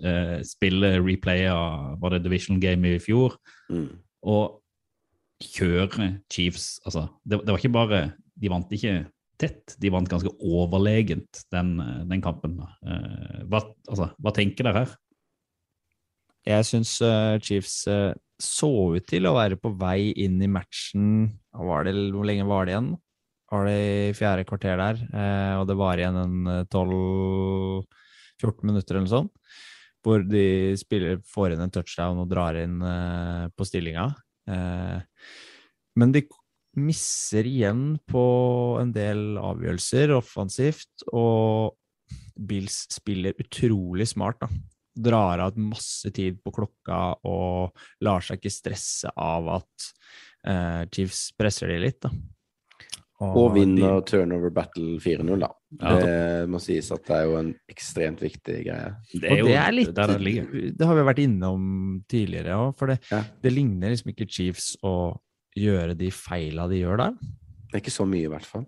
spille 0.43 0.95
replay 1.05 1.45
av 1.47 1.99
var 2.01 2.09
det 2.15 2.23
Division 2.23 2.59
Game 2.59 2.83
i 2.95 2.99
fjor, 2.99 3.37
Mm. 3.69 3.89
og 4.23 4.61
kjøre 5.43 6.19
Chiefs. 6.31 6.79
Altså, 6.85 7.07
det, 7.27 7.39
det 7.45 7.49
var 7.53 7.57
ikke 7.59 7.73
bare 7.73 8.13
De 8.39 8.49
vant 8.49 8.69
ikke 8.71 9.05
tett, 9.39 9.75
de 9.79 9.89
vant 9.91 10.07
ganske 10.09 10.31
overlegent 10.43 11.43
den, 11.51 11.77
den 12.09 12.21
kampen. 12.23 12.57
Hva, 13.47 13.61
altså, 13.87 14.09
hva 14.19 14.31
tenker 14.35 14.63
dere 14.63 14.73
her? 14.85 14.95
Jeg 16.45 16.65
syns 16.67 16.91
eh, 17.01 17.35
Chiefs 17.41 17.75
eh, 17.89 18.13
så 18.41 18.69
ut 18.93 19.05
til 19.09 19.25
å 19.25 19.33
være 19.37 19.57
på 19.57 19.71
vei 19.79 20.11
inn 20.21 20.37
i 20.43 20.49
matchen 20.51 21.07
det, 21.25 21.93
Hvor 22.13 22.27
lenge 22.27 22.45
var 22.45 22.67
det 22.67 22.75
igjen? 22.75 22.91
Var 23.49 23.69
det 23.69 23.77
i 23.79 24.11
fjerde 24.17 24.45
kvarter 24.45 24.77
der? 24.77 24.99
Eh, 25.09 25.53
og 25.57 25.65
det 25.69 25.77
var 25.79 26.01
igjen 26.01 26.19
en 26.21 26.51
eh, 26.51 26.67
12-14 26.69 28.69
minutter 28.69 28.93
eller 28.93 29.07
noe 29.07 29.13
sånt. 29.15 29.33
Hvor 30.05 30.21
de 30.21 30.75
spiller, 30.77 31.17
får 31.25 31.55
inn 31.55 31.65
en 31.65 31.73
touchdown 31.73 32.21
og 32.21 32.29
drar 32.29 32.59
inn 32.61 32.75
på 33.57 33.65
stillinga. 33.65 34.03
Men 35.97 36.13
de 36.13 36.21
misser 36.77 37.49
igjen 37.49 37.95
på 38.05 38.25
en 38.83 38.91
del 38.93 39.39
avgjørelser 39.41 40.13
offensivt, 40.13 41.07
og 41.09 41.73
Bills 42.37 42.83
spiller 42.93 43.33
utrolig 43.41 44.05
smart, 44.13 44.45
da 44.45 44.74
drar 44.95 45.43
av 45.43 45.57
masse 45.59 46.11
tid 46.15 46.37
på 46.43 46.53
klokka 46.55 46.99
og 47.27 47.75
lar 48.05 48.23
seg 48.23 48.39
ikke 48.39 48.53
stresse 48.53 49.11
av 49.11 49.49
at 49.57 49.89
uh, 50.47 50.83
Chiefs 50.91 51.27
presser 51.37 51.73
de 51.73 51.81
litt. 51.83 51.99
Da. 52.05 52.11
Og 53.25 53.53
vinner 53.55 54.01
turnover 54.07 54.51
battle 54.51 54.97
4-0, 54.99 55.37
da. 55.39 55.49
Ja. 55.79 55.93
Det 55.99 56.49
må 56.51 56.59
sies 56.63 56.89
at 56.91 57.05
det 57.07 57.15
er 57.15 57.29
jo 57.29 57.37
en 57.39 57.53
ekstremt 57.71 58.23
viktig 58.23 58.57
greie. 58.67 58.89
Det 59.13 59.37
og 59.37 59.47
det 59.47 59.55
er 59.59 59.71
litt 59.75 59.93
der 59.95 60.11
det 60.11 60.19
ligger. 60.23 60.49
Det 60.75 60.89
har 60.89 60.99
vi 60.99 61.05
vært 61.07 61.21
innom 61.23 61.69
tidligere 62.11 62.57
òg, 62.59 62.73
for 62.79 62.91
det, 62.91 62.99
Ja. 63.11 63.23
det 63.43 63.53
ligner 63.55 63.93
liksom 63.93 64.11
ikke 64.11 64.27
Chiefs 64.27 64.75
å 64.83 65.15
gjøre 65.55 65.95
de 65.95 66.11
feila 66.11 66.67
de 66.67 66.81
gjør 66.81 67.05
der. 67.05 67.15
Det 67.71 67.79
er 67.79 67.83
ikke 67.83 67.95
så 67.95 68.07
mye, 68.07 68.27
i 68.27 68.31
hvert 68.31 68.47
fall. 68.47 68.67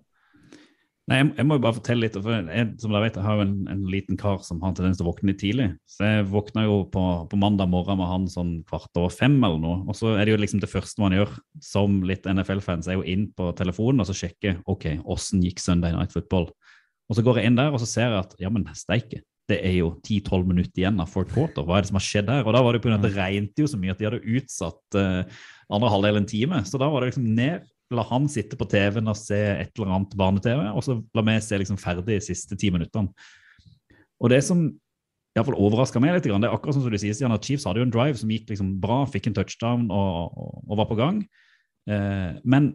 Nei, 1.07 1.21
jeg, 1.21 1.27
jeg 1.37 1.47
må 1.47 1.55
jo 1.55 1.63
bare 1.63 1.75
fortelle 1.77 2.03
litt. 2.03 2.17
For 2.19 2.35
jeg, 2.35 2.67
som 2.81 2.91
dere 2.91 3.05
vet, 3.05 3.15
jeg 3.15 3.23
har 3.23 3.37
jo 3.39 3.43
en, 3.45 3.53
en 3.71 3.83
liten 3.87 4.17
kar 4.19 4.41
som 4.43 4.59
har 4.59 4.73
tendens 4.75 4.99
til 4.99 5.05
å 5.05 5.11
våkne 5.13 5.31
litt 5.31 5.39
tidlig. 5.39 5.69
Så 5.87 6.03
jeg 6.03 6.25
våkna 6.33 6.65
jo 6.65 6.81
på, 6.91 7.03
på 7.31 7.39
mandag 7.39 7.71
morgen 7.71 8.01
med 8.01 8.09
han 8.11 8.25
sånn 8.31 8.57
kvart 8.67 8.99
over 8.99 9.13
fem 9.15 9.37
eller 9.39 9.61
noe. 9.63 9.77
Og 9.87 9.95
så 9.95 10.17
er 10.17 10.27
det 10.27 10.33
jo 10.35 10.41
liksom 10.41 10.59
det 10.63 10.71
første 10.71 10.99
man 10.99 11.15
gjør 11.15 11.31
som 11.63 12.01
litt 12.07 12.27
NFL-fans, 12.27 12.91
er 12.91 12.99
jo 12.99 13.07
inn 13.07 13.29
på 13.37 13.53
telefonen 13.55 14.03
og 14.03 14.09
så 14.09 14.17
sjekke 14.19 14.57
ok, 14.67 14.89
åssen 15.07 15.45
gikk 15.47 15.63
Sunday 15.63 15.95
Night 15.95 16.11
Football. 16.11 16.49
Og 17.07 17.15
så 17.15 17.23
går 17.23 17.39
jeg 17.39 17.53
inn 17.53 17.61
der 17.61 17.71
og 17.71 17.79
så 17.79 17.87
ser 17.87 18.11
jeg 18.11 18.25
at 18.25 18.35
ja, 18.43 18.51
men 18.51 18.67
steike. 18.75 19.23
Det 19.47 19.61
er 19.63 19.77
jo 19.77 19.93
10-12 20.03 20.43
minutter 20.43 20.81
igjen 20.81 20.99
av 20.99 21.07
fourth 21.07 21.31
quarter. 21.31 21.63
Hva 21.63 21.77
er 21.77 21.85
det 21.85 21.93
som 21.93 22.01
har 22.01 22.03
skjedd 22.03 22.33
her? 22.33 22.43
Og 22.43 22.51
da 22.51 22.59
var 22.65 22.75
det 22.75 22.83
på 22.83 22.89
grunn 22.89 22.97
av 22.97 23.05
at 23.05 23.07
det 23.07 23.15
regnet 23.15 23.63
jo 23.63 23.71
så 23.71 23.79
mye 23.79 23.95
at 23.95 24.01
de 24.01 24.09
hadde 24.09 24.35
utsatt 24.35 24.97
uh, 24.99 25.43
andre 25.71 25.91
halvdel 25.93 26.19
en 26.19 26.27
time. 26.27 26.59
Så 26.67 26.81
da 26.81 26.89
var 26.91 26.99
det 26.99 27.13
liksom 27.13 27.29
ned 27.37 27.63
La 27.95 28.03
han 28.09 28.25
sitte 28.31 28.57
på 28.59 28.67
TV-en 28.67 29.07
og 29.07 29.15
se 29.19 29.37
et 29.37 29.71
eller 29.77 29.93
annet 29.95 30.15
barne-TV, 30.19 30.63
og 30.73 30.83
så 30.83 30.97
la 31.15 31.23
meg 31.23 31.39
se 31.45 31.59
liksom 31.59 31.79
ferdig 31.79 32.07
de 32.09 32.25
siste 32.25 32.57
ti 32.59 32.71
minuttene. 32.73 33.13
Og 34.17 34.33
det 34.33 34.41
som 34.43 34.65
i 34.67 35.39
hvert 35.39 35.51
fall 35.51 35.59
overraska 35.67 36.01
meg 36.01 36.15
litt, 36.15 36.25
det 36.25 36.33
er 36.33 36.49
akkurat 36.49 36.73
som 36.73 36.81
du 36.81 36.97
sier, 36.97 37.13
Stian, 37.13 37.33
at 37.35 37.45
Chiefs 37.45 37.67
hadde 37.69 37.83
jo 37.83 37.85
en 37.85 37.93
drive 37.93 38.17
som 38.17 38.31
gikk 38.33 38.49
liksom 38.49 38.71
bra, 38.81 39.03
fikk 39.05 39.29
en 39.29 39.35
touchdown 39.37 39.83
og, 39.93 40.33
og, 40.33 40.55
og 40.65 40.79
var 40.79 40.87
på 40.89 40.97
gang. 40.97 41.19
Eh, 41.85 42.39
men 42.41 42.71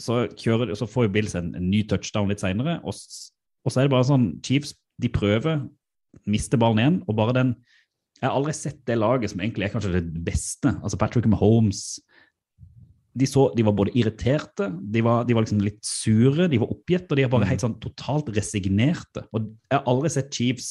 så, 0.00 0.24
kjører, 0.34 0.72
så 0.74 0.88
får 0.90 1.06
jo 1.06 1.12
Bills 1.14 1.36
en, 1.38 1.52
en 1.54 1.68
ny 1.70 1.84
touchdown 1.86 2.30
litt 2.32 2.42
seinere, 2.42 2.80
og, 2.82 2.96
og 3.62 3.70
så 3.70 3.80
er 3.80 3.86
det 3.86 3.94
bare 3.94 4.08
sånn 4.08 4.26
Chiefs 4.42 4.74
de 5.00 5.12
prøver, 5.12 5.62
mister 6.26 6.58
ballen 6.58 6.82
igjen, 6.82 6.98
og 7.06 7.16
bare 7.20 7.36
den 7.36 7.54
Jeg 8.20 8.26
har 8.26 8.34
aldri 8.36 8.52
sett 8.52 8.80
det 8.90 8.98
laget 8.98 9.32
som 9.32 9.40
egentlig 9.40 9.64
er 9.64 9.70
kanskje 9.72 9.94
det 9.94 10.22
beste. 10.26 10.74
Altså 10.82 10.98
Patrick 11.00 11.24
Mahomes 11.30 12.02
de, 13.12 13.26
så, 13.26 13.48
de 13.56 13.64
var 13.66 13.74
både 13.76 13.94
irriterte, 13.98 14.68
de 14.70 15.02
var, 15.02 15.24
de 15.26 15.34
var 15.34 15.44
liksom 15.44 15.62
litt 15.64 15.82
sure, 15.86 16.46
de 16.50 16.60
var 16.62 16.70
oppgitt, 16.70 17.08
og 17.10 17.18
de 17.18 17.24
er 17.26 17.32
bare 17.32 17.48
helt 17.50 17.64
sånn 17.64 17.78
totalt 17.82 18.30
resignerte. 18.36 19.24
Og 19.34 19.48
jeg 19.50 19.76
har 19.76 19.88
aldri 19.90 20.12
sett 20.14 20.30
Chiefs 20.34 20.70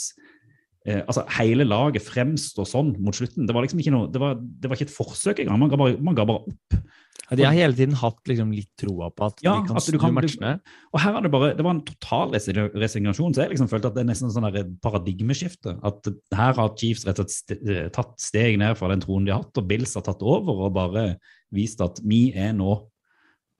eh, 0.89 1.01
altså 1.05 1.23
Hele 1.37 1.67
laget 1.67 2.03
fremstår 2.05 2.67
sånn 2.67 2.95
mot 2.99 3.15
slutten. 3.15 3.47
Det 3.47 3.55
var 3.55 3.65
liksom 3.65 3.81
ikke 3.83 3.93
noe, 3.93 4.09
det 4.11 4.21
var, 4.21 4.39
det 4.39 4.71
var 4.71 4.79
ikke 4.79 4.89
et 4.89 4.95
forsøk 4.95 5.43
engang. 5.43 5.61
Man 5.61 5.71
ga 5.71 5.79
bare, 5.79 5.99
man 6.03 6.17
ga 6.17 6.25
bare 6.27 6.49
opp. 6.49 6.79
Ja, 7.29 7.37
de 7.37 7.45
har 7.45 7.53
hele 7.53 7.77
tiden 7.77 7.97
hatt 7.99 8.29
liksom 8.29 8.53
litt 8.55 8.71
troa 8.79 9.11
på 9.13 9.27
at 9.27 9.41
Ja, 9.45 9.59
de 9.59 9.69
kan 9.69 9.83
snu 9.83 9.99
matchene. 10.15 10.55
Og 10.89 11.01
her 11.03 11.17
er 11.19 11.25
det 11.25 11.31
bare, 11.33 11.49
det 11.57 11.65
var 11.65 11.75
en 11.75 11.83
total 11.85 12.33
resignasjon, 12.33 13.35
så 13.35 13.43
jeg 13.43 13.53
liksom 13.53 13.69
følte 13.69 13.91
at 13.91 13.97
det 13.97 14.01
er 14.01 14.09
nesten 14.09 14.33
sånn 14.33 14.47
der 14.49 14.71
paradigmeskifte. 14.81 15.75
At 15.85 16.09
her 16.33 16.55
har 16.57 16.71
Chiefs 16.79 17.05
rett 17.05 17.21
og 17.21 17.29
slett 17.29 17.59
eh, 17.69 17.89
tatt 17.93 18.15
steg 18.23 18.57
ned 18.61 18.79
fra 18.79 18.89
den 18.89 19.03
troen 19.03 19.27
de 19.27 19.35
har 19.35 19.43
hatt, 19.43 19.61
og 19.61 19.69
Bills 19.69 19.93
har 19.99 20.07
tatt 20.07 20.25
over 20.25 20.65
og 20.69 20.73
bare 20.79 21.11
vist 21.53 21.83
at 21.85 22.01
vi 22.05 22.29
er 22.37 22.55
nå 22.57 22.79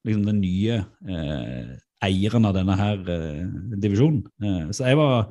liksom 0.07 0.25
den 0.25 0.41
nye 0.41 0.81
eh, 1.11 1.77
eieren 2.05 2.47
av 2.47 2.55
denne 2.55 2.75
her 2.79 3.01
eh, 3.11 3.45
divisjonen. 3.81 4.23
Eh, 4.43 4.65
så 4.75 4.89
jeg 4.89 4.99
var, 4.99 5.29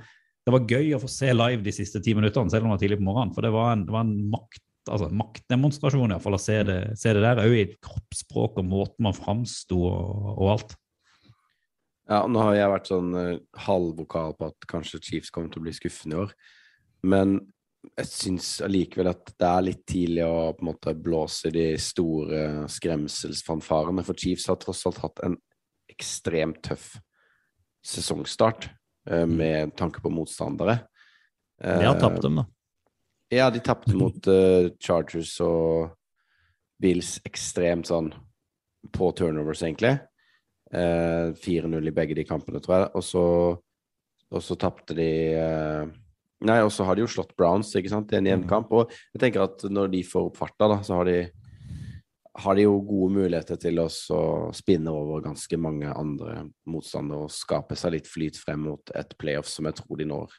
det 0.48 0.54
var 0.54 0.70
gøy 0.72 0.94
å 0.96 1.02
få 1.02 1.10
se 1.12 1.28
live 1.34 1.60
de 1.60 1.72
siste 1.76 2.00
ti 2.00 2.14
minuttene, 2.16 2.48
selv 2.48 2.64
om 2.64 2.70
det 2.70 2.78
var 2.78 2.80
tidlig 2.80 2.96
på 3.02 3.04
morgenen. 3.04 3.34
For 3.36 3.44
det 3.44 3.52
var 3.52 3.74
en, 3.74 3.84
det 3.84 3.92
var 3.92 4.06
en 4.06 4.30
makt, 4.32 4.62
altså, 4.88 5.10
maktdemonstrasjon, 5.20 6.14
iallfall, 6.14 6.38
å 6.38 6.40
se 6.40 6.56
det, 6.64 6.76
se 6.96 7.12
det 7.12 7.24
der. 7.24 7.42
Òg 7.44 7.56
i 7.58 7.66
kroppsspråk 7.84 8.56
og 8.62 8.70
måten 8.70 9.04
man 9.04 9.16
framsto 9.16 9.82
og, 9.90 10.30
og 10.38 10.52
alt. 10.54 10.72
Ja, 12.08 12.22
nå 12.24 12.40
har 12.40 12.56
jeg 12.56 12.72
vært 12.72 12.88
sånn 12.88 13.12
uh, 13.12 13.34
halvvokal 13.66 14.32
på 14.38 14.48
at 14.48 14.68
kanskje 14.70 15.02
Chiefs 15.04 15.34
kommer 15.34 15.52
til 15.52 15.60
å 15.60 15.66
bli 15.66 15.76
skuffende 15.76 16.16
i 16.16 16.22
år. 16.22 16.32
Men 17.04 17.36
jeg 18.00 18.08
syns 18.08 18.48
allikevel 18.64 19.12
at 19.12 19.34
det 19.36 19.50
er 19.50 19.66
litt 19.68 19.84
tidlig 19.88 20.24
å 20.24 20.54
på 20.56 20.64
en 20.64 20.70
måte 20.70 20.96
blåse 20.96 21.52
de 21.52 21.68
store 21.76 22.64
skremselsfanfarene. 22.72 24.06
For 24.08 24.16
Chiefs 24.16 24.48
har 24.48 24.56
tross 24.64 24.86
alt 24.88 25.04
hatt 25.04 25.20
en 25.28 25.36
ekstremt 25.92 26.64
tøff 26.64 26.94
sesongstart 27.84 28.70
med 29.28 29.72
tanke 29.78 30.02
på 30.04 30.12
motstandere. 30.12 30.80
De 31.62 31.84
har 31.84 31.94
Eh, 31.94 32.00
tapt 32.00 32.22
dem, 32.22 32.40
da. 32.40 32.44
Ja, 33.28 33.50
de 33.50 33.60
tapte 33.60 33.92
mot 33.96 34.26
uh, 34.30 34.70
Chargers 34.80 35.34
og 35.44 35.92
Bills 36.80 37.18
ekstremt 37.28 37.90
sånn 37.90 38.08
på 38.94 39.10
turnovers, 39.16 39.60
egentlig. 39.66 39.98
Uh, 40.72 41.34
4-0 41.36 41.90
i 41.90 41.94
begge 41.96 42.16
de 42.16 42.24
kampene, 42.28 42.60
tror 42.64 42.78
jeg. 42.78 42.90
Og 42.96 43.04
så, 43.04 43.24
og 44.32 44.44
så 44.44 44.56
tapte 44.60 44.96
de 44.96 45.10
uh, 45.36 45.96
Nei, 46.38 46.60
og 46.62 46.70
så 46.70 46.84
har 46.86 46.94
de 46.94 47.02
jo 47.02 47.10
slått 47.10 47.32
Browns, 47.34 47.72
ikke 47.74 47.90
sant, 47.90 48.12
i 48.14 48.20
en 48.20 48.28
jevnkamp. 48.28 48.70
Og 48.70 48.92
jeg 49.10 49.24
tenker 49.24 49.42
at 49.42 49.64
når 49.66 49.88
de 49.90 50.04
får 50.06 50.28
opp 50.28 50.36
farta, 50.38 50.68
da, 50.70 50.76
så 50.86 51.00
har 51.00 51.08
de 51.08 51.16
har 52.38 52.58
de 52.58 52.66
jo 52.66 52.78
gode 52.86 53.14
muligheter 53.16 53.58
til 53.60 53.80
å 53.82 53.88
spinne 54.54 54.92
over 54.94 55.24
ganske 55.24 55.58
mange 55.60 55.90
andre 55.90 56.44
motstandere 56.70 57.26
og 57.26 57.34
skape 57.34 57.78
seg 57.78 57.96
litt 57.96 58.10
flyt 58.10 58.38
frem 58.40 58.66
mot 58.68 58.92
et 58.98 59.16
playoff 59.20 59.50
som 59.50 59.68
jeg 59.68 59.80
tror 59.80 60.00
de 60.00 60.06
når. 60.08 60.36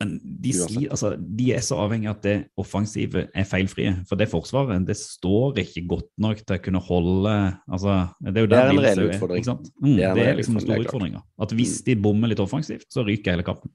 Men 0.00 0.14
de, 0.24 0.52
sier, 0.56 0.86
altså, 0.88 1.10
de 1.20 1.50
er 1.52 1.60
så 1.64 1.76
avhengig 1.82 2.08
av 2.08 2.14
at 2.14 2.22
det 2.24 2.36
offensive 2.60 3.26
er 3.36 3.48
feilfrie. 3.48 3.98
For 4.08 4.16
det 4.16 4.30
forsvaret 4.32 4.86
det 4.88 4.96
står 4.96 5.60
ikke 5.60 5.82
godt 5.90 6.08
nok 6.24 6.40
til 6.40 6.56
å 6.56 6.62
kunne 6.64 6.80
holde 6.86 7.34
altså, 7.68 7.98
Det 8.22 8.32
er 8.32 8.46
jo 8.46 8.50
Det 8.50 8.60
er 8.60 8.72
en 8.72 8.80
reell 8.80 9.02
er, 9.02 9.10
utfordring. 9.10 9.44
Er. 9.44 9.58
Mm, 9.82 9.90
Det 9.90 9.98
det 9.98 10.06
er 10.06 10.06
er, 10.08 10.14
en 10.14 10.16
stor 10.16 10.40
liksom 10.40 10.56
den 10.56 10.64
store 10.64 10.78
utfordring, 10.86 10.86
er 10.86 10.86
utfordringa. 10.86 11.22
At 11.44 11.52
hvis 11.58 11.74
de 11.84 11.98
bommer 12.06 12.32
litt 12.32 12.40
offensivt, 12.40 12.88
så 12.88 13.04
ryker 13.04 13.36
hele 13.36 13.44
kampen. 13.44 13.74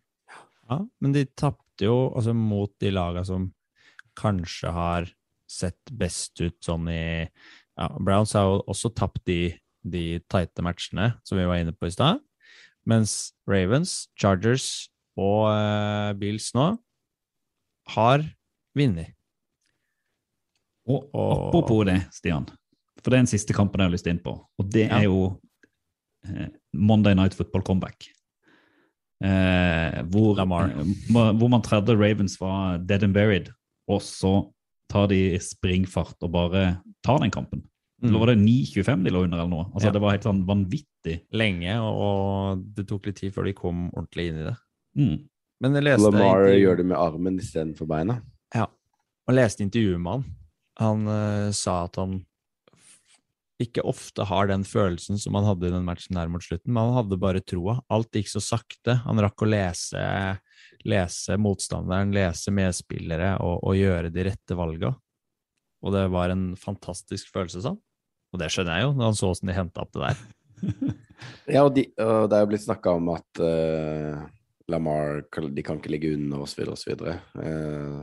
Ja, 0.65 0.79
men 1.05 1.13
de 1.13 1.27
tapte 1.37 1.85
jo 1.85 1.99
altså, 2.07 2.33
mot 2.33 2.73
de 2.81 2.95
lagene 2.95 3.27
som 3.29 3.45
kanskje 4.17 4.73
har 4.73 5.13
sett 5.45 5.93
best 5.93 6.41
ut 6.41 6.57
sånn 6.65 6.89
i 6.89 7.05
ja, 7.77 7.87
Browns 7.99 8.33
har 8.33 8.43
jo 8.49 8.61
også 8.71 8.91
tapt 8.95 9.21
de, 9.27 9.53
de 9.83 10.19
tighte 10.31 10.63
matchene 10.65 11.13
som 11.27 11.37
vi 11.39 11.45
var 11.49 11.59
inne 11.61 11.73
på 11.75 11.87
i 11.89 11.93
stad. 11.93 12.21
Mens 12.85 13.33
Ravens, 13.49 14.07
Chargers 14.19 14.87
og 15.17 15.47
uh, 15.49 16.13
Bills 16.19 16.51
nå 16.55 16.75
har 17.95 18.23
vunnet. 18.77 19.11
Og 20.87 21.09
Og- 21.15 21.47
apropos 21.49 21.85
det, 21.87 21.99
Stian, 22.13 22.45
for 23.01 23.09
det 23.09 23.17
er 23.17 23.23
den 23.25 23.31
siste 23.31 23.53
kampen 23.57 23.81
jeg 23.81 23.89
har 23.89 23.95
lyst 23.95 24.07
inn 24.07 24.19
på, 24.21 24.35
og 24.59 24.69
det 24.71 24.87
Ja. 24.89 24.99
er 24.99 25.03
jo 25.07 25.39
uh, 26.27 26.47
Monday 26.73 27.15
Night 27.15 27.33
Football 27.33 27.63
Comeback. 27.65 28.05
Uh, 29.23 30.03
hvor, 30.11 30.35
hvor 31.39 31.47
man 31.49 31.61
tredde 31.63 31.95
Ravens 31.95 32.35
var 32.41 32.77
dead 32.77 33.03
and 33.03 33.13
buried, 33.15 33.49
og 33.87 34.01
så 34.01 34.51
tar 34.91 35.07
de 35.11 35.37
springfart 35.41 36.21
og 36.25 36.31
bare 36.35 36.65
tar 37.05 37.19
den 37.23 37.33
kampen. 37.33 37.63
Eller 38.03 38.19
var 38.21 38.29
det 38.33 38.37
9-25 38.43 39.05
de 39.05 39.11
lå 39.15 39.23
under, 39.25 39.39
eller 39.39 39.49
noe? 39.49 39.65
Altså, 39.73 39.87
Ja. 39.87 39.93
Det 39.95 40.01
var 40.03 40.11
helt 40.13 40.27
sånn 40.27 40.43
vanvittig. 40.45 41.15
Lenge, 41.33 41.77
og 41.81 42.61
det 42.75 42.85
tok 42.89 43.07
litt 43.07 43.15
tid 43.17 43.33
før 43.33 43.47
de 43.47 43.53
kom 43.57 43.87
ordentlig 43.95 44.27
inn 44.29 44.39
i 44.43 44.45
det. 44.49 44.55
Mm. 44.99 45.15
Men 45.63 45.73
jeg 45.79 45.83
leste 45.87 46.11
Lamar 46.11 46.43
intervju- 46.43 46.61
gjør 46.61 46.77
det 46.77 46.85
med 46.85 46.97
armen 46.97 47.39
istedenfor 47.39 47.87
beina. 47.87 48.21
Ja, 48.53 48.67
og 49.27 49.33
leste 49.33 49.63
intervjuet 49.63 50.01
med 50.01 50.11
han. 50.11 50.25
Han 50.77 51.07
uh, 51.07 51.51
sa 51.55 51.85
at 51.85 51.95
han 51.95 52.25
ikke 53.63 53.85
ofte 53.87 54.25
har 54.27 54.49
den 54.51 54.65
følelsen 54.67 55.17
som 55.17 55.37
han 55.39 55.45
hadde 55.47 55.69
i 55.69 55.71
den 55.71 55.85
matchen 55.87 56.17
der 56.19 56.27
mot 56.27 56.43
slutten, 56.43 56.73
men 56.75 56.89
han 56.91 56.97
hadde 56.99 57.17
bare 57.21 57.39
troa. 57.41 57.79
Alt 57.89 58.11
gikk 58.11 58.27
så 58.27 58.41
sakte. 58.43 58.97
Han 59.05 59.21
rakk 59.23 59.39
å 59.45 59.47
lese, 59.47 60.01
lese 60.85 61.37
motstanderen, 61.41 62.13
lese 62.15 62.53
medspillere 62.53 63.35
og, 63.43 63.59
og 63.65 63.77
gjøre 63.79 64.11
de 64.13 64.27
rette 64.29 64.57
valga. 64.57 64.93
Og 65.85 65.93
det 65.93 66.05
var 66.13 66.33
en 66.33 66.47
fantastisk 66.59 67.29
følelse, 67.33 67.61
sa 67.61 67.73
han. 67.73 67.81
Og 68.33 68.41
det 68.41 68.49
skjønner 68.51 68.79
jeg 68.79 68.87
jo, 68.87 68.95
når 68.97 69.11
han 69.11 69.17
så 69.17 69.29
åssen 69.31 69.51
de 69.51 69.55
henta 69.57 69.85
opp 69.85 69.93
det 69.95 70.07
der. 70.07 70.23
Ja, 71.47 71.61
og, 71.63 71.71
de, 71.75 71.85
og 72.01 72.25
det 72.29 72.35
er 72.35 72.41
jo 72.43 72.47
blitt 72.51 72.63
snakka 72.65 72.91
om 72.97 73.07
at 73.13 73.39
uh, 73.39 74.25
Lamar 74.69 75.21
de 75.31 75.63
kan 75.63 75.79
ikke 75.79 75.93
ligge 75.93 76.11
under 76.17 76.43
osv. 76.43 76.65
osv. 76.73 77.05
Uh, 77.37 78.01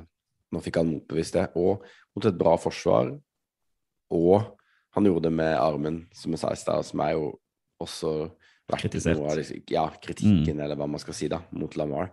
nå 0.53 0.63
fikk 0.65 0.79
han 0.81 0.89
motbevist 0.89 1.37
det. 1.37 1.45
Og 1.61 1.85
mot 2.17 2.29
et 2.29 2.39
bra 2.39 2.55
forsvar. 2.61 3.13
Og 4.13 4.47
han 4.97 5.09
gjorde 5.09 5.27
det 5.29 5.35
med 5.35 5.53
armen, 5.57 6.03
som 6.17 6.35
jeg 6.35 6.43
sa 6.43 6.53
i 6.53 6.61
stad, 6.61 6.87
som 6.89 7.03
er 7.05 7.15
jo 7.17 7.29
også 7.83 8.13
vært 8.71 8.87
Kritisert. 8.87 9.19
noe 9.19 9.33
av 9.33 9.41
disse, 9.41 9.59
ja, 9.73 9.87
kritikken, 10.03 10.61
eller 10.61 10.79
hva 10.79 10.89
man 10.91 11.03
skal 11.03 11.17
si, 11.17 11.29
da, 11.33 11.41
mot 11.57 11.77
Lamar. 11.81 12.13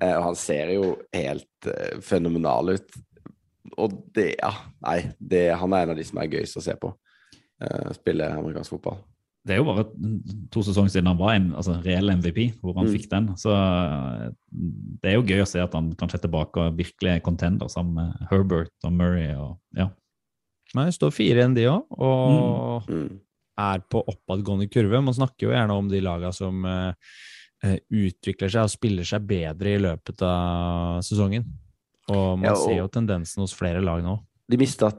Eh, 0.00 0.14
og 0.18 0.22
han 0.30 0.36
ser 0.38 0.72
jo 0.76 0.92
helt 1.14 1.68
eh, 1.72 1.98
fenomenal 2.04 2.74
ut. 2.76 2.96
Og 3.80 3.92
det, 4.14 4.36
ja, 4.38 4.52
nei, 4.86 5.00
det, 5.18 5.48
han 5.58 5.72
er 5.74 5.84
en 5.86 5.92
av 5.94 5.98
de 5.98 6.04
som 6.06 6.18
er 6.22 6.30
gøyest 6.32 6.56
å 6.60 6.64
se 6.64 6.74
på. 6.80 6.92
Uh, 7.56 7.88
spille 7.96 8.26
amerikansk 8.36 8.74
fotball. 8.76 8.98
Det 9.46 9.54
er 9.54 9.60
jo 9.62 9.66
bare 9.68 9.84
to 10.52 10.60
sesonger 10.66 10.90
siden 10.92 11.06
han 11.08 11.18
var 11.20 11.36
en 11.36 11.46
altså, 11.56 11.76
reell 11.84 12.10
MVP, 12.18 12.40
hvor 12.60 12.74
han 12.76 12.88
Mm. 12.88 12.92
fikk 12.96 13.06
den. 13.12 13.28
Så 13.38 13.52
eh, 13.54 14.24
det 15.02 15.10
er 15.12 15.14
jo 15.16 15.22
gøy 15.26 15.40
å 15.44 15.46
se 15.48 15.60
at 15.62 15.72
han 15.78 15.92
kanskje 15.98 16.18
er 16.18 16.24
tilbake 16.26 16.64
og 16.66 16.76
virkelig 16.80 17.12
er 17.14 17.22
contender 17.24 17.70
sammen 17.72 17.94
med 17.94 18.26
Herbert 18.30 18.74
og 18.84 18.92
Murray. 18.92 19.30
og 19.38 19.56
ja. 19.78 19.88
Nei, 20.74 20.88
står 20.90 21.14
fire 21.14 21.44
enn 21.46 21.54
de 21.54 21.68
òg, 21.70 21.86
og 21.96 22.90
Mm. 22.90 23.20
er 23.58 23.78
på 23.88 24.02
oppadgående 24.04 24.68
kurve. 24.70 25.00
Man 25.02 25.14
snakker 25.14 25.46
jo 25.48 25.54
gjerne 25.54 25.78
om 25.78 25.88
de 25.88 26.00
laga 26.02 26.32
som 26.34 26.64
eh, 26.66 26.88
eh, 26.90 26.94
utvikler 27.90 28.52
seg 28.52 28.66
og 28.66 28.72
spiller 28.72 29.08
seg 29.08 29.26
bedre 29.28 29.74
i 29.76 29.82
løpet 29.82 30.22
av 30.26 31.02
sesongen. 31.06 31.46
Og 32.08 32.38
man 32.38 32.44
Ja, 32.50 32.52
og- 32.52 32.64
ser 32.64 32.76
jo 32.78 32.88
tendensen 32.88 33.42
hos 33.42 33.54
flere 33.54 33.82
lag 33.82 34.02
nå. 34.02 34.18
De 34.48 34.56
mista 34.56 34.92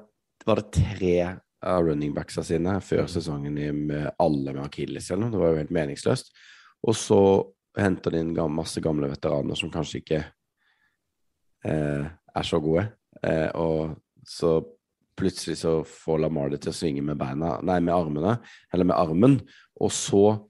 var 0.45 0.55
det 0.55 0.71
tre 0.71 1.39
av 1.63 1.83
running 1.83 2.13
backsa 2.13 2.43
sine 2.43 2.79
før 2.83 3.07
sesongen 3.07 3.53
med 3.87 4.11
alle 4.19 4.53
med 4.53 4.63
akilles 4.63 5.09
eller 5.11 5.23
noe. 5.25 5.31
Det 5.31 5.39
var 5.39 5.51
jo 5.51 5.61
helt 5.61 5.71
meningsløst. 5.71 6.31
Og 6.87 6.93
så 6.93 7.21
henter 7.77 8.11
de 8.11 8.19
inn 8.19 8.33
masse 8.53 8.81
gamle 8.81 9.09
veteraner 9.09 9.57
som 9.57 9.71
kanskje 9.71 10.01
ikke 10.01 10.25
eh, 11.65 12.05
er 12.35 12.43
så 12.43 12.59
gode. 12.61 12.87
Eh, 13.23 13.49
og 13.55 13.97
så 14.25 14.59
plutselig 15.17 15.57
så 15.57 15.79
får 15.87 16.21
Lamar 16.21 16.49
det 16.49 16.61
til 16.61 16.71
å 16.71 16.77
svinge 16.77 17.03
med 17.03 17.17
beina, 17.17 17.57
nei, 17.65 17.79
med 17.79 17.95
armene, 17.95 18.37
eller 18.73 18.85
med 18.85 18.97
armen. 18.97 19.39
Og 19.81 19.89
så 19.93 20.46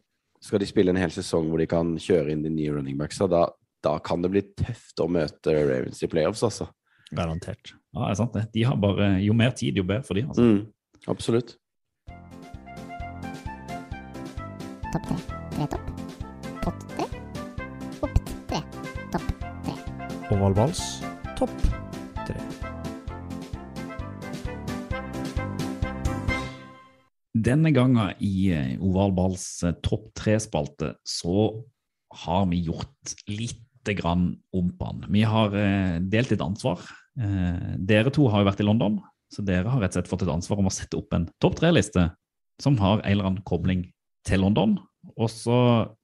skal 0.48 0.62
de 0.64 0.68
spille 0.70 0.94
en 0.94 1.00
hel 1.00 1.12
sesong 1.14 1.50
hvor 1.52 1.60
de 1.62 1.68
kan 1.70 1.96
kjøre 2.00 2.32
inn 2.34 2.44
de 2.46 2.52
nye 2.54 2.72
running 2.76 2.98
backsa. 3.00 3.28
Da, 3.32 3.46
da 3.84 3.98
kan 4.04 4.24
det 4.24 4.32
bli 4.34 4.44
tøft 4.58 5.04
å 5.04 5.10
møte 5.12 5.56
Ravens 5.68 6.02
i 6.04 6.10
playoffs, 6.12 6.44
altså. 6.48 6.70
Garantert. 7.16 7.74
ja, 7.96 8.02
det 8.02 8.10
er 8.12 8.20
sant 8.20 8.34
det. 8.36 8.46
De 8.56 8.66
har 8.68 8.80
bare, 8.84 9.14
Jo 9.24 9.36
mer 9.38 9.54
tid, 9.56 9.78
jo 9.80 9.86
bedre 9.88 10.08
for 10.08 10.20
dem. 10.20 10.32
Altså. 10.32 10.44
Mm, 10.44 11.08
absolutt. 11.14 11.56
Topp 14.92 15.10
tre. 15.10 15.18
Tre 15.56 15.68
topp. 15.76 15.90
Pott 16.64 16.88
tre. 16.96 17.08
Opp 18.04 18.22
tre. 18.52 18.62
Topp 19.12 19.34
tre. 19.68 20.48
Vals. 20.56 20.86
topp 21.40 21.77
Denne 27.44 27.74
gangen 27.76 28.14
i 28.24 28.50
Ovalballs 28.54 28.84
Oval 28.88 29.16
Balls 29.18 29.48
eh, 29.68 29.76
topp 29.86 30.10
tre-spalte 30.18 30.94
så 31.06 31.50
har 32.24 32.46
vi 32.52 32.64
gjort 32.66 33.16
lite 33.28 33.94
grann 33.98 34.30
om 34.56 34.72
på 34.78 34.92
den. 34.92 35.12
Vi 35.14 35.26
har 35.28 35.54
eh, 35.58 35.98
delt 36.02 36.32
et 36.34 36.44
ansvar. 36.44 36.82
Eh, 37.20 37.76
dere 37.78 38.14
to 38.14 38.28
har 38.32 38.42
jo 38.42 38.50
vært 38.50 38.64
i 38.64 38.68
London, 38.68 39.00
så 39.34 39.44
dere 39.46 39.70
har 39.70 39.84
rett 39.84 39.94
og 39.94 40.00
slett 40.00 40.12
fått 40.12 40.26
et 40.26 40.34
ansvar 40.34 40.62
om 40.62 40.70
å 40.70 40.74
sette 40.74 40.98
opp 41.00 41.14
en 41.14 41.28
topp 41.44 41.60
tre-liste 41.60 42.08
som 42.64 42.78
har 42.82 43.02
en 43.02 43.12
eller 43.12 43.30
annen 43.30 43.46
kobling 43.48 43.86
til 44.28 44.42
London. 44.44 44.78
Og 45.16 45.30
så 45.32 45.60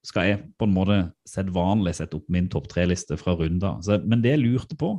skal 0.06 0.28
jeg 0.28 0.42
på 0.60 0.68
en 0.68 0.76
måte 0.76 1.00
sedvanlig 1.28 1.96
sette 1.98 2.20
opp 2.20 2.28
min 2.32 2.50
topp 2.52 2.70
tre-liste 2.72 3.18
fra 3.20 3.36
runder. 3.40 3.80
Men 4.06 4.22
det 4.24 4.36
jeg 4.36 4.44
lurte 4.44 4.78
på, 4.80 4.96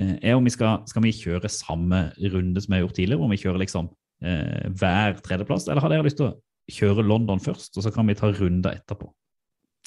eh, 0.00 0.18
er 0.18 0.36
om 0.36 0.44
vi 0.44 0.54
skal, 0.54 0.84
skal 0.90 1.06
vi 1.06 1.14
kjøre 1.14 1.50
samme 1.52 2.08
runde 2.34 2.60
som 2.60 2.74
vi 2.74 2.78
har 2.78 2.86
gjort 2.86 2.98
tidligere, 3.00 3.22
om 3.22 3.34
vi 3.34 3.40
kjører 3.40 3.64
liksom 3.64 3.90
eh, 4.24 4.66
hver 4.80 5.20
tredjeplass, 5.24 5.68
eller 5.68 5.84
har 5.84 5.92
dere 5.94 6.06
lyst 6.06 6.20
til 6.20 6.30
å 6.30 6.36
kjøre 6.72 7.06
London 7.06 7.40
først, 7.42 7.76
og 7.76 7.86
så 7.86 7.92
kan 7.94 8.08
vi 8.08 8.18
ta 8.18 8.30
runder 8.32 8.76
etterpå? 8.80 9.10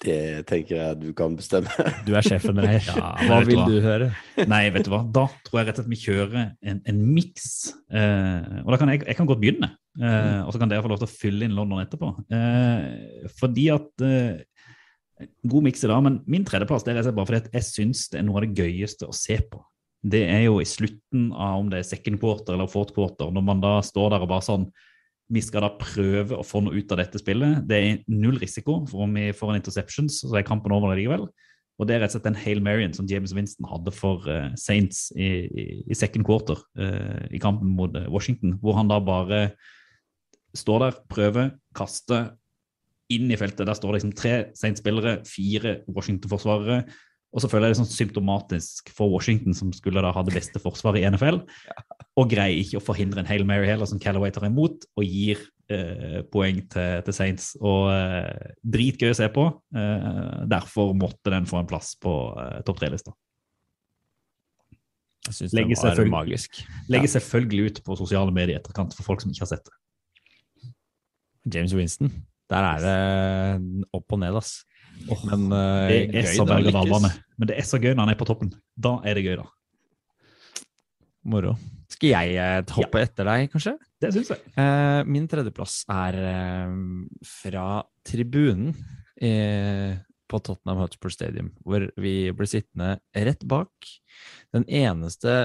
Det 0.02 0.48
tenker 0.50 0.80
jeg 0.80 0.98
du 0.98 1.10
kan 1.18 1.36
bestemme. 1.38 1.70
Du 2.08 2.16
er 2.18 2.26
sjefen 2.26 2.58
her. 2.64 2.80
Ja, 2.88 3.12
Hva 3.28 3.42
vil 3.46 3.60
hva? 3.60 3.68
du 3.70 3.78
høre? 3.84 4.08
Nei, 4.50 4.64
vet 4.74 4.88
du 4.88 4.92
hva? 4.94 5.04
Da 5.06 5.28
tror 5.46 5.60
jeg 5.62 5.68
rett 5.70 5.78
og 5.78 5.84
slett 5.84 5.92
vi 5.94 6.00
kjører 6.02 6.40
en, 6.72 6.80
en 6.90 7.02
miks. 7.14 7.50
Eh, 7.94 8.62
og 8.64 8.74
da 8.74 8.80
kan 8.82 8.94
jeg, 8.94 9.04
jeg 9.06 9.20
kan 9.20 9.30
godt 9.30 9.44
begynne, 9.44 9.70
eh, 10.02 10.40
og 10.42 10.50
så 10.54 10.62
kan 10.62 10.72
dere 10.72 10.82
få 10.86 10.90
lov 10.94 11.04
til 11.04 11.10
å 11.10 11.14
fylle 11.14 11.46
inn 11.46 11.58
London 11.58 11.84
etterpå. 11.84 12.16
Eh, 12.34 13.28
fordi 13.38 13.68
at 13.76 14.06
eh, 14.08 14.42
God 15.46 15.68
miks 15.68 15.86
i 15.86 15.92
dag, 15.92 16.02
men 16.02 16.22
min 16.26 16.48
tredjeplass 16.48 16.88
det 16.88 16.98
er 16.98 17.12
bare 17.14 17.30
fordi 17.30 17.44
at 17.44 17.60
jeg 17.60 17.68
syns 17.68 18.08
det 18.10 18.22
er 18.22 18.26
noe 18.26 18.42
av 18.42 18.48
det 18.48 18.58
gøyeste 18.58 19.06
å 19.06 19.14
se 19.14 19.38
på. 19.52 19.62
Det 20.02 20.24
er 20.26 20.46
jo 20.48 20.58
i 20.62 20.66
slutten 20.66 21.30
av 21.32 21.60
om 21.62 21.70
det 21.70 21.82
er 21.82 21.92
second 21.92 22.18
quarter 22.22 22.56
eller 22.56 22.72
fourth 22.72 22.96
quarter, 22.96 23.30
når 23.34 23.46
man 23.46 23.62
da 23.62 23.76
står 23.86 24.16
der 24.16 24.26
og 24.26 24.32
bare 24.32 24.46
sånn 24.48 24.66
vi 25.32 25.40
skal 25.44 25.64
da 25.64 25.70
prøve 25.80 26.36
å 26.36 26.44
få 26.44 26.60
noe 26.66 26.76
ut 26.76 26.92
av 26.92 27.00
dette 27.00 27.22
spillet. 27.22 27.62
Det 27.64 27.78
er 27.78 28.02
null 28.12 28.36
risiko 28.42 28.82
for 28.90 29.06
om 29.06 29.14
vi 29.16 29.30
får 29.36 29.54
en 29.54 29.62
interceptions, 29.62 30.18
så 30.26 30.34
er 30.36 30.48
kampen 30.48 30.74
over 30.76 30.92
likevel. 30.98 31.30
Og 31.80 31.88
det 31.88 31.96
er 31.96 32.04
rett 32.04 32.12
og 32.12 32.20
slett 32.20 32.28
den 32.28 32.38
Hail 32.38 32.60
Marion 32.64 32.92
som 32.94 33.08
James 33.10 33.32
Winston 33.34 33.70
hadde 33.70 33.94
for 33.96 34.28
eh, 34.30 34.52
Saints 34.60 35.08
i, 35.16 35.30
i, 35.48 35.66
i 35.88 35.98
second 35.98 36.28
quarter 36.28 36.60
uh, 36.78 37.24
i 37.34 37.40
kampen 37.42 37.72
mot 37.78 37.96
eh, 37.98 38.10
Washington, 38.12 38.58
hvor 38.62 38.76
han 38.78 38.92
da 38.92 39.00
bare 39.02 39.40
står 40.58 40.84
der, 40.84 41.00
prøver, 41.10 41.54
kaster 41.78 42.34
inn 43.12 43.32
i 43.32 43.40
feltet. 43.40 43.64
Der 43.66 43.78
står 43.78 43.96
det 43.96 44.02
liksom 44.02 44.14
tre 44.20 44.36
Saints-spillere, 44.60 45.22
fire 45.28 45.80
Washington-forsvarere. 45.88 46.84
Og 47.32 47.40
så 47.40 47.48
føler 47.48 47.70
jeg 47.70 47.76
det 47.76 47.80
sånn 47.80 47.94
symptomatisk 47.94 48.92
for 48.92 49.12
Washington, 49.14 49.56
som 49.56 49.72
skulle 49.76 50.04
da 50.04 50.12
ha 50.12 50.24
det 50.28 50.36
beste 50.36 50.60
forsvaret 50.60 51.00
i 51.00 51.08
NFL, 51.08 51.40
og 52.20 52.32
greier 52.32 52.60
ikke 52.60 52.82
å 52.82 52.84
forhindre 52.84 53.24
en 53.24 53.30
Hail 53.30 53.46
Mary 53.48 53.70
heller, 53.70 53.88
som 53.88 54.02
Callaway 54.04 54.34
tar 54.36 54.50
imot, 54.50 54.84
og 55.00 55.08
gir 55.08 55.40
eh, 55.72 56.22
poeng 56.34 56.60
til, 56.72 57.02
til 57.08 57.16
Saints. 57.16 57.54
Og 57.64 57.88
eh, 57.94 58.52
dritgøy 58.76 59.14
å 59.14 59.20
se 59.22 59.30
på. 59.32 59.48
Eh, 59.72 60.42
derfor 60.52 60.92
måtte 60.98 61.32
den 61.32 61.48
få 61.48 61.62
en 61.62 61.70
plass 61.70 61.94
på 62.04 62.16
eh, 62.36 62.58
topp 62.68 62.82
tre-lista. 62.82 63.16
Jeg 65.30 65.38
syns 65.38 65.54
Legger 65.56 65.78
det 65.78 66.02
var 66.02 66.12
magisk. 66.18 66.64
Legges 66.92 67.16
selvfølgelig 67.16 67.70
ut 67.70 67.80
på 67.86 67.96
sosiale 68.00 68.34
medier 68.34 68.58
i 68.58 68.60
etterkant 68.60 68.96
for 68.98 69.08
folk 69.08 69.24
som 69.24 69.32
ikke 69.32 69.46
har 69.46 69.54
sett 69.54 69.70
det. 69.70 69.78
James 71.54 71.74
Winston. 71.78 72.12
Der 72.52 72.68
er 72.68 72.84
det 72.84 73.88
opp 73.96 74.12
og 74.12 74.20
ned, 74.20 74.36
ass. 74.36 74.66
Men 75.28 75.48
uh, 75.52 75.88
Det 75.90 75.98
er 75.98 76.16
gøy 76.22 76.30
så 76.36 76.46
berg-og-dal-bane. 76.50 77.12
Men 77.40 77.52
det 77.52 77.58
er 77.60 77.68
så 77.68 77.80
gøy 77.82 77.94
når 77.94 78.04
han 78.06 78.14
er 78.14 78.20
på 78.20 78.28
toppen. 78.30 78.54
Da 78.78 78.98
er 79.08 79.18
det 79.18 79.26
gøy, 79.26 79.38
da. 79.42 79.48
Moro. 81.32 81.56
Skal 81.92 82.14
jeg 82.14 82.38
eh, 82.40 82.74
hoppe 82.78 83.02
etter 83.04 83.28
deg, 83.28 83.50
kanskje? 83.52 83.76
Det 84.02 84.10
syns 84.16 84.32
jeg. 84.34 84.54
Eh, 84.58 85.02
min 85.10 85.28
tredjeplass 85.30 85.82
er 85.92 86.18
eh, 86.18 86.72
fra 87.28 87.66
tribunen 88.08 88.72
eh, 89.22 90.00
på 90.32 90.40
Tottenham 90.40 90.82
Hotspur 90.82 91.14
Stadium, 91.14 91.52
hvor 91.68 91.86
vi 92.00 92.16
ble 92.34 92.48
sittende 92.50 92.96
rett 93.14 93.44
bak 93.46 93.92
den 94.56 94.66
eneste 94.66 95.44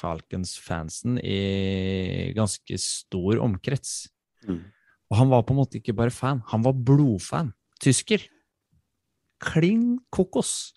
Falcons-fansen 0.00 1.20
i 1.20 2.32
ganske 2.36 2.80
stor 2.80 3.42
omkrets. 3.44 4.08
Mm. 4.48 4.62
Og 5.10 5.18
han 5.18 5.32
var 5.32 5.44
på 5.44 5.54
en 5.54 5.60
måte 5.60 5.80
ikke 5.80 5.96
bare 5.98 6.14
fan, 6.14 6.40
han 6.48 6.64
var 6.64 6.74
blodfan. 6.74 7.52
Tysker. 7.84 8.24
Klin 9.40 9.98
kokos. 10.12 10.72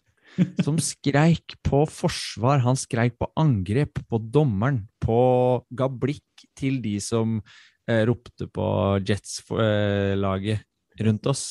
Som 0.65 0.79
skreik 0.81 1.55
på 1.65 1.83
forsvar, 1.85 2.63
han 2.63 2.77
skreik 2.79 3.19
på 3.21 3.29
angrep, 3.37 3.99
på 4.09 4.17
dommeren, 4.33 4.79
på 5.03 5.17
ga 5.69 5.87
blikk 5.89 6.45
til 6.57 6.79
de 6.81 6.95
som 7.03 7.37
eh, 7.85 8.01
ropte 8.09 8.47
på 8.49 8.65
Jets-laget 9.05 10.63
rundt 11.05 11.29
oss. 11.29 11.45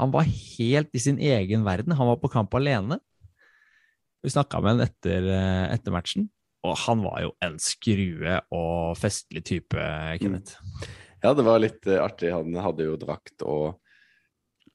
Han 0.00 0.12
var 0.12 0.28
helt 0.28 0.92
i 0.92 1.00
sin 1.02 1.18
egen 1.20 1.64
verden. 1.64 1.96
Han 1.96 2.12
var 2.12 2.20
på 2.20 2.30
kamp 2.32 2.54
alene. 2.56 3.00
Vi 4.20 4.32
snakka 4.32 4.60
med 4.60 4.76
han 4.76 4.84
etter, 4.84 5.28
eh, 5.32 5.66
etter 5.72 5.94
matchen, 5.94 6.28
og 6.66 6.76
han 6.84 7.04
var 7.06 7.22
jo 7.24 7.30
en 7.44 7.56
skrue 7.62 8.40
og 8.52 8.98
festlig 9.00 9.46
type, 9.48 9.86
Kenneth. 10.20 10.60
Ja, 11.20 11.32
det 11.36 11.44
var 11.44 11.60
litt 11.60 11.88
eh, 11.88 12.00
artig. 12.00 12.32
Han 12.32 12.52
hadde 12.60 12.84
jo 12.84 12.98
drakt 13.00 13.44
og 13.48 13.80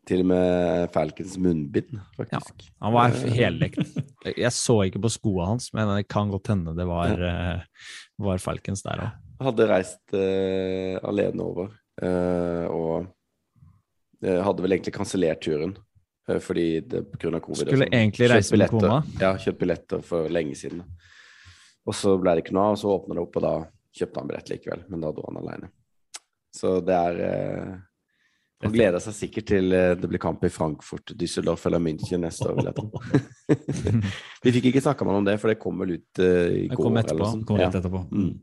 til 0.07 0.21
og 0.23 0.29
med 0.29 0.89
Falcons 0.93 1.35
munnbind, 1.41 1.99
faktisk. 2.17 2.67
Han 2.83 2.93
var 2.95 3.15
hellekt. 3.35 3.95
Jeg 4.29 4.51
så 4.53 4.79
ikke 4.87 5.01
på 5.03 5.11
skoene 5.13 5.51
hans, 5.53 5.71
men 5.75 5.89
det 5.95 6.07
kan 6.11 6.31
godt 6.31 6.51
hende 6.53 6.75
det 6.77 6.85
var, 6.89 7.13
eh, 7.29 7.89
var 8.21 8.41
Falcons 8.43 8.85
der 8.85 9.05
òg. 9.07 9.21
Hadde 9.45 9.67
reist 9.67 10.15
uh, 10.15 10.95
alene 11.09 11.43
over, 11.43 11.73
uh, 11.99 12.65
og 12.71 13.09
hadde 14.23 14.63
vel 14.63 14.77
egentlig 14.77 14.93
kansellert 14.95 15.41
turen. 15.43 15.75
fordi 16.25 16.79
det 16.81 17.03
pga. 17.11 17.39
covid. 17.39 17.67
Skulle 17.67 17.85
sånn. 17.85 17.93
egentlig 17.93 18.29
reise 18.31 18.57
med 18.57 18.71
kona. 18.71 19.03
Ja, 19.21 19.35
kjøpt 19.37 19.59
billetter 19.59 20.01
for 20.01 20.29
lenge 20.29 20.55
siden. 20.57 20.81
Og 21.85 21.93
så 21.93 22.15
ble 22.17 22.33
det 22.33 22.45
ikke 22.45 22.55
noe 22.57 22.71
av, 22.71 22.77
og 22.77 22.79
så 22.81 22.93
åpna 22.95 23.13
det 23.13 23.25
opp, 23.27 23.35
og 23.37 23.43
da 23.45 23.53
kjøpte 23.99 24.21
han 24.21 24.31
billett 24.31 24.49
likevel. 24.49 24.85
Men 24.89 25.03
da 25.05 25.11
dro 25.13 25.27
han 25.27 25.37
alene. 25.43 25.69
Så 26.55 26.79
det 26.81 26.95
er 26.95 27.19
Han 28.63 28.71
gleder 28.71 29.01
seg 29.03 29.13
sikkert 29.17 29.49
til 29.51 29.73
eh, 29.75 29.91
det 29.99 30.07
blir 30.09 30.21
kamp 30.21 30.43
i 30.47 30.49
Frankfurt, 30.53 31.11
Düsseldorf 31.19 31.65
eller 31.67 31.81
München 31.83 32.23
neste 32.23 32.47
år. 32.47 32.71
Vi 34.45 34.53
fikk 34.55 34.69
ikke 34.71 34.81
snakka 34.85 35.05
med 35.05 35.11
ham 35.13 35.21
om 35.23 35.27
det, 35.27 35.35
for 35.41 35.51
det 35.51 35.59
kom 35.61 35.81
vel 35.83 35.97
ut 35.97 36.21
eh, 36.23 36.63
i 36.63 36.67
går. 36.71 36.79
kom 36.79 36.99
etterpå. 37.01 37.19
Kom 37.25 37.33
sånt. 37.33 37.47
Kommer 37.49 37.65
Ja. 37.65 37.69
etterpå. 37.73 38.05
Mm. 38.15 38.33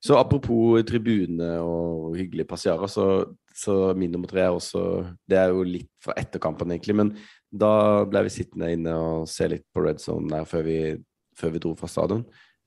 Så 0.00 0.14
apropos 0.18 0.82
tribune 0.86 1.46
og 1.62 2.14
hyggelige 2.18 2.46
passiarer, 2.46 2.86
så, 2.90 3.06
så 3.54 3.94
min 3.98 4.12
nummer 4.14 4.30
tre 4.30 4.44
er 4.44 4.54
også 4.54 4.82
Det 5.26 5.38
er 5.40 5.50
jo 5.50 5.64
litt 5.66 5.90
fra 6.02 6.14
etterkampen, 6.20 6.70
egentlig, 6.70 6.94
men 7.00 7.14
da 7.50 8.04
ble 8.06 8.22
vi 8.28 8.34
sittende 8.36 8.70
inne 8.74 8.94
og 8.94 9.26
se 9.30 9.48
litt 9.50 9.64
på 9.74 9.82
Red 9.86 9.98
Zone 10.02 10.30
der 10.30 10.46
før 10.46 10.62
vi, 10.68 10.78
før 11.38 11.54
vi 11.54 11.62
dro 11.64 11.74
fra 11.78 11.90
stadion, 11.90 12.22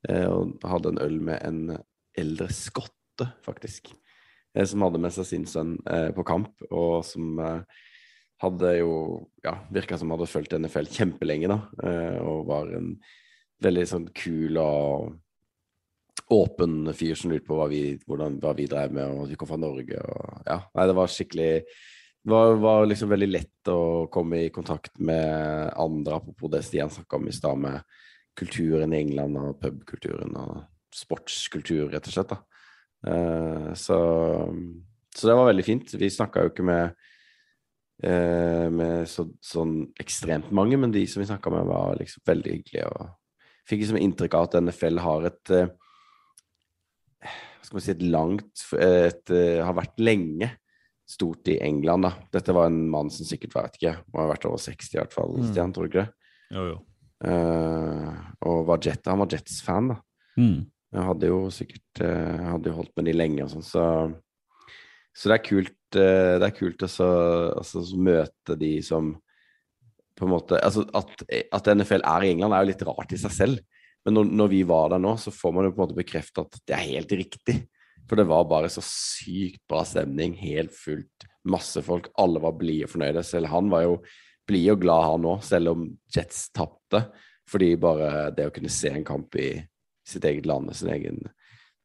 eh, 0.10 0.28
og 0.28 0.60
hadde 0.68 0.92
en 0.96 1.02
øl 1.06 1.20
med 1.24 1.40
en 1.48 1.78
eldre 2.20 2.50
skotte, 2.52 3.30
faktisk, 3.46 3.94
som 4.68 4.84
hadde 4.84 5.00
med 5.02 5.14
seg 5.16 5.28
sin 5.28 5.48
sønn 5.48 5.78
eh, 5.88 6.10
på 6.16 6.26
kamp, 6.28 6.52
og 6.70 7.06
som 7.08 7.40
eh, 7.40 7.82
hadde 8.42 8.76
jo 8.80 8.94
ja, 9.46 9.56
virka 9.74 10.00
som 10.00 10.12
hadde 10.14 10.30
fulgt 10.30 10.56
NFL 10.58 10.90
kjempelenge, 10.92 11.52
da, 11.52 11.60
eh, 11.88 12.18
og 12.20 12.48
var 12.50 12.74
en 12.78 12.96
veldig 13.62 13.86
sånn 13.88 14.08
kul 14.18 14.58
og 14.60 15.12
åpen 16.32 16.92
fyr 16.96 17.18
som 17.20 17.32
lurte 17.32 17.48
på 17.48 17.58
hva 17.60 17.68
vi, 17.72 17.82
hvordan, 18.08 18.38
hva 18.42 18.54
vi 18.58 18.68
drev 18.72 18.94
med, 18.96 19.08
og 19.12 19.26
at 19.26 19.34
vi 19.34 19.40
kom 19.40 19.50
fra 19.50 19.60
Norge. 19.60 20.00
Og, 20.00 20.44
ja, 20.48 20.62
nei, 20.78 20.86
det 20.88 20.96
var 20.98 21.12
skikkelig 21.12 21.50
Det 22.22 22.30
var, 22.30 22.52
var 22.62 22.84
liksom 22.86 23.10
veldig 23.10 23.28
lett 23.32 23.70
å 23.72 24.08
komme 24.14 24.44
i 24.46 24.52
kontakt 24.54 25.00
med 25.02 25.72
andre, 25.74 26.20
apropos 26.20 26.52
det 26.54 26.62
Stian 26.68 26.92
snakka 26.94 27.18
om 27.18 27.28
i 27.28 27.34
stad, 27.34 27.58
med 27.58 27.82
kulturen 28.38 28.94
i 28.94 29.00
England 29.02 29.40
og 29.42 29.58
pubkulturen 29.62 30.38
og 30.38 30.60
sportskultur, 30.94 31.90
rett 31.90 32.08
og 32.08 32.14
slett. 32.14 32.36
da. 32.36 32.61
Eh, 33.08 33.72
så, 33.74 33.98
så 35.16 35.28
det 35.30 35.38
var 35.38 35.50
veldig 35.50 35.66
fint. 35.66 35.96
Vi 35.98 36.12
snakka 36.14 36.46
jo 36.46 36.52
ikke 36.54 36.66
med 36.68 36.94
eh, 38.04 38.68
med 38.74 39.10
så, 39.10 39.28
sånn 39.46 39.76
ekstremt 40.02 40.52
mange, 40.56 40.80
men 40.82 40.94
de 40.94 41.06
som 41.10 41.24
vi 41.24 41.30
snakka 41.30 41.54
med, 41.54 41.70
var 41.70 42.00
liksom 42.02 42.26
veldig 42.30 42.58
hyggelige. 42.58 42.88
og 42.90 43.68
Fikk 43.70 43.84
liksom 43.84 44.02
inntrykk 44.02 44.38
av 44.38 44.50
at 44.50 44.60
NFL 44.64 45.04
har 45.06 45.30
et 45.32 45.56
eh, 45.58 45.70
hva 47.22 47.68
skal 47.68 47.78
man 47.78 47.86
si, 47.86 47.94
et 47.94 48.08
langt 48.10 48.64
et, 48.82 49.32
Har 49.62 49.76
vært 49.78 50.00
lenge 50.02 50.48
stort 51.12 51.48
i 51.52 51.60
England, 51.62 52.08
da. 52.08 52.14
Dette 52.34 52.56
var 52.56 52.70
en 52.70 52.86
mann 52.90 53.12
som 53.14 53.28
sikkert 53.28 53.56
var, 53.56 53.68
vet 53.68 53.82
ikke, 53.82 53.96
må 54.14 54.24
ha 54.24 54.30
vært 54.32 54.48
over 54.50 54.62
60 54.62 54.96
i 54.96 55.00
hvert 55.02 55.16
fall, 55.16 55.36
Mm. 55.38 55.48
Stian, 55.50 55.74
tror 55.76 55.88
du 55.88 55.92
ikke 55.92 56.06
det? 56.06 56.30
Jo, 56.56 56.64
jo. 56.72 56.78
Uh, 57.22 58.16
og 58.50 58.64
var 58.66 58.80
Jet, 58.82 59.06
han 59.06 59.22
var 59.22 59.30
Jets-fan, 59.30 59.92
da. 59.92 59.98
Mm. 60.40 60.64
Jeg 60.92 61.08
hadde 61.08 61.30
jo 61.30 61.40
sikkert 61.54 62.02
eh, 62.04 62.48
hadde 62.52 62.72
jo 62.72 62.78
holdt 62.82 62.94
med 63.00 63.08
de 63.08 63.16
lenge 63.16 63.46
og 63.46 63.54
sånn, 63.54 63.66
så 63.66 63.86
Så 65.16 65.28
det 65.28 65.36
er 65.36 65.44
kult, 65.44 65.98
eh, 66.00 66.38
det 66.40 66.48
er 66.48 66.56
kult 66.56 66.84
også, 66.88 67.08
også 67.60 67.84
å 67.84 68.00
møte 68.00 68.56
de 68.60 68.78
som 68.84 69.12
på 70.16 70.28
en 70.28 70.32
måte 70.32 70.60
altså 70.62 70.86
at, 70.96 71.24
at 71.52 71.70
NFL 71.74 72.04
er 72.08 72.24
i 72.24 72.32
England, 72.32 72.54
er 72.54 72.64
jo 72.64 72.72
litt 72.72 72.84
rart 72.88 73.12
i 73.16 73.20
seg 73.20 73.34
selv. 73.36 73.82
Men 74.06 74.18
når, 74.18 74.32
når 74.40 74.52
vi 74.52 74.62
var 74.68 74.92
der 74.94 75.02
nå, 75.02 75.16
så 75.20 75.34
får 75.34 75.54
man 75.56 75.68
jo 75.68 75.74
på 75.74 75.80
en 75.80 75.84
måte 75.86 75.98
bekreftet 75.98 76.44
at 76.44 76.60
det 76.68 76.76
er 76.78 76.88
helt 76.88 77.16
riktig. 77.16 77.58
For 78.10 78.20
det 78.20 78.28
var 78.30 78.48
bare 78.50 78.70
så 78.72 78.84
sykt 78.84 79.62
bra 79.70 79.84
stemning, 79.88 80.34
helt 80.42 80.74
fullt, 80.76 81.28
masse 81.48 81.82
folk. 81.86 82.10
Alle 82.20 82.42
var 82.44 82.58
blide 82.60 82.88
og 82.88 82.94
fornøyde. 82.94 83.24
Selv 83.26 83.52
han 83.52 83.70
var 83.72 83.86
jo 83.86 83.98
blid 84.50 84.74
og 84.74 84.82
glad, 84.84 85.08
han 85.08 85.28
òg, 85.32 85.44
selv 85.48 85.74
om 85.74 85.86
Jets 86.12 86.48
tapte. 86.56 87.06
Fordi 87.52 87.74
bare 87.80 88.32
det 88.36 88.50
å 88.50 88.54
kunne 88.56 88.72
se 88.74 88.92
en 88.92 89.06
kamp 89.08 89.38
i 89.40 89.54
sitt 90.12 90.26
eget 90.28 90.46
land, 90.50 90.72
sin 90.78 90.92
egen, 90.94 91.20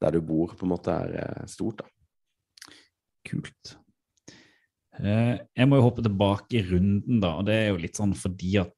der 0.03 0.13
du 0.13 0.21
bor, 0.21 0.53
på 0.57 0.67
en 0.67 0.73
måte 0.75 0.93
er 0.93 1.17
eh, 1.23 1.43
stort, 1.49 1.81
da. 1.83 2.75
Kult. 3.27 3.73
Eh, 4.97 5.35
Jeg 5.57 5.67
må 5.69 5.77
jo 5.77 5.83
hoppe 5.85 6.01
tilbake 6.05 6.57
i 6.57 6.63
runden, 6.65 7.19
da. 7.21 7.35
og 7.37 7.45
Det 7.49 7.53
er 7.57 7.67
jo 7.69 7.81
litt 7.83 7.97
sånn 7.99 8.15
fordi 8.17 8.55
at 8.61 8.73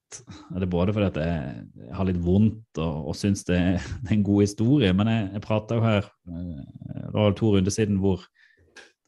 Det 0.50 0.64
er 0.66 0.72
både 0.74 0.91
fordi 0.95 1.08
at 1.12 1.20
jeg 1.22 1.93
har 1.95 2.08
litt 2.10 2.18
vondt 2.26 2.80
og, 2.82 3.12
og 3.12 3.16
syns 3.16 3.45
det, 3.50 3.60
er- 3.76 3.86
en 4.12 4.24
god 4.26 4.41
historie, 4.43 4.89
men 4.97 5.08
jeg, 5.12 5.30
jeg 5.38 5.43
prata 5.45 5.78
jo 5.78 5.86
her 5.86 6.10
eh, 6.10 6.66
Det 7.06 7.14
var 7.16 7.38
to 7.39 7.54
runder 7.56 7.72
siden 7.76 8.02
hvor 8.04 8.26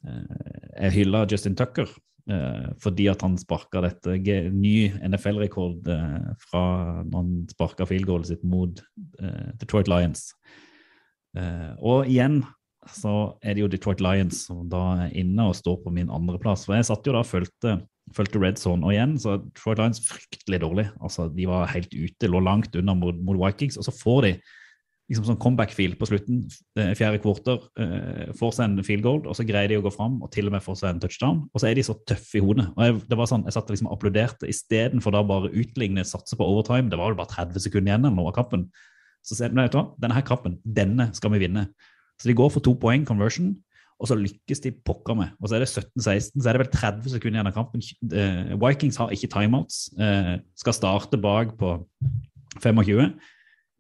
jeg 0.01 0.93
hylla 0.95 1.27
Justin 1.29 1.53
Tucker 1.53 1.85
fordi 2.81 3.07
at 3.11 3.23
han 3.25 3.37
sparka 3.39 3.81
dette 3.85 4.17
ny 4.53 4.91
NFL-rekord 5.07 5.87
eh, 5.89 6.31
fra 6.43 6.63
når 7.03 7.15
han 7.17 7.31
sparka 7.51 7.87
field 7.89 8.07
goalet 8.09 8.29
sitt 8.29 8.43
mot 8.47 8.81
eh, 9.21 9.47
Detroit 9.61 9.89
Lions. 9.91 10.29
Eh, 11.37 11.71
og 11.79 12.09
igjen 12.09 12.41
så 12.89 13.37
er 13.45 13.55
det 13.55 13.63
jo 13.63 13.69
Detroit 13.71 14.01
Lions 14.01 14.45
som 14.47 14.63
da 14.69 14.83
er 15.05 15.17
inne 15.21 15.45
og 15.49 15.57
står 15.57 15.81
på 15.83 15.93
min 15.93 16.09
andreplass. 16.13 16.65
For 16.65 16.77
jeg 16.77 16.87
satt 16.89 17.05
jo 17.05 17.13
da 17.13 17.21
og 17.21 17.29
fulgte, 17.29 17.75
fulgte 18.15 18.41
Red 18.41 18.61
Zone, 18.61 18.85
og 18.85 18.95
igjen 18.95 19.17
så 19.21 19.35
er 19.35 19.43
Detroit 19.45 19.81
Lions 19.83 20.01
fryktelig 20.07 20.61
dårlig. 20.63 20.87
Altså, 21.01 21.29
De 21.29 21.47
var 21.49 21.69
helt 21.73 21.93
ute, 21.93 22.31
lå 22.31 22.41
langt 22.41 22.75
unna 22.77 22.97
mot, 22.97 23.21
mot 23.21 23.39
Vikings, 23.41 23.77
og 23.77 23.87
så 23.87 23.95
får 23.95 24.27
de 24.27 24.33
liksom 25.11 25.25
sånn 25.27 25.39
comeback-feel 25.43 25.97
på 25.99 26.07
slutten, 26.07 26.43
eh, 26.79 26.93
fjerde 26.95 27.19
kvarter. 27.23 27.59
Eh, 27.77 28.31
får 28.37 28.53
seg 28.55 28.63
en 28.65 28.83
field 28.87 29.03
goal, 29.03 29.19
og 29.27 29.35
så 29.35 29.43
greier 29.47 29.67
de 29.67 29.79
å 29.79 29.83
gå 29.83 29.91
fram 29.91 30.21
og 30.23 30.31
til 30.31 30.47
og 30.47 30.53
med 30.55 30.63
får 30.63 30.77
seg 30.79 30.89
en 30.89 31.01
touchdown. 31.03 31.41
Og 31.51 31.61
så 31.61 31.67
er 31.69 31.75
de 31.75 31.83
så 31.83 31.95
tøffe 32.07 32.39
i 32.39 32.43
hodet. 32.43 32.69
og 32.77 32.83
Jeg, 32.85 33.01
det 33.09 33.17
var 33.19 33.27
sånn, 33.27 33.43
jeg 33.43 33.53
satt 33.53 33.67
og 33.67 33.75
liksom 33.75 33.91
applauderte 33.91 34.47
istedenfor 34.47 35.11
da 35.11 35.23
bare 35.27 35.51
utligne, 35.51 36.05
satse 36.07 36.37
på 36.39 36.47
overtime. 36.47 36.89
Det 36.89 36.99
var 36.99 37.11
vel 37.11 37.19
bare 37.19 37.33
30 37.33 37.59
sekunder 37.59 37.91
igjen 37.91 38.05
eller 38.05 38.15
noe 38.15 38.31
av 38.31 38.37
kampen. 38.39 38.69
Så 39.21 39.37
vet 39.37 39.51
du 39.53 39.77
hva, 39.77 39.89
denne 39.99 40.15
her 40.15 40.25
kampen, 40.25 40.57
denne 40.63 41.11
skal 41.13 41.35
vi 41.35 41.43
vinne. 41.43 41.67
Så 42.17 42.31
de 42.31 42.37
går 42.37 42.49
for 42.53 42.63
to 42.63 42.73
poeng 42.79 43.03
conversion, 43.05 43.51
og 44.01 44.07
så 44.09 44.15
lykkes 44.17 44.63
de 44.63 44.71
pokker 44.71 45.17
med. 45.17 45.35
Og 45.41 45.49
så 45.49 45.57
er 45.57 45.65
det 45.65 45.69
17-16, 45.69 46.39
så 46.41 46.47
er 46.49 46.57
det 46.57 46.63
vel 46.63 46.71
30 46.73 47.13
sekunder 47.17 47.37
igjen 47.37 47.51
av 47.51 47.53
kampen. 47.53 47.83
Eh, 48.15 48.55
Vikings 48.57 48.97
har 48.97 49.13
ikke 49.13 49.29
timeouts, 49.29 49.91
skal 50.57 50.73
starte 50.73 51.19
bak 51.21 51.53
på 51.59 51.75
25. 52.63 53.13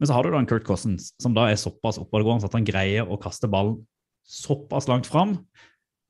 Men 0.01 0.09
så 0.09 0.17
har 0.17 0.25
du 0.25 0.33
da 0.33 0.39
en 0.41 0.49
Kurt 0.49 0.65
Cousins 0.65 1.11
som 1.21 1.35
da 1.37 1.45
er 1.45 1.59
såpass 1.61 2.01
oppadgående 2.01 2.47
at 2.49 2.55
han 2.57 2.65
greier 2.65 3.05
å 3.05 3.19
kaste 3.21 3.45
ballen 3.51 3.77
såpass 4.25 4.87
langt 4.89 5.05
fram 5.05 5.35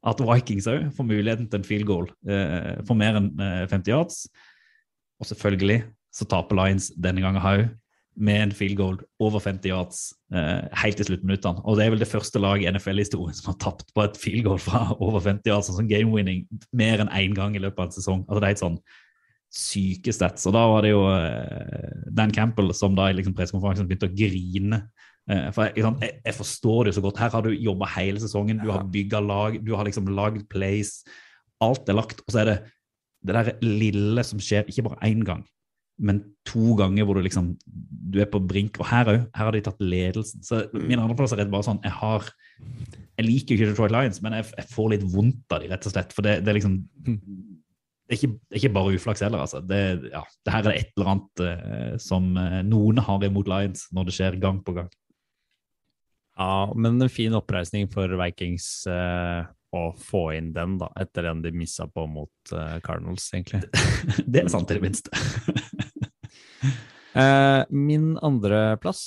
at 0.08 0.22
Vikings 0.24 0.70
òg 0.72 0.88
får 0.96 1.08
muligheten 1.10 1.50
til 1.50 1.60
en 1.60 1.68
field 1.68 1.86
goal 1.90 2.08
eh, 2.30 2.80
for 2.88 2.98
mer 2.98 3.20
enn 3.20 3.28
eh, 3.36 3.66
50 3.70 3.92
yards. 3.92 4.24
Og 5.22 5.28
selvfølgelig 5.30 5.84
så 6.16 6.26
taper 6.32 6.58
Lions 6.58 6.90
denne 6.96 7.22
gangen 7.22 7.44
òg 7.44 7.68
med 8.22 8.42
en 8.42 8.56
field 8.56 8.76
goal 8.80 8.98
over 9.24 9.44
50 9.44 9.70
yards 9.72 10.00
eh, 10.34 10.64
helt 10.82 10.98
til 11.00 11.12
sluttminuttene. 11.12 11.62
Og 11.68 11.78
det 11.78 11.86
er 11.86 11.94
vel 11.94 12.02
det 12.02 12.10
første 12.10 12.42
laget 12.42 12.66
i 12.66 12.74
NFL-historien 12.74 13.38
som 13.38 13.52
har 13.52 13.60
tapt 13.62 13.92
på 13.96 14.08
et 14.08 14.20
field 14.20 14.48
goal 14.48 14.60
fra 14.64 14.88
over 14.98 15.20
50 15.20 15.52
yards, 15.52 15.72
altså 15.72 15.86
game-winning, 15.88 16.48
mer 16.72 17.04
enn 17.04 17.12
én 17.12 17.38
gang 17.38 17.56
i 17.56 17.64
løpet 17.64 17.80
av 17.80 17.92
en 17.92 17.96
sesong. 18.00 18.26
Altså 18.28 18.40
det 18.40 18.48
er 18.48 18.56
helt 18.56 18.66
sånn 18.66 18.82
syke 19.52 20.14
stats. 20.16 20.48
Og 20.48 20.56
da 20.56 20.64
var 20.72 20.86
det 20.86 20.94
jo 20.94 21.04
eh, 21.12 22.04
Dan 22.16 22.32
Campbell 22.36 22.72
som 22.78 22.96
da 22.96 23.10
i 23.12 23.16
liksom 23.18 23.36
pressekonferansen 23.36 23.90
begynte 23.90 24.08
å 24.08 24.16
grine. 24.16 24.84
Eh, 25.30 25.50
for 25.52 25.68
jeg, 25.68 25.84
jeg, 25.84 26.20
jeg 26.24 26.38
forstår 26.38 26.86
det 26.88 26.94
jo 26.94 27.00
så 27.00 27.06
godt. 27.06 27.20
Her 27.22 27.34
har 27.36 27.46
du 27.46 27.52
jobba 27.52 27.90
hele 27.98 28.22
sesongen, 28.24 28.62
du 28.64 28.72
har 28.72 28.88
bygga 28.94 29.20
lag, 29.24 29.60
du 29.60 29.74
har 29.76 29.88
liksom 29.88 30.08
lagd 30.16 30.48
plays. 30.52 31.02
Alt 31.62 31.92
er 31.92 32.00
lagt. 32.00 32.24
Og 32.26 32.34
så 32.34 32.44
er 32.44 32.54
det 32.54 32.60
det 33.22 33.36
der 33.38 33.52
lille 33.62 34.24
som 34.26 34.40
skjer, 34.42 34.66
ikke 34.66 34.88
bare 34.88 35.04
én 35.06 35.20
gang, 35.22 35.44
men 36.02 36.24
to 36.50 36.74
ganger 36.80 37.06
hvor 37.06 37.20
du 37.20 37.22
liksom 37.22 37.52
du 37.62 38.18
er 38.24 38.30
på 38.32 38.42
brink. 38.42 38.80
Og 38.82 38.88
her 38.90 39.12
òg, 39.12 39.20
her 39.36 39.48
har 39.48 39.54
de 39.54 39.62
tatt 39.68 39.84
ledelsen. 39.84 40.42
Så 40.48 40.64
min 40.74 41.00
andreplass 41.00 41.36
er 41.36 41.44
rett 41.44 41.52
bare 41.54 41.68
sånn 41.68 41.84
Jeg 41.86 41.94
har 42.00 42.26
Jeg 43.20 43.28
liker 43.28 43.54
jo 43.54 43.60
ikke 43.60 43.70
Detroit 43.76 43.94
Lions, 43.94 44.22
men 44.26 44.40
jeg, 44.40 44.48
jeg 44.58 44.72
får 44.72 44.90
litt 44.96 45.06
vondt 45.14 45.54
av 45.54 45.62
de, 45.62 45.70
rett 45.70 45.86
og 45.86 45.94
slett. 45.94 46.16
For 46.16 46.26
det, 46.26 46.40
det 46.42 46.50
er 46.50 46.58
liksom 46.58 46.80
det 48.12 48.18
er, 48.18 48.20
ikke, 48.20 48.40
det 48.44 48.58
er 48.58 48.60
ikke 48.60 48.76
bare 48.76 48.96
uflaks 48.98 49.22
heller, 49.24 49.40
altså. 49.46 49.62
Det, 49.64 49.78
ja, 50.12 50.22
det 50.44 50.52
her 50.52 50.66
er 50.68 50.74
et 50.76 50.90
eller 50.98 51.12
annet 51.14 51.44
eh, 51.48 51.94
som 52.04 52.26
eh, 52.36 52.58
noen 52.68 53.00
har 53.00 53.24
imot 53.24 53.48
Lions 53.48 53.86
når 53.96 54.10
det 54.10 54.16
skjer 54.18 54.36
gang 54.42 54.60
på 54.66 54.76
gang. 54.76 54.90
Ja, 56.36 56.74
men 56.76 57.00
en 57.00 57.12
fin 57.12 57.36
oppreisning 57.38 57.88
for 57.92 58.12
Vikings 58.20 58.68
eh, 58.92 59.48
å 59.72 59.84
få 59.96 60.26
inn 60.36 60.52
den, 60.52 60.76
da, 60.82 60.90
etter 61.00 61.30
den 61.30 61.46
de 61.46 61.54
missa 61.56 61.88
på 61.88 62.04
mot 62.12 62.52
eh, 62.52 62.78
Cardinals, 62.84 63.30
egentlig. 63.32 63.64
det 64.32 64.44
er 64.44 64.52
sant, 64.52 64.72
i 64.72 64.80
det 64.80 64.84
minste. 64.90 65.16
Eh, 67.12 67.62
min 67.68 68.14
andreplass 68.24 69.02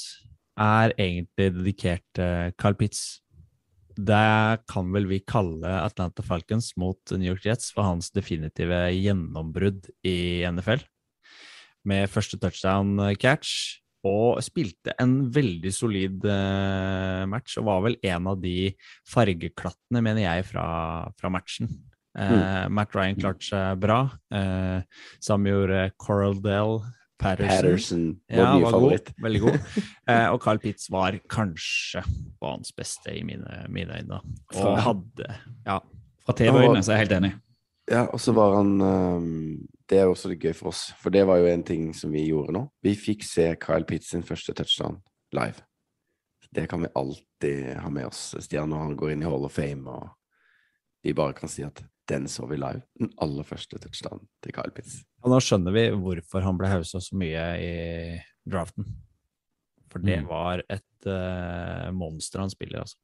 er 0.60 0.92
egentlig 1.00 1.46
dedikert 1.54 2.18
eh, 2.20 2.50
Carl 2.60 2.76
Pitts. 2.76 3.23
Det 3.94 4.64
kan 4.70 4.90
vel 4.94 5.06
vi 5.10 5.20
kalle 5.22 5.70
Atlanta 5.84 6.24
Falcons 6.26 6.72
mot 6.80 6.98
New 7.14 7.30
York 7.30 7.46
Jets 7.46 7.70
for 7.74 7.86
hans 7.86 8.10
definitive 8.14 8.80
gjennombrudd 8.90 9.88
i 10.06 10.42
NFL. 10.50 10.82
Med 11.86 12.10
første 12.10 12.40
touchdown 12.40 12.96
eh, 13.04 13.16
catch, 13.20 13.80
og 14.04 14.40
spilte 14.44 14.92
en 15.00 15.16
veldig 15.32 15.72
solid 15.72 16.26
eh, 16.28 17.24
match. 17.30 17.56
Og 17.60 17.68
var 17.68 17.84
vel 17.86 17.98
en 18.04 18.30
av 18.32 18.40
de 18.40 18.72
fargeklattene, 19.08 20.02
mener 20.04 20.26
jeg, 20.26 20.48
fra, 20.50 20.66
fra 21.18 21.32
matchen. 21.32 21.70
Eh, 22.14 22.66
Matt 22.70 22.94
Ryan 22.94 23.18
klarte 23.18 23.46
seg 23.48 23.80
bra. 23.82 24.04
Eh, 24.34 24.84
Samme 25.24 25.54
gjorde 25.54 25.88
Coraldell 26.00 26.82
Patterson. 27.18 27.56
Patterson, 27.56 28.04
var 28.30 28.36
Ja, 28.38 28.54
mye 28.56 28.64
var 28.64 28.70
favoritt. 28.74 29.06
god. 29.14 29.22
Veldig 29.24 29.40
god. 29.40 29.58
Eh, 30.08 30.26
og 30.32 30.40
Carl 30.42 30.58
Pitts 30.58 30.90
var 30.90 31.16
kanskje 31.30 32.02
banens 32.40 32.72
beste 32.76 33.14
i 33.16 33.22
mine, 33.24 33.66
mine 33.72 33.96
øyne. 34.00 34.18
Og 34.20 34.54
Fra- 34.58 34.80
hadde 34.80 35.28
Ja. 35.66 35.78
Fra 36.26 36.32
TV-øyne 36.32 36.82
så 36.82 36.92
er 36.92 36.96
jeg 36.98 37.06
helt 37.08 37.16
enig. 37.24 37.32
Ja, 37.90 38.06
og 38.06 38.20
så 38.20 38.32
var 38.32 38.54
han 38.56 38.80
um, 38.80 39.58
Det 39.88 39.98
er 39.98 40.06
også 40.08 40.28
litt 40.32 40.40
gøy 40.40 40.54
for 40.56 40.68
oss, 40.72 40.86
for 40.98 41.10
det 41.10 41.26
var 41.26 41.36
jo 41.36 41.46
en 41.46 41.62
ting 41.62 41.92
som 41.94 42.10
vi 42.12 42.26
gjorde 42.30 42.52
nå. 42.56 42.62
Vi 42.82 42.94
fikk 42.96 43.22
se 43.24 43.54
Kyle 43.60 43.84
Pitts 43.84 44.10
sin 44.10 44.22
første 44.24 44.54
touchdown 44.56 45.00
live. 45.32 45.60
Det 46.54 46.68
kan 46.70 46.80
vi 46.80 46.88
alltid 46.96 47.76
ha 47.82 47.90
med 47.90 48.06
oss, 48.06 48.34
Stian, 48.40 48.68
når 48.70 48.78
han 48.78 48.96
går 48.96 49.10
inn 49.12 49.22
i 49.22 49.28
Hall 49.28 49.44
of 49.44 49.52
Fame, 49.52 49.90
og 49.90 50.08
vi 51.04 51.12
bare 51.12 51.32
kan 51.36 51.48
si 51.48 51.62
at 51.66 51.82
den 52.10 52.26
så 52.28 52.46
vi 52.50 52.56
live. 52.60 52.82
Den 53.00 53.10
aller 53.22 53.46
første 53.48 53.78
touchdown 53.80 54.20
til 54.44 54.52
Kyle 54.56 54.72
Pitts. 54.76 55.00
Og 55.24 55.32
nå 55.32 55.38
skjønner 55.40 55.72
vi 55.72 55.86
hvorfor 55.96 56.44
han 56.44 56.58
ble 56.60 56.68
hausa 56.68 57.00
så 57.00 57.16
mye 57.16 57.44
i 57.64 57.72
draften. 58.44 58.84
For 59.92 60.02
det 60.02 60.18
Mm. 60.20 60.26
var 60.28 60.62
et 60.68 61.06
uh, 61.06 61.90
monster 61.94 62.40
han 62.42 62.50
spiller, 62.50 62.80
altså. 62.82 62.96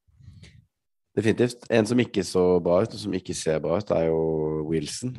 Definitivt. 1.17 1.65
En 1.71 1.87
som 1.87 1.99
ikke 2.03 2.23
så 2.27 2.43
bra 2.63 2.83
ut, 2.83 2.93
og 2.95 3.01
som 3.01 3.15
ikke 3.15 3.35
ser 3.35 3.61
bra 3.63 3.79
ut, 3.79 3.91
er 3.95 4.07
jo 4.09 4.65
Wilson. 4.69 5.17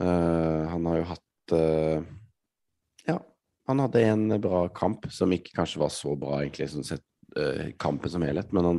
Uh, 0.00 0.66
han 0.72 0.86
har 0.86 0.96
jo 1.00 1.06
hatt 1.10 1.54
uh, 1.54 2.02
Ja, 3.08 3.18
han 3.68 3.78
hadde 3.84 4.02
en 4.08 4.26
bra 4.40 4.66
kamp 4.68 5.06
som 5.12 5.32
ikke 5.32 5.54
kanskje 5.56 5.80
var 5.80 5.92
så 5.94 6.16
bra, 6.18 6.40
egentlig, 6.42 6.70
sånn 6.72 6.84
sett 6.88 7.04
kampen 7.78 8.10
som 8.10 8.24
helhet, 8.26 8.48
men 8.52 8.64
han, 8.66 8.78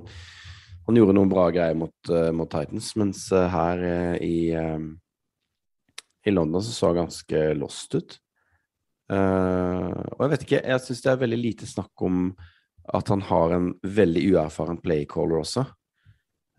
han 0.85 0.97
gjorde 0.97 1.15
noen 1.15 1.29
bra 1.31 1.45
greier 1.53 1.77
mot, 1.77 1.93
uh, 2.09 2.31
mot 2.35 2.49
Titans, 2.49 2.91
mens 2.99 3.27
uh, 3.35 3.47
her 3.51 3.85
uh, 3.85 4.15
i 4.17 4.55
i 6.21 6.29
London 6.29 6.61
så 6.61 6.71
så 6.75 6.87
han 6.91 6.99
ganske 6.99 7.39
lost 7.57 7.95
ut. 7.97 8.13
Og 9.09 10.19
jeg 10.21 10.29
vet 10.29 10.43
ikke, 10.45 10.59
jeg 10.69 10.81
syns 10.83 10.99
det 11.01 11.09
er 11.09 11.23
veldig 11.23 11.39
lite 11.39 11.65
snakk 11.65 12.03
om 12.05 12.19
at 12.93 13.09
han 13.09 13.23
har 13.25 13.55
en 13.55 13.71
veldig 13.81 14.21
uerfaren 14.29 14.77
playcaller 14.83 15.41
også. 15.41 15.63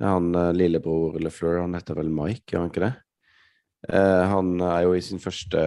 Han 0.02 0.34
lillebror 0.58 1.14
LeFleur, 1.22 1.60
han 1.62 1.78
heter 1.78 1.94
vel 2.00 2.10
Mike, 2.10 2.42
gjør 2.50 2.64
han 2.64 2.72
ikke 2.72 2.82
det? 2.88 2.90
Han 4.34 4.50
er 4.66 4.80
jo 4.82 4.96
i 4.98 5.04
sin 5.06 5.22
første 5.22 5.62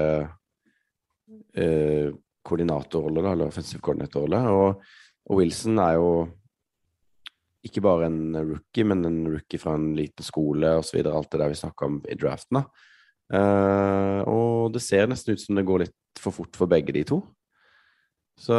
koordinatorrolle, 1.56 3.24
da, 3.24 3.32
eller 3.32 3.48
offensive 3.48 3.80
koordinatorrolle, 3.80 4.44
og, 4.52 4.84
og 5.24 5.40
Wilson 5.40 5.80
er 5.88 5.96
jo 6.02 6.10
ikke 7.66 7.84
bare 7.84 8.10
en 8.10 8.36
rookie, 8.38 8.86
men 8.88 9.06
en 9.08 9.22
rookie 9.34 9.62
fra 9.62 9.76
en 9.78 9.94
liten 9.98 10.26
skole 10.26 10.76
osv., 10.80 11.00
alt 11.10 11.32
det 11.34 11.42
der 11.42 11.52
vi 11.52 11.58
snakka 11.60 11.90
om 11.90 12.02
i 12.10 12.18
draften. 12.20 12.62
da. 12.62 12.92
Uh, 13.34 14.22
og 14.30 14.76
det 14.76 14.84
ser 14.86 15.08
nesten 15.10 15.34
ut 15.34 15.42
som 15.42 15.58
det 15.58 15.66
går 15.66 15.88
litt 15.88 16.22
for 16.22 16.36
fort 16.36 16.58
for 16.58 16.70
begge 16.70 16.94
de 16.94 17.02
to. 17.10 17.24
Så, 18.38 18.56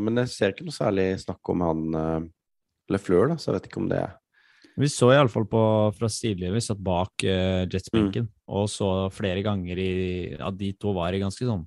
men 0.00 0.22
jeg 0.22 0.32
ser 0.32 0.54
ikke 0.54 0.64
noe 0.68 0.76
særlig 0.76 1.10
snakk 1.20 1.52
om 1.52 1.64
han 1.66 1.98
uh, 1.98 2.24
LeFleur, 2.94 3.32
da, 3.32 3.36
så 3.36 3.50
jeg 3.50 3.58
vet 3.58 3.68
ikke 3.68 3.82
om 3.82 3.90
det 3.90 4.00
er 4.04 4.16
Vi 4.78 4.88
så 4.92 5.10
iallfall 5.10 5.48
fra 5.50 6.08
sidelinjen, 6.08 6.54
vi 6.54 6.64
satt 6.64 6.80
bak 6.80 7.26
uh, 7.26 7.66
Jetsbenken, 7.66 8.28
mm. 8.30 8.34
og 8.54 8.68
så 8.70 8.90
flere 9.12 9.42
ganger 9.44 9.82
i, 9.82 9.92
at 10.38 10.56
de 10.56 10.72
to 10.78 10.94
var 10.96 11.12
i 11.12 11.20
ganske 11.20 11.44
sånn 11.44 11.66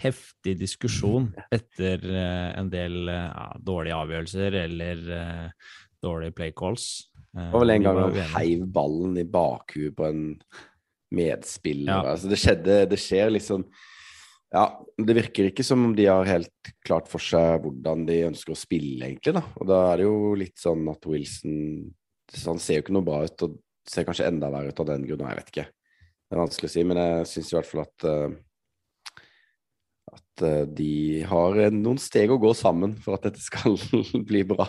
heftig 0.00 0.56
diskusjon 0.60 1.30
etter 1.52 2.02
eh, 2.10 2.50
en 2.58 2.70
del 2.72 3.08
eh, 3.12 3.28
ja, 3.28 3.46
dårlige 3.60 3.98
avgjørelser 3.98 4.58
eller 4.64 5.02
uh, 5.12 5.72
dårlige 6.02 6.36
play 6.38 6.52
calls. 6.56 6.88
Eh, 7.36 7.44
Det 7.44 7.52
var 7.54 7.64
vel 7.64 7.74
en 7.76 7.86
gang 7.86 8.00
han 8.00 8.20
heiv 8.36 8.66
ballen 8.74 9.16
i 9.20 9.26
bakhuet 9.28 9.96
på 9.96 10.08
en 10.08 10.22
medspiller. 11.12 11.92
Ja. 11.92 12.14
Altså, 12.14 12.30
det 12.32 12.40
skjedde 12.40 12.76
Det 12.88 12.98
skjer 13.00 13.34
liksom 13.34 13.66
Ja, 14.52 14.64
det 14.96 15.16
virker 15.16 15.50
ikke 15.50 15.64
som 15.64 15.84
om 15.84 15.92
de 15.96 16.06
har 16.08 16.28
helt 16.28 16.72
klart 16.84 17.08
for 17.08 17.24
seg 17.24 17.62
hvordan 17.64 18.06
de 18.08 18.18
ønsker 18.30 18.52
å 18.52 18.58
spille, 18.58 19.06
egentlig, 19.06 19.36
da. 19.36 19.44
Og 19.60 19.68
da 19.68 19.78
er 19.90 20.00
det 20.00 20.08
jo 20.08 20.32
litt 20.36 20.58
sånn 20.60 20.88
at 20.92 21.08
Wilson 21.08 21.54
Han 22.46 22.60
ser 22.60 22.80
jo 22.80 22.86
ikke 22.86 22.96
noe 22.96 23.06
bra 23.06 23.22
ut, 23.24 23.44
og 23.46 23.60
ser 23.88 24.04
kanskje 24.08 24.28
enda 24.28 24.50
verre 24.52 24.72
ut 24.72 24.80
av 24.80 24.88
den 24.88 25.06
grunn. 25.08 25.24
Jeg 25.28 25.40
vet 25.40 25.52
ikke. 25.52 25.68
Det 26.32 26.36
er 26.36 26.40
vanskelig 26.40 26.68
å 26.70 26.72
si, 26.72 26.84
men 26.88 27.00
jeg 27.00 27.28
syns 27.28 27.52
i 27.52 27.56
hvert 27.58 27.68
fall 27.68 27.82
at 27.82 28.04
eh, 28.08 28.36
at 30.32 30.42
eh, 30.46 30.64
de 30.68 31.22
har 31.28 31.58
eh, 31.60 31.70
noen 31.74 32.00
steg 32.00 32.32
å 32.32 32.40
gå 32.40 32.52
sammen 32.56 32.96
for 33.02 33.16
at 33.16 33.28
dette 33.28 33.42
skal 33.42 33.76
bli 34.28 34.42
bra. 34.48 34.66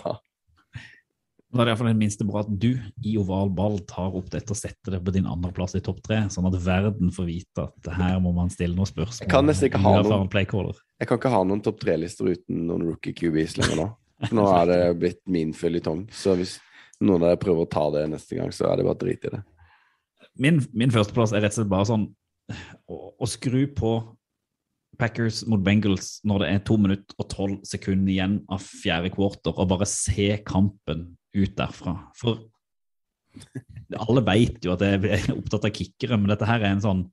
Da 1.53 1.61
er 1.61 1.67
det 1.67 1.73
iallfall 1.75 1.91
det 1.91 1.99
minste 1.99 2.25
bra 2.25 2.41
at 2.41 2.49
du 2.49 2.71
i 3.05 3.11
oval 3.21 3.51
ball 3.53 3.75
tar 3.85 4.15
opp 4.17 4.31
dette 4.33 4.55
og 4.55 4.57
setter 4.57 4.95
det 4.95 5.01
på 5.05 5.13
din 5.13 5.27
andreplass 5.29 5.75
i 5.77 5.83
topp 5.85 5.99
tre, 6.01 6.23
sånn 6.33 6.47
at 6.49 6.57
verden 6.65 7.11
får 7.13 7.27
vite 7.29 7.67
at 7.67 7.89
her 7.93 8.15
må 8.23 8.31
man 8.33 8.49
stille 8.49 8.73
noen 8.73 8.89
spørsmål. 8.89 9.21
Jeg 9.21 9.29
kan 9.29 9.45
nesten 9.45 9.69
ikke 9.69 9.81
ha 9.83 9.99
noen- 10.01 10.31
playcaller. 10.33 10.79
Jeg 10.97 11.11
kan 11.11 11.21
ikke 11.21 11.33
ha 11.35 11.43
noen 11.45 11.61
topp 11.61 11.77
tre-lister 11.83 12.31
uten 12.33 12.63
noen 12.71 12.87
rookie 12.89 13.13
QBs 13.13 13.59
lenger 13.61 13.83
nå. 13.83 13.87
Nå 14.33 14.47
er 14.49 14.65
det 14.71 14.79
blitt 15.03 15.21
min 15.29 15.53
føljetong. 15.53 16.07
Så 16.09 16.33
hvis 16.39 16.57
noen 17.03 17.21
av 17.21 17.33
dere 17.35 17.43
prøver 17.45 17.67
å 17.67 17.69
ta 17.69 17.85
det 17.93 18.07
neste 18.09 18.39
gang, 18.39 18.49
så 18.55 18.71
er 18.71 18.81
det 18.81 18.87
bare 18.89 19.01
drit 19.05 19.29
i 19.29 19.35
det. 19.35 19.43
Min, 20.41 20.57
min 20.73 20.93
førsteplass 20.93 21.35
er 21.37 21.45
rett 21.45 21.53
og 21.53 21.61
slett 21.61 21.69
bare 21.69 21.85
sånn 21.91 22.07
å, 22.89 22.97
å 23.13 23.29
skru 23.29 23.67
på 23.77 23.93
Packers 24.99 25.41
mot 25.49 25.61
Bengals 25.63 26.19
når 26.27 26.43
det 26.43 26.49
er 26.49 26.63
to 26.67 26.77
minutter 26.79 27.17
og 27.21 27.29
tolv 27.31 27.59
sekunder 27.67 28.11
igjen 28.13 28.39
av 28.51 28.63
fjerde 28.63 29.11
kvarter, 29.13 29.55
og 29.55 29.69
bare 29.71 29.87
se 29.89 30.35
kampen 30.45 31.07
ut 31.33 31.55
derfra. 31.57 31.97
For 32.19 32.43
alle 33.97 34.23
vet 34.27 34.63
jo 34.65 34.75
at 34.75 34.83
jeg 34.85 35.01
er 35.09 35.31
opptatt 35.33 35.65
av 35.67 35.73
kickere, 35.73 36.19
men 36.19 36.29
dette 36.31 36.47
her 36.47 36.61
er 36.61 36.75
en 36.75 36.83
sånn 36.83 37.03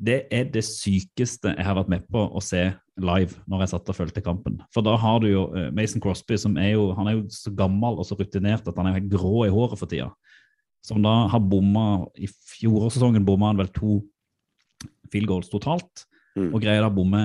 Det 0.00 0.22
er 0.32 0.46
det 0.48 0.62
sykeste 0.64 1.50
jeg 1.50 1.66
har 1.66 1.76
vært 1.76 1.90
med 1.92 2.04
på 2.08 2.22
å 2.22 2.40
se 2.40 2.62
live 3.00 3.36
når 3.50 3.64
jeg 3.64 3.72
satt 3.72 3.90
og 3.90 3.96
fulgte 3.98 4.22
kampen. 4.24 4.60
For 4.72 4.86
da 4.86 4.94
har 4.96 5.18
du 5.20 5.26
jo 5.28 5.42
eh, 5.56 5.68
Mason 5.76 6.00
Crosby, 6.00 6.38
som 6.40 6.56
er 6.60 6.72
jo 6.72 6.90
han 6.96 7.10
er 7.10 7.18
jo 7.18 7.26
så 7.34 7.52
gammel 7.52 7.98
og 8.00 8.06
så 8.08 8.16
rutinert 8.16 8.68
at 8.68 8.78
han 8.78 8.88
er 8.88 8.96
helt 8.96 9.10
grå 9.12 9.44
i 9.44 9.52
håret 9.52 9.80
for 9.80 9.90
tida. 9.90 10.08
Som 10.86 11.02
da 11.04 11.26
har 11.28 11.42
bomma 11.44 12.06
I 12.16 12.30
fjorårssesongen 12.30 13.26
bomma 13.26 13.50
han 13.50 13.60
vel 13.60 13.68
to 13.76 13.98
field 15.12 15.28
goals 15.28 15.50
totalt. 15.52 16.06
Mm. 16.38 16.50
Og 16.50 16.60
greier 16.62 16.84
da 16.84 16.90
å 16.90 16.94
bomme 16.94 17.24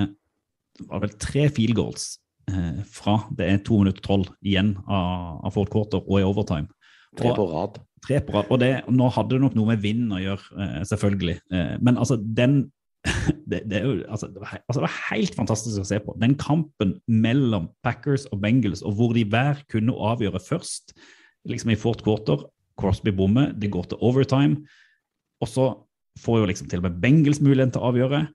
var 0.90 1.02
vel 1.04 1.12
tre 1.22 1.46
field 1.54 1.76
goals 1.78 2.16
eh, 2.50 2.82
fra 2.92 3.18
det 3.36 3.48
er 3.48 3.60
to 3.64 3.80
minutter 3.80 4.04
tolv 4.04 4.30
igjen 4.44 4.74
av, 4.84 5.44
av 5.46 5.54
fourth 5.54 5.72
quarter 5.72 6.02
og 6.04 6.20
i 6.20 6.26
overtime. 6.26 6.68
Tre 7.16 7.32
på 7.36 7.46
rad. 7.50 7.78
Tre 8.04 8.20
på 8.24 8.34
rad. 8.36 8.50
Og 8.52 8.60
det, 8.60 8.72
nå 8.92 9.10
hadde 9.14 9.36
det 9.36 9.42
nok 9.44 9.56
noe 9.56 9.72
med 9.72 9.84
vind 9.84 10.12
å 10.12 10.20
gjøre, 10.20 10.48
eh, 10.62 10.80
selvfølgelig. 10.90 11.36
Eh, 11.52 11.76
men 11.80 12.00
altså, 12.02 12.18
den 12.20 12.66
det, 13.50 13.62
det, 13.70 13.78
er 13.78 13.84
jo, 13.86 13.94
altså, 14.10 14.28
det, 14.34 14.40
var, 14.42 14.56
altså, 14.58 14.80
det 14.80 14.86
var 14.88 14.98
helt 15.12 15.36
fantastisk 15.38 15.82
å 15.82 15.86
se 15.86 16.00
på. 16.02 16.16
Den 16.22 16.34
kampen 16.40 16.96
mellom 17.06 17.70
Packers 17.86 18.26
og 18.34 18.40
Bengals, 18.42 18.82
og 18.82 18.98
hvor 18.98 19.14
de 19.16 19.22
hver 19.30 19.62
kunne 19.72 19.94
avgjøre 19.94 20.42
først, 20.42 20.96
liksom 21.46 21.72
i 21.72 21.78
fourth 21.78 22.02
quarter. 22.06 22.48
Crosby 22.76 23.14
bommer, 23.14 23.54
det 23.56 23.70
går 23.72 23.86
til 23.88 24.02
overtime. 24.04 24.66
Og 25.40 25.48
så 25.48 25.68
får 26.20 26.42
jo 26.42 26.48
liksom 26.50 26.68
til 26.68 26.82
og 26.82 26.88
med 26.88 26.98
Bengals 27.00 27.40
muligheten 27.40 27.72
til 27.76 27.84
å 27.84 27.92
avgjøre. 27.92 28.26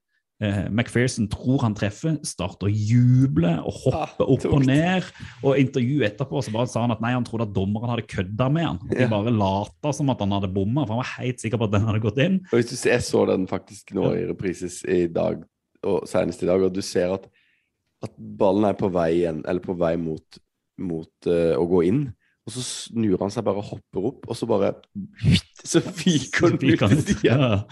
Eh, 0.41 0.63
McPherson 0.73 1.27
tror 1.29 1.61
han 1.61 1.75
treffer, 1.77 2.15
starter 2.25 2.65
å 2.65 2.71
juble 2.73 3.51
og 3.61 3.75
hoppe 3.83 4.23
Ah, 4.25 4.29
opp 4.33 4.45
og 4.49 4.63
ned. 4.65 5.05
Og 5.45 5.59
intervjuet 5.61 6.07
etterpå 6.15 6.41
så 6.41 6.53
bare 6.55 6.69
sa 6.71 6.81
han 6.81 6.93
at 6.95 7.01
nei, 7.03 7.11
han 7.13 7.27
trodde 7.27 7.45
at 7.45 7.53
dommeren 7.53 7.91
hadde 7.93 8.07
kødda 8.09 8.47
med 8.51 8.65
han. 8.65 8.79
De 8.89 9.03
Ja. 9.03 9.07
bare 9.11 9.29
lata 9.29 9.91
som 9.93 10.09
at 10.09 10.19
han 10.19 10.31
hadde 10.33 10.49
bomma, 10.53 10.87
for 10.87 10.95
han 10.97 11.03
var 11.03 11.11
helt 11.21 11.39
sikker 11.43 11.59
på 11.61 11.67
at 11.69 11.75
den 11.75 11.85
hadde 11.85 12.01
gått 12.01 12.17
inn. 12.17 12.39
Og 12.51 12.57
hvis 12.57 12.71
du 12.71 12.75
ser, 12.75 12.95
jeg 12.97 13.05
så 13.05 13.27
den 13.29 13.45
faktisk 13.47 13.93
nå 13.93 14.07
i 14.17 14.25
reprises 14.31 14.81
i 14.89 15.05
dag, 15.07 15.43
og 15.85 16.07
senest 16.09 16.41
i 16.41 16.49
dag, 16.49 16.61
og 16.65 16.73
du 16.73 16.81
ser 16.81 17.13
at, 17.13 17.27
at 18.03 18.11
ballen 18.17 18.65
er 18.65 18.73
på 18.73 18.89
vei 18.91 19.11
igjen, 19.21 19.43
eller 19.45 19.61
på 19.61 19.77
vei 19.77 19.95
mot, 20.01 20.41
mot 20.81 21.29
uh, 21.29 21.53
å 21.61 21.67
gå 21.69 21.83
inn. 21.85 22.01
Og 22.47 22.53
så 22.55 22.63
snur 22.65 23.19
han 23.21 23.29
seg 23.29 23.43
bare 23.45 23.61
og 23.61 23.67
hopper 23.75 24.05
opp, 24.09 24.25
og 24.27 24.35
så 24.35 24.47
bare 24.49 24.73
Så 25.63 25.77
fyker 25.85 26.47
han 26.47 26.55
ut 26.57 26.81
ut. 26.81 27.05
sida. 27.05 27.21
Ja. 27.23 27.63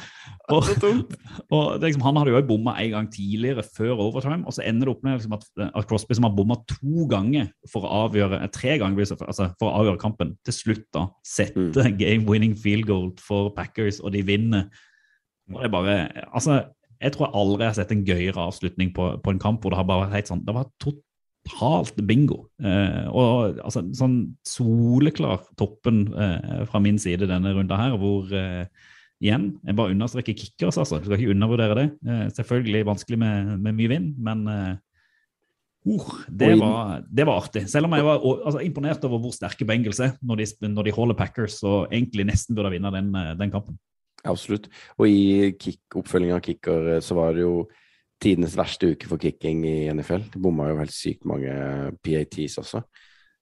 Og, 0.55 0.65
og 1.53 1.65
liksom, 1.83 2.01
han 2.01 2.17
hadde 2.17 2.33
jo 2.33 2.41
bomma 2.49 2.73
en 2.81 2.93
gang 2.95 3.07
tidligere, 3.13 3.63
før 3.75 3.99
overtime, 4.07 4.41
og 4.49 4.55
så 4.55 4.63
ender 4.65 4.89
det 4.89 4.95
opp 4.95 5.03
med 5.05 5.19
liksom 5.19 5.35
at, 5.37 5.45
at 5.67 5.87
Crosby, 5.89 6.17
som 6.17 6.25
har 6.25 6.33
bomma 6.33 6.57
to 6.69 7.05
ganger 7.09 7.51
for 7.69 7.85
å 7.85 8.05
avgjøre 8.07 8.39
eh, 8.41 8.49
tre 8.53 8.79
ganger 8.81 9.03
altså 9.03 9.51
for 9.59 9.69
å 9.69 9.83
avgjøre 9.83 10.01
kampen, 10.01 10.33
til 10.47 10.55
slutt 10.55 10.87
da 10.95 11.05
setter 11.27 11.93
game 12.01 12.25
winning 12.29 12.57
field 12.57 12.89
goal 12.89 13.11
for 13.21 13.53
Packers, 13.53 14.01
og 14.01 14.15
de 14.17 14.25
vinner. 14.25 14.67
Og 15.53 15.61
det 15.61 15.69
er 15.69 15.73
bare, 15.73 15.97
altså, 16.33 16.63
Jeg 16.99 17.13
tror 17.15 17.29
jeg 17.29 17.39
aldri 17.39 17.67
har 17.69 17.75
sett 17.77 17.91
en 17.95 18.05
gøyere 18.07 18.49
avslutning 18.49 18.89
på, 18.95 19.11
på 19.23 19.31
en 19.31 19.39
kamp 19.39 19.61
hvor 19.61 19.71
det 19.71 19.79
har 19.79 19.87
bare 19.87 20.07
vært 20.07 20.17
helt 20.17 20.33
sånn, 20.33 20.45
det 20.47 20.55
var 20.57 20.67
totalt 20.83 22.01
bingo. 22.09 22.41
Eh, 22.59 23.05
og 23.13 23.61
altså, 23.61 23.85
sånn 23.95 24.21
soleklar 24.49 25.45
toppen 25.61 26.07
eh, 26.11 26.63
fra 26.69 26.81
min 26.83 26.97
side 26.99 27.29
denne 27.29 27.53
runda 27.55 27.77
her, 27.79 27.95
hvor 28.01 28.33
eh, 28.33 28.65
igjen, 29.19 29.49
jeg 29.67 29.75
bare 29.75 29.93
understreker 29.93 30.37
kickers, 30.37 30.77
altså. 30.79 30.99
Du 30.99 31.09
skal 31.09 31.19
ikke 31.19 31.33
undervurdere 31.33 31.75
det. 31.75 31.87
Eh, 32.07 32.27
selvfølgelig 32.37 32.85
vanskelig 32.87 33.19
med, 33.19 33.57
med 33.59 33.75
mye 33.75 33.91
vind, 33.91 34.13
men 34.23 34.45
eh, 34.47 34.77
uh, 35.89 36.15
det, 36.27 36.53
var, 36.59 37.03
det 37.07 37.25
var 37.27 37.41
artig. 37.43 37.65
Selv 37.71 37.89
om 37.89 37.95
jeg 37.95 38.05
var 38.05 38.23
altså, 38.23 38.61
imponert 38.63 39.03
over 39.07 39.21
hvor 39.23 39.35
sterke 39.35 39.67
Bengals 39.67 40.01
er 40.03 40.15
når 40.21 40.41
de, 40.41 40.47
når 40.67 40.87
de 40.87 40.95
holder 40.95 41.19
Packers 41.19 41.59
og 41.63 41.91
egentlig 41.91 42.27
nesten 42.29 42.57
burde 42.57 42.73
vinne 42.73 42.91
den, 42.95 43.13
eh, 43.15 43.35
den 43.39 43.51
kampen. 43.51 43.79
Absolutt. 44.27 44.67
Og 44.99 45.07
i 45.07 45.51
kick, 45.59 45.81
oppfølging 45.95 46.35
av 46.35 46.43
kicker 46.43 46.95
eh, 46.95 47.03
så 47.03 47.15
var 47.17 47.35
det 47.35 47.45
jo 47.45 47.67
tidenes 48.19 48.57
verste 48.59 48.91
uke 48.91 49.07
for 49.07 49.21
kicking 49.21 49.63
i 49.67 49.77
NFL. 49.95 50.27
De 50.33 50.41
bomma 50.43 50.67
jo 50.71 50.79
helt 50.81 50.95
sykt 50.95 51.27
mange 51.29 51.53
PATs 52.03 52.59
også. 52.59 52.83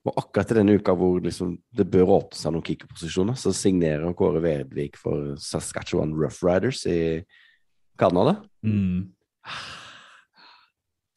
Og 0.07 0.15
akkurat 0.21 0.53
i 0.53 0.57
denne 0.59 0.77
uka 0.79 0.93
hvor 0.95 1.19
liksom, 1.23 1.57
det 1.75 1.87
bør 1.91 2.13
åpne 2.21 2.39
seg 2.39 2.53
noen 2.55 2.65
kickerposisjoner, 2.65 3.37
så 3.39 3.51
signerer 3.55 4.15
Kåre 4.17 4.41
Vedvik 4.43 4.95
for 4.99 5.35
Saskatchewan 5.41 6.13
Rough 6.15 6.39
Riders 6.45 6.85
i 6.87 6.97
Canada. 7.99 8.37
Mm. 8.63 9.09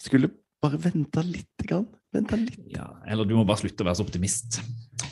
Skulle 0.01 0.33
bare 0.63 0.81
venta 0.83 1.23
litt. 1.25 1.47
Grann. 1.63 1.87
Vente 2.11 2.39
litt. 2.41 2.59
Ja, 2.73 2.89
eller 3.07 3.29
du 3.29 3.37
må 3.39 3.45
bare 3.47 3.63
slutte 3.63 3.85
å 3.85 3.91
være 3.91 4.01
så 4.01 4.07
optimist. 4.07 4.59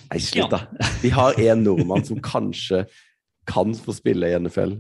Nei, 0.09 0.19
slutt, 0.25 0.51
da. 0.51 0.89
Vi 1.05 1.13
har 1.15 1.39
en 1.39 1.63
nordmann 1.63 2.07
som 2.09 2.19
kanskje 2.25 2.87
kan 3.49 3.77
få 3.79 3.95
spille 3.97 4.33
i 4.33 4.41
NFL. 4.41 4.79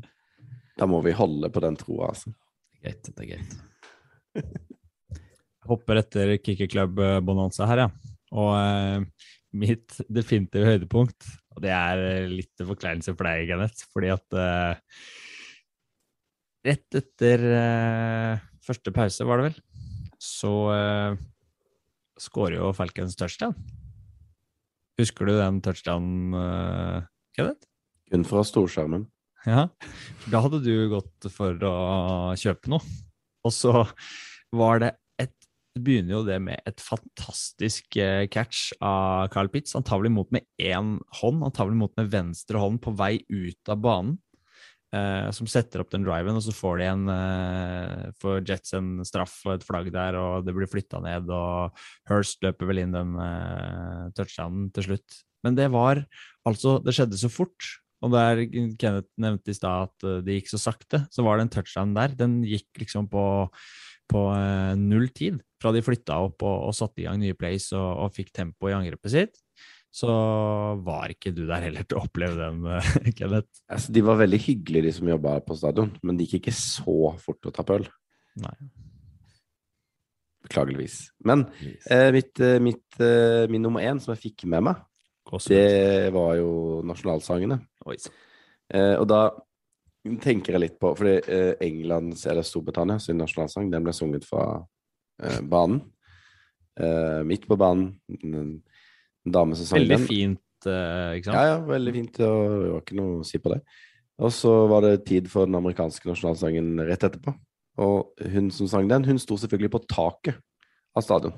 Da 0.80 0.88
må 0.90 1.00
vi 1.06 1.14
holde 1.14 1.52
på 1.52 1.62
den 1.62 1.78
troa, 1.78 2.10
altså. 2.10 2.34
Greit, 2.82 3.06
det 3.14 3.28
er 3.28 3.30
greit. 3.36 3.54
hopper 5.68 6.00
etter 6.00 6.36
Kicker 6.40 6.66
Club 6.70 6.98
eh, 7.02 7.18
Bonanza 7.20 7.66
her, 7.68 7.84
ja. 7.86 8.07
Og 8.36 8.50
eh, 8.58 9.28
mitt 9.58 9.96
definitive 10.12 10.68
høydepunkt, 10.68 11.30
og 11.56 11.64
det 11.64 11.72
er 11.74 12.02
eh, 12.04 12.28
litt 12.30 12.52
til 12.58 12.68
forkleinelse 12.68 13.14
for 13.16 13.28
deg, 13.28 13.48
Kenneth, 13.48 13.86
fordi 13.94 14.12
at 14.12 14.38
eh, 14.38 15.00
rett 16.68 16.98
etter 17.00 17.46
eh, 17.62 18.46
første 18.68 18.92
pause, 18.94 19.26
var 19.26 19.40
det 19.40 19.48
vel, 19.48 19.60
så 20.18 20.52
uh, 20.74 21.18
skårer 22.20 22.58
jo 22.58 22.72
Falcons 22.76 23.16
touchdown. 23.16 23.54
Husker 24.98 25.28
du 25.28 25.36
den 25.38 25.60
touchdown, 25.64 26.34
uh, 26.34 27.06
Kenneth? 27.38 27.68
Kun 28.10 28.26
fra 28.26 28.42
storskjermen. 28.44 29.06
Ja, 29.46 29.68
for 30.18 30.34
da 30.34 30.42
hadde 30.44 30.60
du 30.64 30.74
gått 30.90 31.28
for 31.32 31.54
å 31.64 31.74
kjøpe 32.36 32.72
noe. 32.72 32.82
Og 33.46 33.54
så 33.54 33.72
var 34.58 34.82
det 34.82 34.92
begynner 35.84 36.18
jo 36.18 36.22
det 36.26 36.38
med 36.42 36.62
et 36.68 36.80
fantastisk 36.82 37.98
eh, 38.00 38.26
catch 38.32 38.72
av 38.84 39.28
Carl 39.32 39.50
Pitts. 39.52 39.76
Antagelig 39.78 40.12
mot 40.14 40.30
med 40.34 40.46
én 40.60 40.96
hånd, 41.20 41.44
antagelig 41.46 41.78
mot 41.80 41.94
med 41.98 42.10
venstre 42.12 42.60
hånd 42.62 42.80
på 42.84 42.94
vei 42.98 43.18
ut 43.28 43.72
av 43.72 43.80
banen. 43.84 44.18
eh, 44.94 45.30
som 45.36 45.48
setter 45.50 45.82
opp 45.82 45.90
den 45.92 46.04
driven, 46.06 46.38
og 46.38 46.44
så 46.46 46.54
får 46.56 46.78
de 46.80 46.86
en 46.88 47.08
eh, 47.12 48.04
får 48.22 48.38
Jets 48.48 48.72
en 48.78 49.04
straff 49.04 49.34
og 49.44 49.58
et 49.58 49.66
flagg 49.66 49.90
der, 49.92 50.16
og 50.16 50.46
det 50.46 50.54
blir 50.56 50.70
flytta 50.70 51.02
ned, 51.04 51.28
og 51.28 51.76
Hurst 52.08 52.40
løper 52.44 52.70
vel 52.70 52.80
inn 52.84 52.94
den 52.96 53.18
eh, 53.20 54.06
touchdownen 54.16 54.70
til 54.72 54.88
slutt. 54.88 55.20
Men 55.44 55.58
det 55.58 55.68
var 55.70 56.02
altså 56.48 56.78
Det 56.82 56.94
skjedde 56.96 57.20
så 57.20 57.28
fort. 57.30 57.74
Og 58.04 58.12
der 58.14 58.44
Kenneth 58.78 59.10
nevnte 59.18 59.50
i 59.50 59.56
stad 59.58 59.88
at 59.88 60.06
eh, 60.06 60.22
det 60.24 60.38
gikk 60.38 60.52
så 60.52 60.62
sakte, 60.68 61.02
så 61.10 61.24
var 61.26 61.38
det 61.38 61.48
en 61.48 61.54
touchdown 61.56 61.94
der. 61.96 62.14
Den 62.18 62.40
gikk 62.46 62.68
liksom 62.78 63.08
på, 63.10 63.24
på 64.10 64.24
eh, 64.36 64.74
null 64.78 65.08
tid 65.10 65.42
fra 65.60 65.72
de 65.74 65.82
flytta 65.82 66.20
opp 66.28 66.42
og, 66.46 66.56
og 66.68 66.74
satte 66.76 67.02
i 67.02 67.06
gang 67.08 67.18
nye 67.20 67.36
plays 67.38 67.70
og, 67.76 67.88
og 68.04 68.14
fikk 68.14 68.32
tempo 68.36 68.70
i 68.70 68.76
angrepet 68.76 69.14
sitt. 69.14 69.38
Så 69.90 70.08
var 70.84 71.10
ikke 71.14 71.32
du 71.34 71.46
der 71.48 71.64
heller 71.64 71.86
til 71.88 71.96
å 71.98 72.04
oppleve 72.04 72.36
den, 72.38 72.60
eh, 72.68 73.12
Kenneth. 73.18 73.62
Altså, 73.72 73.92
de 73.96 74.02
var 74.04 74.20
veldig 74.20 74.40
hyggelige, 74.44 74.84
de 74.84 74.92
som 74.98 75.08
jobba 75.08 75.38
på 75.46 75.56
stadion, 75.58 75.94
men 76.04 76.18
det 76.18 76.28
gikk 76.28 76.42
ikke 76.42 76.54
så 76.58 77.14
fort 77.22 77.48
å 77.48 77.54
ta 77.56 77.64
pøl. 77.66 77.88
Nei. 78.38 78.52
beklageligvis. 80.44 80.98
Men 81.26 81.42
eh, 81.90 82.12
mitt, 82.14 82.38
eh, 82.40 82.58
mitt, 82.62 83.00
eh, 83.02 83.48
min 83.50 83.62
nummer 83.64 83.82
én 83.84 83.98
som 84.00 84.14
jeg 84.14 84.22
fikk 84.28 84.46
med 84.48 84.62
meg, 84.68 84.84
Også- 85.28 85.50
det 85.52 86.12
var 86.14 86.36
jo 86.38 86.80
nasjonalsangene. 86.88 87.58
Eh, 87.88 88.94
og 88.96 89.06
da 89.08 89.30
tenker 90.22 90.52
jeg 90.54 90.60
litt 90.60 90.78
på 90.80 90.94
Fordi 90.96 91.16
eh, 91.28 91.54
Englands, 91.60 92.26
eller 92.26 92.42
Storbritannia 92.46 92.98
sin 93.00 93.18
nasjonalsang, 93.18 93.70
den 93.70 93.84
ble 93.84 93.92
sunget 93.92 94.24
fra 94.24 94.64
banen. 95.42 95.82
Eh, 96.78 97.22
midt 97.26 97.46
på 97.48 97.58
banen. 97.58 97.92
En, 98.22 98.58
dame 99.28 99.56
som 99.58 99.66
sang 99.66 99.82
Veldig 99.82 100.06
fint, 100.06 100.66
eh, 100.70 101.18
ikke 101.18 101.28
sant? 101.28 101.36
Ja, 101.36 101.42
ja, 101.50 101.58
veldig 101.66 101.92
fint. 101.92 102.20
Og 102.24 102.38
det 102.54 102.70
var 102.72 102.84
ikke 102.84 102.98
noe 103.00 103.18
å 103.18 103.26
si 103.26 103.40
på 103.42 103.52
det. 103.52 103.58
Og 104.24 104.32
så 104.34 104.52
var 104.70 104.86
det 104.86 105.04
tid 105.06 105.28
for 105.30 105.46
den 105.46 105.58
amerikanske 105.58 106.08
nasjonalsangen 106.08 106.78
rett 106.88 107.04
etterpå. 107.06 107.34
Og 107.84 108.24
hun 108.32 108.48
som 108.54 108.70
sang 108.70 108.88
den, 108.90 109.06
hun 109.06 109.20
sto 109.22 109.36
selvfølgelig 109.38 109.72
på 109.74 109.82
taket 109.90 110.38
av 110.96 111.04
stadion. 111.04 111.34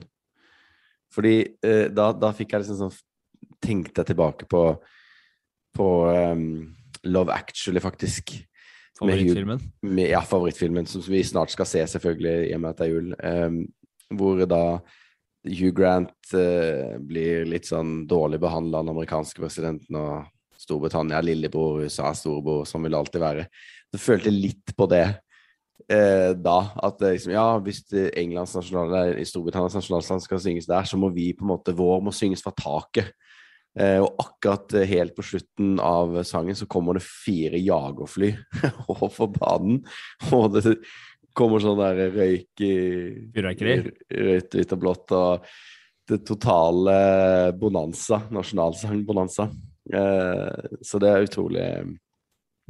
Fordi 1.12 1.35
eh, 1.66 1.89
da, 1.93 2.12
da 2.14 2.31
fikk 2.37 2.55
jeg 2.55 2.64
liksom 2.64 2.85
sånn 2.85 2.99
Tenkte 3.61 4.01
jeg 4.01 4.12
tilbake 4.12 4.47
på 4.49 4.61
På 5.76 5.87
um, 6.09 6.70
Love 7.05 7.33
Actually, 7.35 7.81
faktisk. 7.81 8.33
Favorittfilmen? 9.01 9.61
med, 9.81 10.11
ja, 10.11 10.21
favorittfilmen, 10.21 10.87
som 10.87 11.05
vi 11.09 11.23
snart 11.25 11.53
skal 11.55 11.69
se, 11.69 11.85
selvfølgelig, 11.89 12.51
i 12.51 12.57
og 12.57 12.61
med 12.61 12.75
at 12.75 12.81
det 12.81 12.87
er 12.87 12.93
jul. 12.93 13.15
Um, 13.25 13.61
hvor 14.21 14.43
da 14.51 14.65
Hugh 15.49 15.73
Grant 15.77 16.35
uh, 16.35 16.99
blir 17.01 17.49
litt 17.49 17.71
sånn 17.71 18.05
dårlig 18.11 18.43
behandla 18.43 18.81
av 18.81 18.85
den 18.85 18.93
amerikanske 18.93 19.41
presidenten, 19.41 19.97
og 19.97 20.29
Storbritannia 20.61 21.23
lillebror, 21.25 21.81
USA 21.81 22.13
storebror, 22.13 22.67
som 22.69 22.85
vil 22.85 22.93
det 22.93 23.01
alltid 23.01 23.25
være. 23.25 23.49
Så 23.91 24.03
følte 24.03 24.29
jeg 24.29 24.43
litt 24.51 24.77
på 24.77 24.91
det 24.93 25.07
uh, 25.09 26.31
da. 26.37 26.59
At 26.85 27.01
liksom, 27.01 27.33
ja, 27.33 27.47
hvis 27.65 27.87
Englands 28.21 28.53
nasjonal, 28.59 29.17
Storbritannias 29.25 29.81
nasjonalsang 29.81 30.21
skal 30.27 30.45
synges 30.45 30.69
der, 30.69 30.85
så 30.85 31.01
må 31.01 31.09
vi 31.15 31.31
på 31.33 31.47
en 31.47 31.55
måte 31.55 31.77
Vår 31.77 32.05
må 32.05 32.13
synges 32.13 32.45
fra 32.45 32.53
taket. 32.53 33.15
Eh, 33.81 33.99
og 34.03 34.18
akkurat 34.20 34.74
eh, 34.76 34.89
helt 34.91 35.14
på 35.16 35.24
slutten 35.24 35.78
av 35.81 36.18
sangen 36.28 36.59
så 36.59 36.68
kommer 36.68 36.99
det 36.99 37.05
fire 37.07 37.61
jagerfly 37.61 38.33
over 38.93 39.31
banen. 39.39 39.81
Og 40.37 40.51
det 40.57 40.76
kommer 41.37 41.62
sånn 41.62 41.81
der 41.81 42.11
røyk 42.12 42.64
i? 42.66 42.74
Rødt, 44.11 44.59
hvitt 44.59 44.76
og 44.76 44.83
blått. 44.83 45.16
Og 45.16 45.47
det 46.11 46.20
totale 46.26 46.99
bonanza. 47.57 48.20
Nasjonalsang-bonanza. 48.35 49.49
Eh, 49.95 50.76
så 50.85 51.01
det 51.03 51.11
er 51.11 51.24
utrolig 51.26 51.66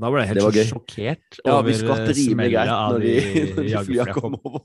Da 0.01 0.09
ble 0.09 0.23
jeg 0.23 0.31
helt 0.31 0.71
sjokkert 0.71 1.41
Ja, 1.43 1.57
over 1.59 1.67
vi 1.67 1.75
skvatt 1.77 2.07
rimelig 2.17 2.53
greit 2.55 2.71
når 2.71 3.03
de, 3.03 3.15
når 3.57 3.67
de 3.67 3.83
flya 3.89 4.07
kom. 4.15 4.39
over. 4.39 4.63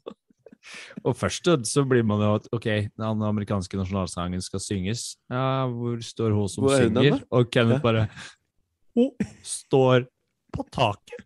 Og 1.03 1.15
først 1.17 1.49
så 1.69 1.83
blir 1.87 2.05
man 2.07 2.23
jo 2.23 2.31
at 2.39 2.49
ok, 2.55 2.67
den 2.97 3.23
amerikanske 3.29 3.77
nasjonalsangen 3.79 4.41
skal 4.43 4.63
synges. 4.63 5.15
Ja, 5.31 5.65
hvor 5.69 6.01
står 6.03 6.35
hun 6.35 6.49
som 6.51 6.67
er 6.69 6.87
synger? 6.87 7.21
Og 7.31 7.51
Kenneth 7.53 7.79
Ja. 7.79 7.85
bare 7.85 8.07
Hun 8.95 9.11
står 9.43 10.07
på 10.55 10.63
taket. 10.71 11.25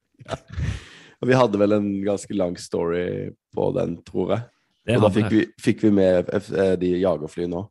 Og 1.22 1.28
vi 1.28 1.36
hadde 1.36 1.60
vel 1.60 1.76
en 1.76 1.90
ganske 2.06 2.34
lang 2.36 2.56
story 2.58 3.30
på 3.56 3.68
den, 3.76 3.98
tror 4.08 4.36
jeg. 4.36 4.46
Det 4.88 4.96
Og 4.98 5.04
da 5.04 5.10
fikk 5.14 5.30
vi, 5.34 5.42
fikk 5.62 5.84
vi 5.84 5.92
med 5.94 6.30
eh, 6.34 6.76
de 6.82 6.94
jagerflyene 7.04 7.60
òg. 7.60 7.68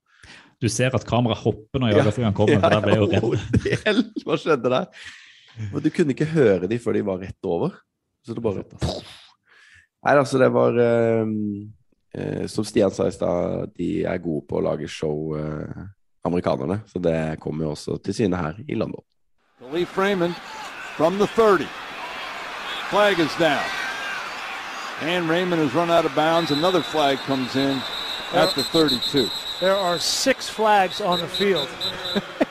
Du 0.58 0.68
ser 0.70 0.94
at 0.94 1.06
kameraet 1.06 1.42
hopper 1.44 1.82
når 1.82 1.94
jagerflyene 1.96 2.34
kommer, 2.34 2.60
for 2.62 2.74
der 2.74 2.82
ble 2.84 2.96
jo 2.98 3.08
redd. 3.10 4.02
Hva 4.26 4.36
skjedde 4.38 4.72
der? 4.74 4.88
Men 5.72 5.82
du 5.82 5.88
kunne 5.94 6.14
ikke 6.14 6.28
høre 6.30 6.68
dem 6.70 6.82
før 6.82 6.98
de 6.98 7.02
var 7.06 7.22
rett 7.22 7.48
over. 7.50 7.74
Så 8.26 8.34
det 8.36 8.42
bare 8.44 8.62
Nei, 10.06 10.14
altså, 10.14 10.38
det 10.38 10.48
var 10.54 10.78
eh, 10.78 11.26
eh, 12.14 12.46
Som 12.46 12.64
Stian 12.64 12.90
sa 12.90 13.08
i 13.08 13.12
stad, 13.12 13.72
de 13.78 14.04
er 14.06 14.18
gode 14.22 14.46
på 14.48 14.60
å 14.60 14.64
lage 14.64 14.88
show, 14.88 15.34
eh, 15.38 15.86
amerikanerne. 16.24 16.80
Så 16.86 17.02
det 17.02 17.40
kommer 17.42 17.64
jo 17.66 17.74
også 17.74 17.98
til 18.02 18.14
syne 18.14 18.36
her 18.38 18.60
i 18.68 18.78
London. 18.78 19.02
Khalif 19.58 19.98
Raymond 19.98 20.34
from 20.96 21.18
the 21.18 21.26
30. 21.26 21.66
Flag 22.90 23.18
is 23.18 23.34
down. 23.38 23.66
And 25.00 25.28
Raymond 25.28 25.62
has 25.62 25.74
run 25.74 25.90
out 25.90 26.04
of 26.04 26.14
bounds. 26.14 26.50
Another 26.50 26.82
flag 26.82 27.18
comes 27.18 27.54
in 27.56 27.78
at 28.34 28.54
the 28.54 28.62
32. 28.62 29.28
There 29.60 29.76
are 29.76 29.98
six 29.98 30.48
flags 30.48 31.00
on 31.00 31.18
the 31.18 31.28
field. 31.28 31.68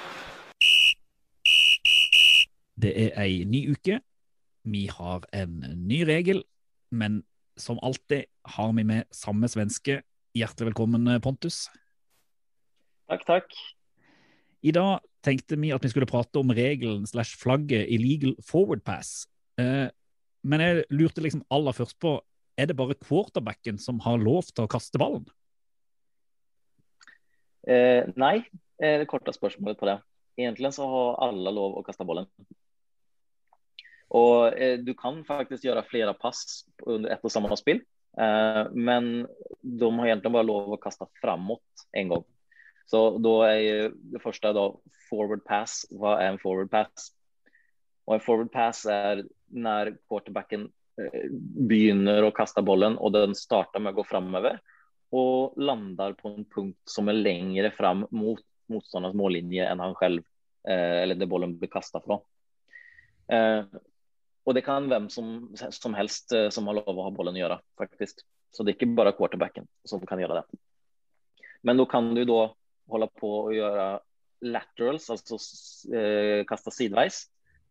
Det 2.81 2.93
er 3.03 3.21
ei 3.21 3.43
ny 3.43 3.71
uke. 3.71 3.99
Vi 4.63 4.85
har 4.85 5.23
en 5.33 5.63
ny 5.87 6.03
regel, 6.05 6.43
men 6.91 7.23
som 7.57 7.79
alltid 7.83 8.27
har 8.55 8.71
vi 8.73 8.85
med 8.87 9.07
samme 9.13 9.49
svenske. 9.49 10.01
Hjertelig 10.37 10.71
velkommen, 10.71 11.09
Pontus. 11.21 11.65
Takk, 13.07 13.25
takk. 13.27 13.57
I 14.61 14.73
dag 14.75 14.99
tenkte 15.25 15.57
vi 15.59 15.71
at 15.75 15.83
vi 15.83 15.91
skulle 15.91 16.09
prate 16.09 16.39
om 16.39 16.51
regelen 16.53 17.05
slash 17.07 17.37
flagget 17.39 17.89
illegal 17.93 18.35
forward 18.45 18.83
pass. 18.85 19.27
Eh, 19.59 19.87
men 20.47 20.63
jeg 20.63 20.85
lurte 20.93 21.23
liksom 21.23 21.45
aller 21.53 21.75
først 21.75 21.97
på 22.03 22.17
er 22.57 22.69
det 22.69 22.77
bare 22.77 22.97
quarterbacken 22.97 23.77
som 23.77 23.99
har 24.01 24.17
lov 24.17 24.49
til 24.49 24.65
å 24.65 24.71
kaste 24.71 24.97
ballen? 24.97 25.27
Eh, 27.67 28.07
nei, 28.17 28.41
det 28.81 29.09
korte 29.11 29.33
spørsmålet 29.35 29.77
på 29.77 29.89
det. 29.89 29.99
Egentlig 30.37 30.71
så 30.73 30.87
har 30.89 31.19
alle 31.27 31.53
lov 31.53 31.77
å 31.77 31.83
kaste 31.85 32.05
bollen. 32.07 32.25
Og 34.15 34.55
eh, 34.55 34.77
du 34.79 34.93
kan 34.97 35.19
faktisk 35.27 35.65
gjøre 35.67 35.85
flere 35.89 36.13
pass 36.17 36.63
under 36.85 37.11
ett 37.11 37.25
og 37.25 37.33
samme 37.33 37.57
spill. 37.59 37.81
Eh, 38.17 38.63
men 38.71 39.27
de 39.61 39.91
har 39.99 40.11
egentlig 40.11 40.33
bare 40.33 40.47
lov 40.47 40.73
å 40.73 40.81
kaste 40.81 41.09
framåt 41.21 41.87
en 41.91 42.13
gang. 42.13 42.25
Så 42.87 43.01
da 43.19 43.35
er 43.51 43.91
det 44.13 44.23
første 44.23 44.53
da 44.55 44.69
forward 45.09 45.43
pass. 45.47 45.81
Hva 45.91 46.17
er 46.21 46.31
en 46.31 46.41
forward 46.41 46.71
pass? 46.71 47.11
Og 48.07 48.15
en 48.15 48.23
forward 48.23 48.51
pass 48.53 48.85
er 48.87 49.25
når 49.51 49.97
quarterbacken 50.07 50.69
eh, 51.01 51.27
begynner 51.67 52.23
å 52.23 52.33
kaste 52.35 52.63
bollen 52.65 52.95
og 52.95 53.13
den 53.15 53.35
starter 53.35 53.83
med 53.83 53.93
å 53.93 53.99
gå 53.99 54.07
framover 54.07 54.61
og 55.15 55.55
lander 55.59 56.15
på 56.19 56.33
en 56.33 56.47
punkt 56.51 56.91
som 56.91 57.07
er 57.07 57.19
lengre 57.19 57.71
fram 57.75 58.03
mot 58.11 58.41
motstanderens 58.67 59.15
mållinje 59.15 59.63
enn 59.63 59.79
han 59.79 59.93
selv, 59.99 60.25
eh, 60.67 61.03
eller 61.03 61.15
det 61.15 61.29
bollen 61.31 61.53
blir 61.59 61.71
kastet 61.71 62.03
fra. 62.03 62.19
Eh, 64.47 64.49
og 64.49 64.55
det 64.55 64.63
kan 64.65 64.87
hvem 64.87 65.09
som, 65.09 65.49
som 65.55 65.95
helst 65.97 66.31
eh, 66.31 66.49
som 66.49 66.67
har 66.67 66.79
lov 66.79 66.95
å 66.95 67.07
ha 67.07 67.11
bollen 67.11 67.35
gjøre, 67.35 67.59
faktisk. 67.77 68.23
Så 68.51 68.63
det 68.63 68.73
er 68.73 68.79
ikke 68.79 68.95
bare 68.95 69.15
quarterbacken 69.15 69.67
som 69.85 70.03
kan 70.07 70.19
gjøre 70.19 70.41
det. 70.41 70.59
Men 71.63 71.77
da 71.77 71.85
kan 71.85 72.13
du 72.15 72.23
da 72.25 72.53
holde 72.87 73.09
på 73.19 73.31
å 73.47 73.51
gjøre 73.51 73.87
laterals, 74.47 75.09
altså 75.11 75.39
eh, 75.91 76.45
kaste 76.47 76.71
sideveis, 76.71 77.25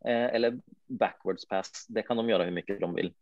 eh, 0.04 0.28
eller 0.36 0.58
backwards 0.86 1.46
pass. 1.48 1.86
Det 1.88 2.04
kan 2.04 2.18
de 2.20 2.28
gjøre 2.28 2.48
hvor 2.48 2.58
mye 2.58 2.80
de 2.82 2.90
vil. 2.98 3.14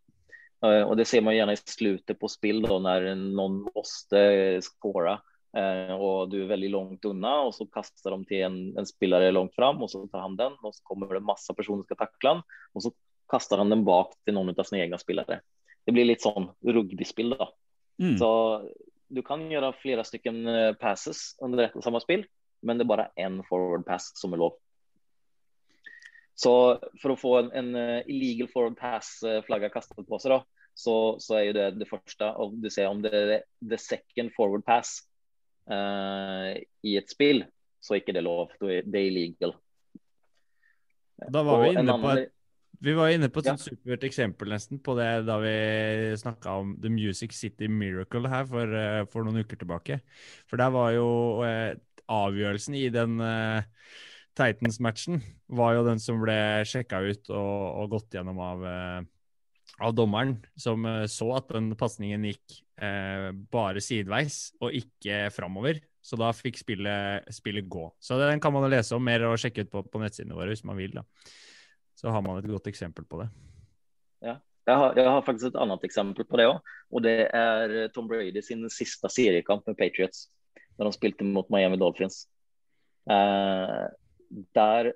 Eh, 0.64 0.82
og 0.82 0.96
det 0.98 1.07
ser 1.07 1.22
man 1.22 1.36
gjerne 1.36 1.55
i 1.55 1.62
slutet 1.62 2.18
på 2.18 2.32
spill 2.32 2.64
da, 2.64 2.80
når 2.82 3.12
noen 3.22 3.62
måste 3.70 4.24
score 4.64 5.20
og 5.55 6.00
och 6.02 6.28
du 6.28 6.42
er 6.42 6.48
veldig 6.50 6.70
langt 6.70 7.05
unna 7.05 7.46
og 7.46 7.52
så 7.55 7.62
kastar 7.70 8.11
de 8.11 8.24
til 8.26 8.40
en, 8.42 8.57
en 8.74 8.86
spiller 8.86 9.30
langt 9.30 9.55
fram 9.55 9.82
og 9.82 9.90
så 9.90 10.00
tar 10.11 10.24
han 10.24 10.34
den 10.34 10.57
og 10.59 10.74
så 10.74 10.82
kommer 10.82 11.14
det 11.14 11.22
masse 11.22 11.55
personer 11.55 11.84
som 11.84 11.86
skal 11.86 12.00
takle 12.00 12.32
han 12.32 12.42
og 12.74 12.82
så 12.82 12.90
kastar 13.29 13.59
han 13.59 13.70
den 13.70 13.85
bak 13.85 14.14
till 14.25 14.35
någon 14.35 14.61
av 14.61 14.64
sina 14.64 14.83
egna 14.83 14.99
spelare. 14.99 15.41
Det 15.85 15.93
blir 15.93 16.05
lite 16.05 16.22
sån 16.22 16.51
rugbyspill 16.61 17.31
då. 17.31 17.55
Mm. 17.99 18.18
Så 18.18 18.62
du 19.09 19.22
kan 19.22 19.51
göra 19.51 19.72
flera 19.72 20.05
stycken 20.05 20.47
eh, 20.47 20.72
passes 20.72 21.37
under 21.43 21.64
ett 21.64 21.77
och 21.77 21.85
samma 21.85 22.01
spill, 22.01 22.27
men 22.61 22.79
det 22.79 22.83
är 22.83 22.87
bara 22.87 23.11
en 23.14 23.45
forward 23.45 23.87
pass 23.87 24.12
som 24.14 24.33
är 24.33 24.37
lov. 24.37 24.53
Så 26.35 26.81
för 27.03 27.11
att 27.11 27.20
få 27.20 27.39
en, 27.39 27.53
en 27.53 27.75
eh, 27.75 28.03
illegal 28.07 28.49
forward 28.49 28.79
pass 28.79 29.18
Flagget 29.20 29.47
flagga 29.47 29.68
kastad 29.68 30.03
på 30.03 30.18
sig 30.18 30.29
då, 30.29 30.45
så, 30.75 31.16
så 31.20 31.35
är 31.35 31.43
ju 31.43 31.53
det 31.53 31.70
det 31.70 31.87
första. 31.87 32.35
Och 32.35 32.55
du 32.55 32.70
ser 32.70 32.87
om 32.87 33.03
det 33.03 33.35
är 33.35 33.43
the 33.70 33.79
second 33.79 34.31
forward 34.37 34.64
pass 34.64 34.99
uh, 35.70 36.62
i 36.83 36.97
ett 36.97 37.11
spill 37.11 37.45
så 37.81 37.95
är 37.95 37.99
inte 37.99 38.12
det 38.12 38.20
lov. 38.20 38.51
det 38.61 38.99
är 38.99 39.07
illegal. 39.07 39.57
Da 41.29 41.43
var 41.43 41.62
vi 41.62 41.68
inne 41.68 41.93
på 41.93 42.11
et 42.11 42.34
vi 42.85 42.95
var 42.97 43.11
inne 43.14 43.30
på 43.32 43.41
et 43.43 43.49
Ja. 43.51 43.57
supert 43.57 44.05
eksempel 44.07 44.51
nesten 44.53 44.78
på 44.82 44.95
det 44.99 45.26
da 45.26 45.39
vi 45.43 45.55
snakka 46.20 46.59
om 46.61 46.76
The 46.80 46.91
Music 46.93 47.32
City 47.32 47.68
Miracle 47.68 48.28
her 48.28 48.45
for, 48.47 48.74
eh, 48.74 49.05
for 49.07 49.24
noen 49.24 49.43
uker 49.45 49.57
tilbake. 49.61 50.01
For 50.47 50.61
der 50.61 50.70
var 50.70 50.93
jo 50.93 51.43
eh, 51.43 51.74
avgjørelsen 52.09 52.76
i 52.76 52.89
den 52.93 53.20
eh, 53.20 53.62
Titans-matchen 54.35 55.22
var 55.55 55.76
jo 55.76 55.85
den 55.87 56.01
som 56.03 56.20
ble 56.20 56.37
sjekka 56.66 57.01
ut 57.07 57.30
og, 57.30 57.85
og 57.85 57.91
gått 57.95 58.16
gjennom 58.16 58.41
av, 58.43 58.64
eh, 58.66 59.01
av 59.80 59.95
dommeren, 59.95 60.37
som 60.59 60.85
eh, 60.87 61.07
så 61.07 61.30
at 61.39 61.49
den 61.55 61.72
pasningen 61.78 62.26
gikk 62.26 62.61
eh, 62.82 63.30
bare 63.55 63.80
sideveis 63.85 64.53
og 64.61 64.74
ikke 64.74 65.30
framover. 65.35 65.80
Så 66.05 66.18
da 66.20 66.35
fikk 66.37 66.59
spillet, 66.61 67.30
spillet 67.32 67.64
gå. 67.70 67.87
Så 68.03 68.18
den 68.20 68.43
kan 68.43 68.53
man 68.53 68.68
lese 68.68 68.93
om 68.93 69.05
mer 69.07 69.22
og 69.24 69.39
sjekke 69.41 69.64
ut 69.64 69.70
på, 69.72 69.80
på 69.89 70.03
nettsidene 70.03 70.37
våre 70.37 70.53
hvis 70.53 70.66
man 70.68 70.76
vil. 70.76 70.99
da. 70.99 71.07
Så 72.05 72.12
har 72.12 72.20
man 72.20 72.36
et 72.36 72.50
godt 72.50 72.66
eksempel 72.68 73.07
på 73.09 73.22
det. 73.22 73.30
Jag 74.64 74.76
har, 74.76 74.94
jeg 74.96 75.09
har 75.09 75.22
faktisk 75.22 75.50
et 75.50 75.61
annet 75.61 75.84
eksempel 75.84 76.24
på 76.28 76.36
det 76.40 76.46
òg. 76.48 76.59
Og 76.92 77.05
det 77.05 77.16
er 77.36 77.72
Tom 77.92 78.09
Brady 78.09 78.40
sin 78.44 78.64
siste 78.72 79.09
seriekamp 79.12 79.64
med 79.68 79.76
Patriots. 79.76 80.26
Når 80.76 80.88
de 80.88 80.96
spilte 80.96 81.24
mot 81.24 81.48
Miami 81.52 81.76
Dolphins. 81.80 82.26
Eh, 83.09 83.84
der 84.57 84.92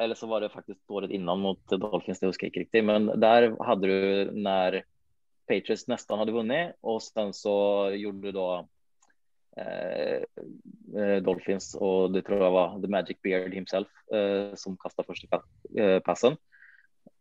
eller 0.00 0.14
så 0.14 0.28
var 0.30 0.40
det 0.40 0.52
faktisk 0.52 0.90
året 0.94 1.10
innan 1.10 1.40
mot 1.42 1.58
Dolphins, 1.68 2.20
det 2.20 2.28
husker 2.28 2.46
jeg 2.46 2.52
ikke 2.52 2.64
riktig. 2.64 2.84
Men 2.86 3.08
der 3.20 3.50
hadde 3.66 3.88
du 3.88 4.36
når 4.38 4.82
Patriots 5.50 5.88
nesten 5.90 6.20
hadde 6.20 6.36
vunnet, 6.36 6.76
og 6.86 7.00
sen 7.02 7.32
så 7.34 7.56
gjorde 7.98 8.30
du 8.30 8.38
eh, 8.40 8.60
eh, 8.60 8.68
Dolphins 11.24 11.74
og 11.76 12.14
det 12.14 12.22
tror 12.24 12.40
jeg 12.40 12.54
var 12.54 12.76
The 12.80 12.88
Magic 12.88 13.18
Beard 13.24 13.52
himself 13.52 13.88
eh, 14.14 14.54
som 14.56 14.76
kasta 14.80 15.04
första 15.04 15.42
eh, 15.76 15.98
passen. 16.00 16.36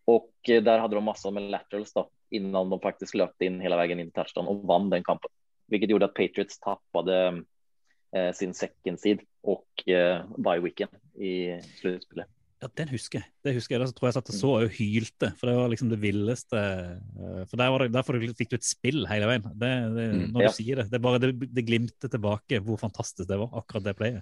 Og 0.07 0.29
der 0.47 0.79
hadde 0.79 0.95
de 0.95 1.03
masse 1.03 1.31
med 1.31 1.51
laterals 1.51 1.93
da, 1.93 2.05
innan 2.31 2.71
de 2.71 2.79
faktisk 2.81 3.15
løp 3.19 3.43
inn 3.43 3.59
hele 3.61 3.77
veien 3.79 3.99
inn 4.01 4.09
til 4.09 4.21
touchdown 4.21 4.49
og 4.49 4.63
vann 4.67 4.89
den 4.91 5.03
kampen, 5.03 5.31
Hvilket 5.71 5.93
gjorde 5.93 6.09
at 6.09 6.15
Patriots 6.17 6.59
tappet 6.59 7.11
eh, 7.15 8.31
sin 8.35 8.53
second 8.57 8.99
seed 8.99 9.23
og 9.47 9.63
eh, 9.87 10.19
bye 10.35 10.59
weekend 10.59 10.91
i 11.15 11.55
slutspelet. 11.79 12.27
Ja, 12.61 12.67
den 12.77 12.91
husker 12.93 13.17
jeg. 13.23 13.27
Det 13.41 13.55
husker 13.55 13.73
jeg. 13.73 13.81
Da 13.81 13.95
tror 13.97 14.07
jeg 14.07 14.15
satt 14.19 14.27
og 14.29 14.35
så 14.37 14.49
og 14.59 14.73
hylte, 14.75 15.31
for 15.39 15.49
det 15.49 15.55
var 15.57 15.71
liksom 15.71 15.89
det 15.89 15.97
villeste. 16.03 16.59
eh, 16.61 17.39
For 17.49 17.57
der, 17.57 17.71
var 17.73 17.81
det, 17.81 17.87
der 17.95 18.35
fikk 18.37 18.51
du 18.51 18.57
et 18.59 18.67
spill 18.67 19.07
hele 19.09 19.29
veien. 19.31 19.47
Det, 19.49 19.71
det, 19.95 20.05
Mm, 20.11 20.27
når 20.35 20.45
ja. 20.45 20.51
du 20.51 20.57
sier 20.59 20.81
det. 20.81 20.85
Det, 20.91 21.01
bare, 21.01 21.21
det, 21.23 21.31
det 21.49 21.65
glimter 21.65 22.11
tilbake 22.11 22.59
hvor 22.61 22.77
fantastisk 22.77 23.25
det 23.29 23.39
var, 23.41 23.49
akkurat 23.57 23.87
det 23.87 23.95
playet. 23.97 24.21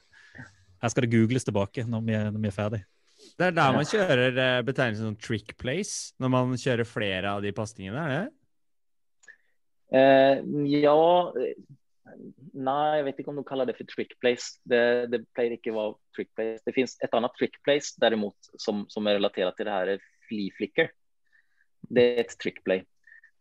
Her 0.79 0.93
skal 0.93 1.03
det 1.03 1.11
googles 1.11 1.43
tilbake 1.43 1.83
når 1.83 2.05
vi 2.07 2.15
er, 2.15 2.31
når 2.31 2.45
vi 2.45 2.47
er 2.47 2.55
ferdig. 2.55 2.81
Det 3.35 3.49
er 3.49 3.55
der 3.57 3.75
man 3.75 3.87
kjører 3.87 4.37
eh, 4.39 4.61
betegnelsen 4.63 5.09
som 5.09 5.19
trick 5.19 5.57
place, 5.59 6.13
når 6.23 6.31
man 6.31 6.55
kjører 6.55 6.87
flere 6.87 7.35
av 7.35 7.43
de 7.43 7.51
pasningene, 7.51 8.05
er 8.05 8.13
det? 8.15 8.35
Uh, 9.89 10.63
ja, 10.69 10.95
eh, 12.09 12.99
jeg 12.99 13.07
vet 13.07 13.19
ikke 13.21 13.33
om 13.33 13.39
de 13.39 13.47
kaller 13.47 13.69
det 13.69 13.77
for 13.77 13.89
trick 13.89 14.15
place. 14.23 14.59
Det, 14.69 14.81
det 15.13 15.23
ikke 15.57 15.73
å 15.73 15.79
være 15.79 15.97
trick 16.17 16.31
place. 16.37 16.63
Det 16.65 16.75
fins 16.75 16.95
et 17.05 17.17
annet 17.17 17.35
trick 17.39 17.57
place 17.65 17.95
derimot 18.01 18.53
som, 18.57 18.85
som 18.91 19.07
er 19.07 19.19
relatert 19.19 19.57
til 19.57 19.69
det 19.69 19.75
her, 19.75 20.07
flicker. 20.29 20.91
Det 21.89 22.05
er 22.05 22.23
et 22.25 22.39
trick 22.41 22.63
play. 22.65 22.83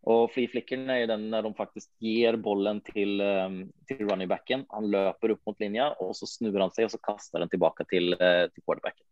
Og 0.09 0.31
flea 0.33 0.49
er 0.95 1.03
jo 1.03 1.11
den 1.11 1.27
der 1.33 1.45
de 1.45 1.51
faktisk 1.59 1.91
gir 2.01 2.39
bollen 2.41 2.81
til, 2.87 3.21
um, 3.21 3.59
till 3.89 4.07
running 4.07 4.31
backen. 4.31 4.65
Han 4.71 4.89
løper 4.93 5.35
opp 5.35 5.43
mot 5.51 5.61
linja, 5.61 5.91
og 6.01 6.15
så 6.17 6.29
snur 6.31 6.61
han 6.63 6.73
seg 6.73 6.87
og 6.87 6.95
så 6.95 7.03
kaster 7.03 7.43
den 7.43 7.51
tilbake 7.53 7.85
til, 7.91 8.15
eh, 8.15 8.47
till 8.55 8.65
quarterbacken. 8.65 9.05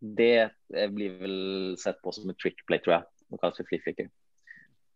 Det 0.00 0.36
eh, 0.74 0.88
blir 0.88 1.18
vel 1.20 1.76
sett 1.78 2.00
på 2.02 2.14
som 2.14 2.30
et 2.30 2.38
trick 2.38 2.64
play 2.66 2.78
tror 2.78 3.00
jeg. 3.00 3.04
Det 3.28 3.40
kalles 3.40 3.56
för 3.56 3.64
flea. 3.64 4.08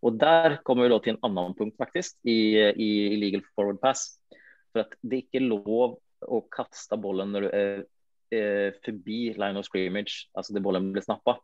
Och 0.00 0.12
der 0.12 0.56
kommer 0.62 0.82
vi 0.82 0.92
da 0.92 0.98
til 1.00 1.14
en 1.14 1.24
annen 1.24 1.54
punkt 1.56 1.76
faktisk, 1.80 2.18
i, 2.28 2.56
i 2.76 2.88
illegal 3.14 3.42
forward 3.54 3.80
pass. 3.80 4.18
For 4.72 4.84
at 4.84 4.96
det 5.00 5.18
er 5.18 5.24
ikke 5.24 5.46
lov 5.46 5.96
å 6.26 6.40
kaste 6.52 6.98
bollen 7.00 7.32
når 7.32 7.46
du 7.46 7.48
er 7.50 7.70
eh, 8.34 8.76
forbi 8.84 9.32
line 9.38 9.58
of 9.58 9.66
scrimmage, 9.68 10.26
altså 10.36 10.54
der 10.56 10.64
bollen 10.64 10.92
blir 10.92 11.04
snappa. 11.04 11.38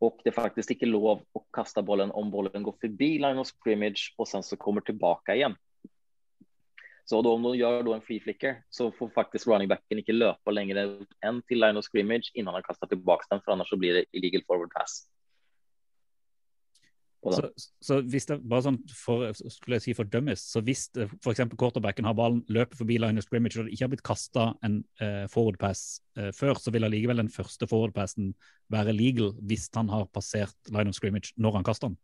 Og 0.00 0.20
det 0.24 0.32
er 0.32 0.36
faktisk 0.36 0.74
ikke 0.74 0.88
lov 0.88 1.24
å 1.36 1.42
kaste 1.52 1.82
bollen 1.84 2.12
om 2.16 2.30
bollen 2.32 2.64
går 2.64 2.76
forbi 2.80 3.16
line 3.20 3.40
of 3.40 3.48
scrimmage 3.50 4.14
og 4.16 4.28
sen 4.28 4.44
så 4.44 4.56
kommer 4.60 4.84
tilbake 4.84 5.36
igjen. 5.36 5.56
Så 7.04 7.22
då 7.22 7.32
om 7.34 7.42
de 7.42 7.56
gjør 7.58 7.88
en 7.94 8.04
free 8.04 8.20
flicker 8.22 8.60
så 8.70 8.92
får 8.94 9.08
faktisk 9.16 9.48
running 9.48 9.68
backen 9.68 9.98
ikke 9.98 10.14
løpe 10.14 10.52
lenger 10.54 10.78
enn 11.26 11.40
til 11.48 11.58
line 11.58 11.80
of 11.80 11.84
scrimmage 11.84 12.30
innan 12.34 12.54
han 12.54 12.64
kastet 12.64 12.92
tilbake 12.92 13.26
den, 13.32 13.42
for 13.44 13.64
så 13.66 13.76
blir 13.76 13.98
det 13.98 14.04
illegal 14.12 14.44
forward 14.46 14.70
pass. 14.76 15.08
Så, 17.20 17.48
så 17.84 17.98
hvis 18.08 18.24
det 18.30 18.38
bare 18.48 18.64
sånn 18.64 18.78
for, 18.96 19.26
skulle 19.36 19.76
jeg 19.76 19.84
si 19.84 19.94
for 19.96 20.08
dummies, 20.08 20.40
så 20.54 20.62
hvis 20.64 20.86
f.eks. 20.94 21.10
for 21.20 21.34
eksempel 21.34 21.58
quarterbacken 21.60 22.06
har 22.08 22.14
ballen, 22.16 22.40
løper 22.48 22.78
forbi 22.80 22.96
line 22.96 23.20
of 23.20 23.26
scrimmage 23.26 23.58
og 23.60 23.66
det 23.68 23.74
ikke 23.74 23.84
har 23.84 23.92
blitt 23.92 24.04
kasta 24.08 24.46
en 24.64 24.78
eh, 25.04 25.26
forward 25.28 25.58
pass 25.60 26.00
eh, 26.16 26.30
før, 26.32 26.56
så 26.56 26.72
vil 26.72 26.88
allikevel 26.88 27.20
den 27.20 27.28
første 27.32 27.68
forward 27.68 27.92
passen 27.96 28.32
være 28.72 28.96
legal 28.96 29.34
hvis 29.44 29.68
han 29.76 29.92
har 29.92 30.08
passert 30.08 30.72
line 30.72 30.88
of 30.88 30.96
scrimmage 30.96 31.34
når 31.36 31.60
han 31.60 31.68
kaster 31.68 31.92
den? 31.92 32.00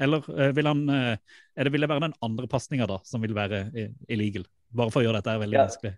Eller 0.00 0.26
eh, 0.34 0.50
vil 0.56 0.66
han 0.66 0.82
eh, 0.90 1.16
det, 1.60 1.70
vil 1.70 1.86
det 1.86 1.92
være 1.92 2.08
den 2.08 2.18
andre 2.26 2.50
pasninga 2.50 2.90
som 3.06 3.22
vil 3.22 3.36
være 3.38 3.68
eh, 3.70 3.94
illegal? 4.10 4.50
Bare 4.74 4.90
for 4.90 5.02
å 5.02 5.06
gjøre 5.06 5.20
dette 5.22 5.38
veldig 5.44 5.58
Ja. 5.60 5.66
vanskelig. 5.68 5.94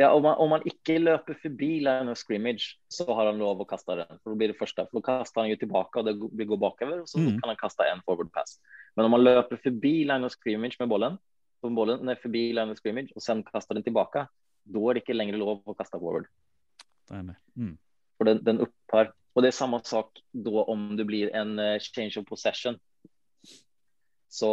Ja, 0.00 0.08
om 0.14 0.22
man, 0.24 0.36
om 0.40 0.48
man 0.48 0.62
ikke 0.64 0.96
løper 1.02 1.36
forbi 1.42 1.82
line 1.84 2.08
of 2.08 2.16
scrimmage 2.16 2.78
så 2.88 3.04
har 3.12 3.28
han 3.28 3.38
lov 3.38 3.60
å 3.60 3.66
kaste 3.68 3.96
den. 3.98 4.18
For 4.22 4.32
Da 4.32 4.38
blir 4.40 4.48
det 4.52 4.56
første, 4.58 4.86
for 4.88 5.00
da 5.00 5.18
kastar 5.20 5.44
han 5.44 5.50
jo 5.50 5.58
tilbake, 5.60 6.00
og 6.00 6.06
det 6.06 6.46
går- 6.48 6.58
bakover 6.58 7.02
og 7.02 7.08
så 7.08 7.18
Mm. 7.18 7.40
kan 7.40 7.48
han 7.50 7.56
kasta 7.56 7.84
en 7.92 8.00
forward 8.00 8.32
pass. 8.32 8.58
Men 8.96 9.04
om 9.04 9.10
man 9.10 9.20
løper 9.24 9.60
forbi 9.62 10.04
line 10.06 10.24
of 10.24 10.32
scrimmage 10.32 10.76
med 10.80 10.88
bollen, 10.88 11.18
så 11.62 11.74
bollen 11.74 12.02
nei, 12.04 12.14
forbi 12.14 12.52
line 12.54 12.70
of 12.70 12.78
scrimmage 12.78 13.12
og 13.14 13.22
sen 13.22 13.44
kastar 13.44 13.74
den 13.74 13.82
tilbake, 13.82 14.26
da 14.66 14.78
er 14.88 14.94
det 14.94 15.04
ikke 15.04 15.16
lenger 15.16 15.36
lov 15.38 15.62
å 15.64 15.76
kaste 15.76 15.98
forward. 16.00 16.26
Mm. 17.58 17.76
For 18.16 18.24
den, 18.24 18.42
den 18.44 18.58
upphör. 18.60 19.12
Og 19.34 19.42
det 19.42 19.48
er 19.48 19.56
samme 19.56 19.80
sak 19.84 20.08
da 20.34 20.64
om 20.68 20.96
det 20.96 21.06
blir 21.06 21.30
en 21.34 21.58
eh, 21.58 21.78
change 21.78 22.16
of 22.16 22.24
possession. 22.24 22.78
Så 24.32 24.48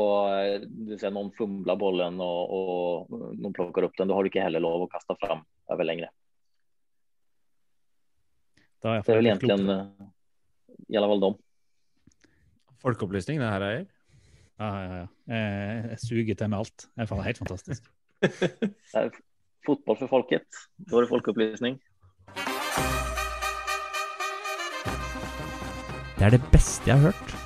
du 0.68 0.98
ser 1.00 1.14
noen 1.16 1.30
fumler 1.38 1.78
bollen 1.80 2.18
og, 2.20 2.52
og, 2.52 3.20
noen 3.40 3.54
plukker 3.56 3.86
opp 3.88 3.96
den, 3.96 4.10
da 4.12 4.18
har 4.18 4.26
du 4.26 4.32
ikke 4.32 4.44
heller 4.44 4.64
lov 4.64 4.84
å 4.84 4.90
kaste 4.92 5.16
fram 5.22 5.46
over 5.72 5.88
lengre. 5.88 6.10
Da 8.84 8.98
er 8.98 9.06
vel 9.08 9.30
Det 9.30 9.54
en 9.56 9.72
eh, 9.72 10.10
i 10.90 11.00
alle 11.00 11.10
fall 11.12 11.24
dom. 11.24 11.38
Folkeopplysning, 12.84 13.40
det 13.40 13.48
her 13.52 13.66
er. 13.68 13.80
Ja, 14.60 14.70
ja, 14.70 15.00
ja. 15.00 15.08
Jeg, 15.32 15.84
jeg 15.94 16.00
suger 16.04 16.40
til 16.40 16.52
med 16.52 16.60
alt. 16.60 16.88
Det 16.96 17.08
er 17.08 17.28
helt 17.28 17.42
fantastisk. 17.44 17.90
Det 18.20 18.32
er 19.00 19.12
fotball 19.68 20.00
for 20.02 20.12
folket, 20.12 20.64
Da 20.88 21.00
er 21.00 21.08
det 21.08 21.12
folkeopplysning. 21.12 21.80
Det 26.20 26.28
er 26.28 26.36
det 26.36 26.44
beste 26.52 26.92
jeg 26.92 27.00
har 27.00 27.14
hørt. 27.14 27.38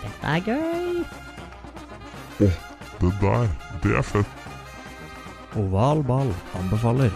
Dette 0.00 0.36
er 0.36 0.48
gøy. 0.48 0.81
Det 2.46 3.10
der, 3.20 3.48
det 3.82 3.92
er 3.98 4.06
fett. 4.06 4.38
Oval 5.58 6.00
ball 6.06 6.30
anbefaler. 6.58 7.12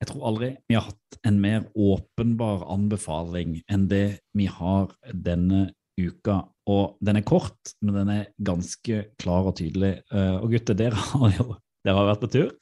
Jeg 0.00 0.08
tror 0.10 0.26
aldri 0.30 0.50
vi 0.68 0.76
har 0.76 0.86
hatt 0.88 1.18
en 1.24 1.38
mer 1.40 1.64
åpenbar 1.74 2.66
anbefaling 2.72 3.58
enn 3.72 3.86
det 3.90 4.20
vi 4.36 4.46
har 4.50 4.92
denne 5.12 5.70
uka. 6.00 6.42
Og 6.68 6.96
den 7.04 7.20
er 7.20 7.26
kort, 7.28 7.74
men 7.84 7.96
den 8.00 8.12
er 8.12 8.26
ganske 8.44 9.02
klar 9.20 9.48
og 9.50 9.56
tydelig. 9.60 9.98
Eh, 10.12 10.36
Og 10.40 10.50
gutter, 10.52 10.76
dere 10.78 10.96
har 11.12 11.34
jo 11.38 11.48
dere 11.84 11.96
har 11.98 12.10
vært 12.12 12.24
på 12.24 12.32
tur. 12.36 12.52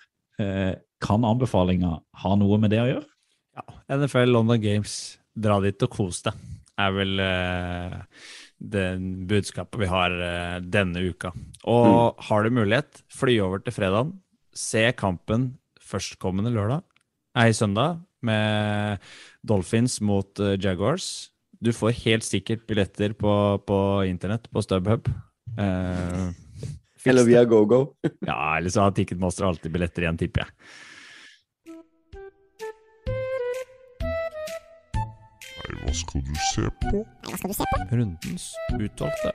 Eh, 0.42 0.74
Kan 1.02 1.24
anbefalinga 1.26 1.96
ha 2.22 2.34
noe 2.38 2.58
med 2.62 2.70
det 2.70 2.78
å 2.82 2.86
gjøre? 2.86 3.06
Ja, 3.58 3.64
NFL 3.98 4.30
London 4.30 4.60
Games, 4.62 5.18
dra 5.34 5.58
dit 5.60 5.82
og 5.82 5.90
kos 5.92 6.22
deg, 6.24 6.38
er 6.80 6.94
vel 6.94 7.18
eh, 7.20 7.96
den 8.62 9.26
budskapet 9.30 9.80
vi 9.82 9.88
har 9.90 10.14
eh, 10.22 10.60
denne 10.62 11.02
uka. 11.02 11.32
Og 11.68 12.20
har 12.28 12.44
du 12.46 12.54
mulighet, 12.54 13.02
fly 13.10 13.38
over 13.42 13.62
til 13.64 13.74
fredagen, 13.74 14.14
se 14.54 14.84
kampen 14.98 15.52
førstkommende 15.82 16.52
lørdag, 16.54 16.84
ei 17.42 17.50
søndag, 17.56 18.00
med 18.22 19.02
Dolphins 19.42 19.98
mot 20.04 20.38
eh, 20.40 20.54
Jaguars. 20.62 21.30
Du 21.62 21.72
får 21.74 21.96
helt 22.04 22.26
sikkert 22.26 22.64
billetter 22.70 23.14
på, 23.18 23.32
på 23.66 23.78
internett, 24.06 24.48
på 24.50 24.62
StubHub. 24.62 25.10
Eh, 25.58 26.30
Eller 27.06 27.24
det. 27.24 27.28
via 27.28 27.42
GoGo. 27.44 27.84
Ja, 28.26 28.56
eller 28.58 28.70
så 28.70 28.84
har 28.86 28.94
Ticketmaster 28.94 29.46
alltid 29.48 29.74
billetter 29.74 30.06
igjen, 30.06 30.18
tipper 30.20 30.46
jeg. 30.46 30.54
Hva 35.92 35.98
skal 36.00 36.22
du 36.24 36.36
se 36.40 36.68
på? 36.80 37.00
Hva 37.28 37.36
skal 37.36 37.50
du 37.50 37.56
se 37.58 37.64
på? 37.68 37.78
Rundens 37.92 38.44
utvalgte. 38.80 39.32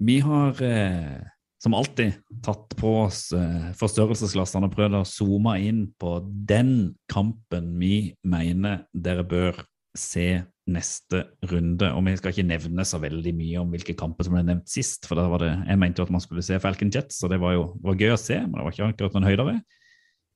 Vi 0.00 0.16
har 0.24 0.62
eh, 0.66 1.20
som 1.62 1.76
alltid 1.78 2.16
tatt 2.42 2.74
på 2.80 2.90
oss 3.04 3.28
eh, 3.36 3.70
forstørrelsesglassene 3.78 4.66
og 4.66 4.74
prøvd 4.74 4.98
å 4.98 5.04
zoome 5.06 5.54
inn 5.62 5.84
på 5.94 6.16
den 6.26 6.96
kampen 7.12 7.70
vi 7.78 8.16
mener 8.26 8.82
dere 8.90 9.22
bør 9.22 9.62
se 9.94 10.42
neste 10.66 11.22
runde. 11.52 11.94
Og 11.94 12.02
vi 12.08 12.18
skal 12.18 12.34
ikke 12.34 12.50
nevne 12.50 12.88
så 12.88 12.98
veldig 12.98 13.36
mye 13.38 13.62
om 13.62 13.70
hvilke 13.70 13.94
kamper 13.94 14.26
som 14.26 14.34
ble 14.40 14.46
nevnt 14.50 14.74
sist, 14.74 15.06
for 15.06 15.22
var 15.22 15.46
det, 15.46 15.54
jeg 15.70 15.84
mente 15.86 16.02
jo 16.02 16.10
at 16.10 16.14
man 16.18 16.26
skulle 16.26 16.42
se 16.42 16.58
Falcon 16.58 16.90
Jets, 16.90 17.22
og 17.22 17.30
det 17.30 17.38
var 17.46 17.54
jo 17.60 17.66
var 17.86 18.02
gøy 18.02 18.16
å 18.16 18.22
se, 18.26 18.42
men 18.42 18.58
det 18.58 18.66
var 18.66 18.74
ikke 18.74 18.90
akkurat 18.90 19.20
noen 19.20 19.30
høydere. 19.30 19.58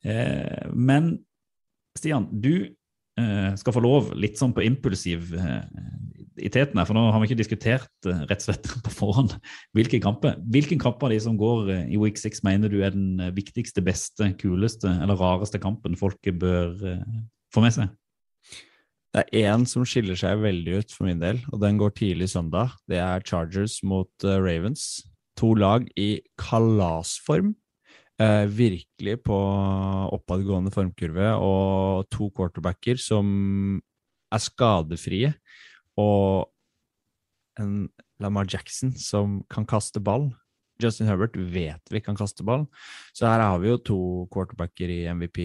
Eh, 0.06 0.74
men 0.78 1.16
Stian, 1.94 2.26
du 2.30 2.54
eh, 3.20 3.52
skal 3.58 3.76
få 3.76 3.82
lov, 3.84 4.12
litt 4.18 4.40
sånn 4.40 4.54
på 4.54 4.64
impulsiv, 4.66 5.30
eh, 5.38 5.62
i 6.42 6.50
teten 6.50 6.80
her, 6.80 6.86
for 6.88 6.96
nå 6.98 7.04
har 7.14 7.22
vi 7.22 7.28
ikke 7.28 7.38
diskutert 7.38 8.08
eh, 8.10 8.24
rett 8.26 8.42
og 8.42 8.48
slett 8.48 8.70
på 8.86 8.94
forhånd 8.94 9.36
hvilke 9.76 10.00
kamper. 10.02 10.36
Hvilken 10.50 10.82
kamp 10.82 11.02
av 11.06 11.14
de 11.14 11.20
som 11.22 11.38
går 11.38 11.70
i 11.86 12.00
week 12.00 12.18
6 12.20 12.42
mener 12.46 12.72
du 12.72 12.80
er 12.82 12.94
den 12.94 13.22
viktigste, 13.36 13.84
beste, 13.86 14.32
kuleste 14.40 14.90
eller 14.90 15.20
rareste 15.20 15.62
kampen 15.62 15.98
folket 15.98 16.40
bør 16.42 16.74
få 17.54 17.62
med 17.64 17.76
seg? 17.76 17.92
Det 19.14 19.22
er 19.22 19.52
én 19.54 19.62
som 19.70 19.84
skiller 19.86 20.18
seg 20.18 20.40
veldig 20.42 20.80
ut 20.82 20.90
for 20.90 21.06
min 21.06 21.20
del, 21.22 21.38
og 21.54 21.60
den 21.62 21.76
går 21.78 21.92
tidlig 21.94 22.32
søndag. 22.32 22.72
Det 22.90 22.98
er 22.98 23.22
Chargers 23.22 23.78
mot 23.86 24.10
Ravens. 24.26 25.04
To 25.38 25.52
lag 25.54 25.86
i 25.94 26.18
kalasform. 26.38 27.54
Eh, 28.22 28.44
virkelig 28.46 29.16
på 29.26 29.36
oppadgående 30.14 30.70
formkurve, 30.70 31.32
og 31.42 32.06
to 32.14 32.28
quarterbacker 32.30 33.00
som 33.00 33.80
er 34.30 34.42
skadefrie. 34.42 35.32
Og 35.98 36.46
en 37.58 37.88
Lamar 38.22 38.46
Jackson 38.46 38.92
som 38.94 39.40
kan 39.50 39.66
kaste 39.66 40.02
ball. 40.02 40.30
Justin 40.82 41.06
Herbert 41.06 41.34
vet 41.34 41.90
vi 41.90 42.02
kan 42.02 42.16
kaste 42.18 42.46
ball. 42.46 42.66
Så 43.14 43.26
her 43.26 43.42
har 43.42 43.58
vi 43.62 43.70
jo 43.72 43.82
to 43.82 44.00
quarterbacker 44.34 44.90
i 44.90 45.02
MVP 45.10 45.38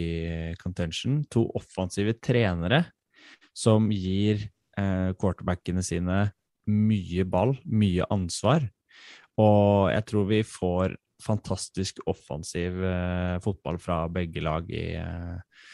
contention. 0.61 1.23
To 1.33 1.47
offensive 1.57 2.15
trenere 2.21 2.85
som 3.53 3.89
gir 3.93 4.45
eh, 4.77 5.11
quarterbackene 5.17 5.81
sine 5.85 6.27
mye 6.69 7.25
ball, 7.25 7.57
mye 7.65 8.05
ansvar. 8.13 8.69
Og 9.41 9.89
jeg 9.89 10.05
tror 10.09 10.29
vi 10.29 10.43
får 10.45 10.97
fantastisk 11.23 11.99
offensiv 12.09 12.83
eh, 12.85 13.37
fotball 13.43 13.79
fra 13.81 14.03
begge 14.11 14.43
lag 14.43 14.69
i 14.71 14.85
eh, 14.99 15.65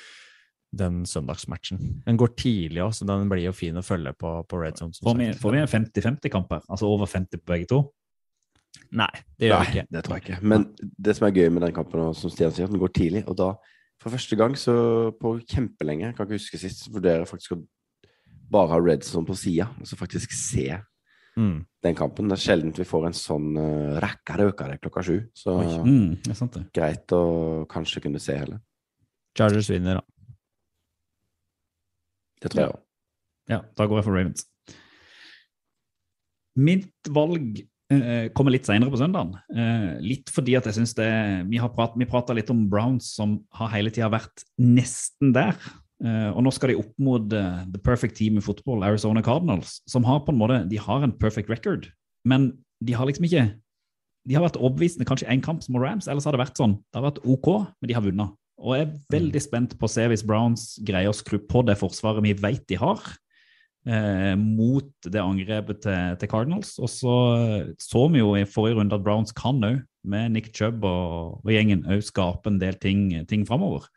den 0.76 1.04
søndagsmatchen. 1.08 1.82
Den 2.06 2.18
går 2.20 2.34
tidlig 2.38 2.84
òg, 2.84 2.96
så 2.98 3.08
den 3.08 3.30
blir 3.32 3.46
jo 3.46 3.54
fin 3.56 3.78
å 3.80 3.86
følge 3.86 4.16
på, 4.20 4.32
på 4.50 4.60
Red 4.62 4.82
Zone. 4.82 4.98
Får 5.04 5.20
vi, 5.22 5.30
får 5.39 5.56
vi 5.56 5.62
en 5.62 5.72
50-50-kamp 5.72 6.52
her? 6.58 6.66
Altså 6.68 6.89
over 6.89 7.10
50 7.10 7.41
på 7.43 7.54
begge 7.54 7.70
to? 7.72 7.84
Nei, 8.96 9.12
det 9.39 9.50
gjør 9.50 9.62
Nei, 9.62 9.68
vi 9.70 9.78
ikke. 9.78 9.86
det 9.96 10.04
tror 10.04 10.18
jeg 10.18 10.26
ikke. 10.26 10.41
Men 10.52 10.66
det 11.08 11.16
som 11.16 11.28
er 11.28 11.38
gøy 11.38 11.54
med 11.54 11.64
den 11.64 11.76
kampen, 11.78 12.04
og 12.10 12.18
som 12.20 12.34
Stian 12.34 12.52
sier, 12.54 12.68
at 12.68 12.74
den 12.74 12.82
går 12.82 12.91
tidlig. 12.96 13.24
Og 13.32 13.38
da, 13.39 13.54
for 14.02 14.14
første 14.14 14.38
gang 14.39 14.58
så 14.60 14.76
på 15.22 15.38
kjempelenge, 15.48 16.12
kan 16.18 16.28
ikke 16.28 16.41
huske 16.41 16.60
sist, 16.60 16.89
vurderer 16.91 17.24
jeg 17.24 17.32
faktisk 17.32 17.56
å 17.56 17.62
bare 18.52 18.74
ha 18.74 18.82
Red 18.82 19.08
Zone 19.08 19.28
på 19.28 19.38
sida, 19.39 19.70
og 19.80 19.88
så 19.89 19.98
faktisk 20.00 20.36
se 20.36 20.68
Mm. 21.38 21.66
den 21.84 21.96
kampen. 21.96 22.30
Det 22.32 22.38
er 22.38 22.44
sjelden 22.46 22.72
vi 22.78 22.86
får 22.88 23.08
en 23.10 23.16
sånn 23.18 23.50
uh, 23.60 24.00
rakkere 24.00 24.48
økere 24.54 24.78
klokka 24.80 25.04
sju. 25.04 25.18
Så 25.36 25.58
Mm, 25.84 26.16
det 26.24 26.32
er 26.32 26.38
sant 26.40 26.54
det. 26.56 26.64
greit 26.74 27.12
å 27.12 27.66
kanskje 27.68 28.02
kunne 28.06 28.20
se 28.24 28.38
hele. 28.40 28.62
Chargers 29.38 29.70
vinner, 29.70 30.00
da. 30.00 30.04
Det 32.42 32.52
tror 32.54 32.62
jeg 32.64 32.72
òg. 32.74 32.82
Ja, 33.52 33.60
da 33.76 33.86
går 33.86 34.00
jeg 34.00 34.06
for 34.08 34.16
Ravens. 34.16 34.46
Mitt 36.56 37.10
valg 37.12 37.60
eh, 37.92 38.30
kommer 38.34 38.54
litt 38.56 38.66
senere 38.68 38.90
på 38.94 39.00
søndagen. 39.00 39.36
Eh, 39.52 39.98
litt 40.06 40.32
fordi 40.34 40.56
at 40.58 40.66
jeg 40.70 40.78
syns 40.80 40.96
det 40.96 41.10
Vi 41.52 41.60
har 41.60 41.70
prat, 41.76 41.98
vi 42.00 42.08
prata 42.10 42.34
litt 42.34 42.50
om 42.54 42.64
Browns 42.72 43.12
som 43.18 43.42
har 43.60 43.74
hele 43.76 43.92
tida 43.92 44.08
vært 44.14 44.46
nesten 44.62 45.34
der. 45.36 45.58
Eh, 46.04 46.30
og 46.36 46.41
nå 46.43 46.52
skal 46.52 46.74
de 46.74 46.80
opp 46.82 46.91
mot 47.00 47.34
eh, 47.34 47.60
the 47.72 47.80
perfect 47.80 48.18
team 48.20 48.39
i 48.39 48.43
fotball, 48.43 48.84
Arizona 48.84 49.24
Cardinals, 49.24 49.78
som 49.88 50.04
har 50.04 50.26
på 50.26 50.34
en 50.34 50.39
måte 50.41 50.58
De 50.68 50.80
har 50.82 51.06
en 51.06 51.14
perfect 51.16 51.48
record, 51.50 51.88
men 52.28 52.52
de 52.84 52.98
har 52.98 53.08
liksom 53.08 53.28
ikke 53.30 53.46
De 54.28 54.36
har 54.36 54.43
vært 54.43 54.60
overbevisende 54.60 55.08
kanskje 55.08 55.30
én 55.32 55.43
kamp 55.43 55.64
som 55.64 55.78
Rams, 55.80 56.10
ellers 56.10 56.28
har 56.28 56.36
det 56.36 56.41
vært 56.41 56.60
sånn. 56.60 56.80
Det 56.89 57.00
har 57.00 57.06
vært 57.06 57.22
OK, 57.24 57.50
men 57.80 57.91
de 57.91 57.96
har 57.96 58.04
vunnet. 58.04 58.34
Og 58.60 58.74
jeg 58.74 58.88
er 58.88 58.96
veldig 59.14 59.41
spent 59.43 59.76
på 59.78 59.86
å 59.86 59.91
se 59.91 60.08
hvis 60.10 60.24
Browns 60.26 60.64
greier 60.88 61.12
å 61.12 61.16
skru 61.16 61.38
på 61.38 61.62
det 61.68 61.76
forsvaret 61.78 62.24
vi 62.26 62.34
vet 62.34 62.64
de 62.72 62.80
har 62.82 63.04
eh, 63.86 64.34
mot 64.39 64.89
det 65.06 65.22
angrepet 65.22 65.84
til, 65.86 66.18
til 66.18 66.32
Cardinals. 66.32 66.74
Og 66.82 66.89
så 66.89 67.16
så 67.78 68.02
vi 68.10 68.24
jo 68.24 68.34
i 68.34 68.48
forrige 68.50 68.80
runde 68.80 68.98
at 68.98 69.06
Browns 69.06 69.36
kan 69.36 69.62
òg, 69.64 69.84
med 70.06 70.36
Nick 70.36 70.52
Chubb 70.54 70.84
og, 70.86 71.39
og 71.46 71.54
gjengen, 71.54 71.86
òg 71.89 72.04
skape 72.06 72.50
en 72.50 72.60
del 72.62 72.76
ting, 72.82 73.08
ting 73.30 73.46
framover. 73.48 73.88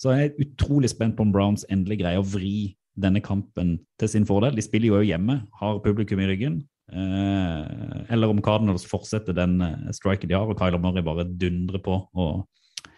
Så 0.00 0.14
jeg 0.16 0.30
er 0.30 0.44
utrolig 0.46 0.88
spent 0.88 1.16
på 1.16 1.26
om 1.26 1.32
Browns 1.34 1.66
endelig 1.68 2.00
greier 2.00 2.22
å 2.22 2.26
vri 2.26 2.72
denne 3.00 3.20
kampen 3.24 3.76
til 4.00 4.08
sin 4.08 4.26
fordel. 4.28 4.56
De 4.56 4.64
spiller 4.64 4.88
jo 4.88 5.02
hjemme, 5.04 5.42
har 5.60 5.82
publikum 5.84 6.22
i 6.24 6.28
ryggen. 6.30 6.62
Eh, 6.90 8.06
eller 8.10 8.32
om 8.32 8.40
Cardinals 8.42 8.86
fortsetter 8.88 9.36
den 9.36 9.60
eh, 9.62 9.90
striken 9.94 10.30
de 10.30 10.38
har, 10.38 10.48
og 10.48 10.58
Kyler 10.58 10.80
Murray 10.82 11.04
bare 11.06 11.28
dundrer 11.28 11.82
på 11.84 12.00
og 12.00 12.88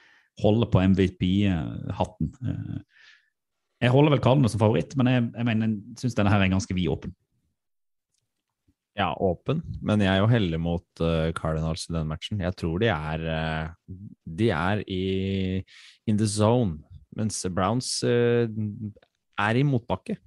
holder 0.41 0.71
på 0.73 0.85
MVP-hatten. 0.95 2.31
Eh, 2.47 3.11
jeg 3.83 3.93
holder 3.93 4.15
vel 4.15 4.23
Cardinals 4.23 4.55
som 4.55 4.63
favoritt, 4.63 4.95
men 4.97 5.11
jeg, 5.11 5.27
jeg 5.35 5.49
mener, 5.51 5.75
syns 5.99 6.17
denne 6.17 6.33
her 6.33 6.45
er 6.45 6.55
ganske 6.55 6.77
vidåpen. 6.77 7.13
Ja, 8.93 9.11
åpen, 9.25 9.63
men 9.81 10.03
jeg 10.05 10.13
er 10.13 10.21
jo 10.21 10.29
heldig 10.29 10.59
mot 10.61 11.01
uh, 11.01 11.31
Cardinals 11.33 11.87
i 11.89 11.95
den 11.95 12.11
matchen. 12.11 12.43
Jeg 12.45 12.53
tror 12.61 12.83
de 12.83 12.91
er 12.93 13.23
uh, 13.25 13.95
De 14.29 14.51
er 14.53 14.83
i 14.85 15.05
in 16.05 16.19
the 16.21 16.29
zone, 16.29 16.83
mens 17.19 17.41
Browns 17.53 18.03
eh, 18.07 18.49
er 19.41 19.59
i 19.59 19.65
motbakke. 19.67 20.19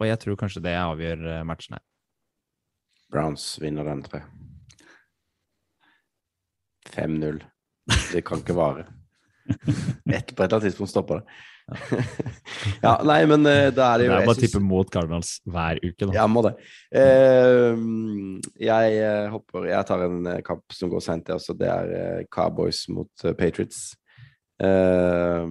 Og 0.00 0.08
jeg 0.08 0.20
tror 0.22 0.38
kanskje 0.40 0.64
det 0.64 0.76
avgjør 0.80 1.26
eh, 1.34 1.44
matchen 1.48 1.76
her. 1.76 1.84
Browns 3.10 3.52
vinner 3.60 3.86
den, 3.88 4.04
tror 4.06 4.22
jeg. 4.22 4.28
5-0. 6.90 7.42
Det 8.12 8.24
kan 8.26 8.42
ikke 8.42 8.56
vare. 8.56 8.86
Et, 9.50 9.54
på 10.06 10.42
et 10.42 10.46
eller 10.46 10.56
annet 10.56 10.66
tidspunkt 10.68 10.92
stopper 10.92 11.20
det. 11.20 11.38
ja, 12.82 12.96
nei, 13.10 13.20
men 13.30 13.46
eh, 13.46 13.68
da 13.74 13.92
er 13.92 14.00
det 14.00 14.06
Det 14.06 14.08
jo 14.08 14.14
er 14.14 14.22
jeg 14.22 14.28
bare 14.30 14.36
å 14.38 14.40
tippe 14.40 14.62
mot 14.62 14.90
Cardinals 14.90 15.36
hver 15.46 15.78
uke, 15.84 16.06
da. 16.06 16.10
Ja, 16.16 16.26
må 16.30 16.42
det. 16.46 16.54
Jeg 18.58 19.30
hopper 19.34 19.68
Jeg 19.70 19.88
tar 19.90 20.04
en 20.06 20.32
kamp 20.46 20.74
som 20.74 20.90
går 20.92 21.04
sent, 21.04 21.26
det 21.28 21.36
også. 21.38 21.54
Det 21.58 21.70
er 21.70 22.26
Cowboys 22.32 22.84
mot 22.90 23.26
Patriots. 23.38 23.90
Eh, 24.60 25.46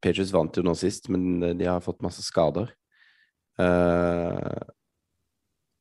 Patriots 0.00 0.32
vant 0.34 0.56
jo 0.56 0.64
nå 0.64 0.74
sist, 0.78 1.08
men 1.12 1.42
eh, 1.44 1.56
de 1.56 1.68
har 1.68 1.84
fått 1.84 2.02
masse 2.04 2.24
skader. 2.26 2.72
Uh, 3.60 4.56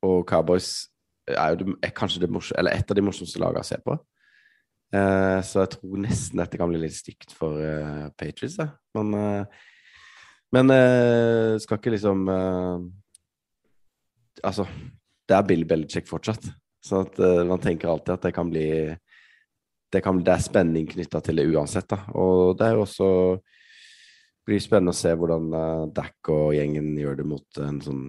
og 0.04 0.26
Cowboys 0.28 0.90
er 1.30 1.54
jo 1.54 1.62
det, 1.62 1.76
er 1.86 1.94
kanskje 1.96 2.20
det 2.26 2.32
morsom, 2.34 2.58
eller 2.60 2.76
et 2.76 2.92
av 2.92 2.98
de 2.98 3.04
morsomste 3.06 3.40
lagene 3.40 3.64
å 3.64 3.68
se 3.68 3.78
på. 3.86 3.96
Uh, 4.90 5.40
så 5.46 5.64
jeg 5.64 5.76
tror 5.76 6.02
nesten 6.04 6.42
dette 6.42 6.60
kan 6.60 6.72
bli 6.72 6.82
litt 6.82 6.98
stygt 6.98 7.32
for 7.38 7.62
uh, 7.62 8.10
Patriots. 8.20 8.58
Da. 8.60 8.72
Men, 8.98 9.14
eh, 9.14 9.46
men 10.56 10.74
eh, 10.74 11.58
skal 11.62 11.78
ikke 11.80 11.94
liksom 11.94 12.26
eh, 12.34 12.88
Altså, 14.40 14.64
det 15.28 15.36
er 15.36 15.46
Bill 15.46 15.66
Belichick 15.68 16.08
fortsatt. 16.08 16.48
Så 16.82 17.04
at 17.04 17.20
eh, 17.20 17.44
man 17.48 17.62
tenker 17.62 17.92
alltid 17.92 18.16
at 18.16 18.28
det 18.30 18.34
kan 18.34 18.50
bli 18.50 18.96
Det, 19.92 20.04
kan, 20.06 20.22
det 20.24 20.34
er 20.34 20.46
spenning 20.46 20.86
knytta 20.86 21.20
til 21.26 21.42
det 21.42 21.48
uansett, 21.50 21.90
da. 21.90 22.04
Og 22.14 22.58
det 22.58 22.68
er 22.68 22.76
jo 22.78 22.84
også 22.86 23.08
blir 24.50 24.64
spennende 24.64 24.96
å 24.96 24.98
se 24.98 25.14
hvordan 25.14 25.54
uh, 25.54 25.86
Dack 25.94 26.32
og 26.34 26.56
gjengen 26.58 26.92
gjør 26.98 27.22
det 27.22 27.28
mot 27.30 27.62
en 27.64 27.80
sånn, 27.86 28.04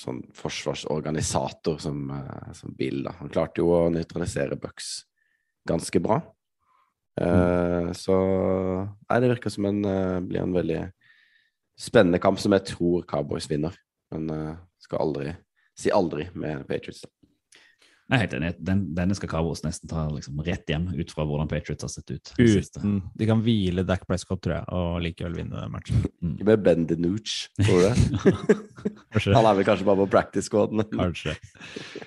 sånn 0.00 0.20
forsvarsorganisator 0.36 1.80
som, 1.82 2.06
uh, 2.12 2.52
som 2.56 2.76
Bill. 2.76 3.02
Da. 3.08 3.16
Han 3.22 3.32
klarte 3.32 3.64
jo 3.64 3.72
å 3.72 3.82
nøytralisere 3.94 4.60
Bucks 4.60 4.98
ganske 5.68 6.00
bra. 6.04 6.20
Eh, 7.20 7.92
Så 7.94 8.14
nei, 9.08 9.18
det 9.22 9.30
virker 9.30 9.52
som 9.52 9.68
en 9.70 9.80
uh, 9.86 10.20
blir 10.24 10.42
en 10.42 10.54
veldig 10.54 10.80
spennende 11.78 12.20
kamp 12.22 12.40
som 12.42 12.54
jeg 12.56 12.66
tror 12.74 13.06
Cowboys 13.08 13.46
vinner. 13.50 13.76
Men 14.14 14.30
uh, 14.30 14.62
skal 14.82 15.06
aldri 15.06 15.34
si 15.78 15.90
aldri 15.94 16.28
med 16.38 16.66
Patriots. 16.68 17.02
Da. 17.02 17.10
Jeg 18.04 18.16
er 18.16 18.22
helt 18.24 18.34
enig. 18.36 18.52
Den, 18.60 18.80
denne 18.96 19.16
skal 19.16 19.30
Cowboys 19.32 19.62
nesten 19.64 19.88
ta 19.90 20.06
liksom, 20.12 20.40
rett 20.44 20.68
hjem, 20.68 20.90
ut 20.92 21.12
fra 21.14 21.24
hvordan 21.28 21.48
Patriots 21.50 21.86
har 21.86 21.92
sett 21.92 22.10
ut. 22.12 22.32
Uten 22.36 22.98
De 23.16 23.28
kan 23.28 23.40
hvile 23.44 23.84
Dac 23.86 24.04
Prescott, 24.08 24.42
tror 24.44 24.58
jeg, 24.58 24.66
og 24.76 24.98
likevel 25.04 25.38
vinne 25.38 25.56
den 25.56 25.72
matchen. 25.72 26.02
Ikke 26.34 26.48
med 26.48 26.64
Ben 26.64 26.88
DiNucci, 26.88 27.48
tror 27.64 27.80
du 27.80 27.86
det? 27.88 29.32
Han 29.34 29.48
er 29.48 29.56
vel 29.56 29.66
kanskje 29.66 29.88
bare 29.88 30.02
på 30.02 30.08
practice 30.12 30.50
squaden. 30.50 30.84
Kanskje. 30.92 31.36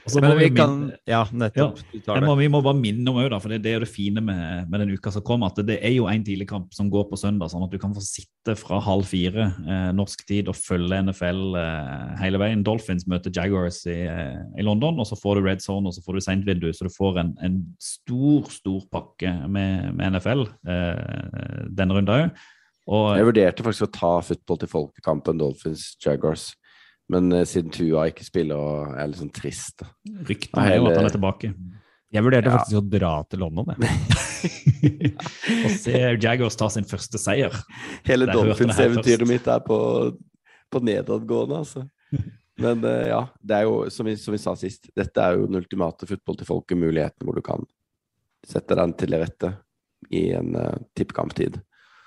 Og 0.03 0.11
så 0.13 0.21
Men 0.21 0.37
vi 0.37 0.47
vi 0.47 0.55
kan 0.55 0.75
Ja, 1.07 1.23
nettopp. 1.31 1.79
Du 1.91 1.99
tar 1.99 2.21
det. 2.21 2.27
må, 2.27 2.35
vi 2.39 2.47
må 2.51 2.61
bare 2.65 2.77
minne 2.77 3.11
om 3.11 3.19
òg, 3.21 3.33
for 3.41 3.51
det, 3.53 3.61
det 3.65 3.71
er 3.71 3.77
jo 3.79 3.83
det 3.85 3.91
fine 3.91 4.21
med, 4.23 4.69
med 4.69 4.83
den 4.83 4.93
uka 4.95 5.11
som 5.13 5.23
kommer, 5.25 5.51
at 5.51 5.61
det 5.67 5.79
er 5.81 5.95
jo 5.95 6.07
en 6.11 6.23
tidligkamp 6.23 6.73
som 6.75 6.91
går 6.93 7.07
på 7.11 7.19
søndag, 7.19 7.51
sånn 7.51 7.65
at 7.65 7.73
du 7.73 7.79
kan 7.81 7.95
få 7.95 8.03
sitte 8.05 8.55
fra 8.59 8.79
halv 8.83 9.07
fire 9.09 9.49
eh, 9.65 9.89
norsk 9.95 10.23
tid 10.29 10.51
og 10.51 10.55
følge 10.57 11.01
NFL 11.09 11.57
eh, 11.59 12.13
hele 12.21 12.41
veien. 12.41 12.63
Dolphins 12.67 13.07
møter 13.09 13.33
Jaguars 13.33 13.81
i, 13.89 13.97
eh, 14.07 14.37
i 14.59 14.65
London, 14.65 14.99
og 15.01 15.09
så 15.09 15.17
får 15.19 15.39
du 15.39 15.47
Red 15.47 15.63
Zone, 15.65 15.86
og 15.87 15.95
så 15.95 16.03
får 16.05 16.17
du 16.17 16.23
sentvindu, 16.25 16.67
så 16.75 16.87
du 16.87 16.93
får 16.93 17.19
en, 17.23 17.33
en 17.43 17.57
stor, 17.81 18.47
stor 18.53 18.85
pakke 18.93 19.31
med, 19.49 19.89
med 19.97 20.17
NFL 20.17 20.45
eh, 20.67 21.65
denne 21.73 21.97
runden 21.97 22.13
òg. 22.13 22.45
Og 22.87 23.09
Jeg 23.19 23.27
vurderte 23.27 23.65
faktisk 23.65 23.87
å 23.89 23.91
ta 23.97 24.13
football 24.23 24.61
til 24.61 24.71
folkekampen 24.71 25.41
Dolphins 25.41 25.89
Jaguars, 26.03 26.51
men 27.11 27.31
eh, 27.35 27.47
siden 27.49 27.73
Tua 27.75 28.05
ikke 28.11 28.27
spiller 28.27 28.59
og 28.59 28.93
er 28.99 29.09
litt 29.11 29.19
sånn 29.23 29.33
trist 29.35 29.83
ryktene 30.27 30.63
er 30.69 30.79
jo 30.79 30.87
at 30.91 30.99
han 31.01 31.09
er 31.09 31.15
tilbake. 31.17 31.51
Jeg 32.15 32.23
vurderte 32.23 32.47
Ja. 32.47 32.55
faktisk 32.61 32.79
å 32.79 32.85
dra 32.87 33.11
til 33.27 33.41
London, 33.43 33.73
jeg. 33.75 33.97
Og 35.65 35.71
se 35.73 35.99
Jaguars 36.23 36.55
ta 36.55 36.69
sin 36.71 36.85
første 36.87 37.19
seier. 37.19 37.51
Hele 38.07 38.29
Dolphins-eventyret 38.29 39.27
mitt 39.27 39.47
er 39.51 39.59
på, 39.65 39.77
på 40.71 40.81
nedadgående, 40.87 41.63
altså. 41.65 41.83
Men 42.57 42.83
eh, 42.83 43.07
ja, 43.11 43.21
det 43.39 43.59
er 43.59 43.67
jo 43.67 43.85
som 43.93 44.07
vi, 44.09 44.15
som 44.17 44.33
vi 44.33 44.41
sa 44.41 44.55
sist, 44.57 44.89
dette 44.97 45.21
er 45.21 45.37
jo 45.37 45.45
den 45.49 45.59
ultimate 45.59 46.07
fotball 46.09 46.39
til 46.39 46.49
folket, 46.49 46.79
muligheten 46.81 47.27
hvor 47.27 47.37
du 47.37 47.43
kan 47.45 47.65
sette 48.47 48.77
den 48.79 48.93
til 48.97 49.13
rette 49.17 49.51
i 50.13 50.29
en 50.37 50.55
uh, 50.55 50.77
tippekamptid. 50.97 51.59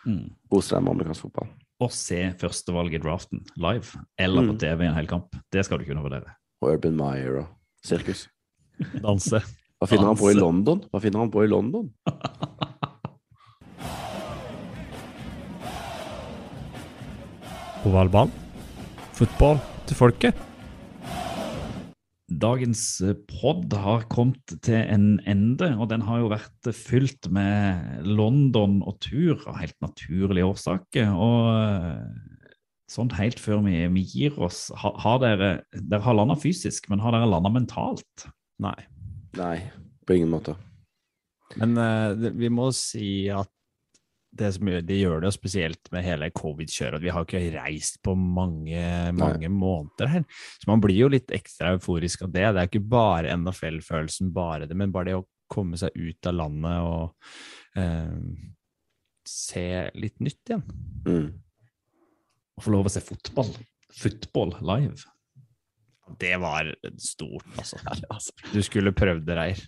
Mm. 0.06 0.30
Kose 0.50 0.74
deg 0.74 0.84
med 0.86 0.94
amerikansk 0.94 1.26
fotball. 1.26 1.48
Og 1.80 1.92
se 1.94 2.18
førstevalget 2.40 2.98
i 2.98 3.02
draften 3.04 3.42
live, 3.60 4.02
eller 4.20 4.46
på 4.48 4.54
Mm. 4.54 4.60
TV 4.62 4.84
i 4.84 4.88
en 4.88 4.98
hel 4.98 5.08
kamp, 5.10 5.36
det 5.52 5.64
skal 5.66 5.78
du 5.78 5.86
kunne 5.88 6.02
vurdere. 6.04 6.36
Og 6.62 6.74
Urban 6.74 6.96
Meyer 6.96 7.40
og 7.42 7.46
sirkus. 7.84 8.26
Danse. 9.04 9.42
Hva 9.80 9.88
finner 9.88 10.10
han 10.10 10.18
på 10.20 10.30
i 10.30 10.36
London? 10.36 10.82
Hva 10.90 11.00
finner 11.00 11.22
han 11.24 11.32
på 11.32 11.44
i 11.44 11.50
London? 11.50 11.90
På 17.80 17.88
valgbanen. 17.88 18.32
Fotball 19.16 19.56
til 19.90 19.98
folket. 19.98 20.38
Dagens 22.40 22.82
eh, 23.02 23.16
pod 23.26 23.74
har 23.74 24.06
kommet 24.12 24.54
til 24.62 24.78
en 24.78 25.18
ende, 25.28 25.72
og 25.76 25.90
den 25.90 26.04
har 26.06 26.22
jo 26.22 26.30
vært 26.30 26.70
fylt 26.76 27.26
med 27.34 28.06
London 28.06 28.80
og 28.86 29.00
tur 29.02 29.42
av 29.50 29.58
helt 29.58 29.76
naturlige 29.82 30.46
årsaker. 30.46 31.10
Og 31.10 32.06
sånn 32.90 33.10
helt 33.18 33.42
før 33.42 33.64
vi, 33.66 33.82
vi 33.96 34.06
gir 34.06 34.38
oss, 34.42 34.68
har, 34.78 34.94
har 35.02 35.20
dere 35.22 35.50
Dere 35.74 36.04
har 36.06 36.18
landa 36.18 36.38
fysisk, 36.38 36.88
men 36.90 37.02
har 37.02 37.14
dere 37.16 37.30
landa 37.30 37.50
mentalt? 37.52 38.28
Nei. 38.62 38.78
Nei, 39.38 39.56
på 40.06 40.18
ingen 40.18 40.30
måte. 40.30 40.56
Men 41.58 41.74
uh, 41.78 42.14
vi 42.14 42.50
må 42.52 42.70
si 42.74 43.26
at 43.34 43.50
det, 44.30 44.52
som 44.54 44.68
gjør, 44.70 44.84
det 44.86 44.98
gjør 44.98 45.24
det 45.24 45.32
spesielt 45.34 45.90
med 45.94 46.04
hele 46.06 46.30
covid-kjøret. 46.36 46.98
at 47.00 47.04
Vi 47.04 47.12
har 47.14 47.26
ikke 47.26 47.42
reist 47.56 47.98
på 48.04 48.14
mange, 48.14 48.84
mange 49.16 49.50
måneder 49.50 50.12
her. 50.12 50.24
Så 50.60 50.70
man 50.70 50.82
blir 50.82 50.98
jo 51.02 51.10
litt 51.10 51.32
ekstra 51.34 51.74
euforisk 51.74 52.24
av 52.26 52.32
det. 52.34 52.46
Det 52.46 52.62
er 52.62 52.70
ikke 52.70 52.84
bare 52.92 53.34
NFL-følelsen, 53.36 54.32
bare 54.34 54.70
det, 54.70 54.78
men 54.78 54.94
bare 54.94 55.10
det 55.10 55.18
å 55.18 55.26
komme 55.50 55.80
seg 55.80 55.96
ut 55.98 56.30
av 56.30 56.36
landet 56.38 56.86
og 56.86 57.80
eh, 57.80 58.18
se 59.26 59.66
litt 59.98 60.20
nytt 60.22 60.52
igjen. 60.52 60.66
Mm. 61.08 61.30
Og 62.56 62.66
få 62.66 62.74
lov 62.76 62.90
å 62.90 62.94
se 62.94 63.02
fotball. 63.02 63.50
Football 63.98 64.54
live. 64.62 65.02
Det 66.20 66.36
var 66.42 66.70
stort, 66.98 67.46
altså. 67.58 67.78
Du 68.50 68.62
skulle 68.66 68.94
prøvd 68.94 69.26
det, 69.26 69.36
Reir. 69.38 69.60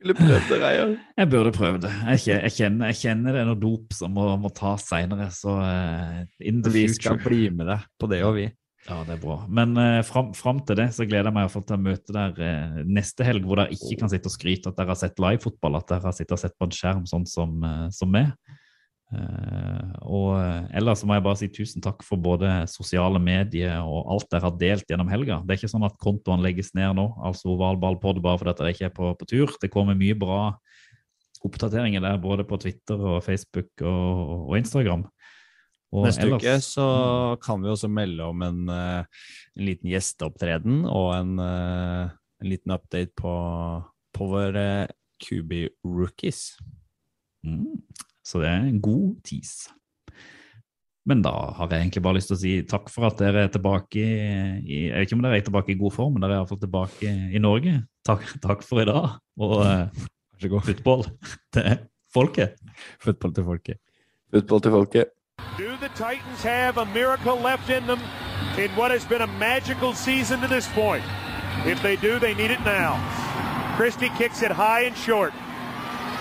Skulle 0.00 0.14
prøvd 0.16 0.46
det, 0.48 0.58
Reier. 0.62 0.92
Jeg 1.20 1.28
burde 1.28 1.50
prøvd 1.52 1.82
det. 1.84 1.90
Jeg, 2.08 2.22
jeg, 2.32 2.52
kjenner, 2.56 2.88
jeg 2.88 2.96
kjenner 3.02 3.36
det 3.36 3.42
er 3.42 3.50
noe 3.50 3.60
dop 3.60 3.92
som 3.92 4.14
må, 4.16 4.30
må 4.40 4.48
tas 4.56 4.86
seinere, 4.88 5.26
så 5.36 5.58
uh, 5.60 6.22
in 6.40 6.62
the 6.64 6.72
Vi 6.72 6.86
future. 6.88 6.96
skal 7.02 7.20
bli 7.20 7.42
med 7.52 7.68
deg 7.68 7.84
på 8.00 8.08
det, 8.08 8.22
og 8.24 8.38
vi. 8.38 8.46
Ja, 8.86 9.02
det 9.04 9.18
er 9.18 9.20
bra. 9.20 9.36
Men 9.52 9.76
uh, 9.76 10.00
fram, 10.08 10.30
fram 10.32 10.62
til 10.64 10.78
det 10.80 10.88
så 10.96 11.04
gleder 11.04 11.28
jeg 11.28 11.36
meg 11.36 11.44
i 11.44 11.48
hvert 11.50 11.56
fall 11.58 11.66
til 11.68 11.76
å 11.76 11.84
møte 11.84 12.16
der 12.16 12.40
uh, 12.40 12.80
neste 12.88 13.28
helg, 13.28 13.44
hvor 13.44 13.60
dere 13.60 13.76
ikke 13.76 14.00
kan 14.00 14.12
sitte 14.14 14.32
og 14.32 14.36
skryte 14.38 14.72
at 14.72 14.80
dere 14.80 14.94
har 14.94 15.02
sett 15.02 15.20
livefotball, 15.20 15.76
at 15.76 15.92
dere 15.92 16.08
har 16.08 16.16
sittet 16.16 16.32
og 16.38 16.40
sett 16.46 16.56
på 16.56 16.70
en 16.70 16.74
skjerm 16.78 17.04
sånn 17.10 17.28
som, 17.28 17.60
eh, 17.68 17.84
som 17.92 18.08
meg. 18.16 18.32
Eh, 19.10 19.86
og 20.06 20.36
eh, 20.38 20.66
ellers 20.78 21.00
så 21.02 21.08
må 21.08 21.16
jeg 21.16 21.24
bare 21.24 21.38
si 21.40 21.48
tusen 21.50 21.82
takk 21.82 22.04
for 22.06 22.20
både 22.22 22.48
sosiale 22.70 23.18
medier 23.22 23.80
og 23.82 24.06
alt 24.14 24.28
dere 24.30 24.46
har 24.46 24.58
delt 24.60 24.90
gjennom 24.90 25.10
helga. 25.10 25.40
Det 25.42 25.54
er 25.54 25.60
ikke 25.60 25.72
sånn 25.72 25.86
at 25.88 25.96
kontoen 26.02 26.44
legges 26.44 26.70
ned 26.78 26.94
nå, 26.98 27.08
altså 27.26 27.50
ovalballpod, 27.56 28.22
bare 28.22 28.40
fordi 28.40 28.54
dere 28.60 28.74
ikke 28.74 28.90
er 28.90 28.94
på, 28.94 29.12
på 29.18 29.30
tur. 29.32 29.54
Det 29.62 29.72
kommer 29.72 29.98
mye 29.98 30.18
bra 30.18 30.42
oppdateringer 31.46 32.04
der, 32.04 32.20
både 32.22 32.44
på 32.46 32.58
Twitter 32.60 33.00
og 33.00 33.24
Facebook 33.24 33.70
og, 33.82 34.36
og 34.50 34.58
Instagram. 34.60 35.06
Og 35.90 36.06
Neste 36.06 36.28
ellers- 36.28 36.44
uke 36.44 36.54
så 36.62 36.86
kan 37.42 37.64
vi 37.64 37.72
også 37.72 37.90
melde 37.90 38.28
om 38.30 38.44
en, 38.46 38.60
eh, 38.70 39.24
en 39.58 39.66
liten 39.66 39.90
gjesteopptreden 39.90 40.84
og 40.86 41.16
en, 41.16 41.32
en 41.42 42.46
liten 42.46 42.76
update 42.76 43.10
på, 43.18 43.34
på 44.14 44.30
våre 44.30 44.68
QB 45.20 45.64
rookies. 45.82 46.54
Mm. 47.42 47.80
Så 48.26 48.40
det 48.42 48.48
er 48.50 48.64
en 48.68 48.80
god 48.82 49.20
tease. 49.26 49.70
Men 51.08 51.22
da 51.24 51.32
har 51.56 51.70
jeg 51.72 51.86
egentlig 51.86 52.02
bare 52.04 52.18
lyst 52.18 52.28
til 52.30 52.36
å 52.36 52.40
si 52.42 52.52
takk 52.68 52.90
for 52.92 53.08
at 53.08 53.18
dere 53.18 53.46
er 53.46 53.52
tilbake 53.52 54.00
i 54.00 54.80
Jeg 54.84 54.92
vet 54.92 55.08
ikke 55.08 55.16
om 55.16 55.22
dere 55.24 55.38
er 55.40 55.46
tilbake 55.46 55.72
i 55.72 55.78
god 55.80 55.94
form, 55.96 56.12
men 56.14 56.24
dere 56.24 56.36
er 56.36 56.42
iallfall 56.42 56.60
tilbake 56.60 57.14
i 57.32 57.40
Norge. 57.40 57.78
Takk, 58.06 58.26
takk 58.44 58.64
for 58.66 58.82
i 58.82 58.88
dag. 58.88 59.16
Og 59.40 59.56
uh, 59.64 60.04
football 60.36 61.06
så 61.08 61.54
til 61.56 61.80
folket. 62.12 62.60
Football 63.00 63.34
til 63.34 63.48
folket. 63.48 63.80
Football 64.30 64.60
til 64.60 64.76
folket. 64.76 65.16
Do 65.58 65.76
the 65.80 65.88
Titans 65.96 66.42
have 66.42 66.78
a 66.78 66.84
miracle 66.94 67.36
left 67.36 67.70
in 67.70 67.86
them 67.86 68.00
in 68.58 68.70
what 68.76 68.90
has 68.90 69.04
been 69.04 69.22
a 69.22 69.26
magical 69.38 69.94
season 69.94 70.40
to 70.40 70.48
this 70.48 70.68
point? 70.74 71.04
If 71.66 71.82
they 71.82 71.96
do, 71.96 72.18
they 72.18 72.34
need 72.34 72.50
it 72.50 72.60
now. 72.64 72.96
Christie 73.76 74.10
kicks 74.18 74.42
it 74.42 74.50
high 74.50 74.82
and 74.82 74.96
short. 74.96 75.32